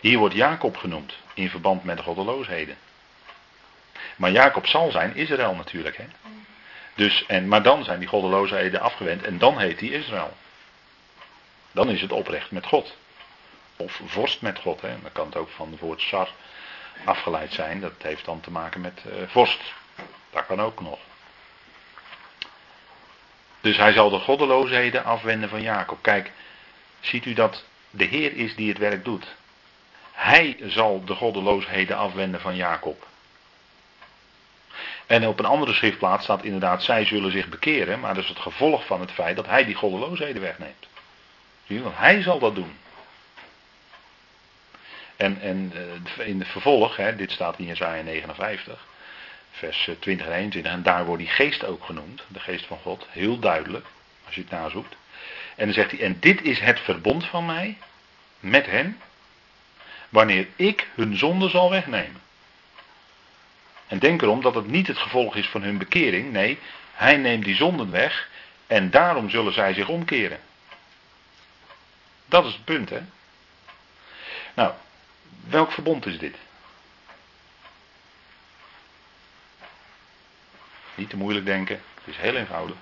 Hier 0.00 0.18
wordt 0.18 0.34
Jacob 0.34 0.76
genoemd 0.76 1.14
in 1.34 1.50
verband 1.50 1.84
met 1.84 1.96
de 1.96 2.02
goddeloosheden. 2.02 2.76
Maar 4.16 4.30
Jacob 4.30 4.66
zal 4.66 4.90
zijn 4.90 5.16
Israël 5.16 5.54
natuurlijk. 5.54 5.96
Hè? 5.96 6.04
Dus, 6.94 7.26
en, 7.26 7.48
maar 7.48 7.62
dan 7.62 7.84
zijn 7.84 7.98
die 7.98 8.08
goddeloosheden 8.08 8.80
afgewend 8.80 9.22
en 9.22 9.38
dan 9.38 9.58
heet 9.58 9.80
hij 9.80 9.88
Israël. 9.88 10.36
Dan 11.72 11.90
is 11.90 12.00
het 12.00 12.12
oprecht 12.12 12.50
met 12.50 12.66
God. 12.66 12.96
Of 13.76 14.00
vorst 14.04 14.40
met 14.40 14.58
God. 14.58 14.80
Hè? 14.80 15.00
Dan 15.02 15.12
kan 15.12 15.26
het 15.26 15.36
ook 15.36 15.50
van 15.50 15.70
het 15.70 15.80
woord 15.80 16.00
sar 16.00 16.28
afgeleid 17.04 17.52
zijn. 17.52 17.80
Dat 17.80 17.92
heeft 17.98 18.24
dan 18.24 18.40
te 18.40 18.50
maken 18.50 18.80
met 18.80 19.02
uh, 19.06 19.12
vorst. 19.26 19.60
Dat 20.30 20.46
kan 20.46 20.60
ook 20.60 20.80
nog. 20.80 20.98
Dus 23.64 23.76
hij 23.76 23.92
zal 23.92 24.10
de 24.10 24.18
goddeloosheden 24.18 25.04
afwenden 25.04 25.48
van 25.48 25.62
Jacob. 25.62 25.98
Kijk, 26.02 26.32
ziet 27.00 27.24
u 27.24 27.32
dat 27.32 27.64
de 27.90 28.04
Heer 28.04 28.36
is 28.36 28.56
die 28.56 28.68
het 28.68 28.78
werk 28.78 29.04
doet. 29.04 29.34
Hij 30.12 30.56
zal 30.62 31.04
de 31.04 31.14
goddeloosheden 31.14 31.96
afwenden 31.96 32.40
van 32.40 32.56
Jacob. 32.56 33.06
En 35.06 35.26
op 35.26 35.38
een 35.38 35.44
andere 35.44 35.72
schriftplaats 35.72 36.24
staat 36.24 36.44
inderdaad, 36.44 36.82
zij 36.82 37.04
zullen 37.04 37.32
zich 37.32 37.48
bekeren, 37.48 38.00
maar 38.00 38.14
dat 38.14 38.22
is 38.22 38.28
het 38.28 38.38
gevolg 38.38 38.86
van 38.86 39.00
het 39.00 39.10
feit 39.12 39.36
dat 39.36 39.46
hij 39.46 39.64
die 39.64 39.74
goddeloosheden 39.74 40.42
wegneemt. 40.42 40.86
Zie 41.66 41.76
je, 41.76 41.82
want 41.82 41.96
hij 41.96 42.22
zal 42.22 42.38
dat 42.38 42.54
doen. 42.54 42.76
En, 45.16 45.40
en 45.40 45.72
eh, 46.18 46.28
in 46.28 46.38
het 46.38 46.48
vervolg, 46.48 46.96
hè, 46.96 47.16
dit 47.16 47.30
staat 47.30 47.58
in 47.58 47.64
Jesaja 47.64 48.02
59, 48.02 48.86
vers 49.54 49.90
20 50.00 50.26
en 50.26 50.32
21, 50.32 50.72
en 50.72 50.82
daar 50.82 51.04
wordt 51.04 51.22
die 51.22 51.30
geest 51.30 51.64
ook 51.64 51.84
genoemd, 51.84 52.22
de 52.28 52.40
geest 52.40 52.66
van 52.66 52.78
God, 52.78 53.06
heel 53.10 53.38
duidelijk, 53.38 53.86
als 54.26 54.34
je 54.34 54.40
het 54.40 54.50
nazoekt. 54.50 54.96
En 55.56 55.64
dan 55.64 55.74
zegt 55.74 55.90
hij, 55.90 56.00
en 56.00 56.16
dit 56.20 56.42
is 56.42 56.60
het 56.60 56.80
verbond 56.80 57.26
van 57.26 57.46
mij 57.46 57.78
met 58.40 58.66
hen, 58.66 59.00
wanneer 60.08 60.46
ik 60.56 60.88
hun 60.94 61.16
zonde 61.16 61.48
zal 61.48 61.70
wegnemen. 61.70 62.22
En 63.86 63.98
denk 63.98 64.22
erom 64.22 64.42
dat 64.42 64.54
het 64.54 64.66
niet 64.66 64.86
het 64.86 64.98
gevolg 64.98 65.36
is 65.36 65.46
van 65.46 65.62
hun 65.62 65.78
bekering. 65.78 66.32
Nee, 66.32 66.58
hij 66.92 67.16
neemt 67.16 67.44
die 67.44 67.54
zonden 67.54 67.90
weg 67.90 68.28
en 68.66 68.90
daarom 68.90 69.30
zullen 69.30 69.52
zij 69.52 69.74
zich 69.74 69.88
omkeren. 69.88 70.38
Dat 72.26 72.44
is 72.44 72.52
het 72.52 72.64
punt, 72.64 72.90
hè? 72.90 73.00
Nou, 74.54 74.72
welk 75.48 75.72
verbond 75.72 76.06
is 76.06 76.18
dit? 76.18 76.36
Niet 80.94 81.10
te 81.10 81.16
moeilijk 81.16 81.46
denken, 81.46 81.82
het 81.94 82.06
is 82.06 82.16
heel 82.16 82.36
eenvoudig. 82.36 82.76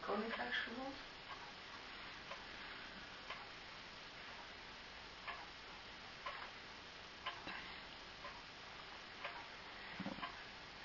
Koninkrijksverbond? 0.00 0.94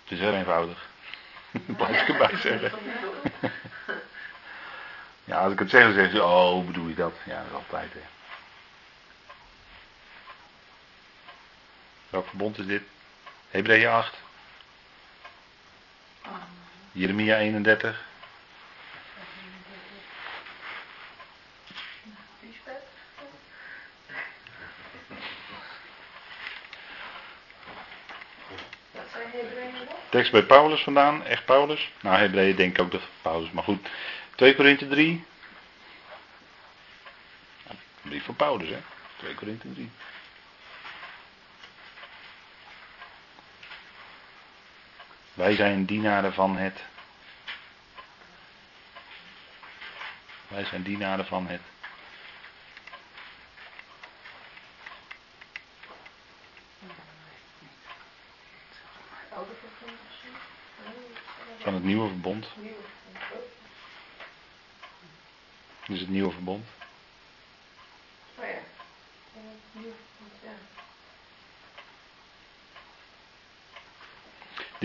Het 0.04 0.12
is 0.12 0.20
heel 0.20 0.34
eenvoudig. 0.34 0.90
Blijf 1.78 2.02
ik 2.02 2.08
erbij 2.08 2.38
zeggen. 2.38 2.72
Ja, 5.28 5.40
als 5.40 5.54
ik 5.54 5.60
het 5.60 5.70
zeg, 5.70 5.84
dan 5.84 5.94
zeggen 5.94 6.12
ze, 6.12 6.24
oh, 6.24 6.52
hoe 6.52 6.64
bedoel 6.64 6.88
je 6.88 6.96
dat? 6.96 7.14
Ja, 7.26 7.38
dat 7.38 7.46
is 7.48 7.54
altijd, 7.54 7.94
hè. 7.94 8.17
Verbond 12.28 12.58
is 12.58 12.66
dit? 12.66 12.82
Hebreeën 13.50 13.90
8. 13.90 14.14
Jeremia 16.92 17.38
31. 17.38 18.06
Hebreeën 29.38 29.72
dan? 29.72 29.88
Tekst 30.10 30.32
bij 30.32 30.44
Paulus 30.44 30.82
vandaan, 30.82 31.26
echt 31.26 31.46
Paulus. 31.46 31.92
Nou, 32.02 32.18
Hebreeën 32.18 32.56
denk 32.56 32.78
ik 32.78 32.82
ook 32.82 32.92
dat 32.92 33.02
Paulus, 33.22 33.52
maar 33.52 33.64
goed. 33.64 33.88
2 34.36 34.56
Korinthe 34.56 34.88
3. 34.88 35.26
Ja, 37.64 37.72
een 37.72 37.78
brief 38.10 38.24
van 38.24 38.36
Paulus, 38.36 38.70
hè? 38.70 38.80
2 39.18 39.34
Korinthe 39.34 39.74
3. 39.74 39.90
Wij 45.38 45.56
zijn 45.56 45.86
dienaren 45.86 46.34
van 46.34 46.58
het. 46.58 46.84
Wij 50.48 50.66
zijn 50.66 50.84
dienaren 50.84 51.26
van 51.26 51.48
het. 51.48 51.62
Van 61.60 61.74
het 61.74 61.84
nieuwe 61.84 62.08
verbond. 62.08 62.48
Is 65.88 66.00
het 66.00 66.10
nieuwe 66.10 66.32
verbond. 66.32 66.66
Oh 68.36 68.46
ja. 68.46 68.50
Ja, 69.34 69.42
nieuwe 69.72 69.96
verbond, 69.96 70.34
ja. 70.44 70.50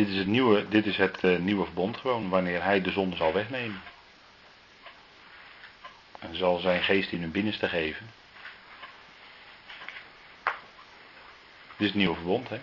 Dit 0.02 0.10
is 0.10 0.18
het 0.18 0.26
nieuwe, 0.26 0.68
dit 0.68 0.86
is 0.86 0.96
het 0.96 1.24
eh, 1.24 1.36
nieuwe 1.36 1.64
verbond 1.64 1.96
gewoon, 1.96 2.28
wanneer 2.28 2.62
hij 2.62 2.80
de 2.80 2.90
zonde 2.90 3.16
zal 3.16 3.32
wegnemen. 3.32 3.82
En 6.18 6.36
zal 6.36 6.58
zijn 6.58 6.82
geest 6.82 7.12
in 7.12 7.20
hun 7.20 7.30
binnenste 7.30 7.68
geven. 7.68 8.10
Dit 10.44 11.76
is 11.76 11.86
het 11.86 11.94
nieuwe 11.94 12.14
verbond, 12.14 12.48
hè. 12.48 12.60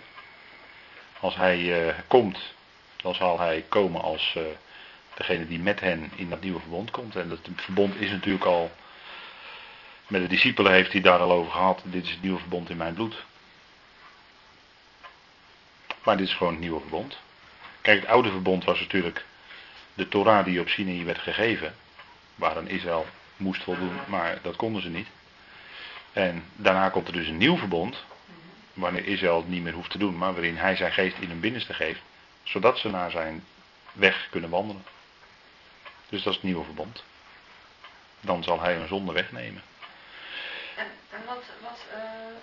Als 1.20 1.36
hij 1.36 1.88
eh, 1.88 1.94
komt, 2.06 2.54
dan 2.96 3.14
zal 3.14 3.38
hij 3.38 3.64
komen 3.68 4.02
als 4.02 4.34
eh, 4.36 4.42
degene 5.14 5.46
die 5.46 5.58
met 5.58 5.80
hen 5.80 6.12
in 6.14 6.28
dat 6.30 6.40
nieuwe 6.40 6.60
verbond 6.60 6.90
komt. 6.90 7.16
En 7.16 7.28
dat 7.28 7.48
verbond 7.54 8.00
is 8.00 8.10
natuurlijk 8.10 8.44
al, 8.44 8.70
met 10.06 10.20
de 10.22 10.28
discipelen 10.28 10.72
heeft 10.72 10.92
hij 10.92 11.00
daar 11.00 11.18
al 11.18 11.32
over 11.32 11.52
gehad. 11.52 11.82
Dit 11.84 12.04
is 12.04 12.10
het 12.10 12.22
nieuwe 12.22 12.40
verbond 12.40 12.70
in 12.70 12.76
mijn 12.76 12.94
bloed. 12.94 13.24
Maar 16.02 16.16
dit 16.16 16.26
is 16.26 16.34
gewoon 16.34 16.52
het 16.52 16.62
nieuwe 16.62 16.80
verbond. 16.80 17.18
Kijk, 17.80 18.00
het 18.00 18.10
oude 18.10 18.30
verbond 18.30 18.64
was 18.64 18.80
natuurlijk 18.80 19.24
de 19.94 20.08
Torah 20.08 20.44
die 20.44 20.60
op 20.60 20.68
Sinai 20.68 21.04
werd 21.04 21.18
gegeven. 21.18 21.74
Waaraan 22.34 22.68
Israël 22.68 23.06
moest 23.36 23.62
voldoen, 23.62 23.98
maar 24.06 24.38
dat 24.42 24.56
konden 24.56 24.82
ze 24.82 24.88
niet. 24.88 25.08
En 26.12 26.44
daarna 26.56 26.88
komt 26.88 27.06
er 27.06 27.12
dus 27.12 27.28
een 27.28 27.36
nieuw 27.36 27.56
verbond. 27.56 28.04
Wanneer 28.72 29.06
Israël 29.06 29.36
het 29.36 29.48
niet 29.48 29.62
meer 29.62 29.72
hoeft 29.72 29.90
te 29.90 29.98
doen, 29.98 30.18
maar 30.18 30.32
waarin 30.32 30.56
hij 30.56 30.76
zijn 30.76 30.92
geest 30.92 31.16
in 31.18 31.28
hun 31.28 31.40
binnenste 31.40 31.74
geeft. 31.74 32.00
Zodat 32.42 32.78
ze 32.78 32.88
naar 32.88 33.10
zijn 33.10 33.44
weg 33.92 34.28
kunnen 34.30 34.50
wandelen. 34.50 34.84
Dus 36.08 36.22
dat 36.22 36.32
is 36.32 36.34
het 36.34 36.42
nieuwe 36.42 36.64
verbond. 36.64 37.04
Dan 38.20 38.42
zal 38.42 38.60
hij 38.60 38.74
hun 38.74 38.88
zonde 38.88 39.12
wegnemen. 39.12 39.62
En, 40.76 40.86
en 41.10 41.20
wat, 41.26 41.44
wat 41.62 41.80
eh, 41.92 42.00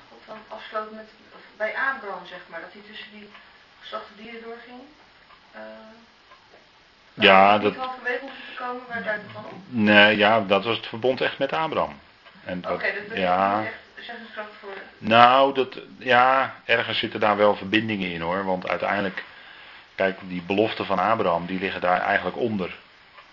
God 0.09 0.22
dan 0.26 0.38
afsloot 0.47 0.91
met, 0.91 1.09
bij 1.57 1.76
Abraham, 1.76 2.26
zeg 2.26 2.39
maar, 2.49 2.61
dat 2.61 2.73
hij 2.73 2.81
tussen 2.88 3.11
die 3.11 3.30
geslachte 3.80 4.11
dieren 4.15 4.41
doorging? 4.41 4.80
Eh 5.51 5.59
Ja, 7.13 7.57
dat- 7.57 7.73
komen, 7.75 9.23
van 9.33 9.45
op? 9.45 9.51
Nee, 9.67 10.17
ja, 10.17 10.41
dat 10.41 10.63
was 10.63 10.77
het 10.77 10.87
verbond 10.87 11.21
echt 11.21 11.37
met 11.37 11.53
Abraham. 11.53 11.99
En 12.43 12.57
Oké, 12.57 12.67
dat- 12.67 12.79
dat 12.79 12.93
betekent 12.93 13.17
ja, 13.17 13.59
niet 13.59 13.67
echt 13.67 13.75
voor... 14.59 14.73
Nou, 14.97 15.53
dat, 15.53 15.79
ja, 15.97 16.55
ergens 16.65 16.99
zitten 16.99 17.19
daar 17.19 17.37
wel 17.37 17.55
verbindingen 17.55 18.11
in 18.11 18.21
hoor. 18.21 18.45
Want 18.45 18.67
uiteindelijk, 18.69 19.23
kijk, 19.95 20.19
die 20.21 20.41
beloften 20.41 20.85
van 20.85 20.99
Abraham, 20.99 21.45
die 21.45 21.59
liggen 21.59 21.81
daar 21.81 22.01
eigenlijk 22.01 22.37
onder. 22.37 22.75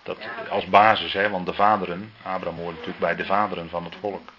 Dat, 0.03 0.17
Ja, 0.19 0.49
als 0.49 0.65
basis, 0.65 1.13
hè, 1.13 1.29
want 1.29 1.45
de 1.45 1.53
vaderen, 1.53 2.13
Abraham 2.23 2.59
hoort 2.59 2.71
natuurlijk 2.71 2.99
bij 2.99 3.15
de 3.15 3.25
vaderen 3.25 3.69
van 3.69 3.83
het 3.83 3.95
volk. 3.99 4.33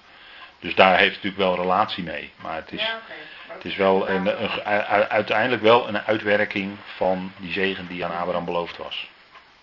Dus 0.59 0.75
daar 0.75 0.99
heeft 0.99 1.15
het 1.15 1.25
natuurlijk 1.25 1.43
wel 1.57 1.63
relatie 1.65 2.05
mee. 2.05 2.33
Maar 2.37 2.55
het 2.57 2.73
is, 2.73 2.81
ja, 2.81 2.95
oké. 2.95 3.13
Het 3.57 3.65
is 3.65 3.77
wel 3.77 4.09
een, 4.09 4.43
een, 4.43 4.65
uiteindelijk 5.09 5.63
wel 5.63 5.89
een 5.89 5.99
uitwerking 5.99 6.77
van 6.97 7.33
die 7.37 7.53
zegen 7.53 7.87
die 7.87 8.05
aan 8.05 8.17
Abraham 8.17 8.45
beloofd 8.45 8.77
was. 8.77 9.11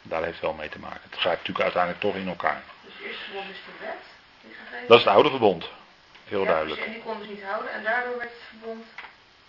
Daar 0.01 0.23
heeft 0.23 0.33
het 0.33 0.41
wel 0.41 0.53
mee 0.53 0.69
te 0.69 0.79
maken. 0.79 1.01
Het 1.03 1.19
grijpt 1.19 1.37
natuurlijk 1.37 1.63
uiteindelijk 1.63 2.01
toch 2.03 2.15
in 2.15 2.27
elkaar. 2.27 2.61
Dus 2.83 2.93
het 2.93 3.05
eerste 3.05 3.23
verbond 3.23 3.49
is 3.49 3.57
de 3.65 3.85
wet, 3.85 3.95
die 4.41 4.87
Dat 4.87 4.97
is 4.97 5.03
het 5.03 5.13
oude 5.13 5.29
verbond. 5.29 5.69
Heel 6.23 6.41
Ja, 6.41 6.47
duidelijk. 6.47 6.81
En 6.81 6.91
die 6.91 7.01
konden 7.01 7.25
ze 7.25 7.33
niet 7.33 7.43
houden 7.43 7.71
en 7.71 7.83
daardoor 7.83 8.17
werd 8.17 8.29
het 8.29 8.41
verbond... 8.49 8.85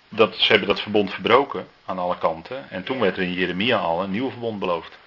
dat, 0.09 0.37
ze 0.37 0.51
hebben 0.51 0.69
dat 0.69 0.81
verbond 0.81 1.13
verbroken 1.13 1.69
aan 1.85 1.99
alle 1.99 2.19
kanten. 2.19 2.71
En 2.71 2.85
toen 2.85 3.01
werd 3.01 3.17
er 3.17 3.23
in 3.23 3.33
Jeremia 3.33 3.79
al 3.79 4.03
een 4.03 4.11
nieuw 4.11 4.31
verbond 4.31 4.59
beloofd. 4.59 4.99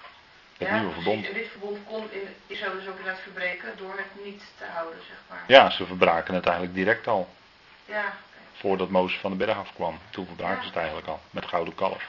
Het 0.58 0.68
ja, 0.68 0.78
nieuwe 0.78 0.92
verbond. 0.92 1.26
En 1.26 1.34
dit 1.34 1.48
verbond 1.50 1.78
kon 1.86 2.10
in 2.10 2.28
Israël 2.46 2.72
dus 2.72 2.88
ook 2.88 2.98
inderdaad 2.98 3.22
verbreken 3.22 3.72
door 3.76 3.94
het 3.96 4.24
niet 4.24 4.42
te 4.58 4.64
houden, 4.74 4.98
zeg 5.08 5.16
maar. 5.28 5.44
Ja, 5.46 5.70
ze 5.70 5.86
verbraken 5.86 6.34
het 6.34 6.46
eigenlijk 6.46 6.74
direct 6.76 7.06
al. 7.06 7.28
Ja. 7.84 8.16
Voordat 8.58 8.88
Mozes 8.88 9.18
van 9.18 9.30
de 9.30 9.36
berg 9.36 9.56
afkwam. 9.56 9.98
Toen 10.10 10.26
verbraken 10.26 10.62
ze 10.62 10.68
het 10.68 10.76
eigenlijk 10.76 11.06
al. 11.06 11.20
Met 11.30 11.46
gouden 11.46 11.74
kalf. 11.74 12.08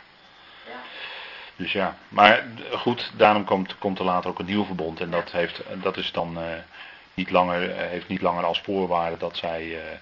Dus 1.56 1.72
ja. 1.72 1.98
Maar 2.10 2.44
goed, 2.72 3.12
daarom 3.18 3.46
komt, 3.46 3.78
komt 3.78 4.00
er 4.00 4.06
later 4.06 4.30
ook 4.30 4.40
een 4.40 4.46
nieuw 4.46 4.66
verbond. 4.66 5.00
En 5.00 5.10
dat, 5.10 5.32
heeft, 5.32 5.62
dat 5.82 5.98
is 5.98 6.12
dan 6.12 6.42
eh, 6.42 6.46
niet 7.14 7.30
langer, 7.30 7.72
eh, 7.72 7.88
heeft 7.90 8.08
niet 8.08 8.22
langer 8.22 8.44
als 8.44 8.62
voorwaarde 8.62 9.18
dat 9.18 9.38
zij 9.38 9.76
eh, 9.76 9.98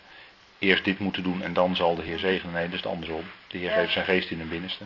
eerst 0.60 0.84
dit 0.84 1.00
moeten 1.00 1.24
doen 1.24 1.42
en 1.44 1.54
dan 1.54 1.76
zal 1.76 1.96
de 1.96 2.04
Heer 2.04 2.20
zegenen. 2.20 2.54
Nee, 2.54 2.70
dus 2.70 2.80
het 2.80 2.92
andersom. 2.92 3.24
De 3.48 3.58
Heer 3.58 3.72
geeft 3.72 3.94
zijn 3.94 4.06
geest 4.06 4.30
in 4.30 4.40
hun 4.40 4.50
binnenste. 4.50 4.86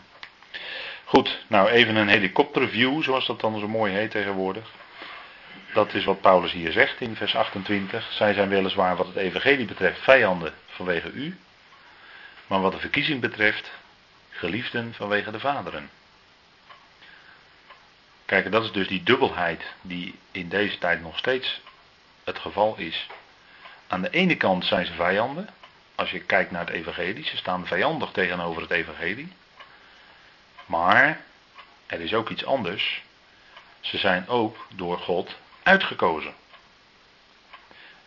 Goed, 1.03 1.43
nou 1.47 1.69
even 1.69 1.95
een 1.95 2.07
helikopterview, 2.07 3.03
zoals 3.03 3.27
dat 3.27 3.39
dan 3.39 3.59
zo 3.59 3.67
mooi 3.67 3.93
heet 3.93 4.11
tegenwoordig. 4.11 4.71
Dat 5.73 5.93
is 5.93 6.05
wat 6.05 6.21
Paulus 6.21 6.51
hier 6.51 6.71
zegt 6.71 7.01
in 7.01 7.15
vers 7.15 7.35
28. 7.35 8.11
Zij 8.11 8.33
zijn 8.33 8.49
weliswaar 8.49 8.95
wat 8.95 9.07
het 9.07 9.15
evangelie 9.15 9.65
betreft 9.65 10.01
vijanden 10.01 10.53
vanwege 10.67 11.11
u. 11.11 11.37
Maar 12.51 12.61
wat 12.61 12.71
de 12.71 12.79
verkiezing 12.79 13.21
betreft, 13.21 13.71
geliefden 14.29 14.93
vanwege 14.93 15.31
de 15.31 15.39
vaderen. 15.39 15.89
Kijk, 18.25 18.51
dat 18.51 18.63
is 18.63 18.71
dus 18.71 18.87
die 18.87 19.03
dubbelheid 19.03 19.63
die 19.81 20.15
in 20.31 20.49
deze 20.49 20.77
tijd 20.77 21.01
nog 21.01 21.17
steeds 21.17 21.61
het 22.23 22.39
geval 22.39 22.77
is. 22.77 23.07
Aan 23.87 24.01
de 24.01 24.09
ene 24.09 24.35
kant 24.35 24.65
zijn 24.65 24.85
ze 24.85 24.93
vijanden. 24.93 25.49
Als 25.95 26.11
je 26.11 26.19
kijkt 26.19 26.51
naar 26.51 26.65
het 26.65 26.75
evangelie, 26.75 27.25
ze 27.25 27.37
staan 27.37 27.67
vijandig 27.67 28.11
tegenover 28.11 28.61
het 28.61 28.71
evangelie. 28.71 29.31
Maar 30.65 31.21
er 31.85 31.99
is 31.99 32.13
ook 32.13 32.29
iets 32.29 32.45
anders. 32.45 33.03
Ze 33.79 33.97
zijn 33.97 34.27
ook 34.27 34.65
door 34.75 34.97
God 34.97 35.35
uitgekozen. 35.63 36.33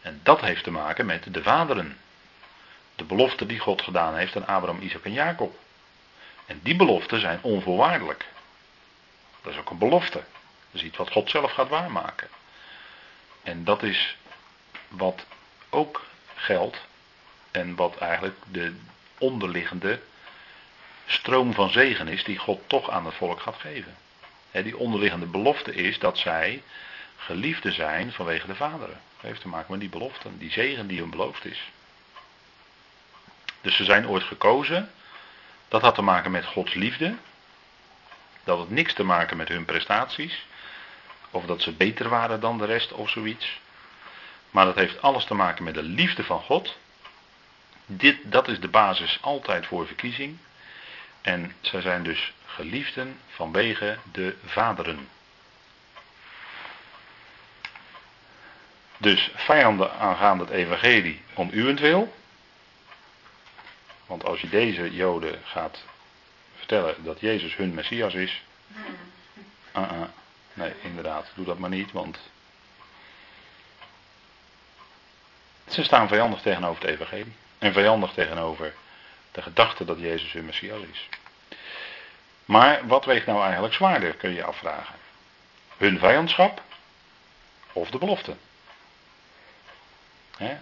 En 0.01 0.21
dat 0.23 0.41
heeft 0.41 0.65
te 0.65 0.71
maken 0.71 1.07
met 1.07 1.35
de 1.35 1.43
vaderen. 1.43 1.99
De 2.97 3.05
belofte 3.05 3.47
die 3.47 3.59
God 3.59 3.83
gedaan 3.83 4.17
heeft 4.17 4.37
aan 4.37 4.47
Abraham, 4.47 4.83
Isaac 4.83 5.05
en 5.05 5.13
Jacob. 5.13 5.59
En 6.47 6.61
die 6.63 6.77
beloften 6.77 7.21
zijn 7.21 7.39
onvoorwaardelijk. 7.43 8.27
Dat 9.43 9.53
is 9.53 9.59
ook 9.59 9.71
een 9.71 9.79
belofte. 9.79 10.19
Dat 10.19 10.83
is 10.83 10.83
iets 10.83 10.97
wat 10.97 11.11
God 11.11 11.31
zelf 11.31 11.53
gaat 11.53 11.69
waarmaken. 11.69 12.29
En 13.43 13.65
dat 13.65 13.83
is 13.83 14.17
wat 14.89 15.27
ook 15.71 16.07
geldt. 16.35 16.81
En 17.51 17.75
wat 17.75 17.97
eigenlijk 17.97 18.37
de 18.51 18.77
onderliggende 19.19 20.01
stroom 21.07 21.55
van 21.55 21.71
zegen 21.71 22.09
is 22.09 22.25
die 22.25 22.39
God 22.39 22.61
toch 22.67 22.91
aan 22.91 23.05
het 23.05 23.15
volk 23.15 23.41
gaat 23.41 23.59
geven. 23.59 23.97
Die 24.51 24.77
onderliggende 24.77 25.27
belofte 25.27 25.75
is 25.75 25.99
dat 25.99 26.19
zij 26.19 26.63
geliefden 27.17 27.73
zijn 27.73 28.13
vanwege 28.13 28.47
de 28.47 28.55
vaderen. 28.55 29.01
Dat 29.17 29.31
heeft 29.31 29.41
te 29.41 29.49
maken 29.49 29.71
met 29.71 29.81
die 29.81 29.89
belofte, 29.89 30.39
die 30.39 30.51
zegen 30.51 30.87
die 30.87 31.01
hun 31.01 31.11
beloofd 31.11 31.45
is. 31.45 31.71
Dus 33.65 33.77
ze 33.77 33.85
zijn 33.85 34.09
ooit 34.09 34.23
gekozen. 34.23 34.91
Dat 35.69 35.83
had 35.83 35.95
te 35.95 36.03
maken 36.03 36.31
met 36.31 36.45
Gods 36.45 36.75
liefde. 36.75 37.15
Dat 38.45 38.59
had 38.59 38.71
niks 38.71 38.95
te 38.95 39.03
maken 39.03 39.37
met 39.37 39.49
hun 39.49 39.65
prestaties. 39.65 40.47
Of 41.31 41.45
dat 41.45 41.63
ze 41.63 41.73
beter 41.73 42.09
waren 42.09 42.41
dan 42.41 42.59
de 42.59 42.65
rest 42.65 42.93
of 42.93 43.11
zoiets. 43.11 43.61
Maar 44.51 44.65
dat 44.65 44.75
heeft 44.75 45.03
alles 45.03 45.25
te 45.25 45.35
maken 45.35 45.65
met 45.65 45.75
de 45.75 45.83
liefde 45.83 46.25
van 46.25 46.41
God. 46.41 46.77
Dit, 47.87 48.19
dat 48.25 48.49
is 48.49 48.61
de 48.61 48.69
basis 48.69 49.19
altijd 49.21 49.67
voor 49.67 49.87
verkiezing. 49.87 50.39
En 51.23 51.53
zij 51.61 51.81
zijn 51.81 52.03
dus 52.03 52.33
geliefden 52.47 53.21
vanwege 53.29 53.99
de 54.13 54.37
vaderen. 54.45 55.09
Dus 58.97 59.31
vijanden 59.35 59.93
aangaande 59.93 60.45
het 60.45 60.53
evangelie 60.53 61.23
om 61.35 61.51
uwentwil. 61.53 62.15
Want 64.07 64.25
als 64.25 64.41
je 64.41 64.49
deze 64.49 64.95
joden 64.95 65.41
gaat 65.45 65.85
vertellen 66.57 67.05
dat 67.05 67.21
Jezus 67.21 67.57
hun 67.57 67.75
Messias 67.75 68.15
is. 68.15 68.43
Uh-uh. 69.77 70.03
Nee, 70.57 70.73
inderdaad, 70.83 71.27
doe 71.35 71.45
dat 71.45 71.59
maar 71.59 71.71
niet, 71.71 71.93
want 71.93 72.19
ze 75.69 75.83
staan 75.83 76.09
vijandig 76.09 76.41
tegenover 76.41 76.83
het 76.83 76.91
evangelie. 76.91 77.33
En 77.59 77.73
vijandig 77.73 78.13
tegenover 78.13 78.75
de 79.33 79.43
gedachte 79.43 79.85
dat 79.85 79.99
Jezus 79.99 80.33
hun 80.33 80.45
Messias 80.45 80.83
is. 80.93 81.09
Maar 82.45 82.87
wat 82.87 83.05
weegt 83.05 83.27
nou 83.27 83.43
eigenlijk 83.43 83.75
zwaarder, 83.75 84.15
kun 84.15 84.29
je 84.31 84.37
je 84.37 84.45
afvragen. 84.45 84.95
Hun 85.77 85.99
vijandschap 85.99 86.63
of 87.73 87.91
de 87.91 87.99
belofte? 87.99 88.37
Hè? 90.37 90.57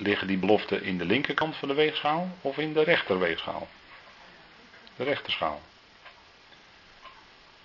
Liggen 0.00 0.26
die 0.26 0.38
beloften 0.38 0.82
in 0.82 0.98
de 0.98 1.04
linkerkant 1.04 1.56
van 1.56 1.68
de 1.68 1.74
weegschaal 1.74 2.36
of 2.40 2.58
in 2.58 2.72
de 2.72 2.82
rechterweegschaal? 2.82 3.68
De 4.96 5.04
rechterschaal. 5.04 5.60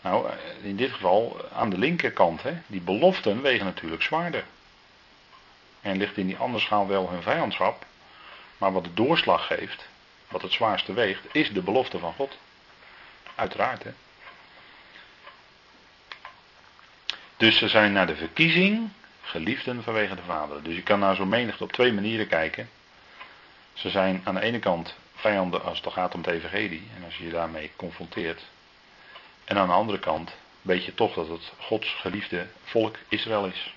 Nou, 0.01 0.29
in 0.61 0.75
dit 0.75 0.91
geval 0.91 1.49
aan 1.53 1.69
de 1.69 1.77
linkerkant. 1.77 2.43
Hè? 2.43 2.53
Die 2.67 2.81
beloften 2.81 3.41
wegen 3.41 3.65
natuurlijk 3.65 4.01
zwaarder. 4.01 4.43
En 5.81 5.97
ligt 5.97 6.17
in 6.17 6.27
die 6.27 6.37
andere 6.37 6.63
schaal 6.63 6.87
wel 6.87 7.09
hun 7.09 7.21
vijandschap. 7.21 7.85
Maar 8.57 8.71
wat 8.71 8.83
de 8.83 8.93
doorslag 8.93 9.47
geeft, 9.47 9.87
wat 10.27 10.41
het 10.41 10.51
zwaarste 10.51 10.93
weegt, 10.93 11.25
is 11.31 11.51
de 11.51 11.61
belofte 11.61 11.99
van 11.99 12.13
God. 12.13 12.37
Uiteraard, 13.35 13.83
hè. 13.83 13.91
Dus 17.37 17.57
ze 17.57 17.67
zijn 17.67 17.93
naar 17.93 18.07
de 18.07 18.15
verkiezing 18.15 18.89
geliefden 19.23 19.83
vanwege 19.83 20.15
de 20.15 20.21
Vader. 20.21 20.63
Dus 20.63 20.75
je 20.75 20.83
kan 20.83 20.99
naar 20.99 21.15
zo'n 21.15 21.29
menigte 21.29 21.63
op 21.63 21.71
twee 21.71 21.93
manieren 21.93 22.27
kijken. 22.27 22.69
Ze 23.73 23.89
zijn 23.89 24.21
aan 24.23 24.35
de 24.35 24.41
ene 24.41 24.59
kant 24.59 24.95
vijanden 25.15 25.63
als 25.63 25.81
het 25.81 25.93
gaat 25.93 26.13
om 26.13 26.21
het 26.21 26.29
evangelie 26.29 26.87
en 26.95 27.03
als 27.03 27.17
je 27.17 27.23
je 27.23 27.31
daarmee 27.31 27.71
confronteert. 27.75 28.41
En 29.45 29.57
aan 29.57 29.67
de 29.67 29.73
andere 29.73 29.99
kant 29.99 30.35
weet 30.61 30.85
je 30.85 30.93
toch 30.93 31.13
dat 31.13 31.27
het 31.27 31.51
Gods 31.57 31.95
geliefde 31.99 32.47
volk 32.63 32.97
Israël 33.07 33.45
is. 33.45 33.73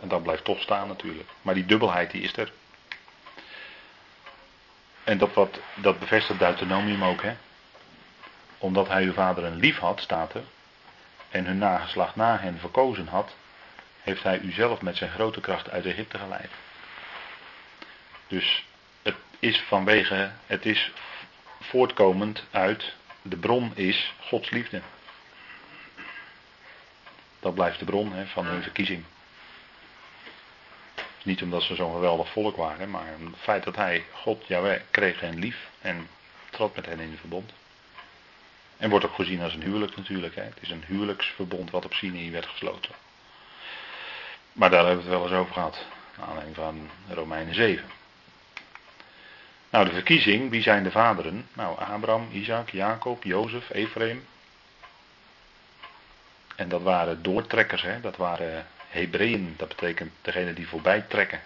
En 0.00 0.08
dat 0.08 0.22
blijft 0.22 0.44
toch 0.44 0.60
staan 0.60 0.88
natuurlijk. 0.88 1.28
Maar 1.42 1.54
die 1.54 1.66
dubbelheid 1.66 2.10
die 2.10 2.22
is 2.22 2.36
er. 2.36 2.52
En 5.04 5.18
dat, 5.18 5.34
wat, 5.34 5.58
dat 5.74 5.98
bevestigt 5.98 6.38
Deuteronomium 6.38 7.04
ook. 7.04 7.22
Hè? 7.22 7.34
Omdat 8.58 8.88
hij 8.88 9.04
uw 9.04 9.12
vader 9.12 9.44
een 9.44 9.56
lief 9.56 9.78
had, 9.78 10.00
staat 10.00 10.34
er. 10.34 10.44
En 11.28 11.44
hun 11.46 11.58
nageslacht 11.58 12.16
na 12.16 12.38
hen 12.38 12.58
verkozen 12.58 13.06
had. 13.06 13.34
Heeft 14.04 14.22
hij 14.22 14.38
u 14.38 14.52
zelf 14.52 14.82
met 14.82 14.96
zijn 14.96 15.10
grote 15.10 15.40
kracht 15.40 15.70
uit 15.70 15.86
Egypte 15.86 16.18
geleid. 16.18 16.50
Dus 18.26 18.64
het 19.02 19.16
is 19.38 19.60
vanwege, 19.60 20.32
het 20.46 20.66
is 20.66 20.92
voortkomend 21.60 22.44
uit, 22.50 22.92
de 23.22 23.36
bron 23.36 23.76
is 23.76 24.12
Gods 24.20 24.50
liefde. 24.50 24.80
Dat 27.40 27.54
blijft 27.54 27.78
de 27.78 27.84
bron 27.84 28.12
hè, 28.12 28.26
van 28.26 28.46
hun 28.46 28.62
verkiezing. 28.62 29.04
Niet 31.22 31.42
omdat 31.42 31.62
ze 31.62 31.74
zo'n 31.74 31.92
geweldig 31.92 32.28
volk 32.28 32.56
waren, 32.56 32.90
maar 32.90 33.06
het 33.06 33.38
feit 33.38 33.64
dat 33.64 33.76
hij, 33.76 34.04
God, 34.12 34.46
Jaweh, 34.46 34.80
kreeg 34.90 35.20
hen 35.20 35.38
lief 35.38 35.68
en 35.80 36.08
trad 36.50 36.76
met 36.76 36.86
hen 36.86 37.00
in 37.00 37.16
verbond. 37.20 37.52
En 38.76 38.90
wordt 38.90 39.04
ook 39.04 39.14
gezien 39.14 39.42
als 39.42 39.54
een 39.54 39.62
huwelijk 39.62 39.96
natuurlijk. 39.96 40.34
Hè. 40.34 40.42
Het 40.42 40.58
is 40.60 40.70
een 40.70 40.84
huwelijksverbond 40.86 41.70
wat 41.70 41.84
op 41.84 41.94
Sinai 41.94 42.30
werd 42.30 42.46
gesloten. 42.46 42.94
Maar 44.54 44.70
daar 44.70 44.86
hebben 44.86 45.04
we 45.04 45.10
het 45.10 45.20
wel 45.20 45.28
eens 45.28 45.40
over 45.40 45.52
gehad. 45.52 45.84
Naar 46.16 46.26
aanleiding 46.26 46.56
van 46.56 46.90
Romeinen 47.08 47.54
7. 47.54 47.84
Nou, 49.70 49.84
de 49.84 49.92
verkiezing, 49.92 50.50
wie 50.50 50.62
zijn 50.62 50.82
de 50.82 50.90
vaderen? 50.90 51.48
Nou, 51.52 51.78
Abraham, 51.78 52.28
Isaac, 52.32 52.70
Jacob, 52.70 53.22
Jozef, 53.22 53.70
Ephraim. 53.70 54.26
En 56.56 56.68
dat 56.68 56.82
waren 56.82 57.22
doortrekkers, 57.22 57.82
hè? 57.82 58.00
dat 58.00 58.16
waren 58.16 58.66
Hebreeën, 58.88 59.54
dat 59.56 59.68
betekent 59.68 60.12
degene 60.22 60.52
die 60.52 60.68
voorbij 60.68 61.00
trekken. 61.00 61.40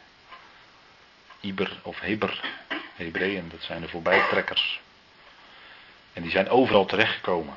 Iber 1.40 1.80
of 1.82 2.00
Heber, 2.00 2.40
Hebreeën, 2.94 3.48
dat 3.48 3.62
zijn 3.62 3.80
de 3.80 3.88
voorbijtrekkers. 3.88 4.80
En 6.12 6.22
die 6.22 6.30
zijn 6.30 6.48
overal 6.48 6.86
terechtgekomen. 6.86 7.54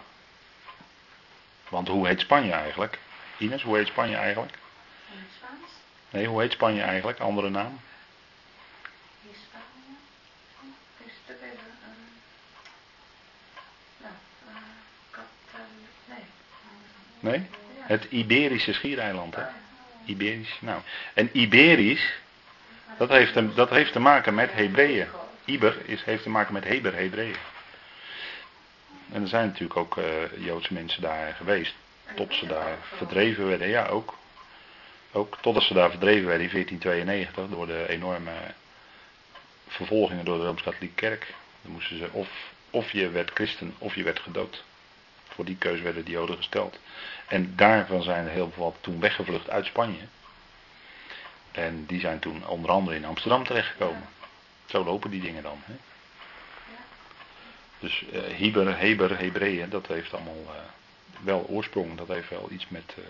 Want 1.69 1.87
hoe 1.87 2.07
heet 2.07 2.19
Spanje 2.19 2.51
eigenlijk? 2.51 2.99
Ines, 3.37 3.63
hoe 3.63 3.77
heet 3.77 3.87
Spanje 3.87 4.15
eigenlijk? 4.15 4.57
Nee, 6.09 6.27
hoe 6.27 6.41
heet 6.41 6.51
Spanje 6.51 6.81
eigenlijk? 6.81 7.19
Andere 7.19 7.49
naam? 7.49 7.79
Oh, 9.25 9.31
is 11.05 11.13
het 11.25 11.35
even... 11.35 11.49
Uh, 11.81 11.87
nou, 13.97 14.13
uh, 14.47 14.53
Katal... 15.11 15.65
Nee. 16.05 16.23
Nee? 17.19 17.47
Het 17.77 18.05
Iberische 18.09 18.73
schiereiland, 18.73 19.35
hè? 19.35 19.43
Iberisch. 20.05 20.57
Nou, 20.59 20.81
en 21.13 21.29
Iberisch, 21.33 22.13
dat 22.97 23.09
heeft, 23.09 23.33
te- 23.33 23.53
dat 23.53 23.69
heeft 23.69 23.91
te 23.91 23.99
maken 23.99 24.33
met 24.33 24.51
Hebreeën. 24.53 25.07
Iber 25.45 25.77
is, 25.89 26.03
heeft 26.03 26.23
te 26.23 26.29
maken 26.29 26.53
met 26.53 26.63
Heber, 26.63 26.95
Hebreeën. 26.95 27.35
En 29.11 29.21
er 29.21 29.27
zijn 29.27 29.47
natuurlijk 29.47 29.77
ook 29.79 29.97
eh, 29.97 30.05
Joodse 30.37 30.73
mensen 30.73 31.01
daar 31.01 31.33
geweest. 31.33 31.75
Tot 32.15 32.33
ze 32.33 32.47
daar 32.47 32.77
verdreven 32.95 33.47
werden. 33.47 33.67
Ja, 33.67 33.85
ook. 33.85 34.17
Ook 35.11 35.37
totdat 35.41 35.63
ze 35.63 35.73
daar 35.73 35.89
verdreven 35.89 36.27
werden 36.27 36.45
in 36.45 36.51
1492 36.51 37.57
door 37.57 37.67
de 37.67 37.89
enorme 37.89 38.31
vervolgingen 39.67 40.25
door 40.25 40.37
de 40.37 40.43
Rooms-Katholieke 40.43 40.95
Kerk. 40.95 41.33
Dan 41.61 41.71
moesten 41.71 41.97
ze 41.97 42.09
of, 42.11 42.29
of 42.69 42.91
je 42.91 43.09
werd 43.09 43.31
christen 43.33 43.73
of 43.77 43.95
je 43.95 44.03
werd 44.03 44.19
gedood. 44.19 44.63
Voor 45.27 45.45
die 45.45 45.57
keuze 45.57 45.83
werden 45.83 46.05
die 46.05 46.13
Joden 46.13 46.37
gesteld. 46.37 46.79
En 47.27 47.55
daarvan 47.55 48.03
zijn 48.03 48.27
heel 48.27 48.51
veel 48.51 48.75
toen 48.81 48.99
weggevlucht 48.99 49.49
uit 49.49 49.65
Spanje. 49.65 50.01
En 51.51 51.85
die 51.85 51.99
zijn 51.99 52.19
toen 52.19 52.47
onder 52.47 52.71
andere 52.71 52.95
in 52.95 53.05
Amsterdam 53.05 53.43
terechtgekomen. 53.43 54.09
Zo 54.65 54.83
lopen 54.83 55.09
die 55.09 55.21
dingen 55.21 55.43
dan. 55.43 55.61
Hè? 55.65 55.73
Dus 57.79 58.05
eh 58.11 58.21
Heber, 58.37 58.77
Heber, 58.77 59.19
Hebreeën, 59.19 59.69
dat 59.69 59.87
heeft 59.87 60.13
allemaal 60.13 60.45
eh, 60.47 60.61
wel 61.23 61.45
oorsprong. 61.47 61.97
Dat 61.97 62.07
heeft 62.07 62.29
wel 62.29 62.47
iets 62.51 62.67
met 62.67 62.95
eh, 62.97 63.03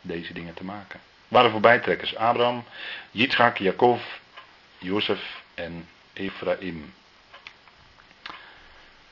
deze 0.00 0.32
dingen 0.32 0.54
te 0.54 0.64
maken. 0.64 1.00
Waren 1.28 1.50
voorbijtrekkers 1.50 2.16
Abraham, 2.16 2.64
Yitzchak, 3.10 3.56
Jacob, 3.56 4.00
Jozef 4.78 5.42
en 5.54 5.88
Ephraim. 6.12 6.94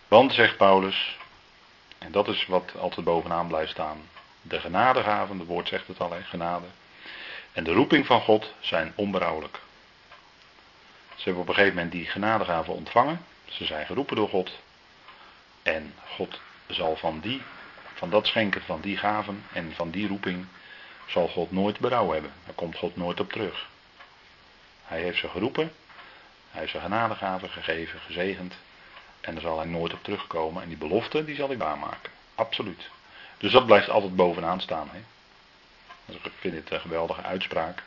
Want, 0.09 0.33
zegt 0.33 0.57
Paulus, 0.57 1.17
en 1.99 2.13
dat 2.13 2.29
is 2.29 2.47
wat 2.47 2.73
altijd 2.79 3.07
bovenaan 3.07 3.49
blijft 3.49 3.71
staan. 3.71 4.09
De 4.43 4.61
genadegaven, 4.61 5.39
het 5.39 5.49
woord 5.49 5.69
zegt 5.69 5.87
het 5.87 6.01
al, 6.01 6.13
genade. 6.23 6.67
En 7.53 7.65
de 7.65 7.73
roeping 7.73 8.07
van 8.07 8.21
God 8.21 8.53
zijn 8.61 8.93
onberouwelijk. 8.95 9.61
Ze 11.15 11.23
hebben 11.23 11.43
op 11.43 11.49
een 11.49 11.55
gegeven 11.55 11.75
moment 11.75 11.93
die 11.93 12.07
genadegaven 12.07 12.75
ontvangen. 12.75 13.25
Ze 13.49 13.65
zijn 13.65 13.87
geroepen 13.87 14.17
door 14.17 14.29
God. 14.29 14.51
En 15.63 15.95
God 16.17 16.41
zal 16.67 16.97
van, 16.97 17.21
die, 17.21 17.43
van 17.95 18.11
dat 18.11 18.27
schenken 18.27 18.63
van 18.63 18.81
die 18.81 18.97
gaven 18.97 19.45
en 19.53 19.73
van 19.75 19.91
die 19.91 20.09
roeping 20.09 20.47
zal 21.07 21.29
God 21.29 21.53
nooit 21.53 21.79
berouw 21.79 22.13
hebben. 22.13 22.33
Daar 22.45 22.55
komt 22.55 22.77
God 22.77 22.97
nooit 22.97 23.21
op 23.21 23.33
terug. 23.33 23.69
Hij 24.85 25.01
heeft 25.01 25.19
ze 25.19 25.29
geroepen. 25.29 25.73
Hij 26.51 26.61
heeft 26.61 26.73
ze 26.73 26.81
genadegaven 26.81 27.51
gegeven, 27.51 28.01
gezegend. 28.01 28.55
En 29.21 29.33
daar 29.33 29.43
zal 29.43 29.59
hij 29.59 29.67
nooit 29.67 29.93
op 29.93 30.05
terugkomen. 30.05 30.63
En 30.63 30.69
die 30.69 30.79
belofte, 30.79 31.25
die 31.25 31.37
zal 31.37 31.49
hij 31.49 31.57
waarmaken. 31.57 32.13
Absoluut. 32.35 32.91
Dus 33.39 33.53
dat 33.53 33.67
blijft 33.67 33.89
altijd 33.89 34.17
bovenaan 34.17 34.61
staan. 34.61 34.89
Hè? 34.93 35.01
Dus 36.07 36.17
ik 36.17 36.33
vind 36.39 36.55
het 36.55 36.71
een 36.71 36.81
geweldige 36.81 37.23
uitspraak. 37.23 37.83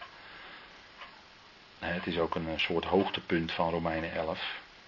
Het 1.80 2.08
is 2.08 2.18
ook 2.20 2.36
een 2.36 2.48
eh, 2.48 2.60
soort 2.60 2.86
hoogtepunt 2.86 3.52
van 3.52 3.70
Romeinen 3.70 4.14
11. 4.14 4.40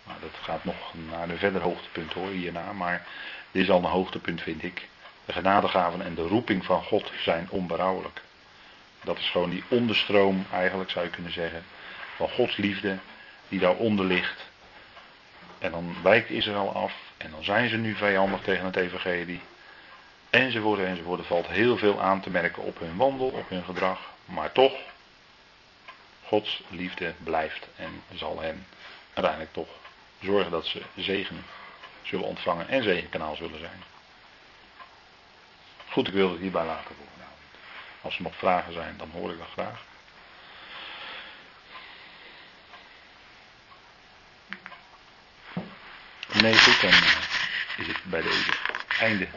Maar 0.04 0.18
dat 0.22 0.36
gaat 0.42 0.64
nog 0.64 0.94
naar 1.10 1.30
een 1.30 1.38
verder 1.38 1.62
hoogtepunt 1.62 2.14
hoor, 2.14 2.30
hierna. 2.30 2.74
Maar 2.74 3.08
dit 3.52 3.64
is 3.64 3.70
al 3.70 3.78
een 3.78 3.84
hoogtepunt 3.84 4.42
vind 4.42 4.64
ik. 4.64 4.88
De 5.26 5.34
genadegaven 5.34 6.02
en 6.02 6.16
de 6.16 6.28
roeping 6.28 6.66
van 6.66 6.84
God 6.84 7.12
zijn 7.24 7.48
onberouwelijk. 7.50 8.22
Dat 9.04 9.18
is 9.18 9.30
gewoon 9.30 9.50
die 9.50 9.64
onderstroom, 9.68 10.46
eigenlijk 10.52 10.90
zou 10.90 11.06
je 11.06 11.12
kunnen 11.12 11.34
zeggen, 11.34 11.64
van 12.16 12.30
Gods 12.30 12.58
liefde 12.58 12.98
die 13.48 13.60
daaronder 13.60 14.06
ligt. 14.06 14.50
En 15.60 15.72
dan 15.72 15.96
wijkt 16.04 16.30
Israël 16.30 16.74
af 16.76 16.94
en 17.18 17.32
dan 17.32 17.44
zijn 17.44 17.70
ze 17.70 17.78
nu 17.78 17.96
vijandig 17.96 18.42
tegen 18.42 18.66
het 18.66 18.76
evangelie. 18.76 19.42
Enzovoort, 20.30 20.80
enzovoort. 20.80 21.20
Er 21.20 21.26
valt 21.26 21.48
heel 21.48 21.78
veel 21.78 22.02
aan 22.02 22.22
te 22.22 22.30
merken 22.30 22.64
op 22.64 22.80
hun 22.80 22.96
wandel, 22.96 23.28
op 23.28 23.50
hun 23.50 23.64
gedrag. 23.64 24.00
Maar 24.26 24.52
toch, 24.52 24.74
Gods 26.24 26.64
liefde 26.68 27.14
blijft 27.24 27.68
en 27.76 28.04
zal 28.14 28.42
hen 28.42 28.66
uiteindelijk 29.14 29.54
toch 29.54 29.70
zorgen 30.22 30.52
dat 30.52 30.66
ze 30.66 30.82
zegen 30.96 31.46
zullen 32.02 32.26
ontvangen 32.26 32.68
en 32.68 32.84
zegenkanaal 32.84 33.36
zullen 33.36 33.60
zijn. 33.60 33.91
Goed, 35.92 36.08
ik 36.08 36.14
wil 36.14 36.32
het 36.32 36.40
hierbij 36.40 36.66
laten 36.66 36.96
voor 36.96 37.06
vanavond. 37.14 37.40
Als 38.02 38.16
er 38.16 38.22
nog 38.24 38.36
vragen 38.36 38.74
zijn, 38.74 38.98
dan 38.98 39.10
hoor 39.10 39.32
ik 39.32 39.38
dat 39.38 39.48
graag. 39.52 39.82
Nee, 46.42 46.58
goed, 46.58 46.82
dan 46.82 46.92
eh, 46.92 47.78
is 47.78 47.88
het 47.88 48.04
bij 48.04 48.22
deze 48.22 48.52
einde. 49.00 49.28